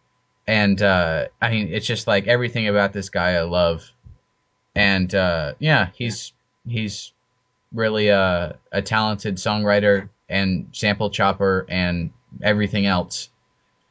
And 0.46 0.82
uh 0.82 1.28
I 1.40 1.50
mean, 1.50 1.68
it's 1.72 1.86
just 1.86 2.08
like 2.08 2.26
everything 2.26 2.66
about 2.66 2.92
this 2.92 3.08
guy 3.10 3.34
I 3.34 3.42
love. 3.42 3.88
And 4.74 5.14
uh 5.14 5.54
yeah, 5.60 5.90
he's 5.94 6.32
he's 6.66 7.12
really 7.74 8.10
uh, 8.10 8.52
a 8.72 8.80
talented 8.80 9.36
songwriter 9.36 10.08
and 10.28 10.68
sample 10.72 11.10
chopper 11.10 11.66
and 11.68 12.10
everything 12.42 12.86
else. 12.86 13.28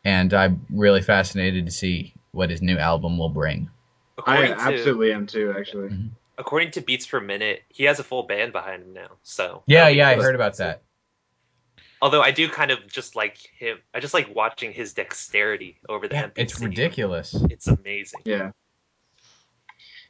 And 0.06 0.34
I'm 0.34 0.66
really 0.70 1.02
fascinated 1.02 1.66
to 1.66 1.72
see 1.72 2.14
what 2.32 2.50
his 2.50 2.62
new 2.62 2.78
album 2.78 3.18
will 3.18 3.30
bring. 3.30 3.70
I 4.18 4.22
According 4.22 4.56
to 4.56 4.62
absolutely 4.62 5.14
am 5.14 5.28
too, 5.28 5.54
actually. 5.56 5.90
According 6.38 6.72
to 6.72 6.82
Beats 6.82 7.06
per 7.06 7.20
Minute, 7.20 7.62
he 7.70 7.84
has 7.86 8.00
a 8.00 8.04
full 8.04 8.24
band 8.24 8.52
behind 8.52 8.84
him 8.84 8.94
now. 8.94 9.18
So 9.24 9.64
Yeah, 9.68 9.88
yeah, 9.88 10.10
I 10.10 10.16
heard 10.16 10.36
about 10.36 10.58
that. 10.58 10.84
Although 12.02 12.22
I 12.22 12.32
do 12.32 12.50
kind 12.50 12.72
of 12.72 12.86
just 12.88 13.16
like 13.16 13.38
him. 13.58 13.78
I 13.94 14.00
just 14.02 14.14
like 14.14 14.36
watching 14.36 14.74
his 14.74 14.94
dexterity 14.94 15.80
over 15.88 16.08
the 16.08 16.16
Yeah, 16.16 16.24
MPC. 16.28 16.32
it's 16.36 16.60
ridiculous. 16.60 17.34
It's 17.50 17.68
amazing. 17.68 18.22
Yeah. 18.26 18.52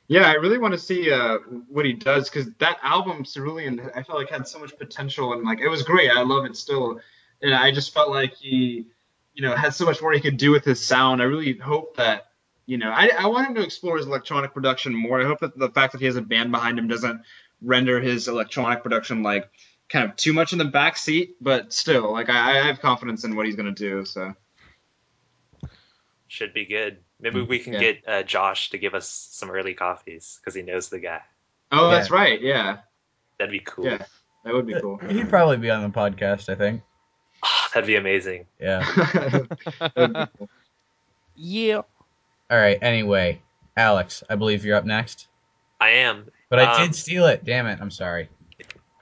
Yeah, 0.07 0.29
I 0.29 0.33
really 0.33 0.57
want 0.57 0.73
to 0.73 0.77
see 0.79 1.11
uh, 1.11 1.37
what 1.69 1.85
he 1.85 1.93
does 1.93 2.29
because 2.29 2.51
that 2.59 2.77
album, 2.83 3.23
Cerulean, 3.23 3.79
I 3.95 4.03
felt 4.03 4.19
like 4.19 4.29
had 4.29 4.47
so 4.47 4.59
much 4.59 4.77
potential 4.77 5.33
and 5.33 5.43
like 5.43 5.59
it 5.59 5.69
was 5.69 5.83
great. 5.83 6.11
I 6.11 6.21
love 6.23 6.45
it 6.45 6.57
still, 6.57 6.99
and 7.41 7.53
I 7.53 7.71
just 7.71 7.93
felt 7.93 8.09
like 8.09 8.35
he, 8.35 8.87
you 9.33 9.41
know, 9.43 9.55
had 9.55 9.73
so 9.73 9.85
much 9.85 10.01
more 10.01 10.11
he 10.11 10.19
could 10.19 10.37
do 10.37 10.51
with 10.51 10.65
his 10.65 10.83
sound. 10.83 11.21
I 11.21 11.25
really 11.25 11.57
hope 11.57 11.95
that, 11.97 12.27
you 12.65 12.77
know, 12.77 12.89
I, 12.91 13.09
I 13.17 13.27
want 13.27 13.47
him 13.49 13.55
to 13.55 13.61
explore 13.61 13.97
his 13.97 14.05
electronic 14.05 14.53
production 14.53 14.93
more. 14.95 15.21
I 15.21 15.25
hope 15.25 15.39
that 15.41 15.57
the 15.57 15.69
fact 15.69 15.91
that 15.93 15.99
he 15.99 16.05
has 16.05 16.15
a 16.15 16.21
band 16.21 16.51
behind 16.51 16.79
him 16.79 16.87
doesn't 16.87 17.21
render 17.61 17.99
his 18.01 18.27
electronic 18.27 18.83
production 18.83 19.23
like 19.23 19.49
kind 19.89 20.09
of 20.09 20.15
too 20.15 20.33
much 20.33 20.53
in 20.53 20.59
the 20.59 20.65
back 20.65 20.97
seat. 20.97 21.35
But 21.41 21.73
still, 21.73 22.11
like 22.11 22.29
I, 22.29 22.59
I 22.61 22.67
have 22.67 22.79
confidence 22.79 23.23
in 23.25 23.35
what 23.35 23.45
he's 23.45 23.55
gonna 23.55 23.71
do. 23.71 24.05
So 24.05 24.33
Should 26.27 26.53
be 26.53 26.65
good. 26.65 26.97
Maybe 27.19 27.41
we 27.41 27.59
can 27.59 27.73
Yeah. 27.73 27.79
get 27.79 28.03
uh, 28.07 28.23
Josh 28.23 28.71
to 28.71 28.77
give 28.77 28.93
us 28.95 29.07
some 29.09 29.49
early 29.51 29.73
coffees 29.73 30.39
because 30.41 30.55
he 30.55 30.61
knows 30.61 30.89
the 30.89 30.99
guy. 30.99 31.21
oh, 31.71 31.89
Yeah. 31.89 31.95
that's 31.95 32.11
right. 32.11 32.41
Yeah, 32.41 32.77
That'd 33.37 33.51
be 33.51 33.59
cool. 33.59 33.85
yeah, 33.85 34.05
that 34.43 34.53
would 34.53 34.65
be 34.67 34.79
cool. 34.79 34.97
He'd 34.97 35.29
probably 35.29 35.57
be 35.57 35.69
on 35.69 35.83
the 35.83 35.89
podcast, 35.89 36.49
I 36.49 36.55
think. 36.55 36.81
Ah, 37.43 37.69
that'd 37.73 37.87
be 37.87 37.95
amazing. 37.95 38.45
Yeah. 38.59 38.83
That 39.79 39.93
would 39.95 40.13
be 40.13 40.25
cool. 40.37 40.49
yeah. 41.35 41.81
All 42.53 42.59
right. 42.59 42.77
Anyway, 42.83 43.41
Alex, 43.75 44.23
I 44.29 44.35
believe 44.35 44.63
you're 44.63 44.77
up 44.77 44.85
next. 44.85 45.25
I 45.81 45.89
am. 45.89 46.29
But 46.49 46.59
I 46.59 46.71
Um, 46.75 46.85
did 46.85 46.95
steal 46.95 47.25
it. 47.25 47.43
Damn 47.43 47.65
it. 47.65 47.79
I'm 47.81 47.89
sorry. 47.89 48.29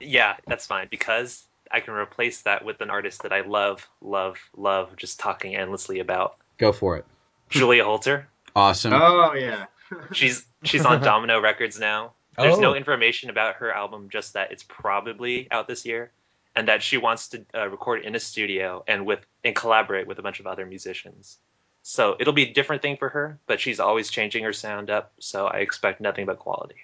Yeah, 0.00 0.36
that's 0.46 0.66
fine 0.66 0.88
because 0.90 1.44
I 1.70 1.80
can 1.80 1.92
replace 1.92 2.40
that 2.42 2.64
with 2.64 2.80
an 2.80 2.88
artist 2.88 3.24
that 3.24 3.32
I 3.34 3.42
love, 3.42 3.86
love, 4.00 4.38
love, 4.56 4.96
just 4.96 5.20
talking 5.20 5.54
endlessly 5.54 6.00
about. 6.00 6.36
Go 6.56 6.72
for 6.72 6.96
it. 6.96 7.04
Julia 7.50 7.84
Holter. 7.84 8.26
Awesome. 8.56 8.94
Oh 8.94 9.34
yeah. 9.34 9.66
She's 10.12 10.46
she's 10.64 10.86
on 10.86 11.02
Domino 11.02 11.38
Records 11.38 11.78
now. 11.78 12.14
There's 12.38 12.56
Oh. 12.56 12.60
no 12.60 12.74
information 12.74 13.28
about 13.28 13.56
her 13.56 13.70
album, 13.70 14.08
just 14.08 14.32
that 14.32 14.50
it's 14.50 14.62
probably 14.62 15.46
out 15.50 15.68
this 15.68 15.84
year, 15.84 16.10
and 16.56 16.68
that 16.68 16.82
she 16.82 16.96
wants 16.96 17.28
to 17.28 17.44
uh, 17.54 17.68
record 17.68 18.02
in 18.02 18.14
a 18.14 18.20
studio 18.20 18.82
and 18.88 19.04
with 19.04 19.20
and 19.44 19.54
collaborate 19.54 20.06
with 20.06 20.18
a 20.18 20.22
bunch 20.22 20.40
of 20.40 20.46
other 20.46 20.64
musicians. 20.64 21.36
So 21.82 22.16
it'll 22.20 22.32
be 22.32 22.44
a 22.48 22.52
different 22.52 22.80
thing 22.82 22.96
for 22.96 23.08
her, 23.08 23.38
but 23.46 23.60
she's 23.60 23.80
always 23.80 24.08
changing 24.10 24.44
her 24.44 24.52
sound 24.52 24.88
up. 24.90 25.12
So 25.18 25.46
I 25.46 25.58
expect 25.58 26.00
nothing 26.00 26.26
but 26.26 26.38
quality. 26.38 26.76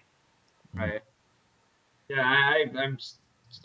Right. 0.75 1.01
Yeah, 2.09 2.23
I, 2.23 2.65
I- 2.77 2.83
I'm 2.83 2.99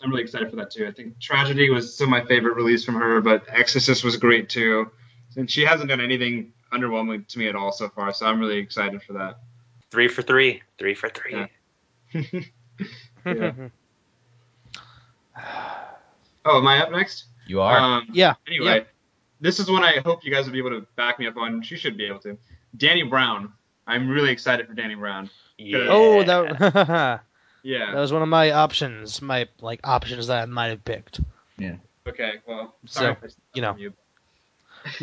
I'm 0.02 0.10
really 0.10 0.22
excited 0.22 0.48
for 0.50 0.56
that 0.56 0.70
too. 0.70 0.86
I 0.86 0.92
think 0.92 1.18
Tragedy 1.20 1.68
was 1.70 1.94
still 1.94 2.06
my 2.08 2.24
favorite 2.24 2.54
release 2.56 2.84
from 2.84 2.94
her, 2.94 3.20
but 3.20 3.46
Ekstasis 3.48 4.02
was 4.04 4.16
great 4.16 4.48
too. 4.48 4.90
And 5.36 5.50
she 5.50 5.62
hasn't 5.62 5.88
done 5.90 6.00
anything 6.00 6.52
underwhelming 6.72 7.26
to 7.28 7.38
me 7.38 7.48
at 7.48 7.54
all 7.56 7.70
so 7.72 7.88
far, 7.88 8.12
so 8.14 8.26
I'm 8.26 8.40
really 8.40 8.58
excited 8.58 9.02
for 9.02 9.12
that. 9.14 9.38
Three 9.90 10.08
for 10.08 10.22
three. 10.22 10.62
Three 10.78 10.94
for 10.94 11.08
three. 11.08 11.46
Yeah. 12.12 12.22
Yeah. 13.26 13.52
oh, 16.44 16.58
am 16.58 16.66
I 16.66 16.78
up 16.82 16.90
next? 16.90 17.24
You 17.46 17.60
are. 17.60 17.76
Um, 17.78 18.08
yeah. 18.12 18.34
Anyway, 18.46 18.66
yeah. 18.66 18.80
This 19.44 19.60
is 19.60 19.70
one 19.70 19.84
I 19.84 19.98
hope 19.98 20.24
you 20.24 20.32
guys 20.32 20.46
will 20.46 20.54
be 20.54 20.58
able 20.58 20.70
to 20.70 20.86
back 20.96 21.18
me 21.18 21.26
up 21.26 21.36
on. 21.36 21.60
She 21.60 21.76
should 21.76 21.98
be 21.98 22.06
able 22.06 22.18
to. 22.20 22.38
Danny 22.78 23.02
Brown. 23.02 23.52
I'm 23.86 24.08
really 24.08 24.32
excited 24.32 24.66
for 24.66 24.72
Danny 24.72 24.94
Brown. 24.94 25.28
Yeah. 25.58 25.86
Oh, 25.90 26.22
that 26.22 27.20
yeah. 27.62 27.92
that 27.92 28.00
was 28.00 28.10
one 28.10 28.22
of 28.22 28.28
my 28.28 28.52
options. 28.52 29.20
My 29.20 29.46
like 29.60 29.80
options 29.84 30.28
that 30.28 30.42
I 30.42 30.46
might 30.46 30.68
have 30.68 30.82
picked. 30.82 31.20
Yeah. 31.58 31.76
Okay. 32.08 32.36
Well, 32.48 32.74
sorry 32.86 33.16
So, 33.20 33.36
you 33.52 33.60
know. 33.60 33.76
you. 33.76 33.92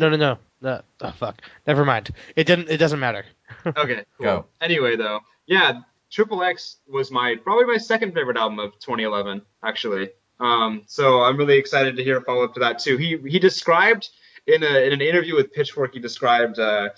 No, 0.00 0.08
no, 0.10 0.16
no. 0.16 0.38
no 0.60 0.82
oh, 1.02 1.10
fuck. 1.12 1.40
Never 1.68 1.84
mind. 1.84 2.10
It 2.34 2.48
didn't. 2.48 2.68
It 2.68 2.78
doesn't 2.78 3.00
matter. 3.00 3.24
Okay. 3.76 4.04
Cool. 4.16 4.24
Go. 4.24 4.46
Anyway, 4.60 4.96
though, 4.96 5.20
yeah, 5.46 5.82
Triple 6.10 6.42
X 6.42 6.78
was 6.88 7.12
my 7.12 7.36
probably 7.36 7.66
my 7.66 7.76
second 7.76 8.12
favorite 8.12 8.38
album 8.38 8.58
of 8.58 8.72
2011, 8.80 9.42
actually. 9.62 10.08
Um, 10.40 10.82
so 10.86 11.22
I'm 11.22 11.36
really 11.36 11.58
excited 11.58 11.96
to 11.96 12.02
hear 12.02 12.16
a 12.16 12.22
follow 12.22 12.44
up 12.44 12.54
to 12.54 12.60
that 12.60 12.80
too. 12.80 12.96
He 12.96 13.18
he 13.28 13.38
described 13.38 14.08
in 14.46 14.62
a 14.62 14.86
in 14.86 14.92
an 14.92 15.00
interview 15.00 15.34
with 15.36 15.52
Pitchfork, 15.52 15.94
he 15.94 16.00
described 16.00 16.58
uh, 16.58 16.90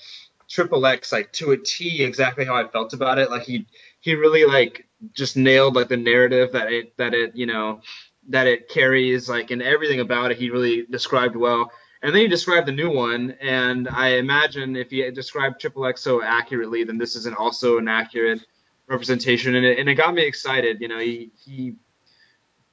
Triple 0.49 0.87
X 0.87 1.13
like 1.13 1.33
to 1.33 1.53
a 1.53 1.57
T 1.57 2.03
exactly 2.03 2.45
how 2.45 2.57
I 2.57 2.69
felt 2.69 2.93
about 2.93 3.19
it. 3.19 3.31
Like 3.31 3.43
he 3.43 3.67
he 4.01 4.15
really 4.15 4.45
like 4.45 4.87
just 5.13 5.37
nailed 5.37 5.77
like 5.77 5.89
the 5.89 5.97
narrative 5.97 6.53
that 6.53 6.73
it 6.73 6.97
that 6.97 7.15
it 7.15 7.35
you 7.35 7.47
know 7.47 7.81
that 8.29 8.47
it 8.47 8.69
carries 8.69 9.29
like 9.29 9.51
and 9.51 9.63
everything 9.63 10.01
about 10.01 10.31
it 10.31 10.39
he 10.39 10.51
really 10.51 10.87
described 10.87 11.37
well. 11.37 11.71
And 12.03 12.15
then 12.15 12.21
he 12.21 12.29
described 12.29 12.69
the 12.69 12.73
new 12.73 12.91
one, 12.91 13.35
and 13.41 13.89
I 13.89 14.17
imagine 14.17 14.77
if 14.77 14.91
he 14.91 15.11
described 15.11 15.59
Triple 15.59 15.87
X 15.87 16.03
so 16.03 16.23
accurately, 16.23 16.85
then 16.85 16.99
this 16.99 17.17
is 17.17 17.25
an, 17.25 17.33
also 17.33 17.79
an 17.79 17.89
accurate 17.89 18.45
representation, 18.89 19.55
and 19.55 19.65
it, 19.65 19.79
and 19.79 19.89
it 19.89 19.95
got 19.95 20.13
me 20.15 20.23
excited. 20.23 20.83
You 20.83 20.89
know, 20.89 20.99
he 20.99 21.31
he 21.43 21.77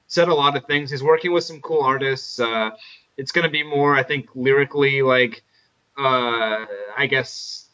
said 0.07 0.27
a 0.27 0.33
lot 0.33 0.57
of 0.57 0.65
things. 0.65 0.91
He's 0.91 1.01
working 1.01 1.31
with 1.31 1.45
some 1.45 1.61
cool 1.61 1.81
artists. 1.81 2.41
Uh, 2.41 2.71
it's 3.21 3.31
going 3.31 3.45
to 3.45 3.51
be 3.51 3.61
more, 3.61 3.95
I 3.95 4.01
think, 4.01 4.29
lyrically 4.33 5.03
like, 5.03 5.43
uh, 5.95 6.65
I 6.97 7.05
guess, 7.07 7.69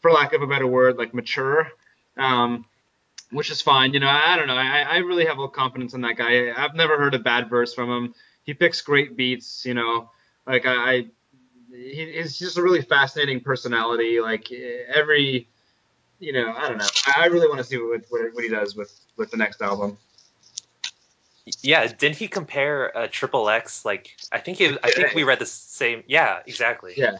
for 0.00 0.12
lack 0.12 0.34
of 0.34 0.42
a 0.42 0.46
better 0.46 0.66
word, 0.66 0.98
like 0.98 1.14
mature, 1.14 1.68
um, 2.18 2.66
which 3.30 3.50
is 3.50 3.62
fine. 3.62 3.94
You 3.94 4.00
know, 4.00 4.08
I, 4.08 4.34
I 4.34 4.36
don't 4.36 4.46
know. 4.46 4.56
I, 4.56 4.82
I 4.82 4.96
really 4.98 5.24
have 5.24 5.38
a 5.38 5.48
confidence 5.48 5.94
in 5.94 6.02
that 6.02 6.18
guy. 6.18 6.52
I've 6.54 6.74
never 6.74 6.98
heard 6.98 7.14
a 7.14 7.18
bad 7.18 7.48
verse 7.48 7.72
from 7.72 7.88
him. 7.90 8.14
He 8.44 8.52
picks 8.52 8.82
great 8.82 9.16
beats. 9.16 9.64
You 9.64 9.72
know, 9.72 10.10
like 10.46 10.66
I, 10.66 10.74
I 10.74 11.06
he, 11.70 12.12
he's 12.16 12.38
just 12.38 12.58
a 12.58 12.62
really 12.62 12.82
fascinating 12.82 13.40
personality. 13.40 14.20
Like 14.20 14.52
every, 14.52 15.48
you 16.18 16.34
know, 16.34 16.52
I 16.54 16.68
don't 16.68 16.76
know. 16.76 16.88
I, 17.06 17.22
I 17.22 17.26
really 17.26 17.48
want 17.48 17.58
to 17.60 17.64
see 17.64 17.78
what, 17.78 18.02
what 18.10 18.34
what 18.34 18.44
he 18.44 18.50
does 18.50 18.76
with 18.76 18.92
with 19.16 19.30
the 19.30 19.38
next 19.38 19.62
album. 19.62 19.96
Yeah, 21.62 21.86
didn't 21.86 22.16
he 22.16 22.28
compare 22.28 22.96
uh, 22.96 23.08
Triple 23.10 23.48
X? 23.50 23.84
Like, 23.84 24.16
I 24.32 24.38
think 24.38 24.58
he, 24.58 24.76
I 24.82 24.90
think 24.90 25.14
we 25.14 25.24
read 25.24 25.38
the 25.38 25.46
same. 25.46 26.02
Yeah, 26.06 26.40
exactly. 26.46 26.94
Yeah. 26.96 27.18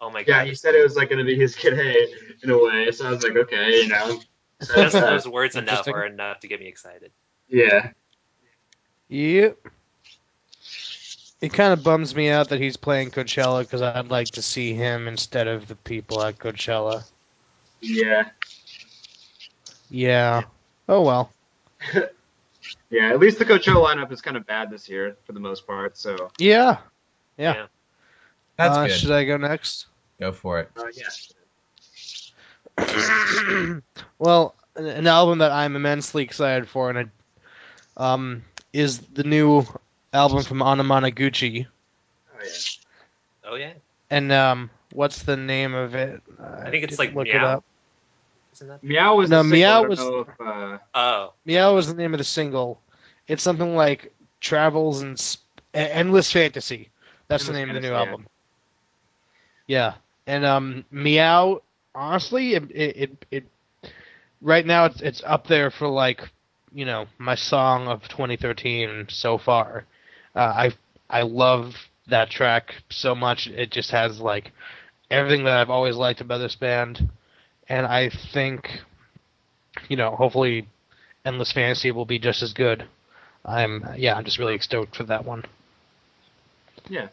Oh 0.00 0.10
my 0.10 0.22
god. 0.22 0.42
Yeah, 0.42 0.44
he 0.44 0.54
said 0.54 0.74
it 0.74 0.82
was 0.82 0.96
like 0.96 1.08
going 1.08 1.18
to 1.18 1.24
be 1.24 1.34
his 1.36 1.56
kid 1.56 1.78
A 1.78 2.08
in 2.42 2.50
a 2.50 2.58
way. 2.62 2.90
So 2.92 3.06
I 3.06 3.10
was 3.10 3.22
like, 3.22 3.36
okay, 3.36 3.82
you 3.82 3.88
know. 3.88 4.20
So, 4.60 4.74
Just 4.76 4.94
those 4.94 5.28
words 5.28 5.56
enough 5.56 5.80
Interesting. 5.80 5.94
are 5.94 6.06
enough 6.06 6.40
to 6.40 6.46
get 6.48 6.60
me 6.60 6.68
excited. 6.68 7.10
yeah. 7.48 7.90
Yep. 9.08 9.58
It 11.40 11.52
kind 11.52 11.72
of 11.72 11.82
bums 11.82 12.14
me 12.14 12.30
out 12.30 12.48
that 12.48 12.60
he's 12.60 12.76
playing 12.76 13.10
Coachella 13.10 13.60
because 13.60 13.82
I'd 13.82 14.08
like 14.08 14.28
to 14.28 14.42
see 14.42 14.72
him 14.72 15.08
instead 15.08 15.48
of 15.48 15.66
the 15.68 15.74
people 15.74 16.22
at 16.22 16.38
Coachella. 16.38 17.04
Yeah. 17.82 18.30
Yeah. 19.90 20.44
Oh 20.88 21.02
well. 21.02 21.30
Yeah. 22.90 23.10
At 23.10 23.18
least 23.18 23.38
the 23.38 23.44
Coachella 23.44 23.84
lineup 23.84 24.12
is 24.12 24.20
kind 24.20 24.36
of 24.36 24.46
bad 24.46 24.70
this 24.70 24.88
year 24.88 25.16
for 25.24 25.32
the 25.32 25.40
most 25.40 25.66
part. 25.66 25.96
So. 25.96 26.30
Yeah. 26.38 26.78
Yeah. 27.36 27.66
That's 28.56 28.76
uh, 28.76 28.86
good. 28.86 28.96
Should 28.96 29.10
I 29.10 29.24
go 29.24 29.36
next? 29.36 29.86
Go 30.20 30.32
for 30.32 30.60
it. 30.60 30.70
Uh, 30.76 30.86
yeah. 30.92 31.08
well, 34.18 34.54
an, 34.76 34.86
an 34.86 35.06
album 35.06 35.38
that 35.38 35.52
I'm 35.52 35.76
immensely 35.76 36.22
excited 36.22 36.68
for, 36.68 36.90
and 36.90 36.98
I, 36.98 38.14
um, 38.14 38.44
is 38.72 38.98
the 38.98 39.24
new 39.24 39.64
album 40.12 40.42
from 40.42 40.58
Anamanaguchi. 40.58 41.66
Oh 42.32 42.38
yeah. 42.42 42.50
Oh 43.44 43.54
yeah. 43.56 43.72
And 44.10 44.32
um, 44.32 44.70
what's 44.92 45.22
the 45.22 45.36
name 45.36 45.74
of 45.74 45.94
it? 45.94 46.22
I 46.40 46.70
think 46.70 46.84
it's 46.84 46.96
didn't 46.96 46.98
like 46.98 47.14
look 47.14 47.28
it 47.28 47.42
up. 47.42 47.64
Isn't 48.54 48.68
that? 48.68 48.84
Meow 48.84 49.16
was 49.16 49.30
No, 49.30 49.42
the. 49.42 49.48
Meow 49.48 49.82
I 49.84 49.86
was- 49.86 50.00
if, 50.00 50.40
uh, 50.40 50.78
Oh. 50.94 51.32
Meow 51.44 51.74
was 51.74 51.88
the 51.88 51.94
name 51.94 52.14
of 52.14 52.18
the 52.18 52.24
single. 52.24 52.80
It's 53.26 53.42
something 53.42 53.74
like 53.74 54.12
Travels 54.40 55.02
and 55.02 55.18
Sp- 55.18 55.42
Endless 55.74 56.30
Fantasy. 56.32 56.90
That's 57.28 57.46
the 57.46 57.52
Endless 57.52 57.60
name 57.66 57.76
of 57.76 57.82
the 57.82 57.88
new 57.88 57.94
Fantasy, 57.94 58.10
album. 58.10 58.26
Yeah, 59.66 59.94
and 60.26 60.44
um, 60.44 60.84
Meow. 60.90 61.62
Honestly, 61.94 62.54
it, 62.54 62.64
it 62.70 62.96
it 62.96 63.24
it 63.30 63.44
right 64.42 64.64
now 64.66 64.86
it's 64.86 65.00
it's 65.00 65.22
up 65.24 65.46
there 65.46 65.70
for 65.70 65.88
like 65.88 66.28
you 66.72 66.84
know 66.84 67.06
my 67.18 67.34
song 67.36 67.86
of 67.88 68.06
2013 68.08 69.06
so 69.08 69.38
far. 69.38 69.84
Uh, 70.34 70.40
I 70.40 70.72
I 71.08 71.22
love 71.22 71.76
that 72.08 72.30
track 72.30 72.74
so 72.90 73.14
much. 73.14 73.46
It 73.46 73.70
just 73.70 73.90
has 73.92 74.20
like 74.20 74.52
everything 75.10 75.44
that 75.44 75.56
I've 75.56 75.70
always 75.70 75.96
liked 75.96 76.20
about 76.20 76.38
this 76.38 76.56
band, 76.56 77.08
and 77.68 77.86
I 77.86 78.10
think 78.32 78.80
you 79.88 79.96
know 79.96 80.10
hopefully 80.16 80.66
Endless 81.24 81.52
Fantasy 81.52 81.90
will 81.90 82.04
be 82.06 82.18
just 82.18 82.42
as 82.42 82.52
good. 82.52 82.84
I'm 83.44 83.84
yeah, 83.96 84.14
I'm 84.14 84.24
just 84.24 84.38
really 84.38 84.58
stoked 84.58 84.96
for 84.96 85.04
that 85.04 85.24
one. 85.24 85.44
yeah. 86.88 87.08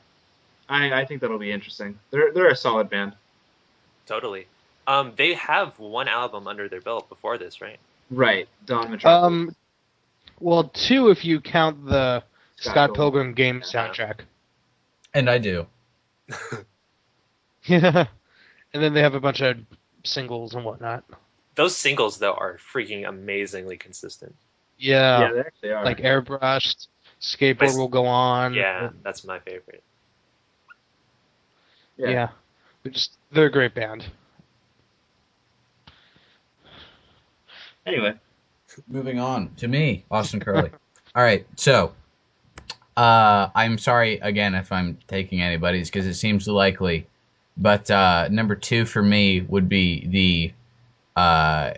I, 0.69 1.01
I 1.01 1.05
think 1.05 1.19
that'll 1.19 1.37
be 1.37 1.51
interesting. 1.51 1.99
They're 2.11 2.31
they're 2.33 2.49
a 2.49 2.55
solid 2.55 2.89
band. 2.89 3.13
Totally. 4.05 4.47
Um, 4.87 5.13
they 5.17 5.33
have 5.33 5.77
one 5.77 6.07
album 6.07 6.47
under 6.47 6.67
their 6.69 6.81
belt 6.81 7.07
before 7.09 7.37
this, 7.37 7.61
right? 7.61 7.77
Right. 8.09 8.47
Dawn 8.65 8.89
Metropolis. 8.91 9.25
Um, 9.27 9.55
well, 10.39 10.65
two 10.73 11.09
if 11.09 11.23
you 11.25 11.39
count 11.41 11.85
the 11.85 12.23
Scott 12.55 12.71
Scott, 12.73 12.93
Pilgrim. 12.95 12.95
Pilgrim 12.95 13.33
game 13.33 13.63
Yeah. 13.73 13.87
soundtrack. 13.89 14.19
And 15.13 15.29
I 15.29 15.37
do. 15.39 15.65
Yeah, 17.65 18.05
and 18.73 18.81
then 18.83 18.93
they 18.93 19.01
have 19.01 19.13
a 19.15 19.19
bunch 19.19 19.41
of 19.41 19.57
singles 20.03 20.53
and 20.53 20.63
whatnot. 20.65 21.03
Those 21.55 21.75
singles 21.75 22.17
though 22.17 22.33
are 22.33 22.57
freaking 22.73 23.07
amazingly 23.07 23.77
consistent. 23.77 24.35
Yeah, 24.77 25.19
yeah, 25.19 25.31
they 25.33 25.39
actually 25.39 25.71
are. 25.71 25.85
like 25.85 25.97
airbrushed, 25.99 26.87
skateboard 27.21 27.59
But- 27.59 27.75
will 27.75 27.87
go 27.87 28.05
on. 28.05 28.53
Yeah, 28.53 28.89
that's 29.03 29.23
my 29.23 29.39
favorite. 29.39 29.83
yeah, 31.97 32.09
yeah. 32.09 32.27
They're 32.83 32.91
just 32.91 33.17
they're 33.31 33.45
a 33.45 33.51
great 33.51 33.75
band. 33.75 34.05
Anyway. 37.85 38.13
Moving 38.87 39.19
on 39.19 39.53
to 39.57 39.67
me, 39.67 40.05
Austin 40.09 40.39
Curley. 40.39 40.71
All 41.15 41.23
right, 41.23 41.45
so 41.57 41.91
uh, 42.95 43.49
I'm 43.53 43.77
sorry 43.77 44.19
again 44.19 44.55
if 44.55 44.71
I'm 44.71 44.97
taking 45.07 45.41
anybody's 45.41 45.89
because 45.89 46.05
it 46.07 46.13
seems 46.13 46.47
likely, 46.47 47.05
but 47.57 47.89
uh, 47.91 48.27
number 48.29 48.55
two 48.55 48.85
for 48.85 49.01
me 49.01 49.41
would 49.41 49.67
be 49.69 50.07
the 50.07 51.19
uh, 51.19 51.73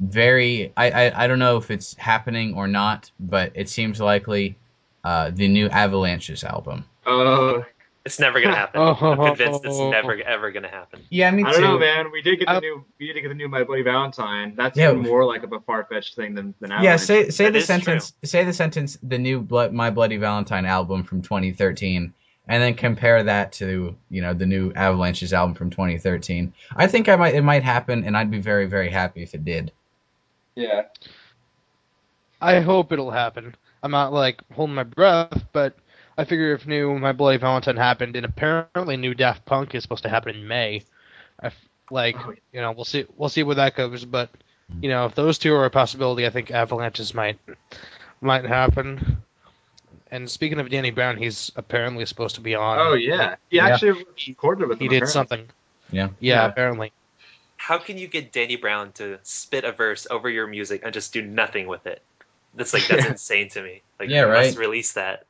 very. 0.00 0.72
I, 0.76 0.90
I 0.90 1.24
I 1.24 1.26
don't 1.26 1.38
know 1.38 1.56
if 1.56 1.70
it's 1.70 1.94
happening 1.94 2.54
or 2.54 2.66
not, 2.68 3.10
but 3.20 3.52
it 3.54 3.68
seems 3.68 4.00
likely 4.00 4.56
uh, 5.04 5.30
the 5.30 5.48
new 5.48 5.68
Avalanches 5.68 6.44
album. 6.44 6.84
Oh, 7.06 7.64
It's 8.04 8.18
never 8.20 8.40
gonna 8.40 8.54
happen. 8.64 8.80
Oh. 8.80 8.94
I'm 8.94 9.36
convinced 9.36 9.64
it's 9.64 9.78
never 9.78 10.14
ever 10.22 10.50
gonna 10.50 10.68
happen. 10.68 11.02
Yeah, 11.10 11.30
me 11.30 11.42
I 11.44 11.50
too. 11.52 11.58
I 11.58 11.60
don't 11.60 11.70
know, 11.72 11.78
man. 11.78 12.10
We 12.12 12.22
did 12.22 12.38
get 12.38 12.46
the 12.46 12.52
I- 12.52 12.60
new. 12.60 12.84
We 12.98 13.12
did 13.12 13.20
get 13.22 13.28
the 13.28 13.34
new 13.34 13.48
My 13.48 13.64
Bloody 13.64 13.82
Valentine. 13.82 14.54
That's 14.56 14.76
Yeah. 14.76 14.90
even 14.90 15.02
more 15.02 15.24
like 15.24 15.42
of 15.42 15.52
a 15.52 15.60
far 15.60 15.84
fetched 15.84 16.14
thing 16.16 16.34
than 16.34 16.54
than 16.60 16.72
Avalanche. 16.72 16.84
Yeah, 16.84 16.96
say 16.96 17.30
say 17.30 17.44
That 17.44 17.52
the 17.52 17.58
is 17.58 17.66
sentence. 17.66 18.12
Say 18.24 18.44
the 18.44 18.52
sentence. 18.52 18.98
The 19.02 19.18
new 19.18 19.40
Blood, 19.40 19.72
My 19.72 19.90
Bloody 19.90 20.16
Valentine 20.18 20.66
album 20.66 21.04
from 21.04 21.22
2013, 21.22 22.12
and 22.48 22.62
then 22.62 22.74
compare 22.74 23.22
that 23.22 23.52
to 23.52 23.96
you 24.10 24.22
know 24.22 24.34
the 24.34 24.46
new 24.46 24.72
Avalanches 24.74 25.32
album 25.32 25.54
from 25.54 25.70
2013. 25.70 26.52
I 26.74 26.86
think 26.86 27.08
I 27.08 27.16
might 27.16 27.34
it 27.34 27.42
might 27.42 27.62
happen, 27.62 28.04
and 28.04 28.16
I'd 28.16 28.30
be 28.30 28.40
very 28.40 28.66
very 28.66 28.90
happy 28.90 29.22
if 29.22 29.34
it 29.34 29.44
did. 29.44 29.72
Yeah. 30.54 30.82
I 32.40 32.60
hope 32.60 32.92
it'll 32.92 33.10
happen. 33.10 33.54
I'm 33.82 33.90
not 33.90 34.12
like 34.12 34.40
holding 34.52 34.74
my 34.74 34.84
breath, 34.84 35.44
but 35.52 35.76
I 36.18 36.24
figure 36.24 36.52
if 36.54 36.66
new 36.66 36.98
My 36.98 37.12
Bloody 37.12 37.38
Valentine 37.38 37.76
happened, 37.76 38.16
and 38.16 38.26
apparently 38.26 38.96
new 38.96 39.14
Daft 39.14 39.44
Punk 39.44 39.74
is 39.74 39.82
supposed 39.82 40.02
to 40.04 40.08
happen 40.08 40.34
in 40.34 40.48
May, 40.48 40.82
I 41.40 41.46
f- 41.46 41.68
like 41.90 42.16
Oh, 42.18 42.34
you 42.52 42.60
know 42.60 42.72
we'll 42.72 42.84
see 42.84 43.06
we'll 43.16 43.28
see 43.28 43.42
where 43.42 43.56
that 43.56 43.76
goes. 43.76 44.04
But 44.04 44.30
hmm. 44.70 44.82
you 44.82 44.90
know 44.90 45.06
if 45.06 45.14
those 45.14 45.38
two 45.38 45.54
are 45.54 45.64
a 45.64 45.70
possibility, 45.70 46.26
I 46.26 46.30
think 46.30 46.50
Avalanches 46.50 47.14
might 47.14 47.38
might 48.20 48.44
happen. 48.44 49.22
And 50.10 50.30
speaking 50.30 50.60
of 50.60 50.70
Danny 50.70 50.90
Brown, 50.90 51.16
he's 51.16 51.50
apparently 51.56 52.06
supposed 52.06 52.36
to 52.36 52.40
be 52.40 52.54
on. 52.54 52.78
Oh 52.78 52.94
yeah. 52.94 53.36
He 53.50 53.56
Yeah. 53.56 53.66
actually 53.68 54.04
recorded 54.28 54.68
with 54.68 54.78
him. 54.80 54.84
he 54.84 54.88
them, 54.88 54.90
did 55.00 55.02
apparently. 55.08 55.12
something. 55.12 55.48
Yeah. 55.90 56.08
Yeah, 56.20 56.34
Yeah. 56.42 56.46
apparently. 56.46 56.92
how 57.58 57.78
can 57.78 57.98
you 57.98 58.06
get 58.06 58.32
Danny 58.32 58.56
Brown 58.56 58.92
to 58.92 59.18
spit 59.24 59.64
a 59.64 59.72
verse 59.72 60.06
over 60.10 60.28
your 60.28 60.46
music 60.46 60.82
and 60.84 60.92
just 60.94 61.12
do 61.12 61.22
nothing 61.22 61.66
with 61.66 61.86
it? 61.86 62.02
That's 62.54 62.72
like 62.72 62.86
that's 62.86 63.06
insane 63.16 63.48
to 63.50 63.62
me. 63.62 63.82
Like 63.98 64.08
Yeah, 64.08 64.22
you 64.22 64.28
must 64.28 64.56
right. 64.56 64.58
release 64.58 64.92
that. 64.92 65.24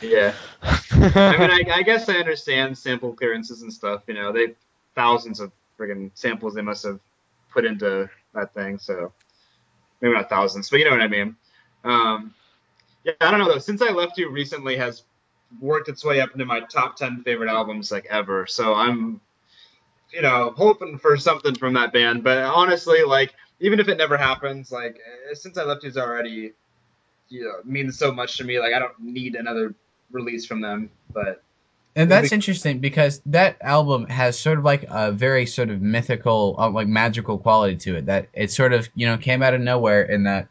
Yeah. 0.00 0.34
I 0.62 1.36
mean, 1.38 1.50
I, 1.50 1.62
I 1.72 1.82
guess 1.82 2.08
I 2.08 2.14
understand 2.14 2.76
sample 2.78 3.12
clearances 3.14 3.62
and 3.62 3.72
stuff. 3.72 4.02
You 4.06 4.14
know, 4.14 4.32
they 4.32 4.54
thousands 4.94 5.40
of 5.40 5.50
friggin' 5.78 6.10
samples 6.14 6.54
they 6.54 6.62
must 6.62 6.84
have 6.84 7.00
put 7.50 7.64
into 7.64 8.08
that 8.34 8.54
thing. 8.54 8.78
So 8.78 9.12
maybe 10.00 10.14
not 10.14 10.28
thousands, 10.28 10.70
but 10.70 10.78
you 10.78 10.84
know 10.84 10.92
what 10.92 11.00
I 11.00 11.08
mean. 11.08 11.36
Um, 11.82 12.34
yeah, 13.04 13.12
I 13.20 13.30
don't 13.30 13.40
know 13.40 13.48
though. 13.48 13.58
Since 13.58 13.82
I 13.82 13.90
left 13.90 14.18
you 14.18 14.30
recently 14.30 14.76
has 14.76 15.02
worked 15.60 15.88
its 15.88 16.04
way 16.04 16.20
up 16.20 16.32
into 16.32 16.44
my 16.44 16.60
top 16.60 16.96
ten 16.96 17.22
favorite 17.22 17.50
albums 17.50 17.92
like 17.92 18.06
ever. 18.10 18.46
So 18.46 18.74
I'm, 18.74 19.20
you 20.12 20.22
know, 20.22 20.54
hoping 20.56 20.98
for 20.98 21.16
something 21.16 21.54
from 21.54 21.74
that 21.74 21.92
band. 21.92 22.24
But 22.24 22.38
honestly, 22.38 23.02
like 23.04 23.34
even 23.60 23.78
if 23.78 23.88
it 23.88 23.98
never 23.98 24.16
happens, 24.16 24.72
like 24.72 24.96
eh, 25.30 25.34
since 25.34 25.58
I 25.58 25.64
left 25.64 25.84
you's 25.84 25.96
already, 25.96 26.52
you 27.28 27.44
know, 27.44 27.56
means 27.64 27.98
so 27.98 28.10
much 28.10 28.38
to 28.38 28.44
me. 28.44 28.58
Like 28.58 28.72
I 28.72 28.78
don't 28.78 28.98
need 28.98 29.34
another 29.34 29.74
release 30.10 30.46
from 30.46 30.62
them. 30.62 30.90
But 31.12 31.42
And 31.96 32.10
that's 32.10 32.30
Be- 32.30 32.34
interesting 32.34 32.78
because 32.78 33.20
that 33.26 33.58
album 33.60 34.06
has 34.06 34.38
sort 34.38 34.58
of 34.58 34.64
like 34.64 34.86
a 34.88 35.12
very 35.12 35.44
sort 35.44 35.68
of 35.68 35.82
mythical, 35.82 36.56
uh, 36.58 36.70
like 36.70 36.88
magical 36.88 37.36
quality 37.38 37.76
to 37.76 37.96
it. 37.96 38.06
That 38.06 38.28
it 38.32 38.50
sort 38.50 38.72
of 38.72 38.88
you 38.94 39.06
know 39.06 39.18
came 39.18 39.42
out 39.42 39.52
of 39.52 39.60
nowhere 39.60 40.02
in 40.02 40.24
that 40.24 40.48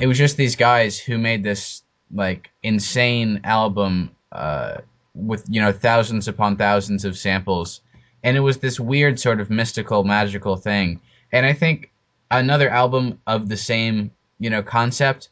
it 0.00 0.06
was 0.06 0.18
just 0.18 0.36
these 0.36 0.56
guys 0.56 0.98
who 0.98 1.18
made 1.18 1.42
this 1.42 1.82
like 2.14 2.50
insane 2.62 3.40
album 3.44 4.10
uh, 4.32 4.78
with 5.14 5.44
you 5.48 5.60
know 5.60 5.72
thousands 5.72 6.28
upon 6.28 6.56
thousands 6.56 7.04
of 7.04 7.16
samples, 7.18 7.80
and 8.22 8.36
it 8.36 8.40
was 8.40 8.58
this 8.58 8.78
weird 8.80 9.18
sort 9.20 9.40
of 9.40 9.50
mystical, 9.50 10.04
magical 10.04 10.56
thing. 10.56 11.00
And 11.32 11.44
I 11.46 11.52
think 11.52 11.90
another 12.30 12.68
album 12.70 13.20
of 13.26 13.48
the 13.48 13.56
same 13.56 14.10
you 14.38 14.50
know 14.50 14.62
concept 14.62 15.28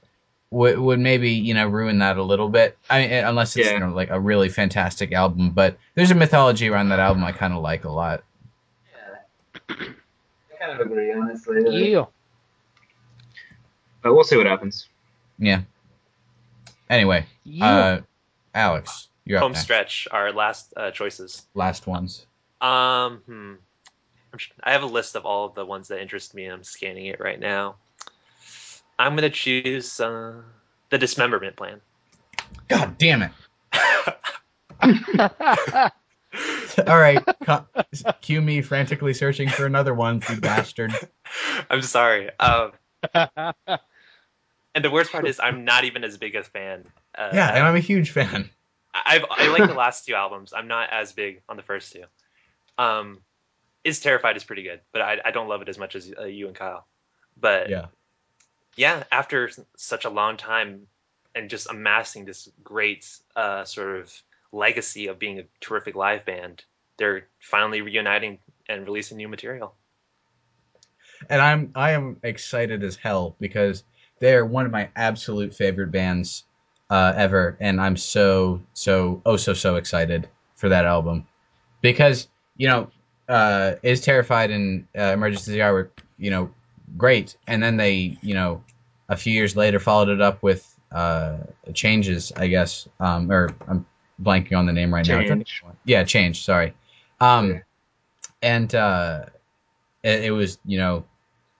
would 0.50 0.78
would 0.78 1.00
maybe 1.00 1.30
you 1.30 1.54
know 1.54 1.66
ruin 1.68 1.98
that 1.98 2.16
a 2.16 2.22
little 2.22 2.48
bit. 2.48 2.76
I 2.90 3.00
mean, 3.06 3.12
unless 3.12 3.56
it's 3.56 3.66
Yeah. 3.68 3.74
you 3.74 3.80
know, 3.80 3.88
like 3.94 4.10
a 4.10 4.20
really 4.20 4.48
fantastic 4.48 5.12
album. 5.12 5.50
But 5.50 5.76
there's 5.94 6.10
a 6.10 6.14
mythology 6.14 6.68
around 6.68 6.88
that 6.90 6.98
album 7.00 7.24
I 7.24 7.32
kind 7.32 7.52
of 7.52 7.62
like 7.62 7.84
a 7.84 7.90
lot. 7.90 8.22
Yeah, 9.68 9.76
I 9.78 10.56
kind 10.66 10.80
of 10.80 10.86
agree, 10.86 11.12
honestly. 11.12 11.90
yeah. 11.92 12.04
But 14.02 14.14
we'll 14.14 14.24
see 14.24 14.36
what 14.36 14.46
happens. 14.46 14.88
Yeah. 15.38 15.62
Anyway, 16.94 17.26
Yeah. 17.42 17.66
uh, 17.66 18.00
Alex, 18.54 19.08
you're 19.24 19.38
up 19.38 19.42
Home 19.42 19.52
next. 19.52 19.64
stretch, 19.64 20.06
our 20.12 20.32
last 20.32 20.72
uh, 20.76 20.92
choices. 20.92 21.42
Last 21.52 21.88
ones. 21.88 22.24
Um, 22.60 23.18
hmm. 23.26 23.54
I'm 24.32 24.38
tr- 24.38 24.52
I 24.62 24.70
have 24.72 24.84
a 24.84 24.86
list 24.86 25.16
of 25.16 25.26
all 25.26 25.46
of 25.46 25.56
the 25.56 25.66
ones 25.66 25.88
that 25.88 26.00
interest 26.00 26.36
me, 26.36 26.44
and 26.44 26.52
I'm 26.52 26.62
scanning 26.62 27.06
it 27.06 27.18
right 27.18 27.40
now. 27.40 27.76
I'm 28.96 29.16
gonna 29.16 29.30
choose 29.30 29.98
uh, 29.98 30.34
the 30.90 30.98
dismemberment 30.98 31.56
plan. 31.56 31.80
God 32.68 32.96
damn 32.96 33.22
it! 33.22 33.32
All 36.86 36.98
right, 36.98 37.24
co- 37.44 37.66
cue 38.20 38.40
me 38.40 38.62
frantically 38.62 39.14
searching 39.14 39.48
for 39.48 39.66
another 39.66 39.94
one, 39.94 40.22
you 40.30 40.40
bastard. 40.40 40.92
I'm 41.70 41.82
sorry. 41.82 42.30
Um, 42.38 42.70
and 44.74 44.84
the 44.84 44.90
worst 44.90 45.12
part 45.12 45.26
is, 45.26 45.40
I'm 45.40 45.64
not 45.64 45.84
even 45.84 46.04
as 46.04 46.18
big 46.18 46.34
a 46.36 46.42
fan. 46.44 46.84
Uh, 47.16 47.30
Yeah, 47.32 47.48
and 47.54 47.64
I'm 47.64 47.76
a 47.76 47.80
huge 47.80 48.10
fan. 48.10 48.50
I've 48.94 49.24
I 49.30 49.48
like 49.48 49.66
the 49.66 49.74
last 49.74 50.06
two 50.06 50.14
albums. 50.14 50.52
I'm 50.52 50.68
not 50.68 50.90
as 50.90 51.12
big 51.12 51.42
on 51.48 51.56
the 51.56 51.62
first 51.62 51.92
two. 51.92 52.04
Um, 52.78 53.20
is 53.84 54.00
terrified 54.00 54.36
is 54.36 54.44
pretty 54.44 54.62
good, 54.64 54.80
but 54.92 55.02
I, 55.02 55.18
I 55.24 55.30
don't 55.32 55.48
love 55.48 55.62
it 55.62 55.68
as 55.68 55.78
much 55.78 55.96
as 55.96 56.12
uh, 56.18 56.24
you 56.24 56.48
and 56.48 56.56
Kyle. 56.56 56.86
But 57.36 57.70
Yeah. 57.70 57.86
yeah, 58.76 59.04
after 59.12 59.50
such 59.76 60.04
a 60.04 60.10
long 60.10 60.36
time 60.36 60.86
and 61.34 61.50
just 61.50 61.70
amassing 61.70 62.24
this 62.24 62.48
great 62.62 63.08
uh, 63.36 63.64
sort 63.64 64.00
of 64.00 64.12
legacy 64.52 65.08
of 65.08 65.18
being 65.18 65.38
a 65.40 65.44
terrific 65.60 65.94
live 65.96 66.24
band, 66.24 66.64
they're 66.98 67.28
finally 67.40 67.80
reuniting 67.82 68.40
and 68.68 68.84
releasing 68.86 69.16
new 69.18 69.28
material. 69.28 69.76
and 71.28 71.40
I'm 71.40 71.70
I 71.74 71.92
am 71.92 72.18
excited 72.22 72.82
as 72.82 72.96
hell 72.96 73.36
because 73.40 73.84
they're 74.20 74.44
one 74.44 74.66
of 74.66 74.72
my 74.72 74.90
absolute 74.96 75.54
favorite 75.54 75.90
bands 75.90 76.44
uh, 76.90 77.12
ever, 77.16 77.56
and 77.60 77.80
I'm 77.80 77.96
so 77.96 78.60
so 78.72 79.22
oh 79.26 79.36
so 79.36 79.54
so 79.54 79.76
excited 79.76 80.28
for 80.54 80.68
that 80.68 80.84
album 80.84 81.26
because 81.80 82.28
you 82.56 82.68
know 82.68 82.90
uh, 83.28 83.74
is 83.82 84.00
terrified 84.00 84.50
and 84.50 84.86
uh, 84.96 85.12
emergency 85.12 85.58
CR 85.58 85.72
were 85.72 85.90
you 86.18 86.30
know 86.30 86.50
great, 86.96 87.36
and 87.46 87.62
then 87.62 87.76
they 87.76 88.18
you 88.22 88.34
know 88.34 88.62
a 89.08 89.16
few 89.16 89.32
years 89.32 89.56
later 89.56 89.78
followed 89.78 90.08
it 90.08 90.20
up 90.20 90.42
with 90.42 90.70
uh, 90.92 91.38
changes, 91.74 92.32
I 92.36 92.46
guess, 92.46 92.88
um, 93.00 93.30
or 93.30 93.50
I'm 93.68 93.86
blanking 94.22 94.56
on 94.56 94.66
the 94.66 94.72
name 94.72 94.94
right 94.94 95.06
now. 95.06 95.18
Yeah, 95.84 96.04
change. 96.04 96.44
Sorry. 96.44 96.74
Um, 97.20 97.50
Yeah. 97.50 97.60
and 98.42 98.74
uh, 98.74 99.24
it, 100.02 100.24
it 100.24 100.30
was 100.30 100.58
you 100.64 100.78
know 100.78 101.04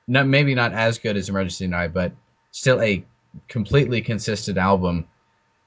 not 0.07 0.27
maybe 0.27 0.55
not 0.55 0.73
as 0.73 0.99
good 0.99 1.17
as 1.17 1.29
Emergency 1.29 1.65
and 1.65 1.75
I, 1.75 1.89
but 1.89 2.13
still 2.55 2.81
a 2.81 3.05
completely 3.49 4.01
consistent 4.01 4.57
album. 4.57 5.07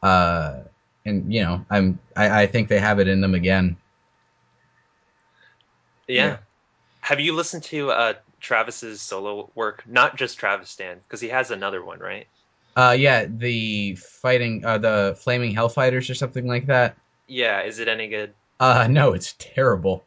Uh, 0.01 0.61
and 1.05 1.31
you 1.31 1.43
know, 1.43 1.65
I'm 1.69 1.99
I, 2.15 2.43
I 2.43 2.47
think 2.47 2.69
they 2.69 2.79
have 2.79 2.99
it 2.99 3.07
in 3.07 3.19
them 3.21 3.35
again. 3.35 3.75
Yeah. 6.07 6.25
Yeah. 6.25 6.37
Have 7.01 7.19
you 7.19 7.33
listened 7.35 7.63
to 7.63 7.91
uh, 7.91 8.13
Travis's 8.39 9.01
solo 9.01 9.51
work? 9.53 9.83
Not 9.85 10.15
just 10.15 10.39
Travistan, 10.39 10.99
because 11.03 11.19
he 11.21 11.27
has 11.29 11.51
another 11.51 11.83
one, 11.83 11.99
right? 11.99 12.27
Uh, 12.75 12.95
yeah, 12.97 13.25
the 13.27 13.95
fighting, 13.95 14.63
uh, 14.63 14.77
the 14.77 15.17
Flaming 15.19 15.53
Hellfighters 15.53 16.09
or 16.09 16.13
something 16.13 16.47
like 16.47 16.67
that. 16.67 16.95
Yeah. 17.27 17.63
Is 17.63 17.79
it 17.79 17.87
any 17.87 18.07
good? 18.07 18.33
Uh, 18.59 18.87
no, 18.89 19.13
it's 19.13 19.35
terrible. 19.39 20.05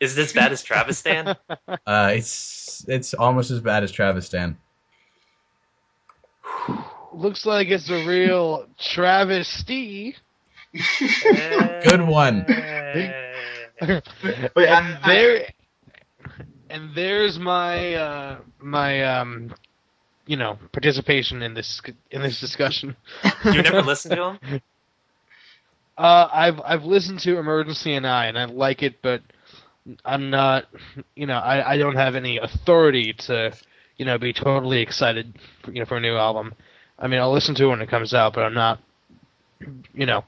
Is 0.00 0.16
it 0.16 0.22
as 0.22 0.32
bad 0.32 0.52
as 0.52 0.62
Travistan? 0.62 1.34
Uh, 1.86 2.12
it's 2.14 2.84
it's 2.86 3.14
almost 3.14 3.50
as 3.50 3.60
bad 3.60 3.82
as 3.82 3.90
Travistan. 3.90 4.58
Looks 7.18 7.44
like 7.44 7.68
it's 7.68 7.90
a 7.90 8.06
real 8.06 8.66
travesty. 8.78 10.16
Good 11.82 12.06
one. 12.06 12.44
Wait, 12.48 13.14
and 13.80 14.02
I- 14.58 14.98
I- 15.02 15.08
there, 15.08 15.48
and 16.70 16.94
there's 16.94 17.38
my 17.38 17.94
uh, 17.94 18.38
my 18.60 19.02
um, 19.04 19.54
you 20.26 20.36
know, 20.36 20.58
participation 20.72 21.42
in 21.42 21.54
this 21.54 21.80
in 22.10 22.22
this 22.22 22.40
discussion. 22.40 22.96
you 23.44 23.62
never 23.62 23.82
listened 23.82 24.16
to 24.16 24.24
him? 24.24 24.60
Uh, 25.98 26.28
I've 26.32 26.60
I've 26.64 26.84
listened 26.84 27.18
to 27.20 27.38
Emergency 27.38 27.94
and 27.94 28.06
I, 28.06 28.26
and 28.26 28.38
I 28.38 28.44
like 28.44 28.84
it, 28.84 29.02
but 29.02 29.20
I'm 30.04 30.30
not, 30.30 30.66
you 31.16 31.26
know, 31.26 31.38
I, 31.38 31.72
I 31.72 31.76
don't 31.78 31.96
have 31.96 32.14
any 32.14 32.38
authority 32.38 33.14
to, 33.26 33.52
you 33.96 34.04
know, 34.04 34.16
be 34.16 34.32
totally 34.32 34.80
excited, 34.80 35.34
for, 35.62 35.72
you 35.72 35.80
know, 35.80 35.86
for 35.86 35.96
a 35.96 36.00
new 36.00 36.16
album. 36.16 36.54
I 36.98 37.06
mean, 37.06 37.20
I'll 37.20 37.32
listen 37.32 37.54
to 37.56 37.64
it 37.64 37.68
when 37.68 37.82
it 37.82 37.88
comes 37.88 38.12
out, 38.12 38.34
but 38.34 38.44
I'm 38.44 38.54
not, 38.54 38.80
you 39.94 40.06
know, 40.06 40.24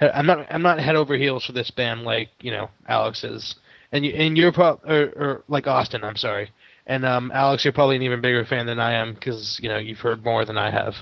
I'm 0.00 0.26
not 0.26 0.46
I'm 0.50 0.62
not 0.62 0.78
head 0.78 0.96
over 0.96 1.16
heels 1.16 1.44
for 1.44 1.52
this 1.52 1.70
band 1.70 2.02
like 2.02 2.28
you 2.40 2.50
know 2.50 2.70
Alex 2.88 3.24
is, 3.24 3.54
and 3.92 4.04
you 4.04 4.12
and 4.12 4.36
you're 4.36 4.52
probably 4.52 4.92
or, 4.92 5.04
or 5.16 5.42
like 5.48 5.66
Austin, 5.66 6.04
I'm 6.04 6.16
sorry, 6.16 6.50
and 6.86 7.04
um 7.04 7.32
Alex, 7.34 7.64
you're 7.64 7.72
probably 7.72 7.96
an 7.96 8.02
even 8.02 8.20
bigger 8.20 8.44
fan 8.44 8.66
than 8.66 8.78
I 8.78 8.92
am 8.92 9.14
because 9.14 9.58
you 9.62 9.68
know 9.68 9.78
you've 9.78 10.00
heard 10.00 10.24
more 10.24 10.44
than 10.44 10.58
I 10.58 10.70
have. 10.70 10.96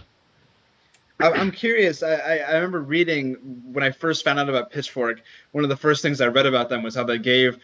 I'm 1.21 1.53
curious. 1.53 2.03
I, 2.03 2.39
I 2.39 2.55
remember 2.55 2.83
reading 2.83 3.35
when 3.73 3.85
I 3.85 3.93
first 3.93 4.25
found 4.25 4.39
out 4.41 4.49
about 4.49 4.73
Pitchfork. 4.73 5.23
One 5.53 5.65
of 5.65 5.71
the 5.71 5.77
first 5.77 6.03
things 6.03 6.21
I 6.21 6.27
read 6.27 6.45
about 6.45 6.69
them 6.69 6.83
was 6.83 6.97
how 6.97 7.05
they 7.05 7.19
gave 7.19 7.57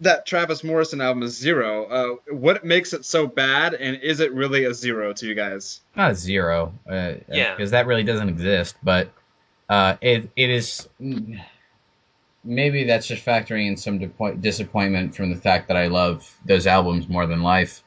that 0.00 0.26
Travis 0.26 0.64
Morrison 0.64 1.00
album 1.00 1.22
is 1.22 1.36
zero. 1.36 1.84
Uh, 1.84 2.32
what 2.34 2.64
makes 2.64 2.92
it 2.92 3.04
so 3.04 3.26
bad, 3.26 3.74
and 3.74 3.96
is 4.02 4.20
it 4.20 4.32
really 4.32 4.64
a 4.64 4.74
zero 4.74 5.12
to 5.14 5.26
you 5.26 5.34
guys? 5.34 5.80
Not 5.96 6.12
a 6.12 6.14
zero, 6.14 6.72
uh, 6.90 7.14
Yeah. 7.28 7.54
because 7.54 7.70
that 7.70 7.86
really 7.86 8.02
doesn't 8.04 8.28
exist. 8.28 8.76
But 8.82 9.10
uh, 9.68 9.96
it 10.00 10.28
it 10.36 10.50
is 10.50 10.88
maybe 12.44 12.84
that's 12.84 13.06
just 13.06 13.24
factoring 13.24 13.68
in 13.68 13.76
some 13.76 13.98
depo- 14.00 14.40
disappointment 14.40 15.14
from 15.14 15.30
the 15.30 15.36
fact 15.40 15.68
that 15.68 15.76
I 15.76 15.86
love 15.86 16.30
those 16.44 16.66
albums 16.66 17.08
more 17.08 17.26
than 17.26 17.42
life. 17.42 17.82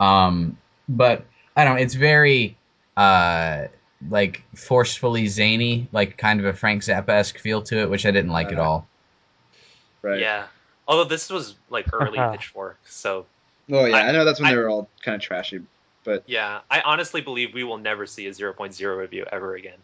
Um, 0.00 0.58
but 0.88 1.24
I 1.56 1.64
don't 1.64 1.76
know. 1.76 1.82
It's 1.82 1.94
very 1.94 2.56
uh, 2.96 3.68
like 4.10 4.42
forcefully 4.54 5.28
zany, 5.28 5.88
like 5.92 6.18
kind 6.18 6.40
of 6.40 6.46
a 6.46 6.52
Frank 6.52 6.82
Zappa 6.82 7.10
esque 7.10 7.38
feel 7.38 7.62
to 7.62 7.78
it, 7.80 7.88
which 7.90 8.04
I 8.04 8.10
didn't 8.10 8.32
like 8.32 8.52
at 8.52 8.58
Uh, 8.58 8.62
all. 8.62 8.88
Right. 10.02 10.20
Yeah. 10.20 10.46
Although 10.88 11.04
this 11.04 11.30
was 11.30 11.54
like 11.70 11.86
early 11.92 12.18
uh-huh. 12.18 12.32
Pitchfork, 12.32 12.78
so 12.86 13.26
Oh 13.70 13.84
yeah, 13.84 13.96
I- 13.96 14.08
I, 14.08 14.12
know 14.12 14.24
that's 14.24 14.40
when 14.40 14.48
I- 14.48 14.52
they 14.52 14.58
were 14.58 14.68
all 14.68 14.88
kind 15.04 15.14
of 15.14 15.20
trashy. 15.22 15.62
But 16.04 16.24
yeah, 16.26 16.60
I 16.68 16.80
honestly 16.80 17.20
believe 17.20 17.54
we 17.54 17.62
will 17.62 17.78
never 17.78 18.06
see 18.06 18.26
a 18.26 18.30
0.0 18.32 18.98
review 18.98 19.24
ever 19.30 19.54
again. 19.54 19.78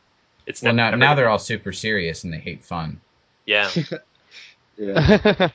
It's 0.47 0.63
Well, 0.63 0.73
never, 0.73 0.77
now 0.77 0.91
never 0.91 0.99
now 0.99 1.15
they're 1.15 1.29
all 1.29 1.39
super 1.39 1.73
serious 1.73 2.25
and 2.25 2.33
they 2.33 2.39
hate 2.39 2.65
fun. 2.65 3.01
yeah. 3.47 3.71
yeah, 4.79 5.49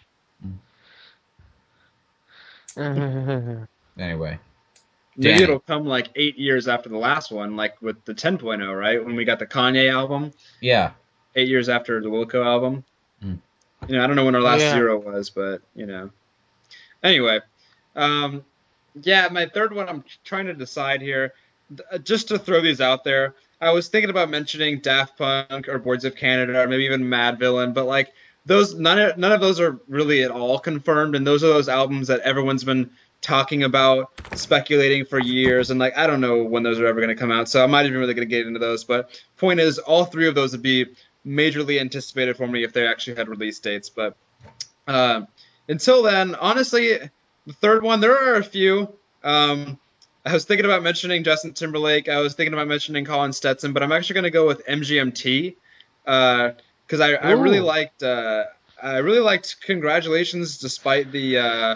mm-hmm. 2.76 3.64
Anyway, 3.98 4.40
Maybe 5.16 5.30
Danny. 5.30 5.44
it'll 5.44 5.60
come 5.60 5.86
like 5.86 6.10
eight 6.16 6.38
years 6.38 6.68
after 6.68 6.90
the 6.90 6.98
last 6.98 7.32
one, 7.32 7.56
like 7.56 7.82
with 7.82 8.04
the 8.06 8.14
10.0, 8.14 8.78
right? 8.80 9.04
When 9.04 9.16
we 9.16 9.26
got 9.26 9.40
the 9.40 9.46
Kanye 9.46 9.92
album, 9.92 10.32
yeah, 10.62 10.92
eight 11.36 11.48
years 11.48 11.70
after 11.70 12.02
the 12.02 12.10
Wilco 12.10 12.46
album. 12.46 12.84
You 13.88 13.98
know, 13.98 14.04
I 14.04 14.08
don't 14.08 14.16
know 14.16 14.26
when 14.26 14.36
our 14.36 14.42
last 14.42 14.62
Yeah. 14.62 14.72
zero 14.74 14.98
was, 14.98 15.30
but 15.30 15.62
you 15.76 15.86
know. 15.86 16.10
Anyway, 17.04 17.40
um, 17.96 18.44
yeah, 19.02 19.28
my 19.32 19.46
third 19.46 19.74
one. 19.74 19.90
I'm 19.90 20.04
trying 20.24 20.46
to 20.46 20.54
decide 20.54 21.02
here. 21.02 21.34
Just 22.04 22.28
to 22.28 22.38
throw 22.38 22.62
these 22.62 22.82
out 22.82 23.04
there, 23.04 23.36
I 23.60 23.72
was 23.72 23.88
thinking 23.88 24.10
about 24.10 24.30
mentioning 24.30 24.80
Daft 24.80 25.18
Punk 25.18 25.68
or 25.68 25.80
Boards 25.80 26.06
of 26.06 26.16
Canada 26.16 26.62
or 26.62 26.68
maybe 26.68 26.86
even 26.86 27.02
Madvillain, 27.02 27.74
but 27.74 27.86
like 27.86 28.14
those, 28.46 28.76
none 28.76 29.00
of, 29.00 29.18
none 29.18 29.32
of 29.32 29.42
those 29.42 29.60
are 29.60 29.80
really 29.88 30.24
at 30.24 30.32
all 30.32 30.60
confirmed, 30.60 31.16
and 31.16 31.26
those 31.26 31.44
are 31.44 31.48
those 31.48 31.70
albums 31.70 32.08
that 32.10 32.20
everyone's 32.22 32.64
been 32.64 32.90
talking 33.22 33.64
about, 33.64 34.12
speculating 34.36 35.06
for 35.06 35.18
years, 35.18 35.72
and 35.72 35.80
like 35.80 35.98
I 35.98 36.06
don't 36.06 36.22
know 36.22 36.44
when 36.44 36.62
those 36.62 36.80
are 36.80 36.86
ever 36.86 37.00
going 37.00 37.16
to 37.16 37.20
come 37.20 37.32
out, 37.32 37.48
so 37.48 37.64
I'm 37.64 37.72
not 37.72 37.86
even 37.86 37.98
really 37.98 38.14
going 38.14 38.28
to 38.28 38.36
get 38.36 38.46
into 38.46 38.60
those. 38.60 38.84
But 38.84 39.20
point 39.38 39.60
is, 39.62 39.80
all 39.80 40.06
three 40.06 40.28
of 40.28 40.36
those 40.36 40.52
would 40.52 40.62
be 40.62 40.88
majorly 41.26 41.80
anticipated 41.80 42.38
for 42.38 42.48
me 42.48 42.64
if 42.64 42.74
they 42.74 42.88
actually 42.88 43.16
had 43.18 43.30
release 43.30 43.60
dates. 43.60 43.90
But 43.90 44.16
uh, 44.88 45.22
until 45.68 46.04
then, 46.04 46.36
honestly, 46.36 46.98
the 47.46 47.54
third 47.54 47.84
one, 47.84 48.00
there 48.00 48.18
are 48.18 48.36
a 48.36 48.44
few. 48.44 48.94
Um, 49.24 49.80
I 50.26 50.34
was 50.34 50.46
thinking 50.46 50.66
about 50.66 50.84
mentioning 50.84 51.24
Justin 51.24 51.54
Timberlake. 51.54 52.08
I 52.08 52.20
was 52.20 52.34
thinking 52.34 52.54
about 52.54 52.68
mentioning 52.68 53.06
Colin 53.06 53.34
Stetson, 53.34 53.74
but 53.74 53.84
I'm 53.84 53.92
actually 53.92 54.16
going 54.16 54.24
to 54.24 54.32
go 54.32 54.48
with 54.48 54.66
MGMT 54.66 55.56
because 56.06 57.00
I, 57.00 57.14
I 57.14 57.32
really 57.32 57.60
liked 57.60 58.04
uh, 58.04 58.46
I 58.82 58.98
really 58.98 59.20
liked 59.20 59.62
Congratulations, 59.62 60.58
despite 60.58 61.12
the 61.12 61.38
uh, 61.38 61.76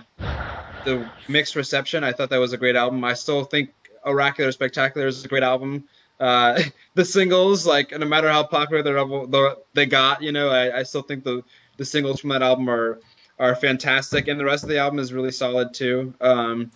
the 0.86 1.10
mixed 1.28 1.56
reception. 1.56 2.04
I 2.04 2.14
thought 2.14 2.30
that 2.30 2.40
was 2.40 2.54
a 2.54 2.58
great 2.58 2.76
album. 2.76 3.04
I 3.04 3.14
still 3.14 3.44
think 3.44 3.72
Oracular 4.06 4.52
Spectacular 4.52 5.08
is 5.08 5.24
a 5.24 5.28
great 5.28 5.44
album. 5.44 5.86
Uh, 6.20 6.62
the 6.96 7.06
singles, 7.06 7.66
like 7.66 7.92
no 7.92 8.06
matter 8.06 8.30
how 8.30 8.44
popular 8.44 8.84
they're, 8.84 9.28
they're, 9.28 9.56
they 9.74 9.86
got, 9.86 10.22
you 10.22 10.32
know, 10.32 10.50
I, 10.50 10.80
I 10.80 10.84
still 10.84 11.02
think 11.02 11.24
the 11.24 11.44
the 11.78 11.86
singles 11.86 12.20
from 12.20 12.32
that 12.32 12.42
album 12.42 12.70
are 12.70 13.00
are 13.40 13.56
fantastic, 13.56 14.28
and 14.28 14.40
the 14.40 14.46
rest 14.46 14.64
of 14.64 14.70
the 14.70 14.80
album 14.80 15.00
is 15.00 15.14
really 15.14 15.32
solid 15.32 15.74
too. 15.74 16.14
Um, 16.20 16.72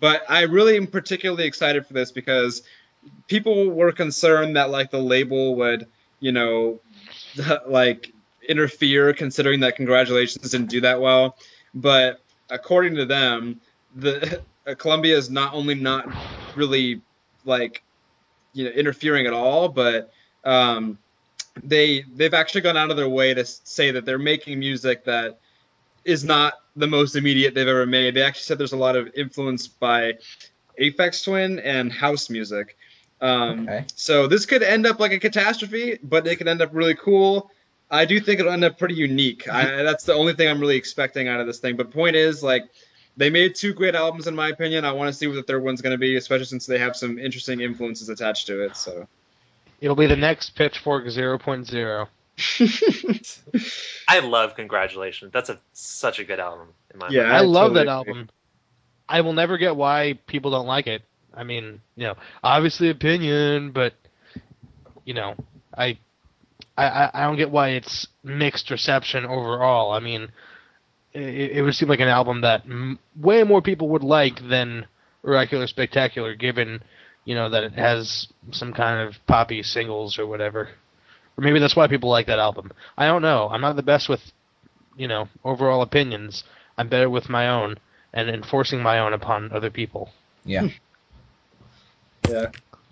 but 0.00 0.22
I 0.28 0.42
really 0.42 0.76
am 0.76 0.86
particularly 0.88 1.46
excited 1.46 1.86
for 1.86 1.92
this 1.92 2.10
because 2.10 2.62
people 3.28 3.70
were 3.70 3.92
concerned 3.92 4.56
that 4.56 4.70
like 4.70 4.90
the 4.90 4.98
label 5.00 5.54
would, 5.56 5.86
you 6.20 6.32
know, 6.32 6.80
like 7.66 8.12
interfere, 8.48 9.12
considering 9.12 9.60
that 9.60 9.76
Congratulations 9.76 10.50
didn't 10.50 10.70
do 10.70 10.80
that 10.82 11.00
well. 11.00 11.36
But 11.74 12.20
according 12.50 12.96
to 12.96 13.06
them, 13.06 13.60
the 13.94 14.42
Columbia 14.78 15.16
is 15.16 15.30
not 15.30 15.54
only 15.54 15.74
not 15.74 16.08
really 16.56 17.00
like 17.44 17.82
you 18.56 18.64
know 18.64 18.70
interfering 18.70 19.26
at 19.26 19.32
all, 19.32 19.68
but 19.68 20.12
um, 20.44 20.98
they 21.62 22.02
they've 22.14 22.34
actually 22.34 22.62
gone 22.62 22.76
out 22.76 22.90
of 22.90 22.96
their 22.96 23.08
way 23.08 23.34
to 23.34 23.44
say 23.44 23.90
that 23.90 24.04
they're 24.04 24.18
making 24.18 24.58
music 24.58 25.04
that 25.04 25.38
is 26.04 26.24
not 26.24 26.54
the 26.76 26.86
most 26.86 27.16
immediate 27.16 27.54
they've 27.54 27.68
ever 27.68 27.86
made. 27.86 28.14
They 28.14 28.22
actually 28.22 28.42
said 28.42 28.58
there's 28.58 28.72
a 28.72 28.76
lot 28.76 28.96
of 28.96 29.10
influence 29.14 29.66
by 29.66 30.14
Aphex 30.80 31.24
Twin 31.24 31.58
and 31.58 31.92
house 31.92 32.30
music. 32.30 32.76
Um, 33.20 33.68
Okay. 33.68 33.84
So 33.94 34.26
this 34.26 34.46
could 34.46 34.62
end 34.62 34.86
up 34.86 35.00
like 35.00 35.12
a 35.12 35.18
catastrophe, 35.18 35.98
but 36.02 36.26
it 36.26 36.36
could 36.36 36.48
end 36.48 36.62
up 36.62 36.70
really 36.72 36.94
cool. 36.94 37.50
I 37.90 38.04
do 38.04 38.18
think 38.20 38.40
it'll 38.40 38.52
end 38.52 38.64
up 38.64 38.78
pretty 38.78 38.94
unique. 38.94 39.48
I, 39.48 39.82
that's 39.82 40.04
the 40.04 40.14
only 40.14 40.32
thing 40.34 40.48
I'm 40.48 40.60
really 40.60 40.76
expecting 40.76 41.28
out 41.28 41.40
of 41.40 41.46
this 41.46 41.60
thing. 41.60 41.76
But 41.76 41.92
point 41.92 42.16
is, 42.16 42.42
like, 42.42 42.64
they 43.16 43.30
made 43.30 43.54
two 43.54 43.72
great 43.72 43.94
albums 43.94 44.26
in 44.26 44.34
my 44.34 44.48
opinion. 44.48 44.84
I 44.84 44.92
want 44.92 45.08
to 45.08 45.12
see 45.12 45.26
what 45.26 45.34
the 45.36 45.42
third 45.42 45.62
one's 45.62 45.80
going 45.82 45.92
to 45.94 45.98
be, 45.98 46.16
especially 46.16 46.46
since 46.46 46.66
they 46.66 46.78
have 46.78 46.96
some 46.96 47.18
interesting 47.18 47.60
influences 47.60 48.08
attached 48.08 48.46
to 48.48 48.62
it. 48.64 48.76
So. 48.76 49.06
It'll 49.80 49.96
be 49.96 50.06
the 50.06 50.16
next 50.16 50.54
Pitchfork 50.56 51.04
0.0. 51.06 52.08
I 54.08 54.18
love 54.20 54.54
Congratulations. 54.56 55.32
That's 55.32 55.48
a 55.50 55.58
such 55.72 56.18
a 56.18 56.24
good 56.24 56.40
album 56.40 56.68
in 56.92 56.98
my 56.98 57.08
Yeah. 57.10 57.22
mind. 57.22 57.32
I, 57.32 57.38
I 57.38 57.40
love 57.42 57.70
totally 57.70 57.74
that 57.86 58.00
agree. 58.00 58.12
album. 58.12 58.30
I 59.08 59.20
will 59.20 59.32
never 59.34 59.58
get 59.58 59.76
why 59.76 60.18
people 60.26 60.50
don't 60.50 60.66
like 60.66 60.86
it. 60.86 61.02
I 61.34 61.44
mean, 61.44 61.80
you 61.96 62.04
know, 62.04 62.14
obviously 62.42 62.88
opinion, 62.90 63.70
but 63.72 63.94
you 65.04 65.14
know, 65.14 65.36
I, 65.76 65.98
I, 66.76 66.84
I- 66.88 67.10
I 67.14 67.22
don't 67.26 67.36
get 67.36 67.50
why 67.50 67.70
it's 67.70 68.06
mixed 68.24 68.70
reception 68.70 69.24
overall. 69.24 69.92
I 69.92 70.00
mean, 70.00 70.28
it, 71.16 71.56
it 71.58 71.62
would 71.62 71.74
seem 71.74 71.88
like 71.88 72.00
an 72.00 72.08
album 72.08 72.42
that 72.42 72.62
m- 72.64 72.98
way 73.20 73.42
more 73.42 73.62
people 73.62 73.88
would 73.90 74.04
like 74.04 74.48
than 74.48 74.86
Oracular 75.24 75.66
Spectacular, 75.66 76.34
given 76.34 76.82
you 77.24 77.34
know 77.34 77.48
that 77.50 77.64
it 77.64 77.72
has 77.72 78.28
some 78.52 78.72
kind 78.72 79.08
of 79.08 79.14
poppy 79.26 79.62
singles 79.62 80.18
or 80.18 80.26
whatever. 80.26 80.68
Or 81.36 81.44
maybe 81.44 81.58
that's 81.58 81.76
why 81.76 81.88
people 81.88 82.10
like 82.10 82.26
that 82.26 82.38
album. 82.38 82.72
I 82.96 83.06
don't 83.06 83.22
know. 83.22 83.48
I'm 83.50 83.60
not 83.60 83.76
the 83.76 83.82
best 83.82 84.08
with, 84.08 84.20
you 84.96 85.06
know, 85.06 85.28
overall 85.44 85.82
opinions. 85.82 86.44
I'm 86.78 86.88
better 86.88 87.10
with 87.10 87.28
my 87.28 87.48
own 87.48 87.76
and 88.14 88.30
enforcing 88.30 88.82
my 88.82 88.98
own 89.00 89.12
upon 89.12 89.52
other 89.52 89.70
people. 89.70 90.10
Yeah. 90.44 90.68
Yeah. 92.28 92.46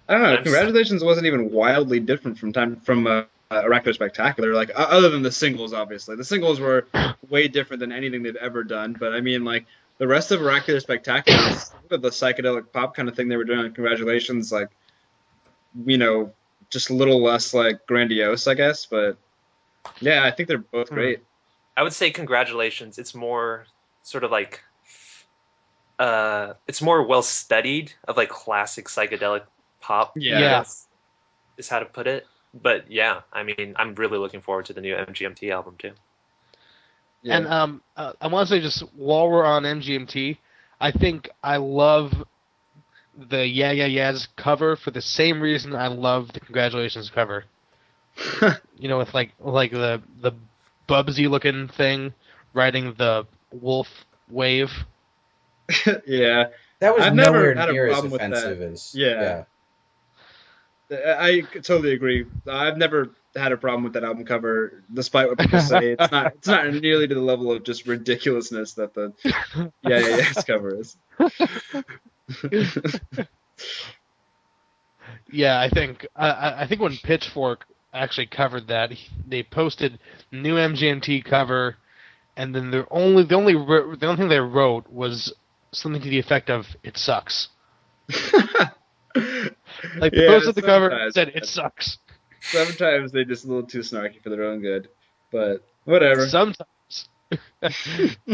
I 0.09 0.13
don't 0.13 0.23
know. 0.23 0.43
Congratulations 0.43 1.03
wasn't 1.03 1.27
even 1.27 1.51
wildly 1.51 2.01
different 2.01 2.39
from 2.39 2.53
time 2.53 2.77
from 2.81 3.07
uh, 3.07 3.23
uh, 3.51 3.63
Oracular 3.63 3.93
Spectacular. 3.95 4.55
Like 4.55 4.71
o- 4.75 4.83
other 4.83 5.09
than 5.11 5.23
the 5.23 5.33
singles, 5.33 5.73
obviously, 5.73 6.17
the 6.17 6.25
singles 6.25 6.61
were 6.61 6.87
way 7.29 7.49
different 7.49 7.81
than 7.81 7.93
anything 7.93 8.23
they've 8.23 8.37
ever 8.37 8.65
done. 8.65 8.97
But 8.99 9.13
I 9.15 9.21
mean, 9.21 9.45
like 9.45 9.67
the 9.99 10.07
rest 10.09 10.31
of 10.33 10.41
Oracular 10.41 10.81
Spectacular, 10.81 11.39
is 11.51 11.65
sort 11.67 11.93
of 11.93 12.03
the 12.03 12.11
psychedelic 12.11 12.73
pop 12.73 12.95
kind 12.97 13.09
of 13.09 13.15
thing 13.17 13.29
they 13.29 13.37
were 13.37 13.45
doing 13.45 13.61
on 13.61 13.73
Congratulations, 13.73 14.51
like 14.53 14.69
you 15.87 15.99
know, 15.99 16.33
just 16.71 16.91
a 16.91 16.95
little 16.95 17.23
less 17.23 17.53
like 17.55 17.87
grandiose, 17.87 18.47
I 18.47 18.55
guess. 18.55 18.87
But 18.87 19.17
yeah, 20.01 20.25
I 20.25 20.31
think 20.31 20.49
they're 20.49 20.59
both 20.59 20.89
Hmm. 20.89 20.95
great. 20.95 21.21
I 21.77 21.83
would 21.83 21.93
say 21.93 22.11
Congratulations. 22.11 22.99
It's 22.99 23.15
more 23.15 23.67
sort 24.03 24.23
of 24.25 24.31
like 24.31 24.63
uh 25.99 26.55
it's 26.67 26.83
more 26.83 27.03
well 27.07 27.23
studied 27.23 27.93
of 28.09 28.17
like 28.17 28.29
classic 28.29 28.87
psychedelic 28.89 29.43
pop. 29.81 30.13
Yeah. 30.17 30.37
I 30.37 30.41
Yeah. 30.41 30.65
is 31.57 31.69
how 31.69 31.79
to 31.79 31.85
put 31.85 32.07
it. 32.07 32.27
But 32.63 32.91
yeah, 32.91 33.23
I 33.33 33.43
mean, 33.43 33.75
I'm 33.77 33.95
really 33.95 34.19
looking 34.19 34.41
forward 34.41 34.67
to 34.67 34.73
the 34.73 34.81
new 34.81 34.95
MGMT 34.95 35.51
album 35.51 35.75
too. 35.79 35.93
Yeah. 37.23 37.39
And 37.39 37.47
um, 37.49 37.83
uh, 37.97 38.13
I 38.21 38.29
want 38.29 38.49
to 38.49 38.55
say 38.55 38.61
just 38.61 38.81
while 38.95 39.29
we're 39.29 39.45
on 39.45 39.63
MGMT, 39.65 40.37
I 40.81 40.93
think 40.93 41.31
I 41.43 41.57
love 41.57 42.13
the 43.17 43.47
Yeah 43.47 43.73
Yeah 43.73 43.87
Yeahs 43.87 44.29
cover 44.37 44.77
for 44.77 44.91
the 44.91 45.01
same 45.01 45.41
reason 45.41 45.75
I 45.75 45.89
love 45.89 46.33
the 46.33 46.41
Congratulations 46.41 47.11
cover. 47.11 47.45
You 48.79 48.89
know, 48.89 48.99
with 48.99 49.15
like 49.15 49.33
like 49.41 49.71
the 49.71 50.03
the 50.21 50.33
Bubsy 50.89 51.29
looking 51.29 51.69
thing 51.69 52.13
riding 52.53 52.93
the 52.95 53.27
wolf 53.53 53.89
wave. 54.29 54.71
yeah. 56.07 56.49
That 56.81 56.95
was 56.95 57.05
I've 57.05 57.15
never 57.15 57.37
nowhere 57.37 57.55
had 57.55 57.69
a 57.71 57.73
near 57.73 57.87
as 57.87 57.93
problem 57.93 58.13
with 58.13 58.21
that. 58.21 58.33
offensive 58.33 58.63
as 58.63 58.95
Yeah. 58.95 59.45
I 59.45 59.54
I 60.91 61.43
totally 61.63 61.93
agree. 61.95 62.27
I've 62.47 62.77
never 62.77 63.11
had 63.35 63.53
a 63.53 63.57
problem 63.57 63.85
with 63.85 63.95
that 63.95 64.05
album 64.05 64.25
cover, 64.25 64.83
despite 64.93 65.29
what 65.29 65.39
people 65.39 65.61
say. 65.61 65.93
It's 65.93 66.11
not. 66.13 66.35
It's 66.35 66.47
not 66.47 66.73
nearly 66.73 67.09
to 67.09 67.15
the 67.15 67.21
level 67.21 67.51
of 67.53 67.65
just 67.65 67.87
ridiculousness 67.87 68.75
that 68.75 68.95
the 68.95 69.13
Yeah 69.83 69.99
Yeah 69.99 70.17
Yeahs 70.17 70.45
cover 70.45 70.79
is. 70.79 70.97
Yeah, 75.31 75.61
I 75.61 75.69
think 75.69 76.07
I- 76.17 76.31
I, 76.31 76.61
I 76.63 76.67
think 76.67 76.81
when 76.81 76.97
Pitchfork 76.99 77.65
actually 77.93 78.27
covered 78.27 78.69
that, 78.69 78.93
they 79.27 79.43
posted 79.43 79.99
new 80.33 80.57
MGMT 80.57 81.25
cover, 81.25 81.77
and 82.37 82.55
then 82.55 82.71
the 82.71 82.87
only 82.91 83.25
the 83.25 83.35
only 83.35 83.55
the 83.55 84.07
only 84.07 84.17
thing 84.17 84.29
they 84.29 84.41
wrote 84.41 84.89
was 84.91 85.33
something 85.73 86.03
to 86.03 86.09
the 86.09 86.19
effect 86.19 86.51
of 86.51 86.67
"It 86.83 86.97
sucks." 86.97 87.49
Like 89.15 90.13
they 90.13 90.25
Yeah, 90.25 90.29
posted 90.29 90.55
the 90.57 90.63
cover 90.63 90.91
sometimes, 90.91 91.15
said 91.15 91.29
"It 91.35 91.47
sucks." 91.47 91.99
Sometimes 92.41 93.13
they're 93.13 93.25
just 93.25 93.45
a 93.45 93.49
little 93.49 93.63
too 93.67 93.81
snarky 93.81 94.21
for 94.23 94.31
their 94.31 94.45
own 94.45 94.61
good, 94.61 94.89
but 95.31 95.65
whatever. 95.85 96.27
Sometimes. 96.29 97.09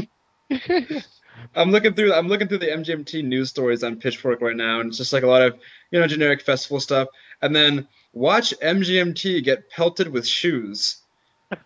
I'm 1.57 1.71
looking 1.71 1.95
through 1.95 2.13
I'm 2.13 2.29
looking 2.29 2.49
through 2.49 2.59
the 2.59 2.67
MGMT 2.67 3.25
news 3.25 3.51
stories 3.51 3.83
on 3.83 3.97
Pitchfork 3.97 4.41
right 4.41 4.57
now, 4.57 4.81
and 4.81 4.89
it's 4.89 4.99
just 4.99 5.13
like 5.13 5.23
a 5.23 5.27
lot 5.27 5.43
of 5.43 5.59
you 5.91 6.01
know 6.01 6.07
generic 6.07 6.43
festival 6.43 6.81
stuff. 6.81 7.09
And 7.43 7.55
then 7.55 7.87
watch 8.13 8.53
MGMT 8.63 9.43
get 9.45 9.71
pelted 9.71 10.09
with 10.09 10.27
shoes. 10.27 10.99
I 11.51 11.57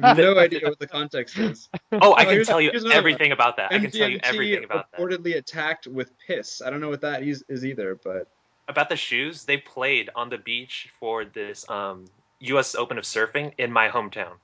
have 0.00 0.16
no 0.16 0.38
idea 0.38 0.60
what 0.68 0.78
the 0.78 0.86
context 0.86 1.38
is. 1.38 1.68
Oh, 1.92 2.12
I 2.12 2.22
Oh, 2.22 2.24
can 2.24 2.28
here's- 2.28 2.46
tell 2.46 2.60
you 2.60 2.70
here's 2.70 2.84
another 2.84 2.98
everything 2.98 3.32
about 3.32 3.56
that. 3.58 3.72
I 3.72 3.78
can 3.78 3.90
tell 3.90 4.08
you 4.08 4.18
MGMT 4.18 4.24
everything 4.24 4.64
about 4.64 4.90
that. 4.90 5.00
reportedly 5.00 5.36
attacked 5.36 5.86
with 5.86 6.10
piss. 6.26 6.60
I 6.64 6.70
don't 6.70 6.80
know 6.80 6.88
what 6.90 7.00
that 7.02 7.22
is, 7.22 7.44
is 7.48 7.64
either, 7.64 7.98
but 8.02 8.28
About 8.68 8.88
the 8.88 8.96
shoes, 8.96 9.44
they 9.44 9.56
played 9.56 10.10
on 10.14 10.30
the 10.30 10.38
beach 10.38 10.88
for 11.00 11.24
this 11.24 11.68
um, 11.68 12.06
U.S. 12.40 12.74
Open 12.74 12.98
of 12.98 13.04
surfing 13.04 13.52
in 13.58 13.72
my 13.72 13.88
hometown. 13.88 14.34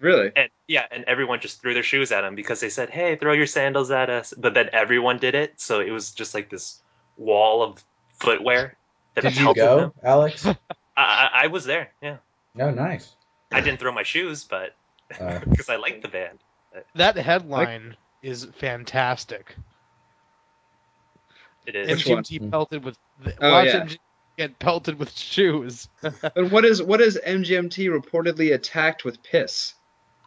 Really? 0.00 0.30
And 0.36 0.48
yeah, 0.68 0.86
and 0.90 1.04
everyone 1.04 1.40
just 1.40 1.60
threw 1.60 1.74
their 1.74 1.82
shoes 1.82 2.12
at 2.12 2.24
him 2.24 2.34
because 2.34 2.60
they 2.60 2.68
said, 2.68 2.90
"Hey, 2.90 3.16
throw 3.16 3.32
your 3.32 3.46
sandals 3.46 3.90
at 3.90 4.10
us." 4.10 4.32
But 4.36 4.54
then 4.54 4.70
everyone 4.72 5.18
did 5.18 5.34
it, 5.34 5.60
so 5.60 5.80
it 5.80 5.90
was 5.90 6.12
just 6.12 6.34
like 6.34 6.50
this 6.50 6.80
wall 7.16 7.62
of 7.62 7.82
footwear 8.14 8.76
that 9.14 9.22
Did 9.22 9.36
you 9.36 9.54
go, 9.54 9.80
them. 9.80 9.92
Alex? 10.02 10.46
I, 10.46 10.54
I, 10.96 11.30
I 11.34 11.46
was 11.48 11.64
there. 11.64 11.90
Yeah, 12.00 12.18
No, 12.54 12.70
nice. 12.70 13.14
I 13.50 13.60
didn't 13.60 13.80
throw 13.80 13.92
my 13.92 14.02
shoes, 14.02 14.44
but 14.44 14.74
Uh, 15.18 15.40
because 15.48 15.68
I 15.68 15.76
liked 15.76 16.02
the 16.02 16.08
band. 16.08 16.38
That 16.94 17.16
headline 17.16 17.96
is 18.22 18.46
fantastic. 18.58 19.56
It 21.68 21.76
is. 21.76 21.88
Which 21.90 22.06
one? 22.06 22.22
MGMT 22.24 22.50
pelted 22.50 22.82
with 22.82 22.96
the, 23.22 23.34
Oh, 23.42 23.50
watch 23.52 23.66
yeah. 23.66 23.80
MGMT 23.84 23.98
get 24.38 24.58
pelted 24.58 24.98
with 24.98 25.12
shoes. 25.16 25.88
But 26.02 26.50
what 26.50 26.64
is 26.64 26.82
what 26.82 27.02
is 27.02 27.20
MGMT 27.26 27.90
reportedly 27.94 28.54
attacked 28.54 29.04
with 29.04 29.22
piss? 29.22 29.74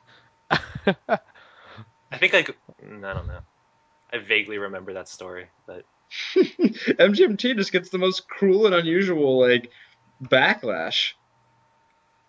I 0.52 2.18
think 2.20 2.36
I, 2.36 2.44
could- 2.44 2.56
mm, 2.86 3.04
I 3.04 3.14
don't 3.14 3.26
know. 3.28 3.40
I 4.14 4.20
vaguely 4.20 4.60
remember 4.60 4.94
that 4.94 5.10
story, 5.10 5.48
but 5.66 5.84
MGMT 6.36 7.56
just 7.56 7.72
gets 7.72 7.90
the 7.90 7.98
most 7.98 8.28
cruel 8.28 8.68
and 8.68 8.76
unusual 8.76 9.40
like 9.40 9.72
backlash. 10.24 11.14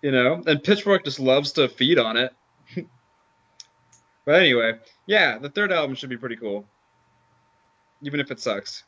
You 0.00 0.10
know, 0.12 0.42
and 0.46 0.62
Pitchfork 0.62 1.04
just 1.04 1.20
loves 1.20 1.52
to 1.52 1.68
feed 1.68 1.98
on 1.98 2.16
it. 2.16 2.32
but 4.24 4.34
anyway, 4.36 4.78
yeah, 5.06 5.36
the 5.38 5.50
third 5.50 5.70
album 5.70 5.96
should 5.96 6.08
be 6.10 6.16
pretty 6.16 6.36
cool, 6.36 6.64
even 8.02 8.20
if 8.20 8.30
it 8.30 8.40
sucks. 8.40 8.84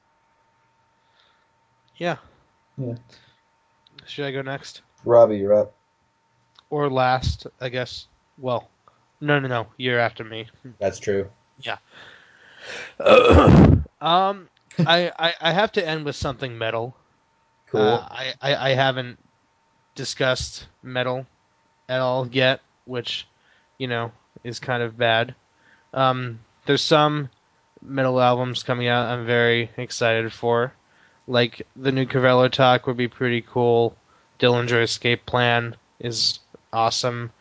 Yeah. 1.96 2.16
Yeah. 2.76 2.94
Should 4.06 4.26
I 4.26 4.32
go 4.32 4.42
next 4.42 4.82
Robbie, 5.04 5.38
you're 5.38 5.54
up. 5.54 5.74
or 6.70 6.90
last? 6.90 7.46
I 7.60 7.68
guess. 7.68 8.06
Well, 8.38 8.68
no, 9.20 9.38
no, 9.38 9.48
no. 9.48 9.66
You're 9.76 9.98
after 10.00 10.24
me. 10.24 10.46
That's 10.78 10.98
true. 10.98 11.30
Yeah. 11.60 11.78
um, 13.00 14.48
I, 14.78 15.12
I 15.18 15.34
I 15.40 15.52
have 15.52 15.72
to 15.72 15.86
end 15.86 16.04
with 16.04 16.16
something 16.16 16.56
metal. 16.56 16.94
Cool. 17.70 17.80
Uh, 17.80 18.08
I, 18.10 18.34
I 18.40 18.70
I 18.70 18.74
haven't 18.74 19.18
discussed 19.94 20.66
metal 20.82 21.26
at 21.88 22.00
all 22.00 22.26
yet, 22.28 22.60
which 22.86 23.26
you 23.78 23.86
know 23.86 24.12
is 24.42 24.58
kind 24.58 24.82
of 24.82 24.96
bad. 24.96 25.34
Um, 25.92 26.40
there's 26.66 26.82
some 26.82 27.28
metal 27.82 28.20
albums 28.20 28.62
coming 28.62 28.88
out 28.88 29.06
I'm 29.06 29.26
very 29.26 29.70
excited 29.76 30.32
for, 30.32 30.72
like 31.26 31.66
the 31.76 31.92
new 31.92 32.06
Kvelertak 32.06 32.86
would 32.86 32.96
be 32.96 33.08
pretty 33.08 33.42
cool. 33.42 33.96
Dillinger 34.38 34.82
Escape 34.82 35.24
Plan 35.26 35.76
is 36.00 36.40
awesome. 36.72 37.32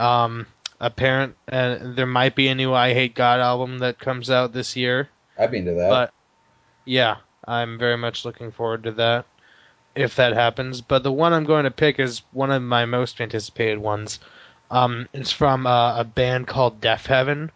Um, 0.00 0.46
apparent 0.80 1.36
uh, 1.50 1.78
there 1.80 2.06
might 2.06 2.36
be 2.36 2.48
a 2.48 2.54
new 2.54 2.72
I 2.72 2.94
Hate 2.94 3.14
God 3.14 3.40
album 3.40 3.78
that 3.78 3.98
comes 3.98 4.30
out 4.30 4.52
this 4.52 4.76
year. 4.76 5.08
I've 5.38 5.50
been 5.50 5.64
to 5.66 5.74
that. 5.74 5.88
But 5.88 6.12
yeah, 6.84 7.16
I'm 7.46 7.78
very 7.78 7.96
much 7.96 8.24
looking 8.24 8.50
forward 8.50 8.84
to 8.84 8.92
that 8.92 9.26
if 9.94 10.16
that 10.16 10.34
happens. 10.34 10.80
But 10.80 11.02
the 11.02 11.12
one 11.12 11.32
I'm 11.32 11.44
going 11.44 11.64
to 11.64 11.70
pick 11.70 11.98
is 11.98 12.22
one 12.32 12.50
of 12.50 12.62
my 12.62 12.86
most 12.86 13.20
anticipated 13.20 13.78
ones. 13.78 14.20
Um, 14.70 15.08
it's 15.12 15.32
from 15.32 15.66
uh, 15.66 16.00
a 16.00 16.04
band 16.04 16.46
called 16.46 16.80
Deafheaven. 16.80 17.50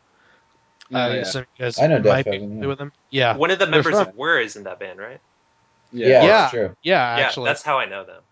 Oh, 0.93 0.97
uh, 0.97 1.09
yeah. 1.09 1.23
some 1.25 1.43
of 1.43 1.49
you 1.57 1.65
guys 1.65 1.79
I 1.79 1.87
know 1.87 2.01
Deafheaven, 2.01 2.61
yeah. 2.61 2.67
with 2.67 2.79
them. 2.79 2.93
Yeah, 3.11 3.37
one 3.37 3.51
of 3.51 3.59
the 3.59 3.67
members 3.67 3.95
from- 3.99 4.09
of 4.09 4.17
Were 4.17 4.41
is 4.41 4.57
in 4.57 4.65
that 4.65 4.79
band, 4.79 4.99
right? 4.99 5.21
Yeah, 5.93 6.09
Yeah. 6.09 6.25
Yeah. 6.25 6.49
true. 6.51 6.77
yeah, 6.83 7.17
yeah, 7.19 7.25
actually, 7.25 7.49
that's 7.49 7.63
how 7.63 7.79
I 7.79 7.87
know 7.87 8.05
them. 8.05 8.23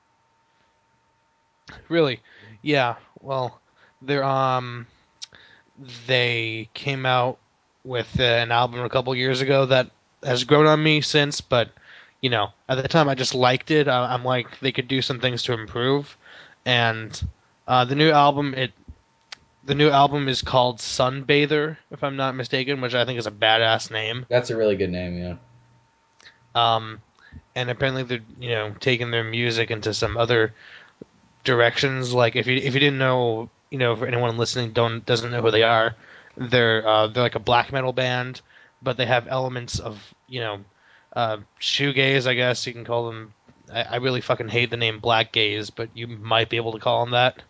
Really? 1.89 2.21
Yeah. 2.63 2.97
Well, 3.21 3.61
they're 4.03 4.25
um, 4.25 4.87
they 6.07 6.69
came 6.75 7.07
out 7.07 7.39
with 7.85 8.19
uh, 8.19 8.23
an 8.23 8.53
album 8.53 8.81
a 8.81 8.89
couple 8.89 9.15
years 9.15 9.41
ago 9.41 9.67
that 9.67 9.91
has 10.23 10.45
grown 10.45 10.67
on 10.67 10.83
me 10.83 11.01
since. 11.01 11.41
But 11.41 11.71
you 12.21 12.31
know, 12.31 12.49
at 12.69 12.77
the 12.77 12.89
time 12.89 13.09
I 13.09 13.15
just 13.15 13.35
liked 13.35 13.71
it. 13.71 13.89
I, 13.89 14.13
I'm 14.13 14.25
like 14.25 14.59
they 14.61 14.73
could 14.73 14.89
do 14.89 15.03
some 15.03 15.21
things 15.21 15.43
to 15.45 15.53
improve, 15.53 16.17
and 16.65 17.21
uh, 17.69 17.85
the 17.85 17.95
new 17.95 18.11
album 18.11 18.55
it. 18.55 18.73
The 19.63 19.75
new 19.75 19.91
album 19.91 20.27
is 20.27 20.41
called 20.41 20.79
Sunbather, 20.79 21.77
if 21.91 22.03
I'm 22.03 22.17
not 22.17 22.35
mistaken, 22.35 22.81
which 22.81 22.95
I 22.95 23.05
think 23.05 23.19
is 23.19 23.27
a 23.27 23.31
badass 23.31 23.91
name. 23.91 24.25
That's 24.31 24.49
a 24.49 24.57
really 24.57 24.75
good 24.75 24.91
name, 24.91 25.19
yeah. 25.19 25.35
Um, 26.55 27.03
and 27.55 27.71
apparently 27.71 28.03
they're 28.03 28.21
you 28.39 28.51
know 28.51 28.75
taking 28.81 29.11
their 29.11 29.25
music 29.25 29.71
into 29.71 29.95
some 29.95 30.17
other 30.17 30.55
directions. 31.45 32.13
Like 32.13 32.37
if 32.37 32.47
you 32.47 32.57
if 32.57 32.75
you 32.75 32.81
didn't 32.81 32.99
know, 32.99 33.51
you 33.71 33.79
know, 33.79 33.97
for 33.97 34.07
anyone 34.07 34.37
listening 34.37 34.73
don't 34.73 35.05
doesn't 35.05 35.31
know 35.31 35.43
who 35.43 35.51
they 35.51 35.63
are, 35.63 35.95
they're 36.37 36.87
uh, 36.87 37.07
they're 37.09 37.23
like 37.23 37.35
a 37.35 37.41
black 37.41 37.73
metal 37.73 37.93
band, 37.93 38.41
but 38.83 38.97
they 38.97 39.07
have 39.07 39.29
elements 39.29 39.79
of 39.79 40.15
you 40.29 40.41
know 40.41 40.61
uh, 41.15 41.39
shoegaze, 41.61 42.27
I 42.27 42.35
guess 42.35 42.67
you 42.67 42.73
can 42.73 42.85
call 42.85 43.11
them. 43.11 43.35
I, 43.73 43.83
I 43.83 43.97
really 43.97 44.21
fucking 44.21 44.49
hate 44.49 44.71
the 44.71 44.77
name 44.77 45.01
black 45.01 45.33
gaze, 45.33 45.71
but 45.71 45.89
you 45.95 46.07
might 46.07 46.49
be 46.49 46.57
able 46.57 46.73
to 46.73 46.79
call 46.79 47.05
them 47.05 47.13
that. 47.13 47.43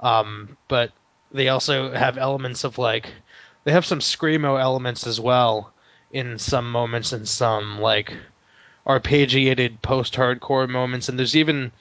Um, 0.00 0.56
but 0.68 0.92
they 1.32 1.48
also 1.48 1.92
have 1.92 2.18
elements 2.18 2.64
of 2.64 2.78
like 2.78 3.12
they 3.64 3.72
have 3.72 3.86
some 3.86 4.00
screamo 4.00 4.60
elements 4.60 5.06
as 5.06 5.20
well 5.20 5.72
in 6.12 6.38
some 6.38 6.70
moments 6.70 7.12
and 7.12 7.28
some 7.28 7.80
like 7.80 8.12
arpeggiated 8.86 9.80
post-hardcore 9.82 10.68
moments, 10.68 11.08
and 11.08 11.18
there's 11.18 11.36
even 11.36 11.72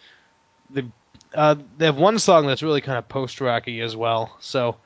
the 0.69 0.85
uh, 1.33 1.55
they 1.77 1.85
have 1.85 1.97
one 1.97 2.19
song 2.19 2.45
that's 2.45 2.63
really 2.63 2.81
kind 2.81 2.97
of 2.97 3.09
post-rocky 3.09 3.81
as 3.81 3.95
well. 3.95 4.35
So 4.39 4.77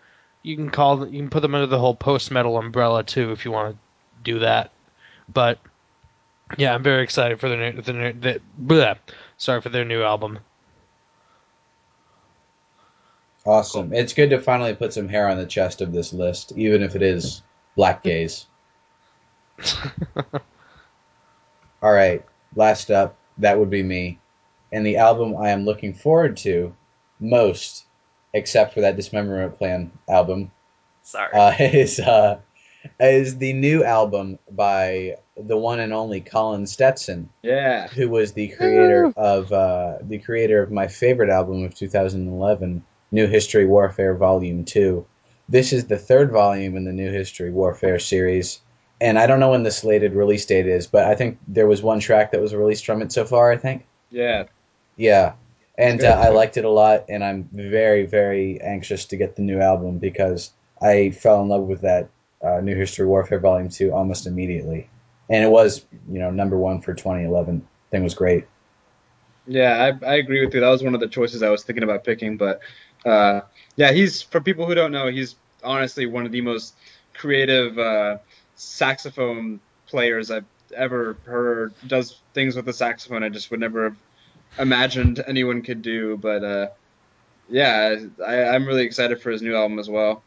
you 0.43 0.55
can 0.55 0.69
call 0.69 1.07
you 1.07 1.19
can 1.19 1.29
put 1.29 1.41
them 1.41 1.55
under 1.55 1.67
the 1.67 1.79
whole 1.79 1.95
post-metal 1.95 2.57
umbrella 2.57 3.03
too 3.03 3.31
if 3.31 3.45
you 3.45 3.51
want 3.51 3.73
to 3.73 3.79
do 4.23 4.39
that. 4.39 4.71
But 5.31 5.59
yeah, 6.57 6.73
I'm 6.73 6.83
very 6.83 7.03
excited 7.03 7.39
for 7.39 7.49
their 7.49 7.73
new, 7.73 7.81
the, 7.81 7.93
the 7.93 8.41
bleh, 8.61 8.97
sorry 9.37 9.61
for 9.61 9.69
their 9.69 9.85
new 9.85 10.03
album. 10.03 10.39
Awesome. 13.45 13.93
It's 13.93 14.13
good 14.13 14.31
to 14.31 14.41
finally 14.41 14.73
put 14.73 14.93
some 14.93 15.07
hair 15.07 15.29
on 15.29 15.37
the 15.37 15.45
chest 15.45 15.81
of 15.81 15.93
this 15.93 16.11
list, 16.11 16.51
even 16.57 16.81
if 16.81 16.95
it 16.95 17.01
is 17.01 17.41
black 17.75 18.03
gaze. 18.03 18.45
All 21.81 21.91
right, 21.91 22.25
last 22.55 22.89
up, 22.91 23.15
that 23.37 23.59
would 23.59 23.69
be 23.69 23.83
me. 23.83 24.19
And 24.71 24.85
the 24.85 24.97
album 24.97 25.35
I 25.37 25.49
am 25.49 25.65
looking 25.65 25.93
forward 25.93 26.37
to 26.37 26.75
most, 27.19 27.85
except 28.33 28.73
for 28.73 28.81
that 28.81 28.95
Dismemberment 28.95 29.57
Plan 29.57 29.91
album, 30.09 30.51
Sorry. 31.03 31.31
uh, 31.33 31.53
is 31.59 31.99
uh, 31.99 32.39
is 32.99 33.37
the 33.37 33.53
new 33.53 33.83
album 33.83 34.39
by 34.49 35.15
the 35.35 35.57
one 35.57 35.79
and 35.79 35.93
only 35.93 36.21
Colin 36.21 36.65
Stetson, 36.67 37.29
Yeah. 37.43 37.87
who 37.87 38.09
was 38.09 38.33
the 38.33 38.47
creator 38.49 39.13
of 39.15 39.51
uh, 39.51 39.97
the 40.01 40.19
creator 40.19 40.61
of 40.63 40.71
my 40.71 40.87
favorite 40.87 41.29
album 41.29 41.63
of 41.63 41.75
2011, 41.75 42.83
New 43.11 43.27
History 43.27 43.65
Warfare 43.65 44.15
Volume 44.15 44.65
Two. 44.65 45.05
This 45.49 45.71
is 45.71 45.85
the 45.85 45.97
third 45.97 46.31
volume 46.31 46.75
in 46.75 46.83
the 46.83 46.91
New 46.91 47.11
History 47.11 47.51
Warfare 47.51 47.99
series, 47.99 48.59
and 49.01 49.19
I 49.19 49.27
don't 49.27 49.39
know 49.39 49.51
when 49.51 49.63
the 49.63 49.71
slated 49.71 50.13
release 50.13 50.45
date 50.45 50.67
is, 50.67 50.87
but 50.87 51.05
I 51.05 51.15
think 51.15 51.39
there 51.47 51.67
was 51.67 51.81
one 51.81 51.99
track 51.99 52.31
that 52.31 52.41
was 52.41 52.53
released 52.55 52.85
from 52.85 53.01
it 53.01 53.11
so 53.11 53.25
far. 53.25 53.51
I 53.51 53.57
think, 53.57 53.85
Yeah. 54.09 54.45
yeah, 54.95 55.33
and 55.77 56.03
uh, 56.03 56.17
I 56.19 56.29
liked 56.29 56.57
it 56.57 56.65
a 56.65 56.69
lot, 56.69 57.05
and 57.09 57.23
I'm 57.23 57.49
very, 57.53 58.05
very 58.05 58.59
anxious 58.61 59.05
to 59.05 59.17
get 59.17 59.35
the 59.35 59.41
new 59.43 59.59
album 59.59 59.99
because 59.99 60.51
I 60.81 61.11
fell 61.11 61.41
in 61.41 61.49
love 61.49 61.63
with 61.63 61.81
that 61.81 62.09
uh, 62.43 62.61
New 62.61 62.75
History 62.75 63.05
Warfare 63.05 63.39
Volume 63.39 63.69
Two 63.69 63.91
almost 63.93 64.27
immediately, 64.27 64.89
and 65.29 65.43
it 65.43 65.49
was 65.49 65.85
you 66.11 66.19
know 66.19 66.31
number 66.31 66.57
one 66.57 66.81
for 66.81 66.93
2011. 66.93 67.67
Thing 67.91 68.03
was 68.03 68.15
great. 68.15 68.45
Yeah, 69.47 69.93
I, 70.01 70.05
I 70.05 70.15
agree 70.15 70.43
with 70.43 70.53
you. 70.53 70.59
That 70.59 70.69
was 70.69 70.83
one 70.83 70.93
of 70.93 70.99
the 70.99 71.07
choices 71.07 71.41
I 71.41 71.49
was 71.49 71.63
thinking 71.63 71.83
about 71.83 72.03
picking. 72.03 72.35
But 72.37 72.59
uh, 73.05 73.41
yeah, 73.75 73.91
he's 73.91 74.21
for 74.21 74.41
people 74.41 74.65
who 74.65 74.75
don't 74.75 74.91
know, 74.91 75.07
he's 75.07 75.35
honestly 75.63 76.05
one 76.05 76.25
of 76.25 76.31
the 76.31 76.41
most 76.41 76.75
creative 77.13 77.77
uh, 77.79 78.17
saxophone 78.57 79.59
players 79.87 80.29
I've 80.29 80.45
ever 80.75 81.15
heard. 81.25 81.73
Does 81.87 82.19
things 82.33 82.55
with 82.55 82.65
the 82.65 82.73
saxophone 82.73 83.23
I 83.23 83.29
just 83.29 83.49
would 83.51 83.61
never 83.61 83.85
have 83.85 83.97
imagined 84.59 85.23
anyone 85.25 85.61
could 85.61 85.81
do. 85.81 86.17
But 86.17 86.43
uh, 86.43 86.67
yeah, 87.49 87.95
I, 88.25 88.43
I'm 88.43 88.65
really 88.65 88.83
excited 88.83 89.21
for 89.21 89.31
his 89.31 89.41
new 89.41 89.55
album 89.55 89.79
as 89.79 89.89
well. 89.89 90.23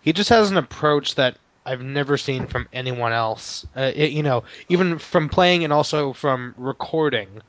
He 0.00 0.12
just 0.12 0.30
has 0.30 0.50
an 0.50 0.56
approach 0.56 1.14
that 1.14 1.36
I've 1.66 1.82
never 1.82 2.16
seen 2.16 2.46
from 2.46 2.68
anyone 2.72 3.12
else. 3.12 3.66
Uh, 3.76 3.92
it, 3.94 4.12
you 4.12 4.22
know, 4.22 4.44
even 4.68 4.98
from 4.98 5.28
playing 5.28 5.64
and 5.64 5.72
also 5.72 6.12
from 6.12 6.54
recording. 6.58 7.42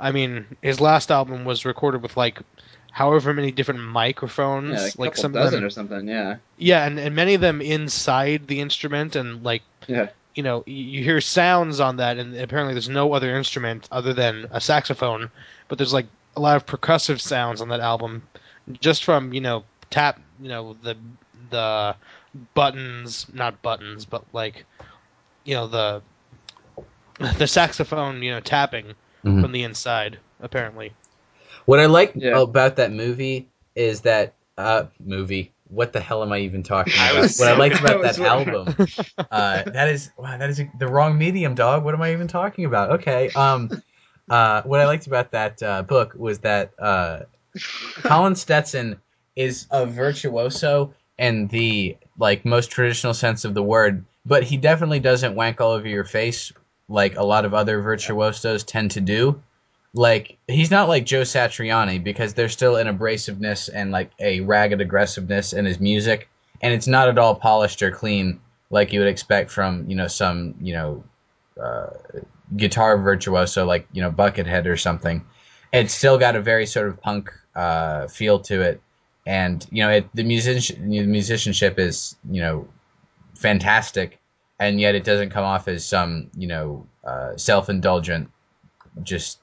I 0.00 0.12
mean, 0.12 0.46
his 0.62 0.80
last 0.80 1.10
album 1.10 1.44
was 1.44 1.64
recorded 1.64 2.02
with 2.02 2.16
like 2.16 2.40
however 2.90 3.32
many 3.34 3.50
different 3.52 3.80
microphones, 3.80 4.70
Yeah, 4.72 4.82
like 4.82 4.96
a 4.96 5.00
like 5.00 5.10
couple 5.12 5.22
some 5.22 5.30
of 5.34 5.42
dozen 5.42 5.60
them, 5.60 5.66
or 5.66 5.70
something. 5.70 6.08
Yeah. 6.08 6.36
yeah, 6.56 6.86
and, 6.86 6.98
and 6.98 7.14
many 7.14 7.34
of 7.34 7.40
them 7.40 7.60
inside 7.60 8.46
the 8.46 8.60
instrument, 8.60 9.14
and 9.16 9.42
like 9.44 9.62
Yeah. 9.86 10.08
you 10.34 10.42
know, 10.42 10.62
you- 10.66 10.74
you 10.98 11.04
hear 11.04 11.20
sounds 11.20 11.80
on 11.80 11.96
that, 11.96 12.18
and 12.18 12.36
apparently 12.36 12.74
there's 12.74 12.88
no 12.88 13.12
other 13.12 13.36
instrument 13.36 13.88
other 13.90 14.12
than 14.12 14.46
a 14.50 14.60
saxophone, 14.60 15.30
but 15.68 15.78
there's 15.78 15.92
like 15.92 16.06
a 16.36 16.40
lot 16.40 16.56
of 16.56 16.66
percussive 16.66 17.20
sounds 17.20 17.60
on 17.60 17.68
that 17.68 17.80
album, 17.80 18.22
just 18.80 19.04
from 19.04 19.32
you 19.32 19.40
know 19.40 19.64
tap, 19.90 20.20
you 20.40 20.48
know, 20.48 20.74
the 20.82 20.96
the 21.50 21.94
buttons, 22.54 23.26
not 23.32 23.60
buttons, 23.62 24.04
but 24.04 24.22
like, 24.32 24.64
you 25.44 25.54
know, 25.54 25.66
the 25.66 26.02
the 27.38 27.46
saxophone, 27.46 28.22
you 28.22 28.30
know, 28.30 28.40
tapping 28.40 28.94
Mhm. 29.24 29.40
from 29.42 29.52
the 29.52 29.62
inside. 29.64 30.18
Apparently, 30.40 30.92
What 31.68 31.80
I 31.80 31.84
like 31.84 32.14
Yeah. 32.16 32.40
about 32.40 32.76
that 32.76 32.92
movie 32.92 33.46
is 33.76 34.00
that 34.00 34.32
uh 34.56 34.84
movie. 34.98 35.52
What 35.68 35.92
the 35.92 36.00
hell 36.00 36.22
am 36.22 36.32
I 36.32 36.38
even 36.38 36.62
talking 36.62 36.94
I 36.98 37.12
about? 37.12 37.22
was 37.24 37.38
what 37.38 37.48
I 37.48 37.52
liked 37.52 37.78
about 37.80 38.00
that 38.00 38.14
confused. 38.16 38.20
album, 38.20 38.74
uh, 39.30 39.64
that 39.70 39.88
is 39.88 40.10
wow, 40.16 40.38
that 40.38 40.48
is 40.48 40.62
the 40.78 40.88
wrong 40.88 41.18
medium, 41.18 41.54
dog. 41.54 41.84
What 41.84 41.92
am 41.92 42.00
I 42.00 42.12
even 42.14 42.26
talking 42.26 42.64
about? 42.64 43.00
Okay, 43.00 43.30
um, 43.32 43.70
uh, 44.30 44.62
what 44.62 44.80
I 44.80 44.86
liked 44.86 45.06
about 45.08 45.32
that 45.32 45.62
uh, 45.62 45.82
book 45.82 46.14
was 46.16 46.38
that 46.38 46.72
uh, 46.78 47.24
Colin 48.02 48.34
Stetson 48.34 48.98
is 49.36 49.66
a 49.70 49.84
virtuoso 49.84 50.94
in 51.18 51.48
the 51.48 51.98
like 52.16 52.46
most 52.46 52.70
traditional 52.70 53.12
sense 53.12 53.44
of 53.44 53.52
the 53.52 53.62
word, 53.62 54.06
but 54.24 54.42
he 54.42 54.56
definitely 54.56 55.00
doesn't 55.00 55.34
wank 55.34 55.60
all 55.60 55.72
over 55.72 55.86
your 55.86 56.04
face 56.04 56.50
like 56.88 57.16
a 57.18 57.22
lot 57.22 57.44
of 57.44 57.52
other 57.52 57.82
virtuosos 57.82 58.64
tend 58.64 58.92
to 58.92 59.02
do. 59.02 59.42
Like 59.94 60.38
he's 60.46 60.70
not 60.70 60.88
like 60.88 61.06
Joe 61.06 61.22
Satriani 61.22 62.02
because 62.02 62.34
there's 62.34 62.52
still 62.52 62.76
an 62.76 62.86
abrasiveness 62.86 63.70
and 63.72 63.90
like 63.90 64.10
a 64.18 64.40
ragged 64.40 64.80
aggressiveness 64.80 65.52
in 65.52 65.64
his 65.64 65.80
music, 65.80 66.28
and 66.60 66.74
it's 66.74 66.86
not 66.86 67.08
at 67.08 67.18
all 67.18 67.34
polished 67.34 67.82
or 67.82 67.90
clean 67.90 68.40
like 68.70 68.92
you 68.92 69.00
would 69.00 69.08
expect 69.08 69.50
from 69.50 69.88
you 69.88 69.96
know 69.96 70.06
some 70.06 70.54
you 70.60 70.74
know 70.74 71.04
uh, 71.60 71.90
guitar 72.56 72.98
virtuoso 72.98 73.64
like 73.64 73.88
you 73.92 74.02
know 74.02 74.10
Buckethead 74.10 74.66
or 74.66 74.76
something. 74.76 75.24
It's 75.72 75.94
still 75.94 76.18
got 76.18 76.36
a 76.36 76.40
very 76.40 76.66
sort 76.66 76.88
of 76.88 77.00
punk 77.00 77.32
uh, 77.54 78.08
feel 78.08 78.40
to 78.40 78.60
it, 78.60 78.80
and 79.26 79.66
you 79.70 79.82
know 79.82 79.90
it, 79.90 80.08
the 80.14 80.24
musician 80.24 80.90
the 80.90 81.06
musicianship 81.06 81.78
is 81.78 82.14
you 82.30 82.42
know 82.42 82.68
fantastic, 83.34 84.20
and 84.58 84.80
yet 84.80 84.94
it 84.94 85.04
doesn't 85.04 85.30
come 85.30 85.44
off 85.44 85.66
as 85.66 85.84
some 85.84 86.30
you 86.36 86.46
know 86.46 86.86
uh, 87.04 87.36
self 87.36 87.68
indulgent 87.70 88.30
just 89.02 89.38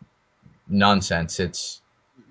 nonsense. 0.67 1.39
It's 1.39 1.81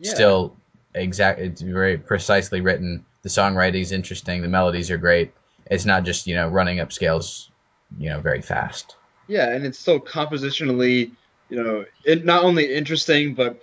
Yeah. 0.01 0.15
still 0.15 0.57
exact. 0.95 1.41
It's 1.41 1.61
very 1.61 1.99
precisely 1.99 2.61
written. 2.61 3.05
The 3.23 3.29
songwriting 3.29 3.81
is 3.81 3.93
interesting. 3.93 4.43
The 4.43 4.49
melodies 4.49 4.91
are 4.91 4.99
great. 4.99 5.33
It's 5.71 5.85
not 5.85 6.05
just 6.05 6.27
you 6.27 6.35
know 6.35 6.49
running 6.49 6.81
up 6.81 6.93
scales, 6.93 7.51
you 7.99 8.11
know, 8.11 8.21
very 8.21 8.43
fast. 8.43 8.97
Yeah, 9.27 9.51
and 9.55 9.65
it's 9.65 9.79
still 9.79 10.01
compositionally, 10.01 11.13
you 11.49 11.63
know, 11.63 11.85
it 12.05 12.25
not 12.25 12.45
only 12.45 12.75
interesting 12.75 13.35
but 13.35 13.63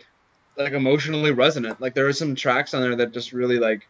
like 0.58 0.74
emotionally 0.74 1.32
resonant. 1.32 1.82
Like 1.82 1.94
there 1.94 2.08
are 2.08 2.14
some 2.14 2.36
tracks 2.36 2.74
on 2.74 2.82
there 2.82 2.96
that 2.98 3.12
just 3.14 3.34
really 3.34 3.60
like 3.60 3.88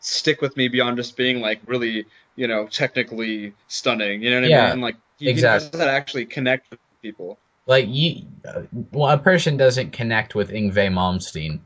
stick 0.00 0.40
with 0.40 0.56
me 0.56 0.68
beyond 0.68 0.96
just 0.96 1.16
being 1.16 1.40
like 1.40 1.60
really, 1.66 2.06
you 2.36 2.48
know, 2.48 2.66
technically 2.66 3.54
stunning. 3.68 4.22
You 4.22 4.30
know 4.30 4.40
what 4.42 4.50
Yeah, 4.50 4.66
I 4.68 4.70
mean? 4.74 4.80
Like 4.80 4.96
he, 5.18 5.28
exactly. 5.28 5.70
does 5.70 5.78
that 5.80 5.88
actually 5.88 6.26
connect 6.26 6.70
with 6.70 6.80
people. 7.02 7.38
Like 7.66 7.86
you, 7.88 8.22
uh, 8.46 8.62
well, 8.92 9.10
a 9.10 9.18
person 9.18 9.56
doesn't 9.56 9.92
connect 9.92 10.34
with 10.34 10.50
Yngwie 10.50 10.90
Malmsteen. 10.92 11.60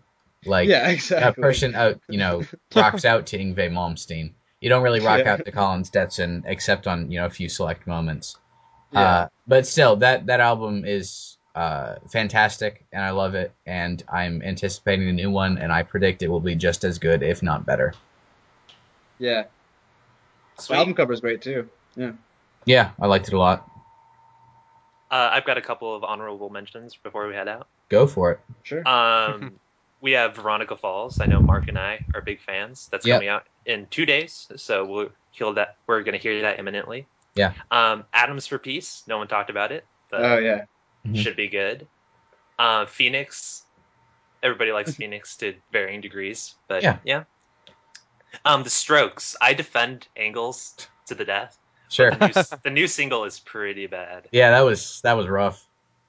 Like 0.44 0.68
yeah, 0.68 0.88
exactly. 0.88 1.28
a 1.28 1.32
person 1.46 1.74
out, 1.74 2.00
you 2.08 2.18
know, 2.18 2.42
rocks 2.74 3.04
out 3.04 3.26
to 3.28 3.38
Yngwie 3.38 3.70
Malmsteen. 3.70 4.32
You 4.60 4.68
don't 4.68 4.82
really 4.82 5.00
rock 5.00 5.20
Yeah. 5.24 5.32
out 5.34 5.44
to 5.44 5.52
Colin 5.52 5.84
Stetson 5.84 6.44
except 6.46 6.86
on 6.86 7.10
you 7.10 7.18
know 7.20 7.26
a 7.26 7.30
few 7.30 7.48
select 7.48 7.86
moments. 7.86 8.36
Yeah. 8.92 9.00
Uh, 9.00 9.28
but 9.46 9.66
still, 9.66 9.96
that 9.96 10.26
that 10.26 10.40
album 10.40 10.84
is 10.84 11.36
uh, 11.54 11.96
fantastic, 12.10 12.84
and 12.92 13.02
I 13.02 13.10
love 13.10 13.34
it. 13.34 13.52
And 13.66 14.02
I'm 14.08 14.42
anticipating 14.42 15.08
a 15.08 15.12
new 15.12 15.30
one, 15.30 15.58
and 15.58 15.72
I 15.72 15.82
predict 15.82 16.22
it 16.22 16.28
will 16.28 16.40
be 16.40 16.54
just 16.54 16.84
as 16.84 16.98
good, 16.98 17.22
if 17.22 17.42
not 17.42 17.64
better. 17.66 17.94
yeah. 19.18 19.44
The 20.68 20.74
album 20.74 20.94
cover 20.94 21.12
is 21.12 21.20
great 21.20 21.42
too. 21.42 21.68
Yeah. 21.96 22.12
Yeah, 22.64 22.90
I 23.00 23.06
liked 23.06 23.28
it 23.28 23.34
a 23.34 23.38
lot. 23.38 23.68
Uh, 25.10 25.30
I've 25.32 25.44
got 25.44 25.56
a 25.58 25.62
couple 25.62 25.94
of 25.94 26.02
honorable 26.04 26.50
mentions 26.50 26.96
before 26.96 27.28
we 27.28 27.34
head 27.34 27.48
out. 27.48 27.68
Go 27.88 28.06
for 28.06 28.32
it. 28.32 28.40
Sure. 28.64 28.86
Um, 28.88 29.60
we 30.00 30.12
have 30.12 30.34
Veronica 30.36 30.76
Falls. 30.76 31.20
I 31.20 31.26
know 31.26 31.40
Mark 31.40 31.68
and 31.68 31.78
I 31.78 32.04
are 32.14 32.20
big 32.20 32.40
fans. 32.40 32.88
That's 32.90 33.06
Yep. 33.06 33.16
coming 33.16 33.28
out 33.28 33.46
in 33.64 33.86
two 33.86 34.04
days, 34.06 34.48
so 34.56 34.84
we'll 34.84 35.08
hear 35.30 35.52
that. 35.54 35.76
We're 35.86 36.02
going 36.02 36.14
to 36.14 36.18
hear 36.18 36.42
that 36.42 36.58
imminently. 36.58 37.06
Yeah. 37.34 37.52
Um, 37.70 38.04
Atoms 38.12 38.46
for 38.46 38.58
Peace. 38.58 39.04
No 39.06 39.18
one 39.18 39.28
talked 39.28 39.50
about 39.50 39.70
it, 39.72 39.84
but 40.10 40.24
oh 40.24 40.38
yeah. 40.38 40.64
Mhm. 41.06 41.16
should 41.18 41.36
be 41.36 41.48
good. 41.48 41.86
Uh, 42.58 42.86
Phoenix. 42.86 43.62
Everybody 44.42 44.72
likes 44.72 44.94
Phoenix 44.94 45.36
to 45.38 45.54
varying 45.72 46.00
degrees, 46.00 46.54
but 46.68 46.82
Yeah. 46.82 46.98
yeah. 47.04 47.24
Um, 48.44 48.62
the 48.64 48.70
Strokes. 48.70 49.36
I 49.40 49.54
defend 49.54 50.08
Angles 50.16 50.74
to 51.06 51.14
the 51.14 51.24
death. 51.24 51.56
Sure. 51.88 52.10
The 52.10 52.26
new, 52.26 52.58
the 52.64 52.70
new 52.70 52.86
single 52.86 53.24
is 53.24 53.38
pretty 53.40 53.86
bad. 53.86 54.28
Yeah, 54.32 54.50
that 54.50 54.60
was 54.62 55.00
that 55.02 55.16
was 55.16 55.28
rough. 55.28 55.64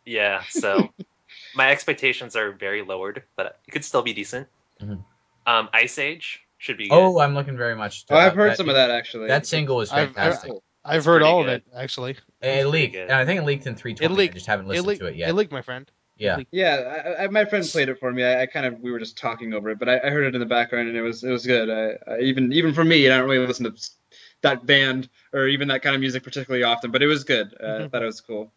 Yeah, 0.06 0.42
so 0.50 0.90
my 1.56 1.72
expectations 1.72 2.36
are 2.36 2.52
very 2.52 2.82
lowered, 2.82 3.24
but 3.36 3.60
it 3.68 3.72
could 3.72 3.86
still 3.86 4.02
be 4.02 4.14
decent. 4.14 4.48
Mhm. 4.82 5.04
Um, 5.46 5.70
Iceage 5.74 6.42
should 6.58 6.78
be 6.78 6.90
good. 6.90 6.96
Oh, 6.96 7.20
I'm 7.20 7.34
looking 7.36 7.58
very 7.58 7.76
much. 7.76 8.06
To 8.08 8.16
Oh, 8.16 8.18
I've 8.18 8.34
heard 8.36 8.56
some 8.58 8.70
of 8.70 8.76
that 8.76 8.90
actually. 8.92 9.28
That 9.28 9.46
single 9.46 9.78
was 9.78 9.92
I've- 9.92 10.14
fantastic. 10.14 10.54
I've 10.84 11.04
heard 11.06 11.22
all 11.22 11.44
good. 11.44 11.50
of 11.50 11.56
it 11.56 11.64
actually. 11.76 12.12
it 12.12 12.18
pretty 12.42 12.64
leaked, 12.66 12.94
good. 12.94 13.12
I 13.12 13.26
think 13.26 13.42
it 13.42 13.44
leaked 13.44 13.68
in 13.68 13.76
320. 13.76 14.06
It 14.06 14.18
leaked. 14.18 14.34
I 14.34 14.36
just 14.36 14.46
haven't 14.48 14.66
It 14.68 14.70
listened 14.70 14.88
leaked, 14.88 15.02
to 15.02 15.08
it 15.08 15.16
yet. 15.16 15.30
it 15.30 15.34
leaked, 15.34 15.52
my 15.52 15.62
friend. 15.62 15.92
yeah. 16.18 16.40
Yeah, 16.52 17.14
I, 17.20 17.24
I, 17.26 17.28
my 17.28 17.44
friend 17.46 17.66
played 17.70 17.90
it 17.90 18.00
for 18.00 18.12
me. 18.12 18.24
I, 18.24 18.44
I 18.44 18.46
kind 18.46 18.66
of 18.66 18.80
we 18.80 18.92
were 18.92 19.00
just 19.00 19.18
talking 19.18 19.54
over 19.54 19.70
it, 19.72 19.80
but 19.80 19.90
I, 19.90 20.00
I 20.00 20.10
heard 20.10 20.26
it 20.26 20.34
in 20.36 20.40
the 20.40 20.46
background 20.48 20.88
and 20.88 20.98
it 20.98 21.02
was 21.02 21.24
it 21.24 21.30
was 21.30 21.46
good. 21.46 21.70
I, 21.70 22.14
I 22.14 22.20
even 22.22 22.54
even 22.54 22.74
for 22.74 22.84
me, 22.86 23.06
I 23.10 23.18
don't 23.18 23.30
really 23.30 23.46
listen 23.46 23.66
to 23.66 23.72
s- 23.74 23.96
that 24.42 24.66
band 24.66 25.10
or 25.34 25.48
even 25.48 25.68
that 25.70 25.82
kind 25.82 25.96
of 25.96 26.00
music 26.02 26.24
particularly 26.24 26.64
often, 26.64 26.92
but 26.92 27.02
it 27.02 27.08
was 27.08 27.24
good. 27.24 27.54
Uh, 27.62 27.66
I 27.66 27.70
Mhm. 27.70 27.92
thought 27.92 28.02
it 28.04 28.06
was 28.06 28.22
cool. 28.22 28.52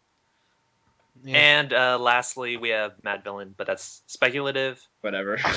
Yeah. 1.23 1.37
And 1.37 1.73
uh, 1.73 1.99
lastly, 1.99 2.57
we 2.57 2.69
have 2.69 2.93
Madvillain, 3.03 3.53
but 3.55 3.67
that's 3.67 4.01
speculative. 4.07 4.81
Whatever. 5.01 5.37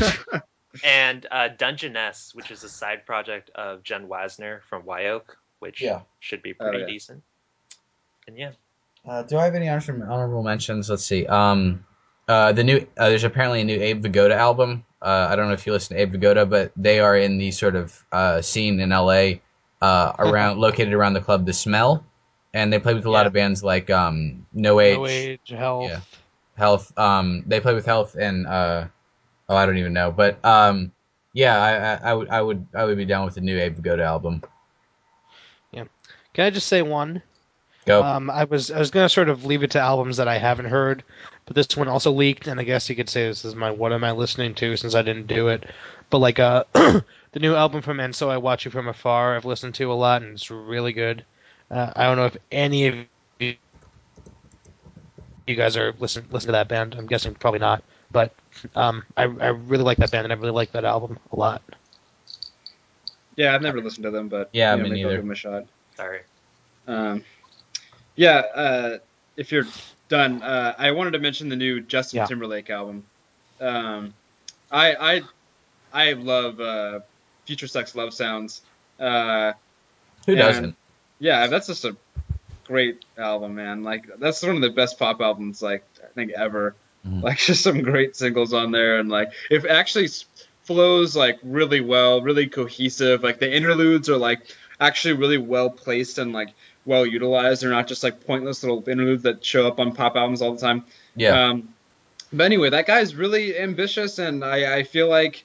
And 0.82 1.24
uh, 1.30 1.48
Dungeonesse, 1.56 2.34
which 2.34 2.50
is 2.50 2.64
a 2.64 2.68
side 2.68 3.06
project 3.06 3.48
of 3.54 3.84
Jenn 3.84 4.08
Wasner 4.08 4.60
from 4.64 4.84
Wye 4.84 5.06
Oak, 5.06 5.38
which 5.60 5.80
Yeah. 5.80 6.00
should 6.18 6.42
be 6.42 6.52
Oh, 6.52 6.64
pretty 6.64 6.80
yeah. 6.80 6.86
decent. 6.86 7.22
And 8.26 8.36
yeah, 8.36 8.52
Uh, 9.06 9.22
do 9.22 9.38
I 9.38 9.44
have 9.44 9.54
any 9.54 9.68
honorable 9.68 10.42
mentions? 10.42 10.90
Let's 10.90 11.04
see. 11.04 11.26
Um, 11.26 11.86
uh, 12.26 12.52
the 12.52 12.64
new 12.64 12.86
uh, 12.96 13.08
there's 13.08 13.22
apparently 13.22 13.60
a 13.60 13.64
new 13.64 13.80
Abe 13.80 14.04
Vigoda 14.04 14.34
album. 14.34 14.84
Uh, 15.00 15.28
I 15.30 15.36
don't 15.36 15.46
know 15.46 15.54
if 15.54 15.66
you 15.66 15.72
listen 15.72 15.96
to 15.96 16.02
Abe 16.02 16.14
Vigoda, 16.14 16.48
but 16.48 16.72
they 16.74 16.98
are 16.98 17.16
in 17.16 17.38
the 17.38 17.50
sort 17.52 17.76
of 17.76 18.04
uh, 18.10 18.42
scene 18.42 18.80
in 18.80 18.90
LA 18.90 19.34
uh, 19.84 20.14
around 20.18 20.58
located 20.58 20.92
around 20.94 21.14
the 21.14 21.20
club 21.20 21.46
The 21.46 21.52
Smell, 21.52 22.04
and 22.54 22.72
they 22.72 22.78
play 22.78 22.94
with 22.94 23.06
a 23.06 23.10
lot 23.10 23.26
Yeah. 23.26 23.28
of 23.28 23.32
bands 23.32 23.62
like 23.62 23.90
um, 23.90 24.46
No 24.52 24.80
Age, 24.80 24.98
no 24.98 25.04
age, 25.06 25.52
health. 25.56 25.92
Yeah. 25.92 26.00
Health. 26.56 26.92
Um, 26.98 27.44
they 27.46 27.60
play 27.60 27.74
with 27.74 27.86
Health 27.86 28.16
and 28.18 28.46
uh, 28.46 28.86
oh 29.48 29.56
I 29.56 29.66
don't 29.66 29.78
even 29.78 29.92
know, 29.92 30.10
but 30.12 30.44
um, 30.44 30.92
yeah, 31.32 31.56
I, 31.60 32.08
I, 32.08 32.10
I 32.10 32.14
would 32.14 32.28
I 32.28 32.42
would 32.42 32.66
I 32.74 32.84
would 32.84 32.96
be 32.96 33.04
down 33.06 33.24
with 33.24 33.34
the 33.34 33.40
new 33.40 33.58
Abe 33.58 33.76
Vigoda 33.76 34.04
album. 34.04 34.42
Yeah, 35.72 35.84
can 36.34 36.46
I 36.46 36.50
just 36.50 36.66
say 36.68 36.82
one? 36.82 37.22
Go. 37.86 38.02
Um, 38.02 38.30
I 38.30 38.44
was 38.44 38.70
I 38.70 38.78
was 38.78 38.90
gonna 38.90 39.08
sort 39.08 39.28
of 39.28 39.44
leave 39.44 39.62
it 39.62 39.70
to 39.72 39.80
albums 39.80 40.16
that 40.16 40.28
I 40.28 40.38
haven't 40.38 40.66
heard, 40.66 41.04
but 41.46 41.56
this 41.56 41.76
one 41.76 41.88
also 41.88 42.10
leaked, 42.12 42.46
and 42.46 42.60
I 42.60 42.64
guess 42.64 42.88
you 42.88 42.96
could 42.96 43.08
say 43.08 43.26
this 43.26 43.44
is 43.44 43.54
my 43.54 43.70
what 43.70 43.92
am 43.92 44.04
I 44.04 44.12
listening 44.12 44.54
to 44.56 44.76
since 44.76 44.94
I 44.94 45.02
didn't 45.02 45.26
do 45.26 45.48
it. 45.48 45.64
But 46.10 46.18
like 46.18 46.38
uh, 46.38 46.64
the 47.34 47.40
new 47.40 47.56
album 47.56 47.82
from 47.82 48.00
And 48.00 48.16
So 48.16 48.30
I 48.30 48.38
Watch 48.38 48.66
You 48.66 48.72
From 48.72 48.88
Afar, 48.88 49.36
I've 49.36 49.46
listened 49.46 49.76
to 49.76 49.92
a 49.92 49.94
lot, 49.94 50.22
and 50.22 50.34
it's 50.34 50.50
really 50.50 50.94
good. 50.94 51.26
Uh, 51.70 51.92
I 51.96 52.04
don't 52.04 52.18
know 52.18 52.26
if 52.26 52.38
any 52.52 52.88
of 52.88 52.96
you, 52.96 53.08
you 53.42 53.56
guys 53.56 53.72
are 53.80 53.86
listen 54.48 55.16
listen 55.18 55.58
to 55.58 55.62
that 55.62 55.88
band. 55.96 56.00
I'm 56.00 56.16
guessing 56.16 56.26
probably 56.26 56.50
not, 56.50 57.14
but 57.50 57.56
um, 58.76 59.04
I 59.16 59.24
I 59.24 59.48
really 59.48 59.84
like 59.84 59.98
that 59.98 60.10
band, 60.12 60.24
and 60.26 60.32
I 60.32 60.36
really 60.36 60.52
like 60.52 60.72
that 60.72 60.84
album 60.84 61.18
a 61.32 61.36
lot. 61.36 61.62
yeah, 63.36 63.54
I've 63.54 63.62
never 63.62 63.80
listened 63.80 64.04
to 64.04 64.10
them, 64.10 64.28
but 64.28 64.52
Yeah, 64.52 64.76
you 64.76 64.78
know, 64.78 64.86
me 64.86 64.90
maybe 64.90 65.04
I'll 65.06 65.12
neither. 65.12 65.14
give 65.14 65.24
them 65.24 65.32
a 65.32 65.36
shot. 65.36 65.64
sorry. 65.96 66.22
Um, 66.86 67.24
yeah, 68.16 68.38
uh, 68.54 68.98
if 69.36 69.52
you're 69.52 69.72
done, 70.08 70.42
uh, 70.42 70.74
I 70.78 70.92
wanted 70.92 71.12
to 71.12 71.18
mention 71.20 71.48
the 71.48 71.56
new 71.56 71.80
Justin 71.82 72.22
Yeah. 72.22 72.24
Timberlake 72.24 72.70
album. 72.70 73.06
Um, 73.60 74.14
I 74.70 74.94
I 75.92 76.08
I 76.08 76.12
love 76.14 76.60
uh, 76.60 77.00
Future 77.46 77.66
Sex 77.66 77.94
Love 77.94 78.12
Sounds. 78.14 78.62
Uh, 78.98 79.52
Who 80.26 80.34
doesn't? 80.34 80.76
yeah, 81.18 81.46
that's 81.46 81.66
just 81.66 81.84
a 81.84 81.96
great 82.64 83.04
album, 83.18 83.54
man. 83.54 83.82
Like 83.82 84.06
that's 84.18 84.42
one 84.42 84.56
of 84.56 84.62
the 84.62 84.70
best 84.70 84.98
pop 84.98 85.20
albums 85.20 85.62
like 85.62 85.84
I 86.02 86.08
think 86.14 86.32
ever. 86.32 86.74
Mhm. 87.06 87.22
Like 87.22 87.38
just 87.46 87.62
some 87.62 87.82
great 87.82 88.16
singles 88.16 88.52
on 88.52 88.70
there, 88.72 88.98
and 88.98 89.08
like 89.08 89.32
it 89.50 89.64
actually 89.66 90.08
flows 90.64 91.14
like 91.14 91.38
really 91.42 91.80
well, 91.80 92.22
really 92.22 92.46
cohesive. 92.46 93.22
Like 93.22 93.38
the 93.38 93.52
interludes 93.54 94.08
are 94.08 94.16
like 94.16 94.40
actually 94.80 95.14
really 95.14 95.38
well 95.38 95.70
placed 95.70 96.18
and 96.18 96.32
like 96.32 96.54
well 96.86 97.04
utilized. 97.06 97.62
They're 97.62 97.70
not 97.70 97.86
just 97.86 98.02
like 98.02 98.24
pointless 98.26 98.62
little 98.62 98.86
interludes 98.88 99.22
that 99.24 99.44
show 99.44 99.66
up 99.66 99.78
on 99.78 99.94
pop 99.94 100.16
albums 100.16 100.42
all 100.42 100.54
the 100.54 100.60
time. 100.60 100.84
Yeah. 101.16 101.48
Um, 101.48 101.68
but 102.32 102.44
anyway, 102.44 102.70
that 102.70 102.86
guy's 102.86 103.14
really 103.14 103.56
ambitious, 103.58 104.18
and 104.18 104.44
I, 104.44 104.78
I 104.78 104.82
feel 104.82 105.08
like, 105.08 105.44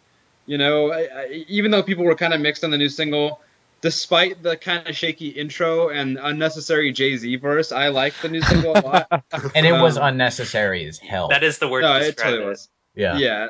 You 0.50 0.58
know, 0.58 0.92
I, 0.92 1.02
I, 1.22 1.46
even 1.48 1.70
though 1.70 1.84
people 1.84 2.06
were 2.06 2.16
kind 2.16 2.34
of 2.34 2.42
mixed 2.42 2.64
on 2.64 2.72
the 2.72 2.78
new 2.78 2.90
single, 2.90 3.40
despite 3.82 4.42
the 4.42 4.58
kind 4.58 4.88
of 4.88 4.96
shaky 4.96 5.28
intro 5.30 5.90
and 5.90 6.18
unnecessary 6.20 6.92
Jay 6.92 7.16
Z 7.18 7.36
verse, 7.38 7.72
I 7.72 7.90
like 7.90 8.14
the 8.22 8.30
new 8.30 8.42
single 8.42 8.74
a 8.76 8.82
lot. 8.82 9.24
And 9.56 9.66
it 9.68 9.74
was 9.74 9.98
Um, 9.98 10.06
unnecessary 10.08 10.86
as 10.88 10.98
hell. 10.98 11.28
That 11.30 11.44
is 11.44 11.60
the 11.60 11.68
word 11.68 11.82
no, 11.84 12.00
to 12.00 12.08
it 12.08 12.18
totally 12.18 12.44
it. 12.44 12.48
was. 12.48 12.68
yeah. 12.96 13.18
Yeah, 13.18 13.48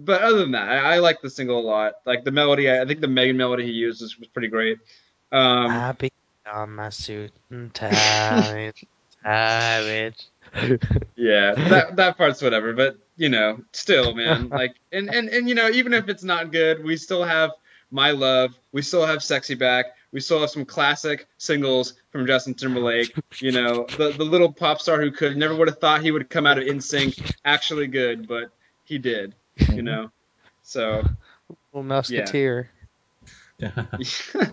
but 0.00 0.20
other 0.22 0.38
than 0.40 0.50
that, 0.58 0.68
I, 0.68 0.94
I 0.94 0.98
like 0.98 1.22
the 1.22 1.30
single 1.30 1.60
a 1.60 1.66
lot. 1.76 1.92
Like 2.04 2.24
the 2.24 2.32
melody, 2.32 2.68
I, 2.68 2.82
I 2.82 2.86
think 2.86 3.00
the 3.00 3.08
Megan 3.08 3.36
melody 3.36 3.64
he 3.64 3.72
used 3.72 4.02
was, 4.02 4.18
was 4.18 4.26
pretty 4.28 4.48
great. 4.48 4.78
Um, 5.30 5.70
I 5.70 5.92
be 5.92 6.10
on 6.44 6.74
my 6.74 6.88
suit 6.90 7.30
and 7.50 7.72
tie 7.72 8.72
it, 8.74 8.80
tie 9.22 9.80
it. 9.80 10.26
yeah, 11.16 11.54
that 11.70 11.96
that 11.96 12.18
part's 12.18 12.42
whatever. 12.42 12.72
But 12.74 12.98
you 13.22 13.28
know, 13.28 13.62
still, 13.70 14.16
man, 14.16 14.48
like, 14.50 14.74
and 14.90 15.08
and 15.08 15.28
and 15.28 15.48
you 15.48 15.54
know, 15.54 15.68
even 15.70 15.94
if 15.94 16.08
it's 16.08 16.24
not 16.24 16.50
good, 16.50 16.82
we 16.82 16.96
still 16.96 17.22
have 17.22 17.52
My 17.92 18.10
Love, 18.10 18.58
we 18.72 18.82
still 18.82 19.06
have 19.06 19.22
Sexy 19.22 19.54
Back, 19.54 19.94
we 20.10 20.18
still 20.18 20.40
have 20.40 20.50
some 20.50 20.64
classic 20.64 21.28
singles 21.38 21.94
from 22.10 22.26
Justin 22.26 22.54
Timberlake. 22.54 23.14
You 23.36 23.52
know, 23.52 23.86
the 23.96 24.10
the 24.10 24.24
little 24.24 24.52
pop 24.52 24.80
star 24.80 25.00
who 25.00 25.12
could 25.12 25.36
never 25.36 25.54
would 25.54 25.68
have 25.68 25.78
thought 25.78 26.02
he 26.02 26.10
would 26.10 26.28
come 26.30 26.46
out 26.46 26.58
of 26.58 26.64
NSYNC 26.64 27.32
actually 27.44 27.86
good, 27.86 28.26
but 28.26 28.50
he 28.86 28.98
did. 28.98 29.36
You 29.68 29.82
know, 29.88 30.10
so. 30.64 31.04
Little 31.72 31.84
musketeer. 31.84 32.70
Yeah. 33.58 33.86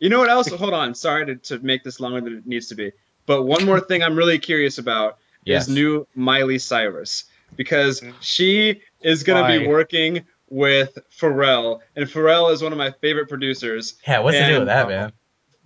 you 0.00 0.08
know 0.08 0.18
what 0.18 0.28
else? 0.28 0.48
Hold 0.50 0.74
on. 0.74 0.92
Sorry 0.96 1.24
to, 1.26 1.36
to 1.36 1.60
make 1.60 1.84
this 1.84 2.00
longer 2.00 2.20
than 2.20 2.38
it 2.38 2.46
needs 2.48 2.66
to 2.68 2.74
be. 2.74 2.90
But 3.26 3.44
one 3.44 3.64
more 3.64 3.78
thing 3.78 4.02
I'm 4.02 4.16
really 4.16 4.40
curious 4.40 4.78
about 4.78 5.18
Yes. 5.44 5.68
is 5.68 5.74
new 5.74 6.06
Miley 6.14 6.58
Cyrus 6.58 7.24
because 7.56 8.00
mm-hmm. 8.00 8.12
she 8.20 8.82
is 9.00 9.22
going 9.22 9.42
to 9.42 9.58
be 9.58 9.66
working 9.66 10.24
with 10.50 10.98
Pharrell, 11.10 11.80
and 11.94 12.06
Pharrell 12.06 12.52
is 12.52 12.62
one 12.62 12.72
of 12.72 12.78
my 12.78 12.90
favorite 12.90 13.28
producers. 13.28 13.94
Yeah, 14.06 14.20
what's 14.20 14.38
the 14.38 14.46
deal 14.46 14.60
with 14.60 14.68
that, 14.68 14.88
man? 14.88 15.12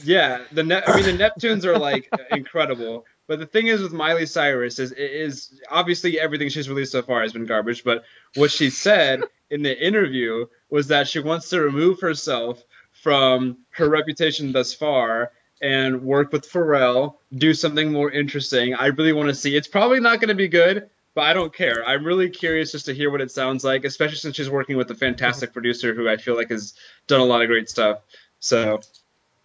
Yeah, 0.05 0.43
the 0.51 0.65
ne- 0.65 0.83
I 0.85 0.97
mean 0.97 1.05
the 1.05 1.13
Neptunes 1.41 1.65
are 1.65 1.79
like 1.79 2.11
incredible. 2.31 3.05
But 3.29 3.39
the 3.39 3.47
thing 3.47 3.69
is 3.69 3.81
with 3.81 3.93
Miley 3.93 4.27
Cyrus 4.27 4.79
is 4.79 4.93
is 4.93 5.61
obviously 5.71 6.19
everything 6.19 6.49
she's 6.49 6.69
released 6.69 6.93
so 6.93 7.03
far 7.03 7.23
has 7.23 7.33
been 7.33 7.47
garbage. 7.47 7.85
But 7.85 8.05
what 8.35 8.51
she 8.51 8.69
said 8.69 9.23
in 9.51 9.63
the 9.63 9.87
interview 9.87 10.47
was 10.71 10.89
that 10.89 11.09
she 11.09 11.21
wants 11.21 11.49
to 11.51 11.61
remove 11.61 12.01
herself 12.01 12.63
from 12.91 13.59
her 13.71 13.89
reputation 13.89 14.53
thus 14.53 14.75
far 14.75 15.33
and 15.61 16.03
work 16.03 16.33
with 16.33 16.51
Pharrell, 16.51 17.15
do 17.37 17.55
something 17.55 17.93
more 17.93 18.11
interesting. 18.11 18.75
I 18.75 18.87
really 18.87 19.13
want 19.13 19.29
to 19.29 19.35
see. 19.35 19.57
It's 19.57 19.69
probably 19.69 20.01
not 20.01 20.21
going 20.21 20.29
to 20.29 20.35
be 20.35 20.49
good, 20.49 20.91
but 21.15 21.23
I 21.23 21.33
don't 21.33 21.55
care. 21.55 21.85
I'm 21.87 22.05
really 22.05 22.31
curious 22.31 22.73
just 22.73 22.87
to 22.87 22.95
hear 22.95 23.11
what 23.11 23.21
it 23.21 23.31
sounds 23.31 23.65
like, 23.65 23.85
especially 23.85 24.17
since 24.17 24.37
she's 24.37 24.51
working 24.51 24.77
with 24.77 24.91
a 24.91 24.95
fantastic 24.95 25.51
mm-hmm. 25.51 25.55
producer 25.55 25.95
who 25.95 26.09
I 26.09 26.17
feel 26.17 26.37
like 26.37 26.51
has 26.51 26.75
done 27.07 27.21
a 27.21 27.25
lot 27.25 27.43
of 27.43 27.49
great 27.49 27.69
stuff. 27.69 28.01
So 28.41 28.81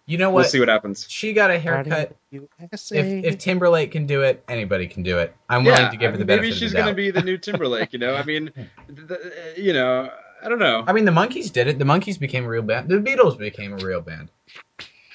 You 0.06 0.18
know 0.18 0.30
what? 0.30 0.42
we'll 0.42 0.50
see 0.50 0.60
what 0.60 0.68
happens. 0.68 1.06
She 1.08 1.32
got 1.32 1.50
a 1.50 1.58
haircut. 1.58 2.16
If 2.32 2.42
if 2.90 3.38
Timberlake 3.38 3.92
can 3.92 4.06
do 4.06 4.22
it, 4.22 4.42
anybody 4.48 4.86
can 4.86 5.02
do 5.02 5.18
it. 5.18 5.34
I'm 5.48 5.64
willing 5.64 5.90
to 5.90 5.96
give 5.96 6.12
her 6.12 6.16
the 6.16 6.24
benefit 6.24 6.48
maybe 6.48 6.54
she's 6.54 6.72
gonna 6.72 6.94
be 6.94 7.10
the 7.10 7.22
new 7.22 7.36
Timberlake. 7.36 7.92
You 7.92 7.98
know, 7.98 8.14
I 8.14 8.24
mean, 8.24 8.50
th- 8.96 9.08
th- 9.08 9.58
you 9.58 9.72
know, 9.74 10.10
I 10.42 10.48
don't 10.48 10.58
know. 10.58 10.84
I 10.86 10.92
mean, 10.92 11.04
the 11.04 11.12
Monkees 11.12 11.52
did 11.52 11.66
it. 11.66 11.78
The 11.78 11.84
Monkees 11.84 12.18
became 12.18 12.44
a 12.44 12.48
real 12.48 12.62
band. 12.62 12.88
The 12.88 12.96
Beatles 12.96 13.38
became 13.38 13.72
a 13.72 13.76
real 13.76 14.00
band. 14.00 14.30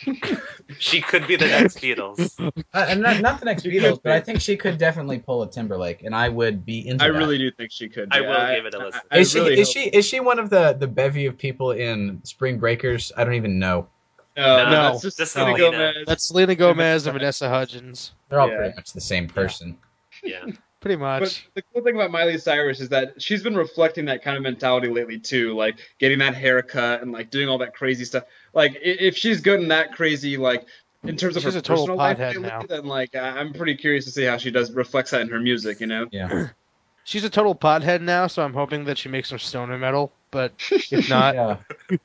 She 0.80 1.02
could 1.02 1.28
be 1.28 1.36
the 1.36 1.48
next 1.48 1.78
Beatles. 1.78 2.34
Uh, 2.40 2.86
and 2.88 3.02
not, 3.02 3.22
not 3.22 3.40
the 3.40 3.46
next 3.46 3.64
Beatles, 3.64 4.00
but 4.02 4.12
I 4.14 4.20
think 4.22 4.42
she 4.42 4.58
could 4.58 4.78
definitely 4.78 5.20
pull 5.20 5.44
a 5.44 5.52
Timberlake, 5.52 6.04
and 6.04 6.16
I 6.16 6.30
would 6.30 6.66
be 6.66 6.88
into 6.88 7.04
I 7.04 7.10
that. 7.10 7.18
really 7.18 7.38
do 7.38 7.52
think 7.52 7.72
she 7.72 7.90
could. 7.90 8.10
I 8.12 8.22
yeah. 8.22 8.28
will 8.50 8.56
give 8.56 8.66
it 8.66 8.74
a 8.74 8.78
listen. 8.80 9.02
I, 9.12 9.18
I 9.18 9.20
is 9.20 9.32
she 9.32 9.40
is 9.40 9.70
she 9.70 9.82
is 9.82 10.06
she 10.08 10.20
one 10.20 10.40
of 10.40 10.50
the 10.50 10.74
the 10.74 10.88
bevy 10.88 11.26
of 11.28 11.38
people 11.38 11.72
in 11.72 12.22
Spring 12.24 12.58
Breakers? 12.60 13.12
I 13.16 13.24
don't 13.24 13.36
even 13.36 13.60
know. 13.60 13.88
No, 14.36 14.64
No, 14.66 14.72
that's 14.72 15.02
just 15.04 15.18
just 15.18 15.34
Selena 15.34 15.58
Selena. 15.58 15.78
Gomez. 15.78 16.06
That's 16.08 16.28
Selena 16.28 16.56
Gomez 16.56 17.06
and 17.06 17.14
Vanessa 17.14 17.50
Hudgens. 17.50 18.14
They're 18.30 18.40
all 18.40 18.50
Yeah. 18.50 18.58
pretty 18.58 18.76
much 18.76 18.94
the 18.94 19.02
same 19.02 19.28
person. 19.28 19.78
Yeah. 20.24 20.46
Pretty 20.84 20.98
much. 20.98 21.20
But 21.22 21.26
much. 21.28 21.48
the 21.56 21.62
cool 21.74 21.82
thing 21.82 21.96
about 21.96 22.12
Miley 22.12 22.38
Cyrus 22.38 22.82
is 22.82 22.90
that 22.90 23.22
she's 23.22 23.42
been 23.42 23.56
reflecting 23.56 24.04
that 24.06 24.22
kind 24.22 24.36
of 24.36 24.44
mentality 24.44 24.90
lately 24.90 25.18
too, 25.18 25.56
like 25.56 25.78
getting 25.98 26.20
that 26.20 26.36
haircut 26.36 27.02
and 27.02 27.14
like 27.14 27.30
doing 27.32 27.48
all 27.48 27.58
that 27.60 27.74
crazy 27.74 28.04
stuff. 28.04 28.26
Like 28.54 28.78
if 28.82 29.16
she's 29.16 29.40
good 29.40 29.62
and 29.62 29.72
that 29.72 29.94
crazy, 29.94 30.36
like 30.36 30.66
in 31.04 31.16
terms 31.16 31.38
of 31.38 31.44
She's 31.44 31.54
her 31.54 31.60
a 31.60 31.62
total 31.62 31.84
personal 31.86 31.98
life 31.98 32.20
lately, 32.20 32.42
now. 32.42 32.64
then 32.68 32.86
like 32.86 33.16
I- 33.16 33.40
I'm 33.40 33.54
pretty 33.54 33.76
curious 33.78 34.04
to 34.06 34.12
see 34.12 34.26
how 34.26 34.36
she 34.38 34.52
does 34.52 34.74
reflects 34.74 35.12
that 35.12 35.22
in 35.22 35.30
her 35.30 35.40
music. 35.40 35.80
You 35.80 35.88
know? 35.88 36.08
Yeah. 36.12 36.50
She's 37.06 37.24
a 37.24 37.30
total 37.30 37.56
pothead 37.56 38.02
now, 38.02 38.28
so 38.28 38.44
I'm 38.44 38.54
hoping 38.54 38.84
that 38.86 38.98
she 38.98 39.08
makes 39.08 39.30
some 39.30 39.40
stoner 39.40 39.78
metal. 39.78 40.12
But 40.32 40.52
if 40.70 41.08
not, 41.10 41.36
yeah. 41.36 41.58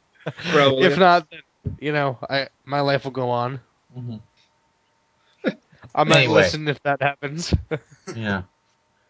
Probably. 0.52 0.84
if 0.84 0.96
not, 0.96 1.28
then, 1.30 1.40
you 1.80 1.90
know, 1.92 2.16
I 2.30 2.46
my 2.64 2.78
life 2.80 3.02
will 3.02 3.10
go 3.10 3.30
on. 3.30 3.58
Mhm. 3.98 4.20
I 5.94 6.04
might 6.04 6.18
Anyway. 6.18 6.34
listen 6.42 6.68
if 6.68 6.80
that 6.84 7.02
happens. 7.02 7.52
Yeah. 8.14 8.42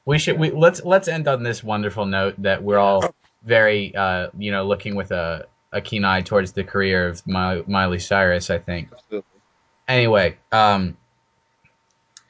We 0.09 0.19
should 0.19 0.39
we 0.39 0.51
let's 0.51 0.83
let's 0.83 1.07
end 1.07 1.29
on 1.29 1.43
this 1.43 1.63
wonderful 1.63 2.07
note 2.07 2.37
that 2.39 2.63
we're 2.63 2.79
all 2.79 3.15
very 3.45 3.95
uh 3.95 4.29
you 4.39 4.51
know 4.51 4.65
looking 4.67 4.95
with 4.95 5.11
a 5.11 5.47
a 5.71 5.83
keen 5.83 6.03
eye 6.03 6.23
towards 6.23 6.53
the 6.53 6.65
career 6.65 7.09
of 7.09 7.27
Miley, 7.27 7.63
Miley 7.67 7.99
Cyrus. 7.99 8.49
I 8.49 8.57
think. 8.57 8.89
Absolutely. 8.91 9.41
Anyway, 9.87 10.39
um, 10.51 10.97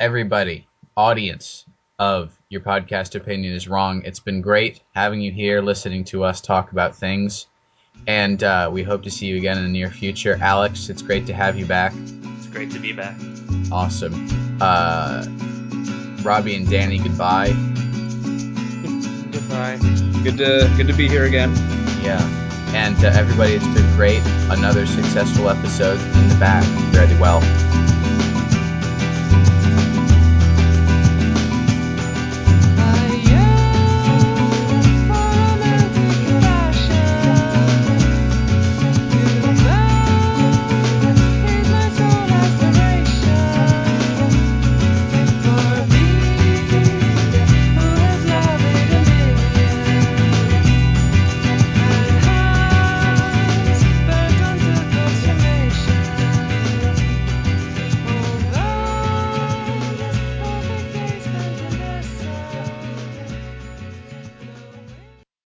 everybody, 0.01 0.67
audience 0.97 1.67
of 2.01 2.37
your 2.49 2.63
podcast 2.63 3.15
opinion 3.15 3.55
is 3.55 3.69
wrong. 3.69 4.03
It's 4.05 4.19
been 4.19 4.41
great 4.41 4.81
having 4.93 5.21
you 5.21 5.31
here, 5.31 5.63
listening 5.63 6.03
to 6.07 6.25
us 6.25 6.41
talk 6.41 6.73
about 6.73 6.97
things, 6.97 7.47
and 8.09 8.43
uh, 8.43 8.71
we 8.73 8.83
hope 8.83 9.05
to 9.05 9.11
see 9.13 9.27
you 9.27 9.37
again 9.37 9.57
in 9.57 9.63
the 9.63 9.71
near 9.71 9.91
future. 9.91 10.37
Alex, 10.41 10.89
it's 10.89 11.03
great 11.03 11.29
to 11.29 11.33
have 11.33 11.57
you 11.57 11.65
back. 11.65 11.93
It's 12.39 12.49
great 12.49 12.73
to 12.73 12.81
be 12.81 12.93
back. 12.93 13.15
Awesome. 13.71 14.27
Uh, 14.61 15.25
Robbie 16.23 16.57
and 16.57 16.69
Danny, 16.69 16.99
goodbye. 16.99 17.49
Goodbye. 19.31 19.79
Good 20.23 20.39
to 20.39 20.73
good 20.77 20.87
to 20.89 20.95
be 20.95 21.09
here 21.09 21.25
again. 21.25 21.55
Yeah. 22.03 22.21
And 22.75 23.03
uh, 23.03 23.09
everybody, 23.09 23.55
it's 23.55 23.67
been 23.69 23.97
great. 23.97 24.21
Another 24.51 24.87
successful 24.87 25.49
episode 25.49 25.99
in 25.99 26.29
the 26.29 26.37
bag. 26.39 26.65
Very 26.93 27.19
well. 27.19 27.41